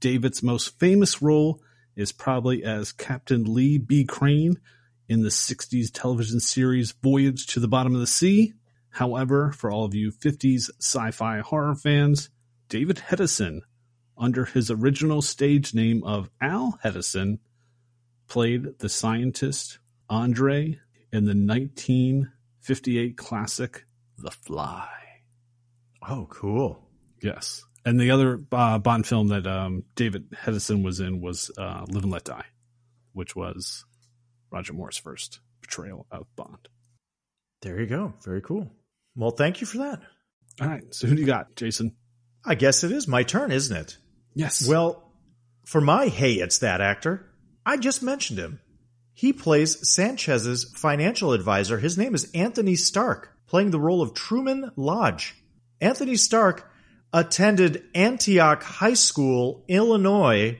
David's 0.00 0.42
most 0.42 0.78
famous 0.78 1.22
role 1.22 1.62
is 1.96 2.12
probably 2.12 2.62
as 2.62 2.92
Captain 2.92 3.54
Lee 3.54 3.78
B. 3.78 4.04
Crane 4.04 4.58
in 5.08 5.22
the 5.22 5.28
60s 5.28 5.90
television 5.92 6.40
series 6.40 6.92
Voyage 7.02 7.46
to 7.48 7.60
the 7.60 7.68
Bottom 7.68 7.94
of 7.94 8.00
the 8.00 8.06
Sea. 8.06 8.54
However, 8.90 9.52
for 9.52 9.70
all 9.70 9.84
of 9.84 9.94
you 9.94 10.10
50s 10.10 10.70
sci 10.80 11.10
fi 11.10 11.40
horror 11.40 11.74
fans, 11.74 12.30
David 12.68 12.96
Hedison, 13.08 13.60
under 14.18 14.46
his 14.46 14.70
original 14.70 15.22
stage 15.22 15.74
name 15.74 16.02
of 16.02 16.30
Al 16.40 16.78
Hedison, 16.82 17.38
played 18.28 18.78
the 18.78 18.88
scientist 18.88 19.78
Andre 20.08 20.80
in 21.12 21.24
the 21.24 21.34
1958 21.34 23.16
classic 23.16 23.84
The 24.18 24.30
Fly. 24.30 24.88
Oh, 26.08 26.26
cool. 26.30 26.88
Yes. 27.22 27.64
And 27.84 28.00
the 28.00 28.10
other 28.10 28.42
uh, 28.50 28.78
Bond 28.78 29.06
film 29.06 29.28
that 29.28 29.46
um, 29.46 29.84
David 29.94 30.30
Hedison 30.30 30.82
was 30.82 31.00
in 31.00 31.20
was 31.20 31.50
uh, 31.56 31.84
Live 31.88 32.02
and 32.02 32.12
Let 32.12 32.24
Die, 32.24 32.44
which 33.12 33.36
was 33.36 33.84
Roger 34.50 34.72
Moore's 34.72 34.96
first 34.96 35.40
portrayal 35.62 36.06
of 36.10 36.26
Bond. 36.36 36.68
There 37.62 37.80
you 37.80 37.86
go. 37.86 38.14
Very 38.24 38.42
cool. 38.42 38.70
Well, 39.16 39.30
thank 39.30 39.60
you 39.60 39.66
for 39.66 39.78
that. 39.78 40.00
All 40.60 40.68
right. 40.68 40.82
So 40.94 41.06
who 41.06 41.14
do 41.14 41.20
you 41.20 41.26
got, 41.26 41.56
Jason? 41.56 41.96
I 42.44 42.54
guess 42.54 42.84
it 42.84 42.92
is 42.92 43.08
my 43.08 43.22
turn, 43.22 43.50
isn't 43.50 43.76
it? 43.76 43.98
Yes. 44.34 44.68
Well, 44.68 45.10
for 45.64 45.80
my 45.80 46.06
hey, 46.06 46.34
it's 46.34 46.58
that 46.58 46.80
actor, 46.80 47.26
I 47.64 47.76
just 47.76 48.02
mentioned 48.02 48.38
him. 48.38 48.60
He 49.12 49.32
plays 49.32 49.88
Sanchez's 49.88 50.72
financial 50.76 51.32
advisor. 51.32 51.78
His 51.78 51.96
name 51.98 52.14
is 52.14 52.30
Anthony 52.32 52.74
Starke, 52.74 53.28
playing 53.46 53.70
the 53.70 53.80
role 53.80 54.02
of 54.02 54.14
Truman 54.14 54.70
Lodge. 54.76 55.34
Anthony 55.80 56.14
Starke 56.14 56.62
attended 57.12 57.82
Antioch 57.94 58.62
High 58.62 58.94
School, 58.94 59.64
Illinois, 59.68 60.58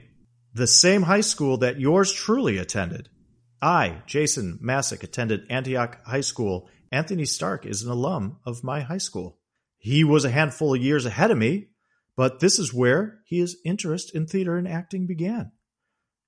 the 0.53 0.67
same 0.67 1.03
high 1.03 1.21
school 1.21 1.57
that 1.57 1.79
yours 1.79 2.11
truly 2.11 2.57
attended. 2.57 3.09
I, 3.61 4.01
Jason 4.05 4.59
Masick, 4.63 5.03
attended 5.03 5.47
Antioch 5.49 5.99
High 6.05 6.21
School. 6.21 6.69
Anthony 6.91 7.23
Starke 7.23 7.65
is 7.65 7.81
an 7.83 7.91
alum 7.91 8.37
of 8.45 8.63
my 8.63 8.81
high 8.81 8.99
school. 8.99 9.39
He 9.77 10.03
was 10.03 10.25
a 10.25 10.31
handful 10.31 10.75
of 10.75 10.81
years 10.81 11.05
ahead 11.05 11.31
of 11.31 11.37
me, 11.37 11.69
but 12.15 12.39
this 12.39 12.59
is 12.59 12.73
where 12.73 13.19
his 13.27 13.57
interest 13.65 14.13
in 14.15 14.27
theater 14.27 14.57
and 14.57 14.67
acting 14.67 15.07
began. 15.07 15.51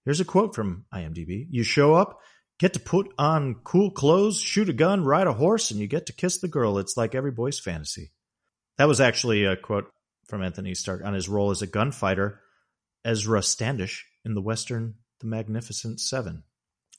Here's 0.05 0.19
a 0.19 0.25
quote 0.25 0.55
from 0.55 0.85
IMDb 0.93 1.47
You 1.49 1.63
show 1.63 1.93
up, 1.93 2.19
get 2.57 2.73
to 2.73 2.79
put 2.79 3.11
on 3.17 3.55
cool 3.63 3.91
clothes, 3.91 4.39
shoot 4.39 4.69
a 4.69 4.73
gun, 4.73 5.03
ride 5.03 5.27
a 5.27 5.33
horse, 5.33 5.71
and 5.71 5.79
you 5.79 5.87
get 5.87 6.07
to 6.07 6.13
kiss 6.13 6.39
the 6.39 6.47
girl. 6.47 6.77
It's 6.77 6.97
like 6.97 7.15
every 7.15 7.31
boy's 7.31 7.59
fantasy. 7.59 8.11
That 8.77 8.87
was 8.87 9.01
actually 9.01 9.45
a 9.45 9.55
quote 9.55 9.91
from 10.27 10.43
Anthony 10.43 10.71
Starke 10.71 11.05
on 11.05 11.13
his 11.13 11.29
role 11.29 11.51
as 11.51 11.61
a 11.61 11.67
gunfighter, 11.67 12.39
Ezra 13.03 13.43
Standish, 13.43 14.05
in 14.25 14.33
the 14.33 14.41
Western 14.41 14.95
The 15.19 15.27
Magnificent 15.27 15.99
Seven 15.99 16.43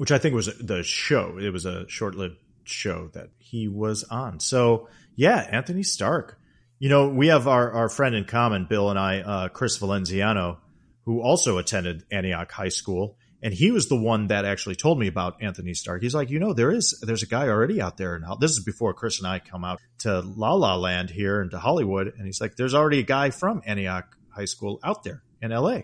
which 0.00 0.10
I 0.10 0.16
think 0.16 0.34
was 0.34 0.46
the 0.46 0.82
show. 0.82 1.36
It 1.36 1.52
was 1.52 1.66
a 1.66 1.86
short 1.86 2.14
lived 2.14 2.38
show 2.64 3.10
that 3.12 3.28
he 3.36 3.68
was 3.68 4.02
on. 4.04 4.40
So 4.40 4.88
yeah, 5.14 5.46
Anthony 5.50 5.82
Starke. 5.82 6.36
You 6.78 6.88
know, 6.88 7.10
we 7.10 7.28
have 7.28 7.46
our, 7.46 7.70
our 7.70 7.90
friend 7.90 8.14
in 8.14 8.24
common, 8.24 8.64
Bill 8.64 8.88
and 8.88 8.98
I, 8.98 9.20
uh, 9.20 9.48
Chris 9.48 9.78
Valenziano, 9.78 10.56
who 11.04 11.20
also 11.20 11.58
attended 11.58 12.04
Antioch 12.10 12.50
High 12.50 12.70
School. 12.70 13.18
And 13.42 13.52
he 13.52 13.72
was 13.72 13.90
the 13.90 14.00
one 14.00 14.28
that 14.28 14.46
actually 14.46 14.76
told 14.76 14.98
me 14.98 15.06
about 15.06 15.42
Anthony 15.42 15.72
Starke. 15.72 16.00
He's 16.00 16.14
like, 16.14 16.30
you 16.30 16.38
know, 16.38 16.54
there 16.54 16.70
is, 16.70 16.98
there's 17.06 17.22
a 17.22 17.26
guy 17.26 17.48
already 17.48 17.82
out 17.82 17.98
there. 17.98 18.14
And 18.14 18.24
this 18.40 18.52
is 18.52 18.64
before 18.64 18.94
Chris 18.94 19.18
and 19.18 19.28
I 19.28 19.38
come 19.38 19.66
out 19.66 19.82
to 19.98 20.20
La 20.20 20.54
La 20.54 20.76
Land 20.76 21.10
here 21.10 21.42
and 21.42 21.50
to 21.50 21.58
Hollywood. 21.58 22.14
And 22.16 22.24
he's 22.24 22.40
like, 22.40 22.56
there's 22.56 22.74
already 22.74 23.00
a 23.00 23.02
guy 23.02 23.28
from 23.28 23.60
Antioch 23.66 24.16
High 24.30 24.46
School 24.46 24.80
out 24.82 25.04
there 25.04 25.22
in 25.42 25.50
LA, 25.50 25.80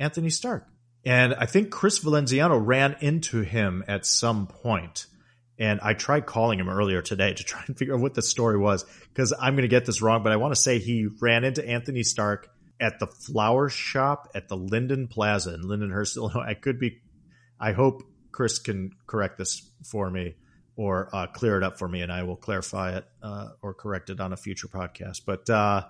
Anthony 0.00 0.30
Starke. 0.30 0.64
And 1.06 1.34
I 1.34 1.46
think 1.46 1.70
Chris 1.70 1.98
Valenziano 1.98 2.60
ran 2.64 2.96
into 3.00 3.42
him 3.42 3.84
at 3.86 4.06
some 4.06 4.46
point. 4.46 5.06
And 5.58 5.80
I 5.80 5.94
tried 5.94 6.26
calling 6.26 6.58
him 6.58 6.68
earlier 6.68 7.02
today 7.02 7.32
to 7.32 7.42
try 7.44 7.62
and 7.66 7.76
figure 7.78 7.94
out 7.94 8.00
what 8.00 8.14
the 8.14 8.22
story 8.22 8.58
was 8.58 8.84
because 9.08 9.32
I'm 9.38 9.54
going 9.54 9.62
to 9.62 9.68
get 9.68 9.86
this 9.86 10.02
wrong, 10.02 10.22
but 10.22 10.32
I 10.32 10.36
want 10.36 10.54
to 10.54 10.60
say 10.60 10.78
he 10.78 11.06
ran 11.20 11.44
into 11.44 11.66
Anthony 11.66 12.00
Starke 12.00 12.46
at 12.80 12.98
the 12.98 13.06
flower 13.06 13.68
shop 13.68 14.30
at 14.34 14.48
the 14.48 14.56
Linden 14.56 15.06
Plaza 15.06 15.54
in 15.54 15.62
Lindenhurst, 15.62 16.16
Illinois. 16.16 16.46
I 16.48 16.54
could 16.54 16.80
be, 16.80 16.98
I 17.60 17.72
hope 17.72 18.02
Chris 18.32 18.58
can 18.58 18.90
correct 19.06 19.38
this 19.38 19.70
for 19.84 20.10
me 20.10 20.34
or 20.76 21.08
uh, 21.12 21.28
clear 21.28 21.56
it 21.56 21.62
up 21.62 21.78
for 21.78 21.86
me 21.86 22.02
and 22.02 22.10
I 22.10 22.24
will 22.24 22.36
clarify 22.36 22.96
it 22.96 23.04
uh, 23.22 23.50
or 23.62 23.74
correct 23.74 24.10
it 24.10 24.18
on 24.18 24.32
a 24.32 24.36
future 24.36 24.66
podcast. 24.66 25.20
But 25.24 25.48
uh, 25.48 25.84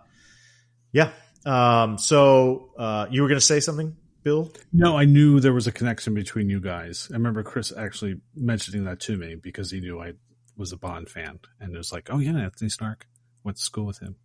yeah. 0.93 1.11
Um, 1.47 1.97
so 1.97 2.71
uh, 2.77 3.07
you 3.11 3.23
were 3.23 3.29
going 3.29 3.41
to 3.41 3.47
say 3.47 3.61
something? 3.61 3.97
Bill? 4.25 4.51
No, 4.73 4.97
I 4.97 5.05
knew 5.05 5.39
there 5.39 5.53
was 5.53 5.67
a 5.67 5.73
connection 5.73 6.15
between 6.15 6.51
you 6.51 6.61
guys. 6.61 7.09
I 7.11 7.15
remember 7.15 7.43
Chris 7.43 7.73
actually 7.77 8.21
mentioning 8.35 8.85
that 8.85 8.99
to 9.01 9.17
me 9.17 9.37
because 9.37 9.71
he 9.71 9.81
knew 9.81 10.01
I 10.01 10.15
was 10.57 10.73
a 10.73 10.77
Bond 10.77 11.09
fan, 11.09 11.39
and 11.61 11.75
it 11.75 11.79
was 11.79 11.93
like, 11.93 12.09
oh 12.11 12.19
yeah, 12.19 12.37
Anthony 12.37 12.71
Starke 12.71 13.03
went 13.45 13.59
to 13.59 13.63
school 13.63 13.85
with 13.85 13.99
him. 13.99 14.17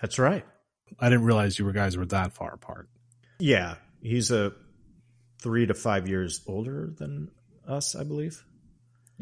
That's 0.00 0.18
right. 0.18 0.44
I 0.98 1.08
didn't 1.08 1.24
realize 1.24 1.58
you 1.58 1.72
guys 1.72 1.96
were 1.96 2.06
that 2.06 2.32
far 2.32 2.52
apart. 2.52 2.88
Yeah, 3.38 3.76
he's 4.02 4.30
a 4.30 4.52
three 5.40 5.66
to 5.66 5.74
five 5.74 6.08
years 6.08 6.40
older 6.46 6.92
than 6.98 7.30
us, 7.66 7.94
I 7.94 8.04
believe. 8.04 8.44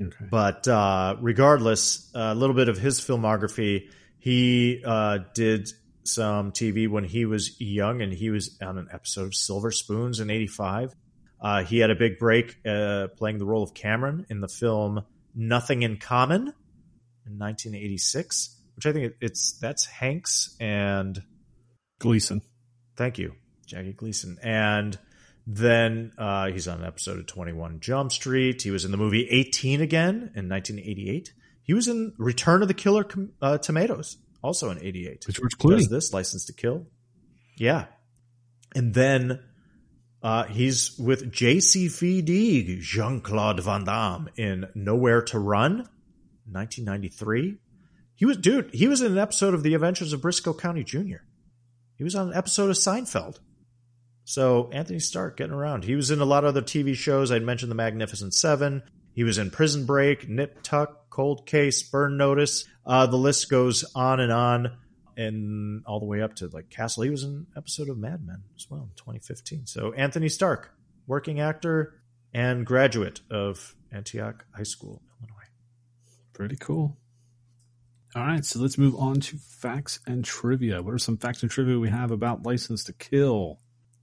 Okay. 0.01 0.27
But 0.31 0.67
uh, 0.69 1.17
regardless, 1.21 2.11
a 2.15 2.35
little 2.35 2.57
bit 2.57 2.69
of 2.69 2.79
his 2.79 3.01
filmography. 3.01 3.89
He 4.19 4.83
uh, 4.85 5.19
did 5.35 5.71
some 6.07 6.53
TV 6.53 6.89
when 6.89 7.05
he 7.05 7.25
was 7.25 7.61
young, 7.61 8.03
and 8.03 8.13
he 8.13 8.31
was 8.31 8.57
on 8.63 8.79
an 8.79 8.89
episode 8.93 9.27
of 9.27 9.35
Silver 9.35 9.71
Spoons 9.71 10.21
in 10.21 10.31
'85. 10.31 10.95
Uh, 11.41 11.65
he 11.65 11.79
had 11.79 11.91
a 11.91 11.95
big 11.95 12.19
break 12.19 12.57
uh, 12.67 13.09
playing 13.17 13.39
the 13.39 13.45
role 13.45 13.63
of 13.63 13.75
Cameron 13.75 14.27
in 14.31 14.41
the 14.41 14.49
film 14.49 15.05
Nothing 15.35 15.83
in 15.83 15.99
Common 15.99 16.43
in 17.27 17.39
1986, 17.39 18.57
which 18.75 18.87
I 18.87 18.93
think 18.93 19.15
it's 19.21 19.59
that's 19.59 19.85
Hanks 19.85 20.57
and 20.61 21.23
Gleason. 21.99 22.41
Thank 22.97 23.19
you, 23.19 23.35
Jackie 23.67 23.93
Gleason. 23.93 24.39
And 24.43 24.99
Then 25.47 26.13
uh, 26.19 26.49
he's 26.51 26.67
on 26.67 26.81
an 26.81 26.87
episode 26.87 27.19
of 27.19 27.27
21 27.27 27.79
Jump 27.81 28.11
Street. 28.11 28.63
He 28.63 28.73
was 28.73 28.85
in 28.85 28.91
the 28.91 28.97
movie 28.97 29.29
18 29.29 29.81
again 29.81 30.33
in 30.35 30.49
1988. 30.49 31.33
He 31.63 31.73
was 31.73 31.87
in 31.87 32.15
Return 32.19 32.63
of 32.63 32.69
the 32.69 32.75
Killer 32.75 33.07
uh, 33.41 33.59
Tomatoes, 33.59 34.17
also 34.43 34.71
in 34.71 34.83
88. 34.83 35.27
With 35.27 35.37
George 35.37 35.59
Clooney. 35.59 35.79
Does 35.79 35.89
this 35.89 36.13
License 36.13 36.47
to 36.47 36.53
Kill? 36.53 36.87
Yeah. 37.57 37.87
And 38.75 38.95
then 38.95 39.41
uh, 40.23 40.45
he's 40.45 40.99
with 40.99 41.33
J.C. 41.33 41.87
Fedig, 41.87 42.81
Jean 42.81 43.21
Claude 43.21 43.61
Van 43.61 43.85
Damme 43.85 44.29
in 44.37 44.67
Nowhere 44.75 45.23
to 45.23 45.39
Run, 45.39 45.89
1993. 46.51 47.59
He 48.15 48.25
was, 48.25 48.37
dude, 48.39 48.75
he 48.75 48.89
was 48.89 49.03
in 49.03 49.13
an 49.13 49.19
episode 49.19 49.55
of 49.55 49.63
The 49.63 49.75
Adventures 49.75 50.13
of 50.13 50.21
Brisco 50.21 50.59
County 50.59 50.85
Jr. 50.85 51.19
He 51.97 52.05
was 52.05 52.15
on 52.15 52.29
an 52.29 52.35
episode 52.35 52.71
of 52.71 52.77
Seinfeld. 52.77 53.39
So 54.25 54.71
Anthony 54.73 54.99
Starke 54.99 55.37
getting 55.37 55.55
around. 55.55 55.85
He 55.85 55.95
was 55.95 56.11
in 56.11 56.21
a 56.21 56.25
lot 56.25 56.45
of 56.45 56.49
other 56.49 56.63
TV 56.63 56.95
shows. 56.95 57.31
I'd 57.31 57.43
mentioned 57.43 57.71
The 57.71 57.77
Magnificent 57.77 58.35
Seven. 58.35 58.83
He 59.13 59.23
was 59.23 59.39
in 59.39 59.51
Prison 59.51 59.87
Break, 59.87 60.29
Nip 60.29 60.63
Tuck, 60.63 61.09
Cold 61.11 61.47
Case, 61.47 61.83
Burn 61.83 62.17
Notice. 62.17 62.65
Uh, 62.87 63.07
the 63.07 63.17
list 63.17 63.51
goes 63.51 63.85
on 63.95 64.21
and 64.21 64.33
on, 64.33 64.77
and 65.17 65.83
all 65.87 65.99
the 65.99 66.07
way 66.07 66.23
up 66.23 66.35
to 66.37 66.49
like 66.49 66.71
Castle. 66.71 67.03
He 67.03 67.11
was 67.11 67.25
in 67.25 67.31
an 67.31 67.47
episode 67.57 67.89
of 67.89 67.99
Mad 67.99 68.25
Men 68.25 68.43
as 68.55 68.67
well 68.71 68.83
in 68.83 68.91
2015. 68.97 69.67
So 69.67 69.93
Anthony 69.93 70.29
Starke, 70.29 70.67
working 71.07 71.41
actor 71.41 72.01
and 72.33 72.67
graduate 72.67 73.21
of 73.31 73.75
Antioch 73.91 74.45
High 74.55 74.63
School, 74.63 75.03
Illinois. 75.21 75.49
Pretty 76.33 76.57
cool. 76.57 76.97
All 78.15 78.25
right, 78.25 78.45
so 78.45 78.61
let's 78.61 78.79
move 78.79 78.95
on 78.97 79.21
to 79.21 79.37
facts 79.37 80.01
and 80.07 80.25
trivia. 80.25 80.83
What 80.83 80.95
are 80.95 80.99
some 80.99 81.19
facts 81.19 81.43
and 81.43 81.51
trivia 81.51 81.79
we 81.79 81.91
have 81.91 82.11
about 82.11 82.47
License 82.47 82.85
to 82.85 82.93
Kill? 82.93 83.59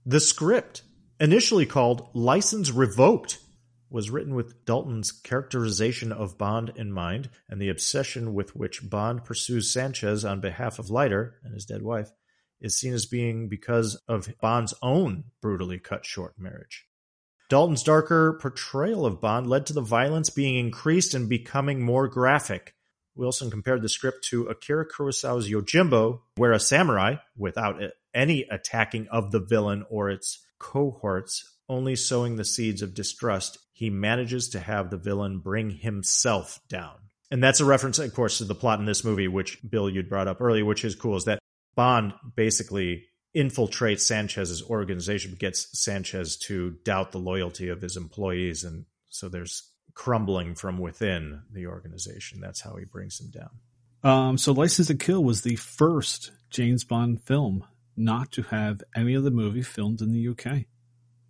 The 0.06 0.20
script, 0.20 0.82
initially 1.18 1.66
called 1.66 2.10
License 2.12 2.70
Revoked, 2.70 3.38
was 3.94 4.10
written 4.10 4.34
with 4.34 4.64
Dalton's 4.64 5.12
characterization 5.12 6.10
of 6.10 6.36
Bond 6.36 6.72
in 6.74 6.90
mind 6.90 7.30
and 7.48 7.60
the 7.60 7.68
obsession 7.68 8.34
with 8.34 8.56
which 8.56 8.90
Bond 8.90 9.24
pursues 9.24 9.72
Sanchez 9.72 10.24
on 10.24 10.40
behalf 10.40 10.80
of 10.80 10.90
Leiter 10.90 11.36
and 11.44 11.54
his 11.54 11.64
dead 11.64 11.80
wife 11.80 12.10
is 12.60 12.76
seen 12.76 12.92
as 12.92 13.06
being 13.06 13.48
because 13.48 13.94
of 14.08 14.28
Bond's 14.40 14.74
own 14.82 15.22
brutally 15.40 15.78
cut 15.78 16.04
short 16.04 16.34
marriage. 16.36 16.86
Dalton's 17.48 17.84
darker 17.84 18.36
portrayal 18.42 19.06
of 19.06 19.20
Bond 19.20 19.46
led 19.46 19.66
to 19.66 19.72
the 19.72 19.80
violence 19.80 20.28
being 20.28 20.56
increased 20.56 21.14
and 21.14 21.28
becoming 21.28 21.80
more 21.80 22.08
graphic. 22.08 22.74
Wilson 23.14 23.48
compared 23.48 23.80
the 23.80 23.88
script 23.88 24.24
to 24.24 24.48
Akira 24.48 24.88
Kurosawa's 24.88 25.48
Yojimbo, 25.48 26.18
where 26.34 26.52
a 26.52 26.58
samurai, 26.58 27.14
without 27.36 27.80
any 28.12 28.42
attacking 28.50 29.06
of 29.06 29.30
the 29.30 29.38
villain 29.38 29.84
or 29.88 30.10
its 30.10 30.44
cohorts, 30.58 31.48
only 31.68 31.94
sowing 31.94 32.34
the 32.34 32.44
seeds 32.44 32.82
of 32.82 32.92
distrust, 32.92 33.58
he 33.74 33.90
manages 33.90 34.48
to 34.50 34.60
have 34.60 34.88
the 34.88 34.96
villain 34.96 35.40
bring 35.40 35.68
himself 35.70 36.60
down. 36.68 36.94
And 37.30 37.42
that's 37.42 37.58
a 37.58 37.64
reference, 37.64 37.98
of 37.98 38.14
course, 38.14 38.38
to 38.38 38.44
the 38.44 38.54
plot 38.54 38.78
in 38.78 38.86
this 38.86 39.04
movie, 39.04 39.26
which 39.26 39.58
Bill 39.68 39.90
you'd 39.90 40.08
brought 40.08 40.28
up 40.28 40.40
earlier, 40.40 40.64
which 40.64 40.84
is 40.84 40.94
cool, 40.94 41.16
is 41.16 41.24
that 41.24 41.40
Bond 41.74 42.14
basically 42.36 43.06
infiltrates 43.36 44.00
Sanchez's 44.00 44.62
organization, 44.62 45.34
gets 45.34 45.68
Sanchez 45.72 46.36
to 46.46 46.76
doubt 46.84 47.10
the 47.10 47.18
loyalty 47.18 47.68
of 47.68 47.82
his 47.82 47.96
employees, 47.96 48.62
and 48.62 48.84
so 49.08 49.28
there's 49.28 49.68
crumbling 49.94 50.54
from 50.54 50.78
within 50.78 51.42
the 51.50 51.66
organization. 51.66 52.40
That's 52.40 52.60
how 52.60 52.76
he 52.76 52.84
brings 52.84 53.20
him 53.20 53.30
down. 53.30 53.50
Um, 54.08 54.38
so, 54.38 54.52
License 54.52 54.86
to 54.86 54.94
Kill 54.94 55.24
was 55.24 55.42
the 55.42 55.56
first 55.56 56.30
James 56.50 56.84
Bond 56.84 57.22
film 57.22 57.64
not 57.96 58.30
to 58.32 58.42
have 58.42 58.82
any 58.94 59.14
of 59.14 59.24
the 59.24 59.30
movie 59.32 59.62
filmed 59.62 60.00
in 60.00 60.12
the 60.12 60.28
UK. 60.28 60.66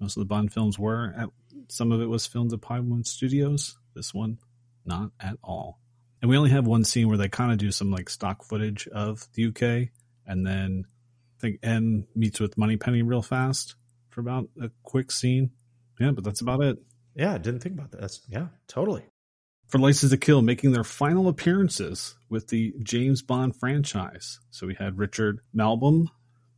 Most 0.00 0.16
of 0.16 0.20
the 0.20 0.26
Bond 0.26 0.52
films 0.52 0.78
were. 0.78 1.14
At, 1.16 1.28
some 1.68 1.92
of 1.92 2.00
it 2.00 2.08
was 2.08 2.26
filmed 2.26 2.52
at 2.52 2.60
Pinewood 2.60 3.06
Studios. 3.06 3.76
This 3.94 4.12
one, 4.12 4.38
not 4.84 5.10
at 5.20 5.36
all. 5.42 5.80
And 6.20 6.30
we 6.30 6.36
only 6.36 6.50
have 6.50 6.66
one 6.66 6.84
scene 6.84 7.08
where 7.08 7.18
they 7.18 7.28
kind 7.28 7.52
of 7.52 7.58
do 7.58 7.70
some 7.70 7.90
like 7.90 8.08
stock 8.08 8.44
footage 8.44 8.88
of 8.88 9.26
the 9.34 9.46
UK, 9.46 9.90
and 10.26 10.46
then 10.46 10.84
I 10.86 11.40
think 11.40 11.58
M 11.62 12.06
meets 12.14 12.40
with 12.40 12.56
Moneypenny 12.56 13.02
real 13.02 13.22
fast 13.22 13.74
for 14.08 14.20
about 14.20 14.48
a 14.60 14.70
quick 14.82 15.10
scene. 15.10 15.50
Yeah, 16.00 16.12
but 16.12 16.24
that's 16.24 16.40
about 16.40 16.62
it. 16.62 16.78
Yeah, 17.14 17.34
I 17.34 17.38
didn't 17.38 17.60
think 17.60 17.74
about 17.74 17.90
that. 17.92 18.00
That's 18.00 18.20
yeah, 18.28 18.46
totally. 18.68 19.04
For 19.68 19.78
License 19.78 20.12
to 20.12 20.16
Kill, 20.16 20.42
making 20.42 20.72
their 20.72 20.84
final 20.84 21.28
appearances 21.28 22.16
with 22.28 22.48
the 22.48 22.74
James 22.82 23.22
Bond 23.22 23.56
franchise. 23.56 24.40
So 24.50 24.66
we 24.66 24.74
had 24.74 24.98
Richard 24.98 25.40
Maibaum 25.56 26.06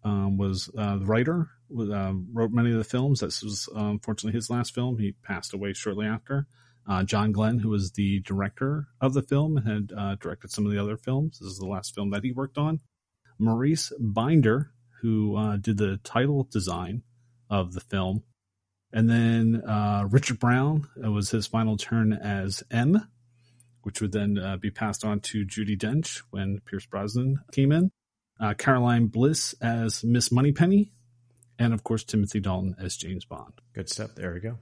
um, 0.06 0.38
was 0.38 0.70
uh, 0.78 0.98
the 0.98 1.04
writer, 1.04 1.48
uh, 1.76 2.12
wrote 2.32 2.52
many 2.52 2.70
of 2.70 2.78
the 2.78 2.84
films. 2.84 3.20
This 3.20 3.42
was 3.42 3.68
unfortunately 3.74 4.36
his 4.36 4.48
last 4.48 4.72
film. 4.72 4.98
He 4.98 5.12
passed 5.24 5.52
away 5.52 5.72
shortly 5.72 6.06
after. 6.06 6.46
Uh, 6.88 7.02
John 7.02 7.32
Glen, 7.32 7.58
who 7.58 7.70
was 7.70 7.90
the 7.90 8.20
director 8.20 8.86
of 9.00 9.14
the 9.14 9.22
film, 9.22 9.56
had 9.56 9.92
uh, 9.96 10.14
directed 10.14 10.52
some 10.52 10.64
of 10.64 10.70
the 10.70 10.80
other 10.80 10.96
films. 10.96 11.40
This 11.40 11.50
is 11.50 11.58
the 11.58 11.66
last 11.66 11.92
film 11.92 12.10
that 12.10 12.22
he 12.22 12.30
worked 12.30 12.56
on. 12.56 12.78
Maurice 13.40 13.92
Binder, 13.98 14.70
who 15.02 15.36
uh, 15.36 15.56
did 15.56 15.76
the 15.76 15.98
title 16.04 16.44
design 16.44 17.02
of 17.50 17.74
the 17.74 17.80
film, 17.80 18.22
and 18.92 19.10
then 19.10 19.62
Richard 20.08 20.38
Brown 20.38 20.86
it 21.02 21.08
was 21.08 21.30
his 21.30 21.48
final 21.48 21.76
turn 21.76 22.12
as 22.12 22.62
M, 22.70 23.08
which 23.82 24.00
would 24.00 24.12
then 24.12 24.38
be 24.60 24.70
passed 24.70 25.04
on 25.04 25.18
to 25.20 25.44
Judi 25.44 25.76
Dench 25.76 26.22
when 26.30 26.60
Pierce 26.64 26.86
Brosnan 26.86 27.40
came 27.52 27.72
in. 27.72 27.90
Uh, 28.38 28.54
Caroline 28.54 29.06
Bliss 29.06 29.54
as 29.60 30.04
Miss 30.04 30.30
Moneypenny, 30.30 30.92
and 31.58 31.72
of 31.72 31.84
course 31.84 32.04
Timothy 32.04 32.40
Dalton 32.40 32.76
as 32.78 32.96
James 32.96 33.24
Bond. 33.24 33.54
Good 33.72 33.88
stuff. 33.88 34.14
There 34.14 34.34
we 34.34 34.40
go. 34.40 34.58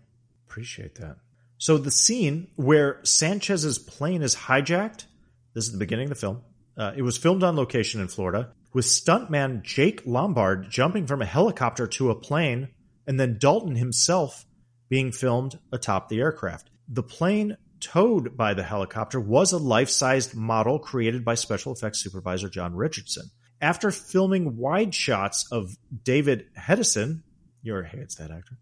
Appreciate 0.47 0.95
that. 0.97 1.17
So 1.59 1.79
the 1.79 1.91
scene 1.91 2.49
where 2.57 3.01
Sanchez's 3.05 3.79
plane 3.79 4.23
is 4.23 4.37
hijacked, 4.37 5.07
this 5.55 5.67
is 5.67 5.73
the 5.73 5.79
beginning 5.79 6.05
of 6.05 6.11
the 6.11 6.21
film. 6.21 6.43
Uh, 6.77 6.93
it 6.97 7.03
was 7.03 7.17
filmed 7.17 7.43
on 7.43 7.57
location 7.57 8.01
in 8.01 8.09
Florida 8.09 8.53
with 8.73 8.85
stuntman 8.85 9.63
Jake 9.63 10.03
Lombard 10.05 10.69
jumping 10.69 11.07
from 11.07 11.23
a 11.23 11.27
helicopter 11.27 11.87
to 11.87 12.11
a 12.11 12.15
plane 12.15 12.69
and 13.07 13.19
then 13.19 13.39
Dalton 13.39 13.77
himself 13.77 14.45
being 14.89 15.13
filmed 15.13 15.59
atop 15.73 16.09
the 16.09 16.21
aircraft. 16.21 16.71
The 16.89 17.03
plane 17.03 17.57
towed 17.81 18.37
by 18.37 18.55
the 18.55 18.63
helicopter 18.63 19.21
was 19.21 19.53
a 19.53 19.59
life 19.59 19.89
sized 19.89 20.35
model 20.35 20.79
created 20.79 21.25
by 21.25 21.35
special 21.35 21.73
effects 21.73 22.03
supervisor 22.03 22.49
John 22.49 22.75
Richardson. 22.75 23.31
After 23.65 23.91
filming 23.91 24.59
wide 24.59 24.95
shots 24.95 25.51
of 25.51 25.79
David 26.03 26.49
Hedison, 26.55 27.23
your 27.63 27.83
hates 27.83 28.17
that 28.17 28.31
actor, 28.31 28.59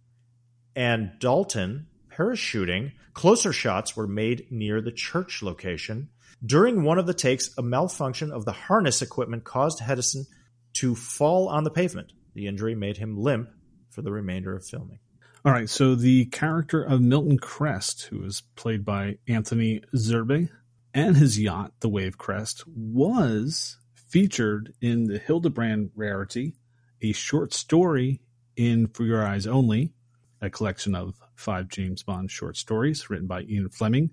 and 0.76 1.10
Dalton 1.18 1.88
parachuting, 2.08 2.92
closer 3.12 3.52
shots 3.52 3.96
were 3.96 4.06
made 4.06 4.46
near 4.52 4.80
the 4.80 4.92
church 4.92 5.42
location. 5.42 6.08
During 6.46 6.84
one 6.84 7.00
of 7.00 7.08
the 7.08 7.14
takes, 7.14 7.50
a 7.58 7.62
malfunction 7.62 8.30
of 8.30 8.44
the 8.44 8.52
harness 8.52 9.02
equipment 9.02 9.42
caused 9.42 9.80
Hedison 9.80 10.26
to 10.74 10.94
fall 10.94 11.48
on 11.48 11.64
the 11.64 11.70
pavement. 11.72 12.12
The 12.34 12.46
injury 12.46 12.76
made 12.76 12.98
him 12.98 13.18
limp 13.18 13.50
for 13.90 14.02
the 14.02 14.12
remainder 14.12 14.54
of 14.54 14.64
filming. 14.64 15.00
All 15.44 15.50
right, 15.50 15.68
so 15.68 15.96
the 15.96 16.26
character 16.26 16.80
of 16.80 17.00
Milton 17.00 17.40
Krest, 17.40 18.04
who 18.04 18.20
was 18.20 18.42
played 18.54 18.84
by 18.84 19.18
Anthony 19.26 19.82
Zerbe, 19.96 20.48
and 20.94 21.16
his 21.16 21.40
yacht, 21.40 21.72
the 21.80 21.90
Wavekrest, 21.90 22.62
was 22.68 23.78
featured 24.12 24.74
in 24.82 25.04
the 25.04 25.18
Hildebrand 25.18 25.90
Rarity, 25.96 26.54
a 27.00 27.12
short 27.12 27.54
story 27.54 28.20
in 28.56 28.86
For 28.88 29.04
Your 29.04 29.26
Eyes 29.26 29.46
Only, 29.46 29.94
a 30.42 30.50
collection 30.50 30.94
of 30.94 31.14
five 31.34 31.68
James 31.68 32.02
Bond 32.02 32.30
short 32.30 32.58
stories 32.58 33.08
written 33.08 33.26
by 33.26 33.40
Ian 33.42 33.70
Fleming. 33.70 34.10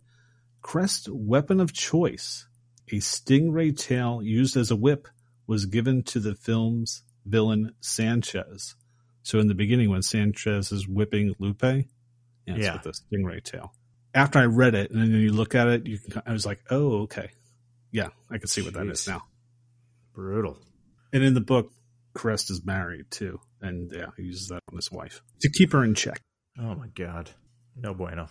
Krest 0.61 1.09
weapon 1.09 1.59
of 1.59 1.73
choice, 1.73 2.47
a 2.87 2.95
stingray 2.95 3.77
tail 3.77 4.21
used 4.23 4.55
as 4.55 4.71
a 4.71 4.75
whip, 4.77 5.09
was 5.47 5.65
given 5.65 6.01
to 6.03 6.19
the 6.19 6.33
film's 6.33 7.03
villain 7.25 7.73
Sanchez. 7.81 8.75
So 9.23 9.39
in 9.39 9.47
the 9.47 9.53
beginning, 9.53 9.89
when 9.89 10.01
Sanchez 10.01 10.71
is 10.71 10.87
whipping 10.87 11.35
Lupe, 11.39 11.61
yeah, 11.61 11.75
it's 12.47 12.65
Yeah. 12.65 12.73
with 12.73 12.83
the 12.83 12.91
stingray 12.91 13.43
tail. 13.43 13.73
After 14.13 14.39
I 14.39 14.45
read 14.45 14.75
it, 14.75 14.91
and 14.91 15.01
then 15.01 15.11
you 15.11 15.33
look 15.33 15.55
at 15.55 15.67
it, 15.67 15.87
you 15.87 15.99
can, 15.99 16.21
I 16.25 16.31
was 16.31 16.45
like, 16.45 16.61
oh, 16.69 17.01
okay, 17.01 17.31
yeah, 17.91 18.09
I 18.29 18.37
can 18.37 18.47
see 18.47 18.61
what 18.61 18.73
that 18.75 18.87
is 18.87 19.05
now. 19.05 19.23
Brutal. 20.19 20.57
And 21.13 21.23
in 21.23 21.33
the 21.33 21.39
book, 21.39 21.71
Krest 22.13 22.51
is 22.51 22.65
married 22.65 23.09
too, 23.09 23.39
and 23.61 23.89
yeah, 23.89 24.07
he 24.17 24.23
uses 24.23 24.49
that 24.49 24.61
on 24.69 24.75
his 24.75 24.91
wife 24.91 25.21
to 25.39 25.49
keep 25.49 25.71
her 25.71 25.81
in 25.81 25.95
check. 25.95 26.19
Oh 26.59 26.75
my 26.75 26.87
god. 26.87 27.29
No 27.77 27.93
bueno. 27.93 28.27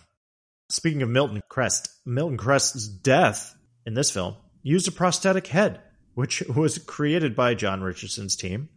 Speaking 0.69 1.01
of 1.01 1.09
Milton 1.09 1.41
Krest, 1.49 1.87
Milton 2.05 2.37
Krest's 2.37 2.87
death 2.87 3.55
in 3.87 3.95
this 3.95 4.11
film 4.11 4.35
used 4.61 4.87
a 4.87 4.91
prosthetic 4.91 5.47
head, 5.47 5.81
which 6.13 6.43
was 6.43 6.77
created 6.77 7.35
by 7.35 7.55
John 7.55 7.81
Richardson's 7.81 8.35
team 8.35 8.69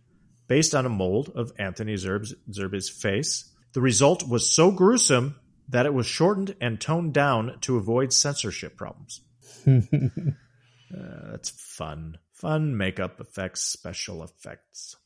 based 0.48 0.74
on 0.74 0.86
a 0.86 0.88
mold 0.88 1.32
of 1.34 1.52
Anthony 1.58 1.96
Zerb's, 1.96 2.34
Zerbe's 2.50 2.88
face. 2.88 3.52
The 3.74 3.82
result 3.82 4.26
was 4.26 4.50
so 4.50 4.70
gruesome 4.70 5.36
that 5.68 5.84
it 5.84 5.92
was 5.92 6.06
shortened 6.06 6.56
and 6.62 6.80
toned 6.80 7.12
down 7.12 7.58
to 7.62 7.76
avoid 7.76 8.14
censorship 8.14 8.78
problems. 8.78 9.20
Uh, 10.92 11.30
that's 11.30 11.50
fun. 11.50 12.18
Fun 12.42 12.76
makeup 12.76 13.20
effects, 13.20 13.60
special 13.62 14.22
effects. 14.24 14.96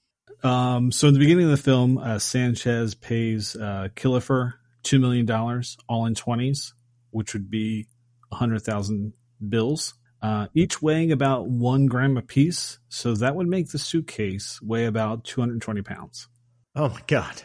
Um, 0.42 0.90
so 0.90 1.06
in 1.08 1.12
the 1.14 1.20
beginning 1.20 1.44
of 1.44 1.50
the 1.50 1.56
film, 1.58 1.98
uh, 1.98 2.18
Sanchez 2.18 2.94
pays 2.94 3.54
uh, 3.54 3.88
Killifer 3.94 4.54
two 4.82 4.98
million 4.98 5.26
dollars, 5.26 5.76
all 5.88 6.06
in 6.06 6.14
twenties, 6.14 6.72
which 7.10 7.34
would 7.34 7.50
be 7.50 7.86
a 8.32 8.36
hundred 8.36 8.60
thousand 8.62 9.12
bills, 9.46 9.92
uh, 10.22 10.46
each 10.54 10.80
weighing 10.80 11.12
about 11.12 11.46
one 11.46 11.86
gram 11.86 12.16
apiece. 12.16 12.78
So 12.88 13.14
that 13.14 13.36
would 13.36 13.46
make 13.48 13.68
the 13.70 13.78
suitcase 13.78 14.60
weigh 14.62 14.86
about 14.86 15.24
two 15.24 15.40
hundred 15.42 15.60
twenty 15.60 15.82
pounds. 15.82 16.28
Oh 16.74 16.88
my 16.88 17.02
god, 17.06 17.42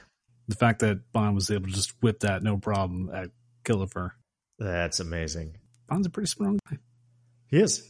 The 0.47 0.55
fact 0.55 0.79
that 0.79 1.11
Bond 1.11 1.35
was 1.35 1.51
able 1.51 1.67
to 1.67 1.73
just 1.73 1.93
whip 2.01 2.21
that 2.21 2.43
no 2.43 2.57
problem 2.57 3.09
at 3.13 3.29
Killifer. 3.65 4.11
that's 4.57 5.01
amazing. 5.01 5.57
Bond's 5.89 6.07
a 6.07 6.09
pretty 6.09 6.27
strong 6.29 6.59
guy. 6.69 6.77
He 7.47 7.57
is. 7.57 7.87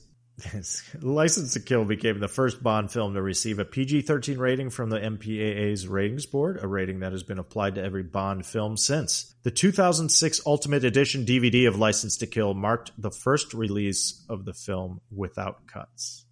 License 1.02 1.54
to 1.54 1.60
Kill 1.60 1.86
became 1.86 2.20
the 2.20 2.28
first 2.28 2.62
Bond 2.62 2.92
film 2.92 3.14
to 3.14 3.22
receive 3.22 3.60
a 3.60 3.66
PG 3.66 4.02
13 4.02 4.38
rating 4.38 4.70
from 4.70 4.90
the 4.90 5.00
MPAA's 5.00 5.88
ratings 5.88 6.26
board, 6.26 6.60
a 6.62 6.68
rating 6.68 7.00
that 7.00 7.12
has 7.12 7.24
been 7.24 7.40
applied 7.40 7.76
to 7.76 7.84
every 7.84 8.04
Bond 8.04 8.46
film 8.46 8.78
since. 8.78 9.34
The 9.44 9.52
2006 9.52 10.42
Ultimate 10.46 10.84
Edition 10.84 11.26
DVD 11.26 11.68
of 11.68 11.78
License 11.78 12.18
to 12.18 12.28
Kill 12.28 12.54
marked 12.54 12.92
the 12.98 13.12
first 13.12 13.54
release 13.54 14.24
of 14.30 14.46
the 14.46 14.54
film 14.54 15.02
without 15.12 15.68
cuts. 15.68 16.26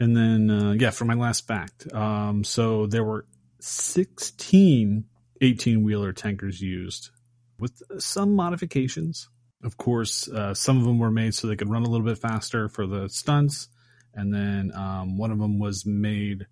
And 0.00 0.16
then, 0.16 0.50
uh, 0.50 0.72
yeah, 0.72 0.90
for 0.90 1.04
my 1.04 1.14
last 1.14 1.46
fact, 1.46 1.92
um, 1.92 2.44
so 2.44 2.86
there 2.86 3.04
were 3.04 3.26
16 3.60 5.04
18 5.40 5.82
wheeler 5.84 6.12
tankers 6.12 6.60
used 6.60 7.10
with 7.58 7.82
some 7.98 8.34
modifications. 8.34 9.28
Of 9.64 9.76
course, 9.76 10.28
uh, 10.28 10.54
some 10.54 10.78
of 10.78 10.84
them 10.84 10.98
were 10.98 11.10
made 11.10 11.34
so 11.34 11.46
they 11.46 11.56
could 11.56 11.70
run 11.70 11.84
a 11.84 11.88
little 11.88 12.06
bit 12.06 12.18
faster 12.18 12.68
for 12.68 12.86
the 12.86 13.08
stunts. 13.08 13.68
And 14.14 14.32
then 14.32 14.72
um, 14.74 15.18
one 15.18 15.30
of 15.32 15.38
them 15.38 15.58
was 15.58 15.84
made. 15.86 16.46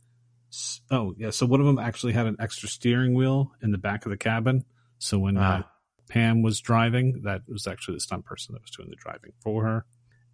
Oh, 0.91 1.15
yeah. 1.17 1.31
So 1.31 1.47
one 1.47 1.61
of 1.61 1.67
them 1.67 1.79
actually 1.79 2.13
had 2.15 2.27
an 2.27 2.37
extra 2.41 2.69
steering 2.69 3.15
wheel 3.15 3.53
in 3.63 3.71
the 3.71 3.79
back 3.79 4.05
of 4.07 4.11
the 4.11 4.17
cabin. 4.17 4.65
So 4.99 5.19
when 5.19 5.37
uh, 5.37 5.63
Ah. 5.65 5.71
Pam 6.09 6.43
was 6.43 6.61
driving, 6.61 7.23
that 7.23 7.43
was 7.49 7.67
actually 7.67 7.95
the 7.95 8.01
stunt 8.01 8.25
person 8.25 8.55
that 8.55 8.63
was 8.63 8.71
doing 8.71 8.91
the 8.91 8.97
driving 8.97 9.33
for 9.41 9.65
her. 9.65 9.85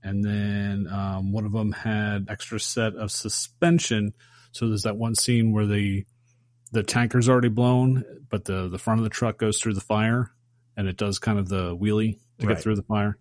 And 0.02 0.24
then 0.24 0.86
um, 0.92 1.32
one 1.32 1.44
of 1.44 1.52
them 1.52 1.72
had 1.72 2.26
extra 2.30 2.58
set 2.60 2.94
of 2.94 3.10
suspension. 3.10 4.14
So 4.52 4.68
there's 4.68 4.84
that 4.84 4.96
one 4.96 5.14
scene 5.14 5.52
where 5.52 5.66
the 5.66 6.06
the 6.70 6.82
tanker's 6.82 7.28
already 7.28 7.48
blown, 7.48 8.04
but 8.30 8.44
the 8.44 8.68
the 8.68 8.78
front 8.78 9.00
of 9.00 9.04
the 9.04 9.10
truck 9.10 9.38
goes 9.38 9.60
through 9.60 9.74
the 9.74 9.80
fire, 9.80 10.30
and 10.76 10.86
it 10.86 10.96
does 10.96 11.18
kind 11.18 11.38
of 11.38 11.48
the 11.48 11.76
wheelie 11.76 12.18
to 12.38 12.46
Right. 12.46 12.54
get 12.54 12.62
through 12.62 12.76
the 12.76 12.82
fire. 12.82 13.18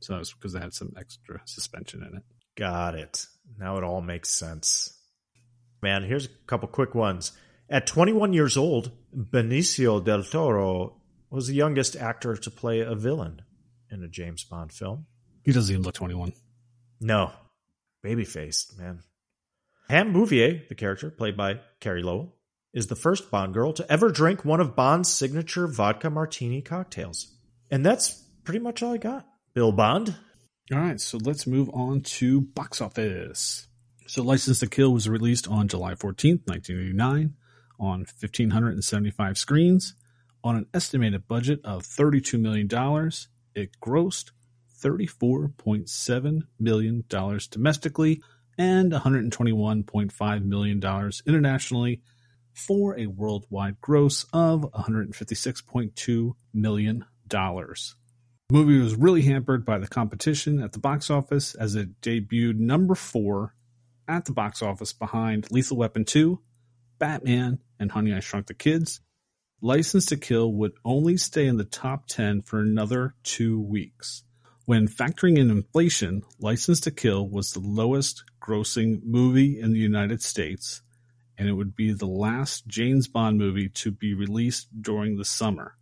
So 0.00 0.18
it's 0.18 0.32
because 0.32 0.52
they 0.52 0.60
had 0.60 0.74
some 0.74 0.92
extra 0.96 1.40
suspension 1.44 2.02
in 2.02 2.16
it. 2.16 2.22
Got 2.56 2.94
it. 2.96 3.26
Now 3.58 3.76
it 3.78 3.84
all 3.84 4.00
makes 4.00 4.28
sense. 4.30 4.98
Man, 5.80 6.02
here's 6.04 6.26
a 6.26 6.30
couple 6.46 6.68
quick 6.68 6.94
ones. 6.94 7.32
At 7.68 7.86
21 7.86 8.32
years 8.32 8.56
old, 8.56 8.92
Benicio 9.16 10.04
del 10.04 10.22
Toro 10.24 11.00
was 11.30 11.46
the 11.46 11.54
youngest 11.54 11.96
actor 11.96 12.36
to 12.36 12.50
play 12.50 12.80
a 12.80 12.94
villain 12.94 13.42
in 13.90 14.02
a 14.02 14.08
James 14.08 14.44
Bond 14.44 14.72
film. 14.72 15.06
He 15.44 15.52
doesn't 15.52 15.72
even 15.72 15.84
look 15.84 15.94
21. 15.94 16.32
No, 17.00 17.32
baby 18.02 18.24
faced, 18.24 18.78
man. 18.78 19.02
Pam 19.88 20.12
Bouvier, 20.12 20.68
the 20.68 20.74
character 20.74 21.10
played 21.10 21.36
by 21.36 21.60
Carey 21.80 22.02
Lowell, 22.02 22.36
is 22.72 22.86
the 22.86 22.96
first 22.96 23.30
Bond 23.30 23.52
girl 23.54 23.72
to 23.72 23.90
ever 23.90 24.10
drink 24.10 24.44
one 24.44 24.60
of 24.60 24.76
Bond's 24.76 25.10
signature 25.12 25.66
vodka 25.66 26.08
martini 26.10 26.62
cocktails. 26.62 27.34
And 27.70 27.84
that's 27.84 28.21
pretty 28.44 28.60
much 28.60 28.82
all 28.82 28.94
I 28.94 28.98
got. 28.98 29.26
Bill 29.54 29.72
Bond? 29.72 30.14
All 30.72 30.78
right, 30.78 31.00
so 31.00 31.18
let's 31.18 31.46
move 31.46 31.70
on 31.74 32.00
to 32.02 32.40
box 32.40 32.80
office. 32.80 33.68
So 34.06 34.22
License 34.22 34.60
to 34.60 34.66
Kill 34.66 34.92
was 34.92 35.08
released 35.08 35.48
on 35.48 35.68
July 35.68 35.94
14th, 35.94 36.46
1989 36.46 37.34
on 37.78 37.98
1575 38.00 39.38
screens 39.38 39.94
on 40.44 40.56
an 40.56 40.66
estimated 40.72 41.26
budget 41.28 41.60
of 41.64 41.82
$32 41.82 42.40
million. 42.40 42.66
It 43.54 43.70
grossed 43.84 44.30
$34.7 44.82 46.42
million 46.58 47.04
domestically 47.50 48.22
and 48.58 48.92
$121.5 48.92 50.44
million 50.44 51.10
internationally 51.26 52.02
for 52.52 52.98
a 52.98 53.06
worldwide 53.06 53.80
gross 53.80 54.26
of 54.32 54.62
$156.2 54.72 56.32
million. 56.52 57.04
The 58.52 58.58
movie 58.58 58.80
was 58.80 58.96
really 58.96 59.22
hampered 59.22 59.64
by 59.64 59.78
the 59.78 59.88
competition 59.88 60.62
at 60.62 60.72
the 60.72 60.78
box 60.78 61.08
office 61.08 61.54
as 61.54 61.74
it 61.74 62.02
debuted 62.02 62.58
number 62.58 62.94
four 62.94 63.54
at 64.06 64.26
the 64.26 64.34
box 64.34 64.60
office 64.60 64.92
behind 64.92 65.50
Lethal 65.50 65.78
Weapon 65.78 66.04
2, 66.04 66.38
Batman, 66.98 67.60
and 67.80 67.90
Honey 67.90 68.12
I 68.12 68.20
Shrunk 68.20 68.48
the 68.48 68.52
Kids. 68.52 69.00
License 69.62 70.04
to 70.04 70.18
Kill 70.18 70.52
would 70.52 70.72
only 70.84 71.16
stay 71.16 71.46
in 71.46 71.56
the 71.56 71.64
top 71.64 72.08
10 72.08 72.42
for 72.42 72.60
another 72.60 73.14
two 73.22 73.58
weeks. 73.58 74.22
When 74.66 74.86
factoring 74.86 75.38
in 75.38 75.50
inflation, 75.50 76.20
License 76.38 76.80
to 76.80 76.90
Kill 76.90 77.26
was 77.26 77.52
the 77.52 77.60
lowest 77.60 78.22
grossing 78.38 79.02
movie 79.02 79.58
in 79.58 79.72
the 79.72 79.80
United 79.80 80.20
States, 80.20 80.82
and 81.38 81.48
it 81.48 81.54
would 81.54 81.74
be 81.74 81.94
the 81.94 82.04
last 82.04 82.66
James 82.66 83.08
Bond 83.08 83.38
movie 83.38 83.70
to 83.70 83.90
be 83.90 84.12
released 84.12 84.82
during 84.82 85.16
the 85.16 85.24
summer. 85.24 85.78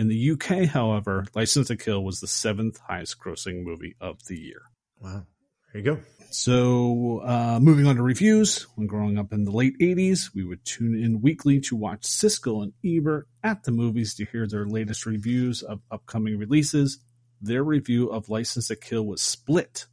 In 0.00 0.08
the 0.08 0.30
UK, 0.30 0.64
however, 0.64 1.26
License 1.34 1.68
to 1.68 1.76
Kill 1.76 2.02
was 2.02 2.20
the 2.20 2.26
seventh 2.26 2.80
highest 2.88 3.20
grossing 3.20 3.64
movie 3.64 3.96
of 4.00 4.24
the 4.24 4.40
year. 4.40 4.62
Wow. 4.98 5.26
There 5.74 5.82
you 5.82 5.94
go. 5.94 6.00
So, 6.30 7.18
uh, 7.22 7.58
moving 7.60 7.86
on 7.86 7.96
to 7.96 8.02
reviews. 8.02 8.62
When 8.76 8.86
growing 8.86 9.18
up 9.18 9.30
in 9.30 9.44
the 9.44 9.50
late 9.50 9.78
80s, 9.78 10.34
we 10.34 10.42
would 10.42 10.64
tune 10.64 10.94
in 10.94 11.20
weekly 11.20 11.60
to 11.60 11.76
watch 11.76 12.04
Siskel 12.04 12.62
and 12.62 12.72
Ebert 12.82 13.28
at 13.44 13.64
the 13.64 13.72
movies 13.72 14.14
to 14.14 14.24
hear 14.24 14.46
their 14.46 14.64
latest 14.64 15.04
reviews 15.04 15.60
of 15.60 15.82
upcoming 15.90 16.38
releases. 16.38 16.98
Their 17.42 17.62
review 17.62 18.08
of 18.08 18.30
License 18.30 18.68
to 18.68 18.76
Kill 18.76 19.04
was 19.04 19.20
split. 19.20 19.84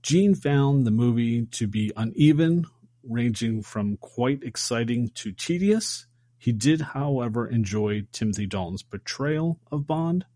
Gene 0.00 0.36
found 0.36 0.86
the 0.86 0.92
movie 0.92 1.46
to 1.46 1.66
be 1.66 1.90
uneven, 1.96 2.66
ranging 3.02 3.62
from 3.62 3.96
quite 3.96 4.44
exciting 4.44 5.10
to 5.16 5.32
tedious. 5.32 6.06
He 6.46 6.52
did, 6.52 6.80
however, 6.80 7.48
enjoy 7.48 8.06
Timothy 8.12 8.46
Dalton's 8.46 8.84
portrayal 8.84 9.58
of 9.72 9.84
Bond. 9.84 10.26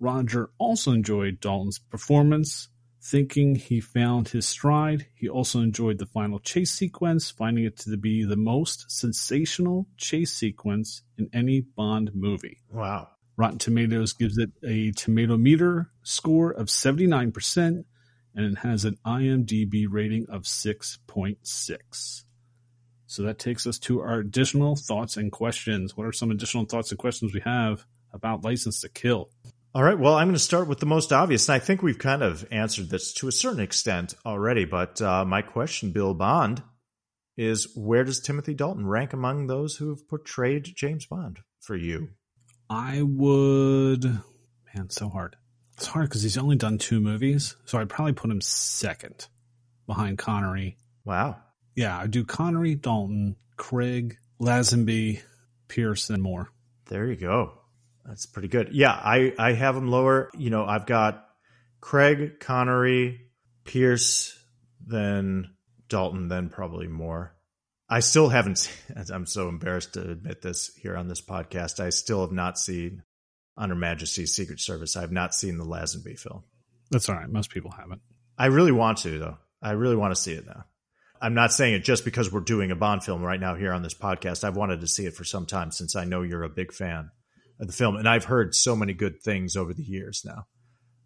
Roger 0.00 0.50
also 0.58 0.90
enjoyed 0.90 1.38
Dalton's 1.38 1.78
performance, 1.78 2.70
thinking 3.00 3.54
he 3.54 3.78
found 3.78 4.30
his 4.30 4.48
stride. 4.48 5.06
He 5.14 5.28
also 5.28 5.60
enjoyed 5.60 5.98
the 5.98 6.06
final 6.06 6.40
chase 6.40 6.72
sequence, 6.72 7.30
finding 7.30 7.66
it 7.66 7.76
to 7.78 7.96
be 7.96 8.24
the 8.24 8.34
most 8.34 8.90
sensational 8.90 9.86
chase 9.96 10.32
sequence 10.32 11.02
in 11.16 11.30
any 11.32 11.60
Bond 11.60 12.10
movie. 12.14 12.58
Wow. 12.72 13.10
Rotten 13.36 13.58
Tomatoes 13.58 14.12
gives 14.12 14.38
it 14.38 14.50
a 14.66 14.90
tomato 14.90 15.36
meter 15.36 15.88
score 16.02 16.50
of 16.50 16.66
79%, 16.66 17.84
and 18.34 18.44
it 18.44 18.58
has 18.58 18.84
an 18.84 18.98
IMDb 19.06 19.86
rating 19.88 20.26
of 20.28 20.42
6.6. 20.42 22.24
So 23.06 23.22
that 23.24 23.38
takes 23.38 23.66
us 23.66 23.78
to 23.80 24.00
our 24.00 24.18
additional 24.18 24.76
thoughts 24.76 25.16
and 25.16 25.30
questions. 25.30 25.96
What 25.96 26.06
are 26.06 26.12
some 26.12 26.30
additional 26.30 26.64
thoughts 26.64 26.90
and 26.90 26.98
questions 26.98 27.34
we 27.34 27.40
have 27.40 27.84
about 28.12 28.44
License 28.44 28.80
to 28.80 28.88
Kill? 28.88 29.30
All 29.74 29.82
right. 29.82 29.98
Well, 29.98 30.14
I'm 30.14 30.28
going 30.28 30.34
to 30.34 30.38
start 30.38 30.68
with 30.68 30.78
the 30.78 30.86
most 30.86 31.12
obvious. 31.12 31.48
And 31.48 31.56
I 31.56 31.58
think 31.58 31.82
we've 31.82 31.98
kind 31.98 32.22
of 32.22 32.46
answered 32.52 32.90
this 32.90 33.12
to 33.14 33.28
a 33.28 33.32
certain 33.32 33.60
extent 33.60 34.14
already. 34.24 34.64
But 34.64 35.02
uh, 35.02 35.24
my 35.24 35.42
question, 35.42 35.90
Bill 35.90 36.14
Bond, 36.14 36.62
is 37.36 37.68
where 37.74 38.04
does 38.04 38.20
Timothy 38.20 38.54
Dalton 38.54 38.86
rank 38.86 39.12
among 39.12 39.48
those 39.48 39.76
who 39.76 39.88
have 39.88 40.08
portrayed 40.08 40.72
James 40.76 41.06
Bond 41.06 41.40
for 41.60 41.74
you? 41.74 42.10
I 42.70 43.02
would, 43.02 44.04
man, 44.74 44.90
so 44.90 45.08
hard. 45.08 45.36
It's 45.76 45.86
hard 45.88 46.08
because 46.08 46.22
he's 46.22 46.38
only 46.38 46.56
done 46.56 46.78
two 46.78 47.00
movies, 47.00 47.56
so 47.64 47.78
I'd 47.78 47.88
probably 47.88 48.12
put 48.12 48.30
him 48.30 48.40
second 48.40 49.26
behind 49.86 50.18
Connery. 50.18 50.76
Wow. 51.04 51.38
Yeah, 51.74 51.98
I 51.98 52.06
do 52.06 52.24
Connery, 52.24 52.74
Dalton, 52.74 53.36
Craig, 53.56 54.18
Lazenby, 54.40 55.20
Pierce, 55.68 56.10
and 56.10 56.22
more. 56.22 56.50
There 56.86 57.06
you 57.06 57.16
go. 57.16 57.58
That's 58.04 58.26
pretty 58.26 58.48
good. 58.48 58.70
Yeah, 58.72 58.92
I, 58.92 59.32
I 59.38 59.52
have 59.52 59.74
them 59.74 59.88
lower. 59.88 60.30
You 60.36 60.50
know, 60.50 60.64
I've 60.64 60.86
got 60.86 61.26
Craig, 61.80 62.38
Connery, 62.38 63.22
Pierce, 63.64 64.38
then 64.86 65.50
Dalton, 65.88 66.28
then 66.28 66.48
probably 66.50 66.86
more. 66.86 67.34
I 67.88 68.00
still 68.00 68.28
haven't. 68.28 68.70
I'm 69.12 69.26
so 69.26 69.48
embarrassed 69.48 69.94
to 69.94 70.10
admit 70.10 70.42
this 70.42 70.74
here 70.76 70.96
on 70.96 71.08
this 71.08 71.20
podcast. 71.20 71.80
I 71.80 71.90
still 71.90 72.20
have 72.22 72.32
not 72.32 72.58
seen 72.58 73.02
On 73.56 73.70
Her 73.70 73.74
Majesty's 73.76 74.34
Secret 74.34 74.60
Service. 74.60 74.96
I 74.96 75.00
have 75.00 75.12
not 75.12 75.34
seen 75.34 75.58
the 75.58 75.64
Lazenby 75.64 76.18
film. 76.18 76.44
That's 76.90 77.08
all 77.08 77.16
right. 77.16 77.28
Most 77.28 77.50
people 77.50 77.70
haven't. 77.70 78.02
I 78.36 78.46
really 78.46 78.72
want 78.72 78.98
to, 78.98 79.18
though. 79.18 79.38
I 79.62 79.72
really 79.72 79.96
want 79.96 80.14
to 80.14 80.20
see 80.20 80.32
it 80.32 80.46
now. 80.46 80.64
I'm 81.24 81.34
not 81.34 81.52
saying 81.52 81.74
it 81.74 81.84
just 81.84 82.04
because 82.04 82.30
we're 82.30 82.40
doing 82.40 82.70
a 82.70 82.76
Bond 82.76 83.02
film 83.02 83.22
right 83.22 83.40
now 83.40 83.54
here 83.54 83.72
on 83.72 83.82
this 83.82 83.94
podcast. 83.94 84.44
I've 84.44 84.56
wanted 84.56 84.80
to 84.82 84.86
see 84.86 85.06
it 85.06 85.14
for 85.14 85.24
some 85.24 85.46
time 85.46 85.70
since 85.70 85.96
I 85.96 86.04
know 86.04 86.20
you're 86.22 86.42
a 86.42 86.50
big 86.50 86.70
fan 86.72 87.10
of 87.58 87.66
the 87.66 87.72
film. 87.72 87.96
And 87.96 88.06
I've 88.06 88.24
heard 88.24 88.54
so 88.54 88.76
many 88.76 88.92
good 88.92 89.22
things 89.22 89.56
over 89.56 89.72
the 89.72 89.82
years 89.82 90.22
now 90.24 90.44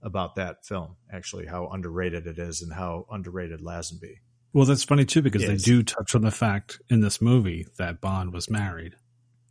about 0.02 0.34
that 0.34 0.64
film, 0.66 0.96
actually, 1.12 1.46
how 1.46 1.68
underrated 1.68 2.26
it 2.26 2.38
is 2.38 2.62
and 2.62 2.72
how 2.72 3.06
underrated 3.10 3.60
Lazenby. 3.60 4.14
Well, 4.52 4.64
that's 4.64 4.82
funny 4.82 5.04
too 5.04 5.22
because 5.22 5.42
Yes. 5.42 5.50
they 5.50 5.56
do 5.64 5.82
touch 5.84 6.14
on 6.16 6.22
the 6.22 6.30
fact 6.32 6.80
in 6.88 7.00
this 7.00 7.20
movie 7.20 7.66
that 7.78 8.00
Bond 8.00 8.32
was 8.32 8.50
married, 8.50 8.94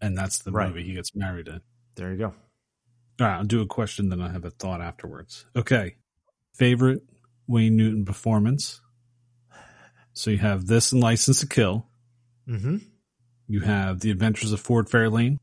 and 0.01 0.17
that's 0.17 0.39
the 0.39 0.51
Right. 0.51 0.67
movie 0.67 0.83
he 0.83 0.95
gets 0.95 1.15
married 1.15 1.47
in. 1.47 1.61
There 1.95 2.11
you 2.11 2.17
go. 2.17 2.25
All 2.27 3.27
right, 3.27 3.37
I'll 3.37 3.43
do 3.45 3.61
a 3.61 3.65
question, 3.67 4.09
then 4.09 4.21
I 4.21 4.31
have 4.31 4.43
a 4.45 4.51
thought 4.51 4.81
afterwards. 4.81 5.45
Okay, 5.55 5.95
favorite 6.55 7.03
Wayne 7.47 7.75
Newton 7.77 8.03
performance. 8.05 8.81
So 10.17 10.31
you 10.31 10.39
have 10.39 10.65
this 10.65 10.91
and 10.93 11.01
License 11.01 11.41
to 11.41 11.47
Kill. 11.47 11.85
Mm-hmm. 12.49 12.77
You 13.47 13.59
have 13.59 13.99
The 13.99 14.09
Adventures 14.09 14.51
of 14.51 14.59
Ford 14.59 14.87
Fairlane, 14.87 15.37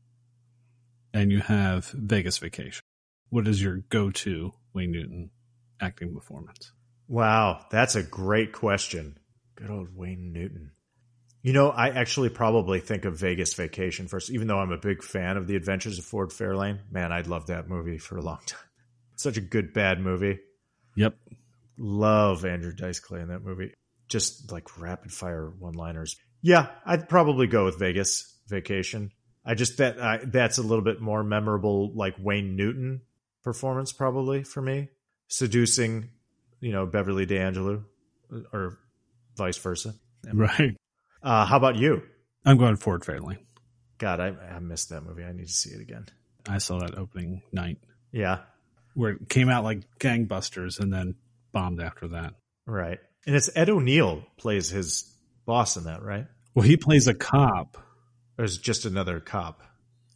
and 1.13 1.31
you 1.31 1.39
have 1.39 1.85
Vegas 1.93 2.37
Vacation. 2.39 2.83
What 3.29 3.47
is 3.47 3.63
your 3.63 3.77
go-to 3.77 4.53
Wayne 4.73 4.91
Newton 4.91 5.31
acting 5.79 6.13
performance? 6.13 6.73
Wow, 7.07 7.65
that's 7.71 7.95
a 7.95 8.03
great 8.03 8.51
question. 8.51 9.17
Good 9.55 9.69
old 9.69 9.95
Wayne 9.95 10.33
Newton. 10.33 10.71
You 11.41 11.53
know, 11.53 11.69
I 11.69 11.91
actually 11.91 12.27
probably 12.27 12.81
think 12.81 13.05
of 13.05 13.17
Vegas 13.17 13.53
Vacation 13.53 14.09
first, 14.09 14.29
even 14.29 14.47
though 14.47 14.59
I'm 14.59 14.73
a 14.73 14.77
big 14.77 15.03
fan 15.03 15.37
of 15.37 15.47
The 15.47 15.55
Adventures 15.55 15.99
of 15.99 16.03
Ford 16.03 16.31
Fairlane. 16.31 16.79
Man, 16.91 17.13
I'd 17.13 17.27
love 17.27 17.47
that 17.47 17.69
movie 17.69 17.97
for 17.97 18.17
a 18.17 18.21
long 18.21 18.39
time. 18.45 18.59
Such 19.15 19.37
a 19.37 19.41
good 19.41 19.71
bad 19.71 20.01
movie. 20.01 20.39
Yep. 20.97 21.15
Love 21.77 22.43
Andrew 22.43 22.73
Dice 22.73 22.99
Clay 22.99 23.21
in 23.21 23.29
that 23.29 23.41
movie. 23.41 23.71
Just 24.07 24.51
like 24.51 24.77
rapid 24.79 25.11
fire 25.11 25.49
one 25.59 25.73
liners. 25.73 26.15
Yeah, 26.41 26.67
I'd 26.85 27.09
probably 27.09 27.47
go 27.47 27.65
with 27.65 27.79
Vegas 27.79 28.39
Vacation. 28.47 29.11
I 29.43 29.55
just 29.55 29.77
that 29.77 29.99
I, 30.01 30.19
that's 30.23 30.57
a 30.57 30.61
little 30.61 30.83
bit 30.83 31.01
more 31.01 31.23
memorable, 31.23 31.91
like 31.95 32.15
Wayne 32.19 32.55
Newton 32.55 33.01
performance, 33.43 33.91
probably 33.91 34.43
for 34.43 34.61
me. 34.61 34.89
Seducing, 35.27 36.09
you 36.59 36.71
know, 36.71 36.85
Beverly 36.85 37.25
D'Angelo, 37.25 37.83
or 38.53 38.77
vice 39.35 39.57
versa. 39.57 39.93
Right. 40.33 40.75
Uh, 41.21 41.45
how 41.45 41.57
about 41.57 41.75
you? 41.75 42.01
I'm 42.43 42.57
going 42.57 42.77
Ford 42.77 43.03
Fairlane. 43.03 43.37
God, 43.99 44.19
I, 44.19 44.29
I 44.29 44.59
missed 44.59 44.89
that 44.89 45.01
movie. 45.01 45.23
I 45.23 45.31
need 45.31 45.45
to 45.45 45.53
see 45.53 45.69
it 45.69 45.81
again. 45.81 46.07
I 46.49 46.57
saw 46.57 46.79
that 46.79 46.97
opening 46.97 47.43
night 47.51 47.77
Yeah, 48.11 48.39
where 48.95 49.11
it 49.11 49.29
came 49.29 49.49
out 49.49 49.63
like 49.63 49.81
gangbusters 49.99 50.79
and 50.79 50.91
then 50.91 51.15
bombed 51.51 51.79
after 51.81 52.07
that. 52.09 52.33
right. 52.65 52.99
And 53.25 53.35
it's 53.35 53.49
Ed 53.55 53.69
O'Neill 53.69 54.23
plays 54.37 54.69
his 54.69 55.11
boss 55.45 55.77
in 55.77 55.85
that, 55.85 56.03
right? 56.03 56.27
Well, 56.53 56.65
he 56.65 56.77
plays 56.77 57.07
a 57.07 57.13
cop. 57.13 57.77
Or 58.37 58.43
is 58.45 58.57
just 58.57 58.85
another 58.85 59.19
cop? 59.19 59.61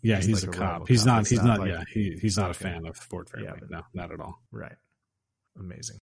Yeah, 0.02 0.18
He's 0.18 0.26
he's, 0.28 0.46
like 0.46 0.56
a 0.56 0.58
a 0.58 0.60
cop. 0.60 0.88
He's 0.88 1.00
cop. 1.04 1.08
not. 1.08 1.20
It's 1.22 1.30
He's 1.30 1.40
not 1.40 1.46
not. 1.46 1.60
like- 1.62 1.70
yeah, 1.70 1.84
he 1.94 2.18
he's 2.22 2.38
not 2.38 2.50
Okay. 2.52 2.70
a 2.70 2.72
fan 2.74 2.86
of 2.86 2.98
Ford 2.98 3.28
Fairlane. 3.28 3.44
Yeah. 3.62 3.68
No, 3.70 3.82
not 3.94 4.12
at 4.12 4.20
all. 4.20 4.42
Right. 4.52 4.76
Amazing. 5.58 5.98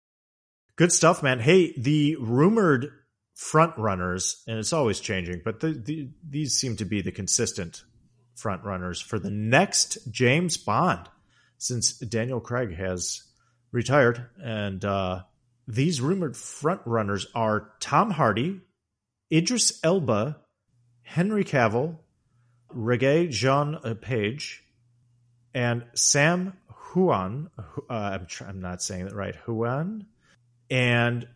Good 0.75 0.91
stuff, 0.91 1.23
man. 1.23 1.39
Hey, 1.39 1.73
the 1.79 2.15
rumored 2.19 2.91
front 3.35 3.77
runners, 3.77 4.43
and 4.47 4.59
it's 4.59 4.73
always 4.73 4.99
changing, 4.99 5.41
but 5.45 5.59
the, 5.59 5.71
the, 5.73 6.09
these 6.27 6.53
seem 6.55 6.75
to 6.77 6.85
be 6.85 7.01
the 7.01 7.11
consistent 7.11 7.83
front 8.35 8.63
runners 8.63 8.99
for 9.01 9.17
the 9.19 9.31
next 9.31 9.97
James 10.11 10.57
Bond 10.57 11.07
since 11.57 11.97
Daniel 11.97 12.39
Craig 12.39 12.75
has 12.75 13.23
retired. 13.71 14.27
And 14.43 14.83
uh, 14.85 15.23
these 15.67 15.99
rumored 16.01 16.33
frontrunners 16.33 17.25
are 17.35 17.71
Tom 17.79 18.11
Hardy, 18.11 18.61
Idris 19.31 19.79
Elba, 19.83 20.37
Henry 21.03 21.43
Cavill, 21.43 21.97
Regé-Jean 22.73 23.77
Page, 24.01 24.63
and 25.53 25.83
Sam 25.93 26.53
Heughan. 26.69 27.49
Uh, 27.57 27.93
I'm, 27.93 28.25
try- 28.25 28.47
I'm 28.47 28.61
not 28.61 28.81
saying 28.81 29.05
that 29.05 29.15
right. 29.15 29.35
Heughan. 29.35 30.05
And 30.69 31.27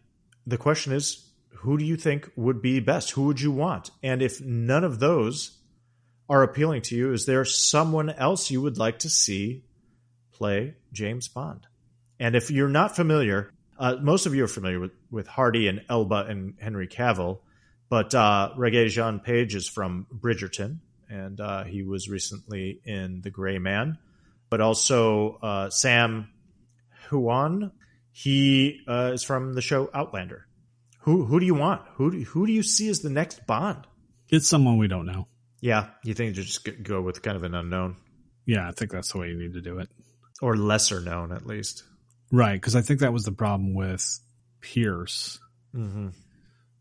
the 0.45 0.57
question 0.57 0.93
is, 0.93 1.27
who 1.49 1.77
do 1.77 1.85
you 1.85 1.95
think 1.95 2.31
would 2.35 2.61
be 2.61 2.79
best? 2.79 3.11
Who 3.11 3.25
would 3.25 3.39
you 3.39 3.51
want? 3.51 3.91
And 4.01 4.21
if 4.21 4.41
none 4.41 4.83
of 4.83 4.99
those 4.99 5.57
are 6.29 6.43
appealing 6.43 6.81
to 6.83 6.95
you, 6.95 7.11
is 7.11 7.25
there 7.25 7.45
someone 7.45 8.09
else 8.09 8.49
you 8.49 8.61
would 8.61 8.77
like 8.77 8.99
to 8.99 9.09
see 9.09 9.63
play 10.31 10.75
James 10.91 11.27
Bond? 11.27 11.67
And 12.19 12.35
if 12.35 12.49
you're 12.49 12.69
not 12.69 12.95
familiar, 12.95 13.51
uh, 13.81 13.97
most 13.99 14.27
of 14.27 14.35
you 14.35 14.43
are 14.43 14.47
familiar 14.47 14.79
with, 14.79 14.91
with 15.09 15.27
Hardy 15.27 15.67
and 15.67 15.83
Elba 15.89 16.25
and 16.29 16.53
Henry 16.61 16.87
Cavill, 16.87 17.39
but 17.89 18.13
uh, 18.13 18.51
Regé-Jean 18.55 19.19
Page 19.19 19.55
is 19.55 19.67
from 19.67 20.05
Bridgerton, 20.13 20.77
and 21.09 21.41
uh, 21.41 21.63
he 21.63 21.81
was 21.81 22.07
recently 22.07 22.79
in 22.85 23.21
The 23.21 23.31
Gray 23.31 23.57
Man. 23.57 23.97
But 24.51 24.61
also 24.61 25.39
uh, 25.41 25.69
Sam 25.71 26.29
Heughan, 27.09 27.71
he 28.11 28.81
uh, 28.87 29.11
is 29.13 29.23
from 29.23 29.53
the 29.53 29.61
show 29.61 29.89
Outlander. 29.93 30.45
Who 30.99 31.25
who 31.25 31.39
do 31.39 31.45
you 31.47 31.55
want? 31.55 31.81
Who 31.95 32.11
do, 32.11 32.19
who 32.23 32.45
do 32.45 32.53
you 32.53 32.61
see 32.61 32.87
as 32.89 32.99
the 33.01 33.09
next 33.09 33.47
Bond? 33.47 33.87
It's 34.29 34.47
someone 34.47 34.77
we 34.77 34.87
don't 34.87 35.07
know. 35.07 35.27
Yeah, 35.59 35.87
you 36.03 36.13
think 36.13 36.35
to 36.35 36.43
just 36.43 36.67
go 36.83 37.01
with 37.01 37.21
kind 37.21 37.35
of 37.35 37.43
an 37.43 37.55
unknown 37.55 37.95
Yeah, 38.45 38.67
I 38.67 38.71
think 38.71 38.91
that's 38.91 39.11
the 39.11 39.17
way 39.19 39.29
you 39.29 39.37
need 39.37 39.53
to 39.53 39.61
do 39.61 39.79
it. 39.79 39.89
or 40.41 40.55
lesser 40.55 40.99
known 41.01 41.31
at 41.31 41.45
least. 41.47 41.83
Right, 42.31 42.53
because 42.53 42.75
I 42.75 42.81
think 42.81 43.01
that 43.01 43.13
was 43.13 43.25
the 43.25 43.31
problem 43.31 43.73
with 43.73 44.19
Pierce 44.61 45.39
Mm-hmm. 45.75 46.09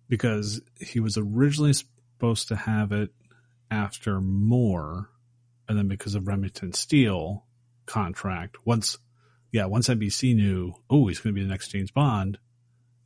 because 0.08 0.60
he 0.80 0.98
was 0.98 1.16
originally 1.16 1.72
supposed 1.72 2.48
to 2.48 2.56
have 2.56 2.90
it 2.90 3.10
after 3.70 4.20
Moore, 4.20 5.10
and 5.68 5.78
then 5.78 5.86
because 5.86 6.16
of 6.16 6.26
Remington 6.26 6.72
Steele 6.72 7.44
contract, 7.86 8.56
once 8.66 8.98
yeah, 9.52 9.66
once 9.66 9.88
NBC 9.88 10.34
knew, 10.34 10.74
oh, 10.88 11.06
he's 11.06 11.20
going 11.20 11.34
to 11.34 11.38
be 11.38 11.44
the 11.44 11.50
next 11.50 11.68
James 11.68 11.90
Bond, 11.90 12.38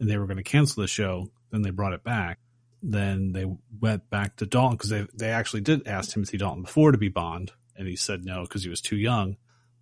and 0.01 0.09
they 0.09 0.17
were 0.17 0.27
going 0.27 0.39
to 0.39 0.43
cancel 0.43 0.81
the 0.83 0.87
show, 0.87 1.31
then 1.51 1.63
they 1.63 1.71
brought 1.71 1.93
it 1.93 2.05
back. 2.05 2.39
Then 2.83 3.33
they 3.33 3.47
went 3.81 4.09
back 4.11 4.37
to 4.37 4.47
Dalton 4.47 4.77
because 4.77 4.91
they 4.91 5.07
they 5.15 5.31
actually 5.31 5.63
did 5.63 5.87
ask 5.87 6.11
Timothy 6.13 6.39
Dalton 6.39 6.63
before 6.63 6.93
to 6.93 6.99
be 6.99 7.09
Bond, 7.09 7.53
and 7.77 7.87
he 7.87 7.97
said 7.97 8.25
no 8.25 8.43
because 8.43 8.63
he 8.63 8.71
was 8.71 8.81
too 8.81 8.97
young. 8.97 9.37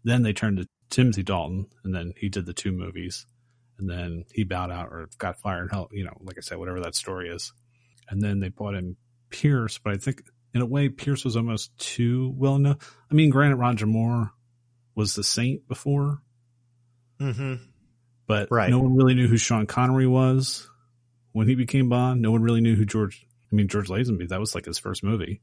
Then 0.04 0.22
they 0.22 0.32
turned 0.32 0.58
to 0.58 0.68
Timothy 0.92 1.24
Dalton, 1.24 1.66
and 1.82 1.92
then 1.94 2.12
he 2.16 2.28
did 2.28 2.46
the 2.46 2.52
two 2.52 2.70
movies, 2.70 3.26
and 3.78 3.90
then 3.90 4.24
he 4.32 4.44
bowed 4.44 4.70
out 4.70 4.88
or 4.90 5.08
got 5.18 5.40
fired. 5.40 5.70
Hell, 5.72 5.88
you 5.90 6.04
know, 6.04 6.16
like 6.20 6.36
I 6.38 6.42
said, 6.42 6.58
whatever 6.58 6.80
that 6.82 6.94
story 6.94 7.28
is. 7.30 7.52
And 8.08 8.20
then 8.22 8.38
they 8.38 8.48
brought 8.50 8.74
in 8.74 8.96
Pierce, 9.30 9.78
but 9.78 9.94
I 9.94 9.96
think 9.96 10.22
in 10.54 10.60
a 10.60 10.66
way 10.66 10.88
Pierce 10.90 11.24
was 11.24 11.36
almost 11.36 11.76
too 11.78 12.32
well 12.36 12.58
known. 12.58 12.76
I 13.10 13.14
mean, 13.14 13.30
granted, 13.30 13.56
Roger 13.56 13.86
Moore 13.86 14.30
was 14.94 15.14
the 15.14 15.24
Saint 15.24 15.66
before, 15.66 16.20
Mm-hmm. 17.20 17.54
but 18.26 18.48
Right. 18.50 18.70
no 18.70 18.80
one 18.80 18.94
really 18.94 19.14
knew 19.14 19.28
who 19.28 19.36
Sean 19.36 19.66
Connery 19.66 20.06
was 20.06 20.68
when 21.32 21.48
he 21.48 21.54
became 21.54 21.88
Bond. 21.88 22.20
No 22.20 22.30
one 22.32 22.42
really 22.42 22.60
knew 22.60 22.74
who 22.76 22.84
George. 22.84 23.26
I 23.50 23.54
mean, 23.54 23.68
George 23.68 23.88
Lazenby. 23.88 24.28
That 24.28 24.40
was 24.40 24.54
like 24.54 24.64
his 24.64 24.78
first 24.78 25.02
movie, 25.04 25.40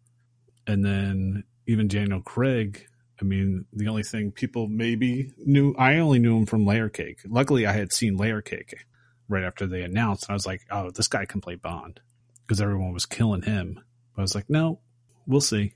and 0.68 0.84
then 0.86 1.44
even 1.68 1.88
Daniel 1.88 2.22
Craig. 2.22 2.86
I 3.22 3.26
mean, 3.26 3.66
the 3.74 3.88
only 3.88 4.04
thing 4.04 4.32
people 4.32 4.68
maybe 4.68 5.34
knew, 5.38 5.76
I 5.78 5.98
only 5.98 6.20
knew 6.20 6.38
him 6.38 6.46
from 6.46 6.66
Layer 6.66 6.90
Cake. 6.90 7.20
Luckily, 7.28 7.66
I 7.66 7.74
had 7.74 7.91
seen 7.91 8.16
Layer 8.16 8.41
Cake 8.41 8.86
right 9.28 9.44
after 9.44 9.68
they 9.68 9.82
announced, 9.82 10.24
and 10.24 10.32
I 10.32 10.36
was 10.36 10.46
like, 10.46 10.62
"Oh, 10.72 10.90
this 10.90 11.08
guy 11.08 11.26
can 11.26 11.41
play 11.41 11.56
Bond," 11.56 12.00
because 12.46 12.62
everyone 12.62 12.94
was 12.94 13.06
killing 13.06 13.41
him. 13.41 13.80
But 14.16 14.22
I 14.22 14.24
was 14.24 14.36
like, 14.36 14.50
"No, 14.50 14.80
we'll 15.28 15.41
see." 15.41 15.74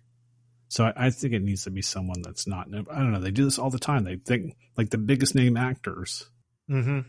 So 0.69 0.85
I, 0.85 0.93
I 0.95 1.09
think 1.09 1.33
it 1.33 1.43
needs 1.43 1.65
to 1.65 1.71
be 1.71 1.81
someone 1.81 2.21
that's 2.23 2.47
not. 2.47 2.67
I 2.67 2.99
don't 2.99 3.11
know. 3.11 3.19
They 3.19 3.31
do 3.31 3.45
this 3.45 3.59
all 3.59 3.69
the 3.69 3.79
time. 3.79 4.03
They 4.03 4.15
think 4.15 4.55
like 4.77 4.89
the 4.89 4.97
biggest 4.97 5.35
name 5.35 5.57
actors. 5.57 6.29
Mm-hmm. 6.69 7.01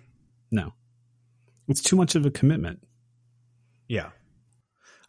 No, 0.51 0.73
it's 1.69 1.81
too 1.81 1.97
much 1.97 2.15
of 2.15 2.27
a 2.27 2.31
commitment. 2.31 2.81
Yeah, 3.89 4.11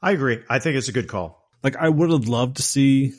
I 0.01 0.11
agree. 0.11 0.43
I 0.49 0.59
think 0.59 0.77
it's 0.77 0.87
a 0.87 0.93
good 0.93 1.07
call. 1.07 1.49
Like 1.63 1.75
I 1.75 1.89
would 1.89 2.11
have 2.11 2.27
loved 2.27 2.57
to 2.57 2.63
see 2.63 3.13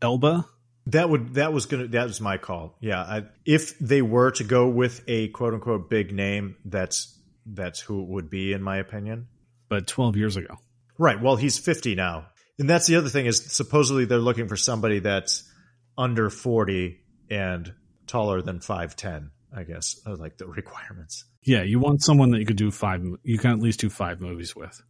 Elba. 0.00 0.46
That 0.92 1.10
would 1.10 1.34
that 1.34 1.52
was 1.52 1.66
gonna 1.66 1.88
that 1.88 2.06
was 2.06 2.20
my 2.20 2.38
call. 2.38 2.76
Yeah, 2.80 3.00
I, 3.00 3.22
if 3.44 3.78
they 3.78 4.02
were 4.02 4.30
to 4.32 4.44
go 4.44 4.68
with 4.68 5.02
a 5.08 5.28
quote 5.28 5.54
unquote 5.54 5.90
big 5.90 6.12
name, 6.12 6.56
that's 6.64 7.16
that's 7.46 7.80
who 7.80 8.02
it 8.02 8.08
would 8.08 8.30
be 8.30 8.52
in 8.52 8.62
my 8.62 8.78
opinion. 8.78 9.28
but 9.68 9.86
12 9.86 10.16
years 10.16 10.36
ago. 10.36 10.56
Right. 10.98 11.20
Well, 11.20 11.36
he's 11.36 11.58
50 11.58 11.94
now. 11.94 12.26
And 12.58 12.68
that's 12.68 12.86
the 12.86 12.96
other 12.96 13.08
thing 13.08 13.26
is 13.26 13.42
supposedly 13.52 14.04
they're 14.04 14.18
looking 14.18 14.48
for 14.48 14.56
somebody 14.56 14.98
that's 14.98 15.50
under 15.96 16.28
40 16.28 16.98
and 17.30 17.72
taller 18.06 18.42
than 18.42 18.58
5'10, 18.58 19.30
I 19.56 19.62
guess, 19.62 19.98
like 20.04 20.36
the 20.36 20.46
requirements. 20.60 21.24
Yeah, 21.42 21.62
you 21.62 21.78
want 21.78 22.02
someone 22.02 22.32
that 22.32 22.38
you 22.38 22.46
could 22.46 22.56
do 22.56 22.70
five. 22.70 23.02
You 23.22 23.38
can 23.38 23.52
at 23.52 23.60
least 23.60 23.80
do 23.80 23.88
five 23.88 24.20
movies 24.20 24.54
with. 24.54 24.82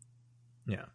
Yeah. 0.67 0.87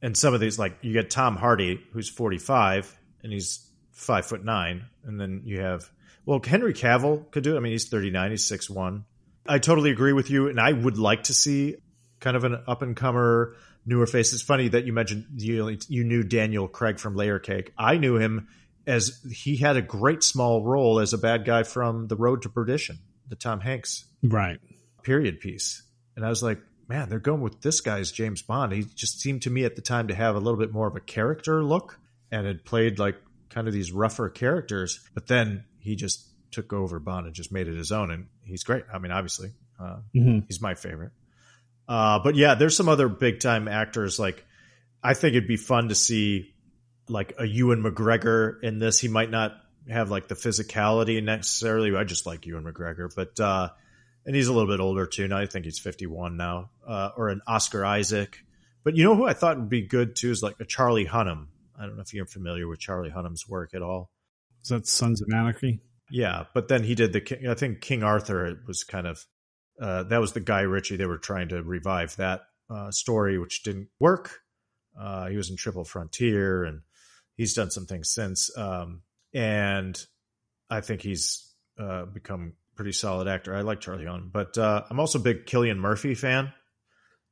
And 0.00 0.16
some 0.16 0.32
of 0.32 0.40
these, 0.40 0.58
like 0.58 0.78
you 0.82 0.92
get 0.92 1.10
Tom 1.10 1.36
Hardy, 1.36 1.80
who's 1.92 2.08
45 2.08 2.96
and 3.24 3.32
he's 3.32 3.65
five 3.96 4.26
foot 4.26 4.44
nine. 4.44 4.84
And 5.04 5.20
then 5.20 5.42
you 5.44 5.60
have, 5.60 5.90
well, 6.24 6.40
Henry 6.44 6.74
Cavill 6.74 7.30
could 7.32 7.42
do 7.42 7.54
it. 7.54 7.56
I 7.56 7.60
mean, 7.60 7.72
he's 7.72 7.88
39, 7.88 8.30
he's 8.30 8.44
six 8.44 8.70
one. 8.70 9.04
I 9.48 9.58
totally 9.58 9.90
agree 9.90 10.12
with 10.12 10.30
you. 10.30 10.48
And 10.48 10.60
I 10.60 10.72
would 10.72 10.98
like 10.98 11.24
to 11.24 11.34
see 11.34 11.76
kind 12.20 12.36
of 12.36 12.44
an 12.44 12.62
up 12.66 12.82
and 12.82 12.96
comer, 12.96 13.54
newer 13.84 14.06
face. 14.06 14.32
It's 14.32 14.42
funny 14.42 14.68
that 14.68 14.84
you 14.84 14.92
mentioned 14.92 15.26
you, 15.36 15.76
you 15.88 16.04
knew 16.04 16.22
Daniel 16.22 16.68
Craig 16.68 16.98
from 16.98 17.14
Layer 17.16 17.38
Cake. 17.38 17.72
I 17.78 17.96
knew 17.96 18.16
him 18.16 18.48
as 18.86 19.20
he 19.32 19.56
had 19.56 19.76
a 19.76 19.82
great 19.82 20.22
small 20.22 20.62
role 20.62 21.00
as 21.00 21.12
a 21.12 21.18
bad 21.18 21.44
guy 21.44 21.62
from 21.62 22.06
The 22.06 22.16
Road 22.16 22.42
to 22.42 22.48
Perdition, 22.48 22.98
the 23.28 23.36
Tom 23.36 23.60
Hanks 23.60 24.04
Right. 24.22 24.58
period 25.02 25.40
piece. 25.40 25.82
And 26.16 26.24
I 26.24 26.28
was 26.28 26.42
like, 26.42 26.58
man, 26.88 27.08
they're 27.08 27.18
going 27.18 27.40
with 27.40 27.60
this 27.62 27.80
guy's 27.80 28.12
James 28.12 28.42
Bond. 28.42 28.72
He 28.72 28.84
just 28.94 29.20
seemed 29.20 29.42
to 29.42 29.50
me 29.50 29.64
at 29.64 29.74
the 29.76 29.82
time 29.82 30.08
to 30.08 30.14
have 30.14 30.34
a 30.36 30.38
little 30.38 30.58
bit 30.58 30.72
more 30.72 30.86
of 30.86 30.96
a 30.96 31.00
character 31.00 31.62
look 31.64 31.98
and 32.30 32.46
had 32.46 32.64
played 32.64 32.98
like 32.98 33.16
kind 33.50 33.66
of 33.68 33.74
these 33.74 33.92
rougher 33.92 34.28
characters. 34.28 35.00
But 35.14 35.26
then 35.26 35.64
he 35.78 35.96
just 35.96 36.26
took 36.50 36.72
over 36.72 36.98
Bond 36.98 37.26
and 37.26 37.34
just 37.34 37.52
made 37.52 37.68
it 37.68 37.76
his 37.76 37.92
own. 37.92 38.10
And 38.10 38.26
he's 38.44 38.64
great. 38.64 38.84
I 38.92 38.98
mean, 38.98 39.12
obviously, 39.12 39.50
uh, 39.80 39.98
Mm-hmm. 40.14 40.40
he's 40.48 40.60
my 40.60 40.74
favorite. 40.74 41.12
Uh, 41.88 42.18
but 42.22 42.34
yeah, 42.34 42.54
there's 42.54 42.76
some 42.76 42.88
other 42.88 43.08
big 43.08 43.40
time 43.40 43.68
actors. 43.68 44.18
Like, 44.18 44.44
I 45.02 45.14
think 45.14 45.34
it'd 45.36 45.48
be 45.48 45.56
fun 45.56 45.88
to 45.90 45.94
see 45.94 46.54
like 47.08 47.34
a 47.38 47.46
Ewan 47.46 47.82
McGregor 47.82 48.60
in 48.62 48.78
this. 48.80 48.98
He 48.98 49.06
might 49.08 49.30
not 49.30 49.52
have 49.88 50.10
like 50.10 50.26
the 50.26 50.34
physicality 50.34 51.22
necessarily. 51.22 51.94
I 51.96 52.02
just 52.04 52.26
like 52.26 52.44
Ewan 52.46 52.64
McGregor, 52.64 53.08
but 53.14 53.38
uh, 53.38 53.68
and 54.24 54.34
he's 54.34 54.48
a 54.48 54.52
little 54.52 54.68
bit 54.68 54.80
older 54.80 55.06
too. 55.06 55.28
Now 55.28 55.38
I 55.38 55.46
think 55.46 55.64
he's 55.64 55.78
51 55.78 56.36
now, 56.36 56.70
uh, 56.84 57.10
or 57.16 57.28
an 57.28 57.40
Oscar 57.46 57.84
Isaac. 57.84 58.40
But 58.82 58.96
you 58.96 59.04
know 59.04 59.14
who 59.14 59.24
I 59.26 59.32
thought 59.34 59.56
would 59.58 59.68
be 59.68 59.82
good 59.82 60.16
too 60.16 60.30
is 60.32 60.42
like 60.42 60.58
a 60.58 60.64
Charlie 60.64 61.06
Hunnam. 61.06 61.46
I 61.78 61.86
don't 61.86 61.96
know 61.96 62.02
if 62.02 62.12
you're 62.12 62.26
familiar 62.26 62.66
with 62.68 62.80
Charlie 62.80 63.10
Hunnam's 63.10 63.48
work 63.48 63.74
at 63.74 63.82
all. 63.82 64.10
Is 64.62 64.68
that 64.70 64.86
Sons 64.86 65.22
of 65.22 65.28
Anarchy? 65.32 65.80
Yeah, 66.10 66.44
but 66.54 66.68
then 66.68 66.84
he 66.84 66.94
did 66.94 67.12
the. 67.12 67.20
King- 67.20 67.48
I 67.48 67.54
think 67.54 67.80
King 67.80 68.02
Arthur 68.02 68.62
was 68.66 68.84
kind 68.84 69.06
of 69.06 69.24
uh, 69.80 70.04
that 70.04 70.20
was 70.20 70.32
the 70.32 70.40
Guy 70.40 70.62
Ritchie. 70.62 70.96
They 70.96 71.06
were 71.06 71.18
trying 71.18 71.48
to 71.48 71.62
revive 71.62 72.16
that 72.16 72.42
uh, 72.70 72.90
story, 72.90 73.38
which 73.38 73.62
didn't 73.62 73.88
work. 74.00 74.40
Uh, 74.98 75.26
he 75.26 75.36
was 75.36 75.50
in 75.50 75.56
Triple 75.56 75.84
Frontier, 75.84 76.64
and 76.64 76.80
he's 77.36 77.54
done 77.54 77.70
some 77.70 77.86
things 77.86 78.12
since. 78.12 78.56
Um, 78.56 79.02
and 79.34 80.00
I 80.70 80.80
think 80.80 81.02
he's 81.02 81.52
uh, 81.78 82.06
become 82.06 82.54
a 82.72 82.76
pretty 82.76 82.92
solid 82.92 83.28
actor. 83.28 83.54
I 83.54 83.60
like 83.60 83.80
Charlie 83.80 84.04
Hunnam, 84.04 84.32
but 84.32 84.56
uh, 84.56 84.84
I'm 84.88 85.00
also 85.00 85.18
a 85.18 85.22
big 85.22 85.46
Cillian 85.46 85.78
Murphy 85.78 86.14
fan. 86.14 86.52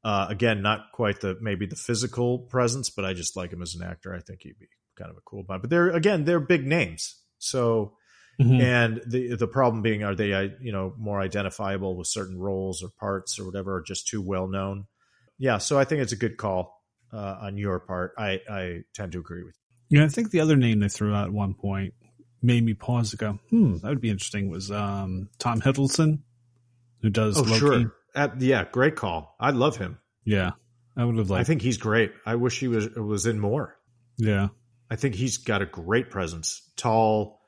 Uh, 0.05 0.27
again, 0.29 0.61
not 0.61 0.93
quite 0.93 1.21
the 1.23 1.37
maybe 1.41 1.65
the 1.67 1.77
physical 1.77 2.39
presence, 2.39 2.91
but 2.91 3.05
I 3.07 3.15
just 3.15 3.37
like 3.37 3.53
him 3.53 3.63
as 3.63 3.75
an 3.75 3.83
actor. 3.83 4.15
I 4.15 4.21
think 4.21 4.43
he'd 4.43 4.59
be 4.59 4.67
kind 4.99 5.11
of 5.11 5.17
a 5.17 5.21
cool 5.25 5.43
Bond. 5.43 5.63
But 5.63 5.71
they're 5.71 5.89
again, 5.89 6.25
they're 6.25 6.41
big 6.41 6.67
names, 6.67 7.17
so 7.39 7.97
Mhm. 8.41 8.61
and 8.61 9.01
the 9.07 9.37
the 9.37 9.47
problem 9.47 9.81
being, 9.81 10.03
are 10.03 10.15
they 10.15 10.29
you 10.61 10.73
know 10.73 10.93
more 10.99 11.21
identifiable 11.21 11.97
with 11.97 12.07
certain 12.09 12.39
roles 12.39 12.83
or 12.83 12.91
parts 13.01 13.39
or 13.39 13.47
whatever, 13.47 13.77
or 13.77 13.83
just 13.83 14.07
too 14.09 14.21
well 14.21 14.47
known? 14.49 14.87
Yeah, 15.39 15.59
so 15.59 15.79
I 15.79 15.85
think 15.85 16.03
it's 16.03 16.13
a 16.13 16.17
good 16.17 16.37
call 16.37 16.83
uh, 17.13 17.39
on 17.41 17.57
your 17.57 17.81
part. 17.81 18.13
I 18.19 18.41
I 18.51 18.81
tend 18.93 19.13
to 19.13 19.21
agree 19.21 19.43
with. 19.45 19.55
You. 19.89 20.01
Yeah, 20.01 20.05
I 20.05 20.09
think 20.09 20.31
the 20.33 20.41
other 20.41 20.57
name 20.57 20.81
they 20.81 20.89
threw 20.89 21.15
out 21.15 21.29
at 21.29 21.33
one 21.33 21.55
point 21.55 21.95
made 22.43 22.63
me 22.65 22.75
pause 22.75 23.11
to 23.13 23.17
go, 23.17 23.39
hmm, 23.51 23.79
that 23.79 23.89
would 23.89 24.01
be 24.03 24.11
interesting. 24.11 24.51
Was 24.51 24.71
um, 24.71 25.31
Tom 25.39 25.61
Hiddleston, 25.63 26.19
who 27.01 27.09
does 27.11 27.39
Loki? 27.39 27.87
Uh, 28.15 28.29
yeah, 28.39 28.65
great 28.71 28.97
call. 28.97 29.35
I 29.41 29.51
love 29.51 29.77
him. 29.77 29.99
Yeah, 30.25 30.53
I 30.97 31.05
would 31.05 31.17
have 31.19 31.31
liked. 31.31 31.41
I 31.41 31.45
think 31.45 31.63
he's 31.63 31.79
great. 31.79 32.13
I 32.25 32.37
wish 32.37 32.61
he 32.61 32.69
was 32.69 32.89
was 32.91 33.27
in 33.27 33.39
more. 33.41 33.77
yeah, 34.19 34.49
I 34.91 34.97
think 34.97 35.15
he's 35.15 35.39
got 35.39 35.63
a 35.63 35.67
great 35.67 36.11
presence. 36.11 36.63
Tall, 36.77 37.41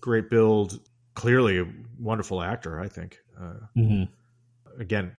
great 0.00 0.30
build. 0.30 0.78
Clearly 1.14 1.58
a 1.60 1.64
wonderful 1.98 2.42
actor. 2.42 2.80
I 2.80 2.88
think. 2.88 3.18
Uh, 3.40 3.54
hmm 3.74 4.04
again, 4.80 5.14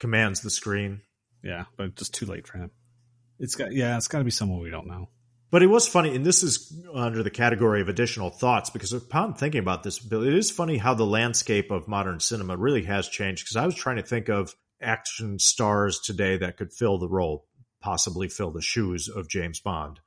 commands 0.00 0.40
the 0.42 0.50
screen. 0.50 1.00
yeah, 1.42 1.64
but 1.78 1.94
just 1.94 2.12
too 2.14 2.26
late 2.26 2.46
for 2.46 2.58
him. 2.58 2.70
It's 3.38 3.54
got 3.54 3.72
yeah, 3.72 3.96
it's 3.96 4.08
got 4.08 4.18
to 4.18 4.24
be 4.24 4.30
someone 4.30 4.60
we 4.60 4.70
don't 4.70 4.86
know. 4.86 5.08
But 5.50 5.62
it 5.62 5.68
was 5.68 5.86
funny, 5.86 6.14
and 6.14 6.26
this 6.26 6.42
is 6.42 6.76
under 6.92 7.22
the 7.22 7.30
category 7.30 7.80
of 7.80 7.88
additional 7.88 8.30
thoughts 8.30 8.70
because 8.70 8.92
upon 8.92 9.34
thinking 9.34 9.60
about 9.60 9.84
this, 9.84 9.98
Bill, 9.98 10.22
it 10.22 10.34
is 10.34 10.50
funny 10.50 10.76
how 10.76 10.94
the 10.94 11.06
landscape 11.06 11.70
of 11.70 11.86
modern 11.86 12.18
cinema 12.18 12.56
really 12.56 12.82
has 12.84 13.08
changed. 13.08 13.44
Because 13.44 13.56
I 13.56 13.64
was 13.64 13.76
trying 13.76 13.96
to 13.96 14.02
think 14.02 14.28
of 14.28 14.54
action 14.80 15.38
stars 15.38 16.00
today 16.00 16.38
that 16.38 16.56
could 16.56 16.72
fill 16.72 16.98
the 16.98 17.08
role, 17.08 17.46
possibly 17.80 18.28
fill 18.28 18.50
the 18.50 18.60
shoes 18.60 19.08
of 19.08 19.28
James 19.28 19.60
Bond. 19.60 20.00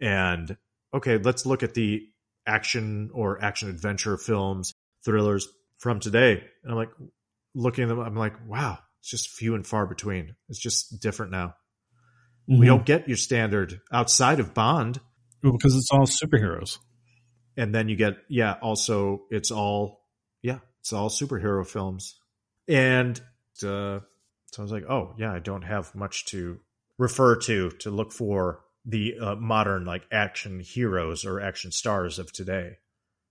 And 0.00 0.56
okay, 0.92 1.18
let's 1.18 1.46
look 1.46 1.62
at 1.62 1.74
the 1.74 2.08
action 2.46 3.10
or 3.12 3.42
action 3.42 3.68
adventure 3.68 4.16
films, 4.16 4.74
thrillers 5.04 5.48
from 5.78 6.00
today. 6.00 6.42
And 6.62 6.72
I'm 6.72 6.76
like, 6.76 6.90
looking 7.54 7.84
at 7.84 7.88
them, 7.88 8.00
I'm 8.00 8.16
like, 8.16 8.34
wow, 8.46 8.78
it's 9.00 9.10
just 9.10 9.28
few 9.28 9.54
and 9.54 9.66
far 9.66 9.86
between. 9.86 10.34
It's 10.48 10.58
just 10.58 11.00
different 11.00 11.32
now. 11.32 11.54
We 12.48 12.66
Mhm. 12.66 12.66
don't 12.66 12.86
get 12.86 13.06
your 13.08 13.16
standard 13.16 13.80
outside 13.92 14.40
of 14.40 14.54
Bond. 14.54 15.00
Well, 15.42 15.52
because 15.52 15.74
it's 15.76 15.90
all 15.92 16.06
superheroes. 16.06 16.78
and 17.56 17.74
then 17.74 17.88
you 17.88 17.96
get 17.96 18.16
yeah 18.28 18.54
also 18.62 19.22
it's 19.30 19.50
all 19.50 20.04
yeah 20.42 20.58
it's 20.80 20.92
all 20.92 21.08
superhero 21.10 21.66
films 21.66 22.18
and 22.68 23.18
uh, 23.62 23.98
so 24.46 24.58
i 24.58 24.62
was 24.62 24.70
like 24.72 24.84
oh 24.88 25.14
yeah 25.18 25.32
i 25.32 25.38
don't 25.40 25.62
have 25.62 25.92
much 25.94 26.24
to 26.26 26.60
refer 26.96 27.34
to 27.36 27.70
to 27.70 27.90
look 27.90 28.12
for 28.12 28.60
the 28.84 29.18
uh, 29.20 29.34
modern 29.34 29.84
like 29.84 30.06
action 30.12 30.60
heroes 30.60 31.24
or 31.24 31.40
action 31.40 31.72
stars 31.72 32.18
of 32.20 32.32
today 32.32 32.76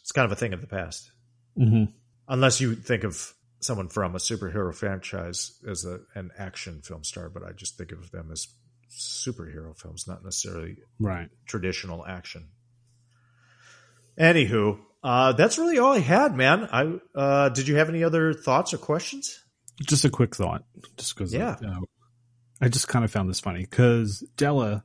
it's 0.02 0.12
kind 0.12 0.26
of 0.26 0.32
a 0.32 0.36
thing 0.36 0.54
of 0.54 0.62
the 0.62 0.68
past 0.68 1.12
hmm 1.56 1.86
unless 2.28 2.60
you 2.60 2.76
think 2.76 3.04
of 3.06 3.34
someone 3.62 3.88
from 3.90 4.16
a 4.16 4.20
superhero 4.20 4.74
franchise 4.76 5.60
as 5.68 5.86
a, 5.86 6.00
an 6.16 6.30
action 6.38 6.82
film 6.82 7.04
star 7.04 7.30
but 7.30 7.42
i 7.44 7.52
just 7.54 7.78
think 7.78 7.92
of 7.94 8.12
them 8.12 8.30
as 8.32 8.48
superhero 8.90 9.78
films 9.78 10.08
not 10.08 10.24
necessarily 10.24 10.78
Right. 11.00 11.30
traditional 11.46 12.06
action. 12.06 12.50
Anywho, 14.18 14.80
uh, 15.04 15.34
that's 15.34 15.58
really 15.58 15.80
all 15.80 15.94
I 15.94 16.00
had, 16.00 16.36
man. 16.36 16.68
I 16.72 17.00
uh, 17.18 17.50
did 17.50 17.68
you 17.68 17.76
have 17.78 17.90
any 17.90 18.04
other 18.04 18.34
thoughts 18.34 18.74
or 18.74 18.78
questions? 18.78 19.44
Just 19.82 20.04
a 20.04 20.10
quick 20.10 20.36
thought, 20.36 20.66
just 20.98 21.16
because 21.16 21.34
Yeah. 21.34 21.56
I 22.62 22.68
just 22.68 22.90
kind 22.90 23.06
of 23.06 23.12
found 23.12 23.30
this 23.30 23.40
funny 23.40 23.62
because 23.62 24.28
Della, 24.36 24.84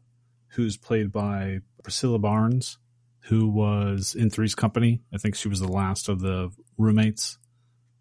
who's 0.50 0.76
played 0.76 1.10
by 1.10 1.58
Priscilla 1.82 2.20
Barnes, 2.20 2.78
who 3.24 3.48
was 3.48 4.14
in 4.14 4.30
Three's 4.30 4.54
Company, 4.54 5.02
I 5.12 5.18
think 5.18 5.34
she 5.34 5.48
was 5.48 5.58
the 5.58 5.66
last 5.66 6.08
of 6.08 6.20
the 6.20 6.50
roommates 6.78 7.38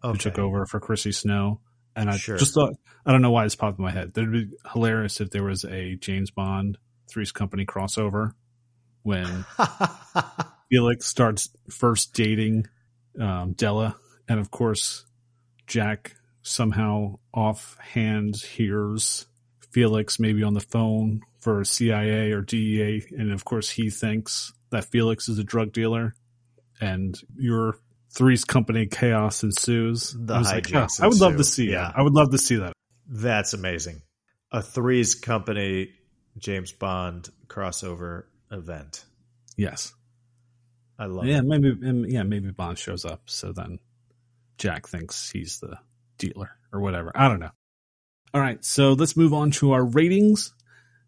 who 0.02 0.16
took 0.16 0.38
over 0.38 0.66
for 0.66 0.78
Chrissy 0.78 1.10
Snow. 1.12 1.60
And 1.96 2.10
I 2.10 2.16
Sure. 2.16 2.36
just 2.36 2.54
thought, 2.54 2.74
I 3.06 3.12
don't 3.12 3.22
know 3.22 3.30
why 3.30 3.44
this 3.44 3.54
popped 3.54 3.78
in 3.78 3.84
my 3.84 3.90
head. 3.92 4.12
It'd 4.16 4.32
be 4.32 4.48
hilarious 4.72 5.20
if 5.20 5.30
there 5.30 5.44
was 5.44 5.64
a 5.64 5.96
James 5.96 6.30
Bond 6.30 6.78
Three's 7.08 7.32
Company 7.32 7.64
crossover 7.66 8.32
when 9.02 9.44
Felix 10.70 11.06
starts 11.06 11.50
first 11.70 12.14
dating 12.14 12.66
um, 13.20 13.52
Della, 13.52 13.96
and 14.28 14.40
of 14.40 14.50
course, 14.50 15.04
Jack 15.66 16.16
somehow 16.42 17.18
offhand 17.32 18.36
hears 18.36 19.26
Felix 19.70 20.18
maybe 20.18 20.42
on 20.42 20.54
the 20.54 20.60
phone 20.60 21.20
for 21.40 21.62
CIA 21.64 22.32
or 22.32 22.40
DEA, 22.40 23.04
and 23.16 23.32
of 23.32 23.44
course, 23.44 23.70
he 23.70 23.90
thinks 23.90 24.52
that 24.70 24.86
Felix 24.86 25.28
is 25.28 25.38
a 25.38 25.44
drug 25.44 25.72
dealer, 25.72 26.14
and 26.80 27.20
your 27.36 27.78
Three's 28.14 28.44
Company 28.44 28.86
chaos 28.86 29.42
ensues. 29.42 30.14
The 30.18 30.34
I 30.34 30.38
was 30.38 30.48
like, 30.52 30.74
"Oh, 30.74 30.86
I 31.00 31.06
would 31.08 31.20
love 31.20 31.36
to 31.36 31.44
see 31.44 31.70
Yeah. 31.70 31.82
that. 31.88 31.98
I 31.98 32.02
would 32.02 32.12
love 32.12 32.30
to 32.30 32.38
see 32.38 32.56
that. 32.56 32.72
That's 33.08 33.52
amazing. 33.54 34.02
A 34.52 34.62
Three's 34.62 35.14
Company 35.14 35.90
James 36.38 36.72
Bond 36.72 37.28
crossover 37.48 38.24
event. 38.50 39.04
Yes. 39.56 39.92
I 40.98 41.06
love 41.06 41.26
yeah, 41.26 41.38
it. 41.38 41.44
maybe 41.44 41.76
yeah, 42.12 42.22
maybe 42.22 42.50
Bond 42.52 42.78
shows 42.78 43.04
up, 43.04 43.22
so 43.26 43.52
then 43.52 43.80
Jack 44.58 44.86
thinks 44.86 45.30
he's 45.30 45.58
the 45.58 45.76
dealer 46.18 46.50
or 46.72 46.80
whatever. 46.80 47.10
I 47.14 47.28
don't 47.28 47.40
know. 47.40 47.50
All 48.32 48.40
right, 48.40 48.64
so 48.64 48.92
let's 48.92 49.16
move 49.16 49.32
on 49.34 49.50
to 49.52 49.72
our 49.72 49.84
ratings. 49.84 50.52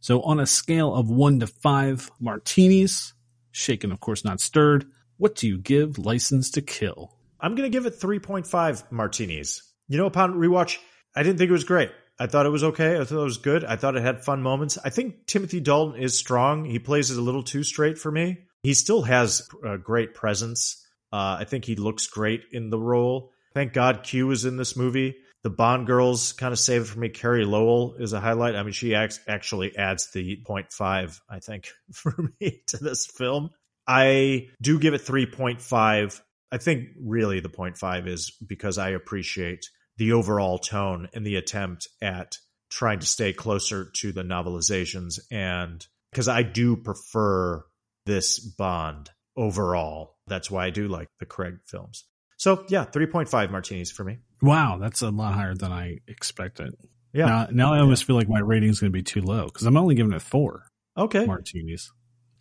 So 0.00 0.22
on 0.22 0.40
a 0.40 0.46
scale 0.46 0.94
of 0.94 1.08
one 1.08 1.40
to 1.40 1.46
five 1.46 2.10
martinis, 2.20 3.14
shaken 3.52 3.92
of 3.92 4.00
course 4.00 4.24
not 4.24 4.40
stirred, 4.40 4.86
what 5.18 5.34
do 5.34 5.46
you 5.48 5.58
give 5.58 5.98
License 5.98 6.50
to 6.52 6.62
Kill? 6.62 7.16
I'm 7.40 7.54
going 7.54 7.70
to 7.70 7.76
give 7.76 7.86
it 7.86 8.00
3.5 8.00 8.90
martinis. 8.90 9.62
You 9.88 9.98
know, 9.98 10.06
upon 10.06 10.34
rewatch, 10.34 10.78
I 11.14 11.22
didn't 11.22 11.38
think 11.38 11.50
it 11.50 11.52
was 11.52 11.64
great. 11.64 11.90
I 12.18 12.26
thought 12.26 12.46
it 12.46 12.50
was 12.50 12.64
okay. 12.64 12.98
I 12.98 13.04
thought 13.04 13.20
it 13.20 13.24
was 13.24 13.38
good. 13.38 13.64
I 13.64 13.76
thought 13.76 13.96
it 13.96 14.02
had 14.02 14.24
fun 14.24 14.42
moments. 14.42 14.78
I 14.82 14.90
think 14.90 15.26
Timothy 15.26 15.60
Dalton 15.60 16.00
is 16.00 16.18
strong. 16.18 16.64
He 16.64 16.78
plays 16.78 17.10
it 17.10 17.18
a 17.18 17.22
little 17.22 17.42
too 17.42 17.62
straight 17.62 17.98
for 17.98 18.10
me. 18.10 18.38
He 18.62 18.74
still 18.74 19.02
has 19.02 19.46
a 19.64 19.76
great 19.76 20.14
presence. 20.14 20.82
Uh, 21.12 21.36
I 21.40 21.44
think 21.44 21.64
he 21.64 21.76
looks 21.76 22.06
great 22.06 22.44
in 22.52 22.70
the 22.70 22.78
role. 22.78 23.32
Thank 23.54 23.72
God 23.72 24.02
Q 24.02 24.30
is 24.30 24.44
in 24.44 24.56
this 24.56 24.76
movie. 24.76 25.16
The 25.42 25.50
Bond 25.50 25.86
girls 25.86 26.32
kind 26.32 26.52
of 26.52 26.58
save 26.58 26.82
it 26.82 26.86
for 26.86 26.98
me. 26.98 27.08
Carey 27.08 27.44
Lowell 27.44 27.94
is 27.98 28.12
a 28.12 28.20
highlight. 28.20 28.56
I 28.56 28.62
mean, 28.62 28.72
she 28.72 28.94
acts, 28.94 29.20
actually 29.28 29.76
adds 29.76 30.10
the 30.10 30.42
0.5, 30.44 31.20
I 31.30 31.38
think, 31.38 31.68
for 31.92 32.14
me 32.40 32.62
to 32.68 32.78
this 32.78 33.06
film. 33.06 33.50
I 33.86 34.48
do 34.60 34.78
give 34.78 34.94
it 34.94 35.04
3.5. 35.04 36.20
I 36.52 36.58
think 36.58 36.88
really 37.00 37.40
the 37.40 37.48
0.5 37.48 38.06
is 38.06 38.32
because 38.46 38.78
I 38.78 38.90
appreciate 38.90 39.66
the 39.96 40.12
overall 40.12 40.58
tone 40.58 41.08
and 41.14 41.26
the 41.26 41.36
attempt 41.36 41.88
at 42.02 42.36
trying 42.70 42.98
to 43.00 43.06
stay 43.06 43.32
closer 43.32 43.90
to 44.00 44.12
the 44.12 44.22
novelizations 44.22 45.20
and 45.30 45.84
because 46.10 46.28
I 46.28 46.42
do 46.42 46.76
prefer 46.76 47.64
this 48.06 48.38
Bond 48.38 49.10
overall. 49.36 50.16
That's 50.26 50.50
why 50.50 50.66
I 50.66 50.70
do 50.70 50.88
like 50.88 51.08
the 51.20 51.26
Craig 51.26 51.58
films. 51.66 52.04
So 52.38 52.64
yeah, 52.68 52.84
3.5 52.84 53.50
martinis 53.50 53.90
for 53.90 54.04
me. 54.04 54.18
Wow, 54.42 54.78
that's 54.80 55.02
a 55.02 55.10
lot 55.10 55.34
higher 55.34 55.54
than 55.54 55.72
I 55.72 55.98
expected. 56.06 56.74
Yeah. 57.12 57.26
Now, 57.26 57.48
now 57.50 57.74
I 57.74 57.80
almost 57.80 58.04
feel 58.04 58.16
like 58.16 58.28
my 58.28 58.40
rating 58.40 58.68
is 58.68 58.80
going 58.80 58.92
to 58.92 58.96
be 58.96 59.02
too 59.02 59.22
low 59.22 59.46
because 59.46 59.66
I'm 59.66 59.76
only 59.76 59.94
giving 59.94 60.12
it 60.12 60.22
four 60.22 60.64
Okay. 60.96 61.24
martinis. 61.24 61.90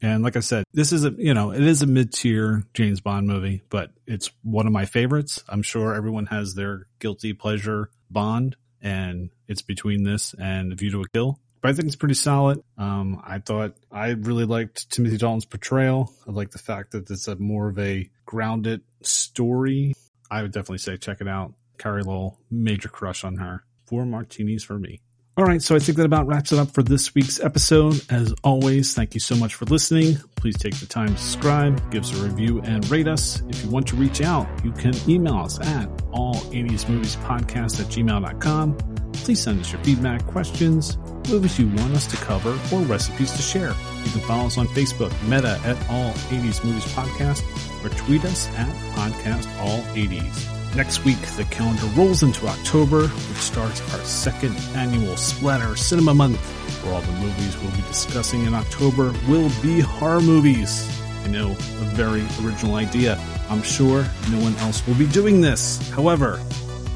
And 0.06 0.22
like 0.22 0.38
I 0.38 0.42
said, 0.42 0.66
this 0.72 0.92
is 0.92 1.04
a 1.04 1.16
you 1.18 1.34
know 1.34 1.52
it 1.52 1.64
is 1.64 1.82
a 1.82 1.88
mid 1.88 2.14
tier 2.14 2.64
James 2.76 3.02
Bond 3.02 3.26
movie, 3.26 3.64
but 3.72 3.90
it's 4.06 4.30
one 4.44 4.68
of 4.68 4.72
my 4.72 4.86
favorites. 4.86 5.44
I'm 5.50 5.64
sure 5.64 5.96
everyone 5.96 6.28
has 6.28 6.54
their 6.54 6.86
guilty 7.00 7.34
pleasure 7.34 7.90
Bond, 8.12 8.56
and 8.84 9.32
it's 9.48 9.64
between 9.64 10.04
this 10.04 10.36
and 10.40 10.78
View 10.78 10.92
to 10.92 11.02
a 11.02 11.10
Kill. 11.12 11.40
But 11.60 11.70
I 11.70 11.74
think 11.74 11.88
it's 11.88 11.96
pretty 11.96 12.14
solid. 12.14 12.62
Um, 12.78 13.20
I 13.26 13.40
thought 13.40 13.78
I 13.92 14.10
really 14.10 14.46
liked 14.46 14.92
Timothy 14.92 15.18
Dalton's 15.18 15.46
portrayal. 15.46 16.14
I 16.28 16.32
like 16.32 16.52
the 16.52 16.60
fact 16.60 16.92
that 16.92 17.10
it's 17.10 17.28
a 17.28 17.36
more 17.38 17.68
of 17.68 17.80
a 17.80 18.08
grounded 18.28 18.82
story. 19.02 19.96
I 20.30 20.44
would 20.44 20.52
definitely 20.52 20.78
say 20.78 20.98
check 20.98 21.20
it 21.20 21.28
out. 21.28 21.56
Carey 21.80 22.04
Lowell, 22.04 22.38
major 22.52 22.90
crush 22.90 23.24
on 23.24 23.38
her. 23.38 23.64
Four 23.88 24.06
martinis 24.06 24.64
for 24.64 24.78
me. 24.78 25.02
All 25.38 25.44
right, 25.44 25.62
so 25.62 25.76
I 25.76 25.80
think 25.80 25.98
that 25.98 26.06
about 26.06 26.28
wraps 26.28 26.54
it 26.54 26.60
up 26.60 26.72
for 26.72 26.82
this 26.82 27.14
week's 27.14 27.42
episode. 27.42 28.00
As 28.10 28.34
always, 28.42 28.94
thank 28.94 29.16
you 29.16 29.20
so 29.20 29.36
much 29.36 29.56
for 29.56 29.66
listening. 29.66 30.16
Please 30.38 30.58
take 30.58 30.80
the 30.80 30.86
time 30.86 31.10
to 31.10 31.18
subscribe, 31.18 31.92
give 31.92 32.04
us 32.04 32.18
a 32.18 32.24
review, 32.24 32.62
and 32.62 32.90
rate 32.90 33.06
us. 33.06 33.44
If 33.50 33.62
you 33.62 33.70
want 33.70 33.86
to 33.88 33.98
reach 33.98 34.22
out, 34.22 34.48
you 34.64 34.72
can 34.72 34.94
email 35.10 35.36
us 35.36 35.60
at 35.60 35.90
all80smoviespodcast 36.14 37.82
at 37.82 37.88
gmail.com. 37.88 38.78
Please 39.12 39.42
send 39.42 39.60
us 39.60 39.74
your 39.74 39.84
feedback, 39.84 40.26
questions, 40.26 40.98
movies 41.28 41.60
you 41.60 41.68
want 41.68 41.94
us 41.94 42.08
to 42.08 42.16
cover, 42.16 42.58
or 42.74 42.80
recipes 42.84 43.34
to 43.34 43.42
share. 43.42 43.74
You 44.06 44.12
can 44.12 44.22
follow 44.22 44.46
us 44.46 44.58
on 44.58 44.68
Facebook, 44.68 45.12
Meta 45.28 45.60
at 45.66 45.78
All 45.90 46.14
80s 46.14 46.64
Movies 46.64 46.86
Podcast, 46.94 47.44
or 47.84 47.90
tweet 47.90 48.24
us 48.24 48.48
at 48.56 48.70
Podcast 48.94 49.54
All 49.60 49.82
80s. 49.96 50.55
Next 50.76 51.06
week, 51.06 51.22
the 51.38 51.46
calendar 51.46 51.86
rolls 51.96 52.22
into 52.22 52.48
October, 52.48 53.08
which 53.08 53.38
starts 53.38 53.80
our 53.94 54.00
second 54.02 54.58
annual 54.76 55.16
Splatter 55.16 55.78
Cinema 55.78 56.14
Month, 56.14 56.40
where 56.84 56.94
all 56.94 57.00
the 57.00 57.14
movies 57.14 57.58
we'll 57.60 57.72
be 57.72 57.82
discussing 57.84 58.46
in 58.46 58.54
October 58.54 59.14
will 59.30 59.50
be 59.62 59.80
horror 59.80 60.20
movies. 60.20 60.86
I 61.24 61.28
know, 61.28 61.52
a 61.52 61.86
very 61.96 62.26
original 62.44 62.76
idea. 62.76 63.18
I'm 63.50 63.62
sure 63.62 64.06
no 64.30 64.40
one 64.42 64.54
else 64.58 64.86
will 64.86 64.96
be 64.96 65.08
doing 65.08 65.40
this. 65.40 65.90
However, 65.92 66.42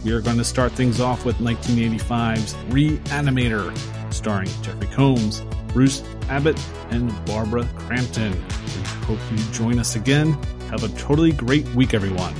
we 0.03 0.11
are 0.11 0.19
going 0.19 0.37
to 0.37 0.43
start 0.43 0.73
things 0.73 0.99
off 0.99 1.23
with 1.23 1.37
1985's 1.37 2.55
Re-Animator, 2.73 4.13
starring 4.13 4.49
Jeffrey 4.61 4.87
Combs, 4.87 5.41
Bruce 5.69 6.03
Abbott, 6.27 6.61
and 6.89 7.13
Barbara 7.25 7.63
Crampton. 7.77 8.33
We 8.33 8.81
hope 9.05 9.19
you 9.31 9.37
join 9.53 9.79
us 9.79 9.95
again. 9.95 10.33
Have 10.69 10.83
a 10.83 10.89
totally 10.99 11.31
great 11.31 11.65
week, 11.69 11.93
everyone. 11.93 12.35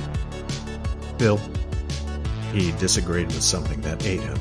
Bill, 1.20 1.38
he 2.54 2.72
disagreed 2.72 3.26
with 3.26 3.42
something 3.42 3.82
that 3.82 4.06
ate 4.06 4.22
him. 4.22 4.38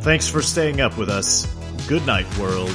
Thanks 0.00 0.28
for 0.28 0.42
staying 0.42 0.80
up 0.80 0.98
with 0.98 1.08
us. 1.08 1.46
Good 1.86 2.04
night, 2.06 2.26
world. 2.38 2.74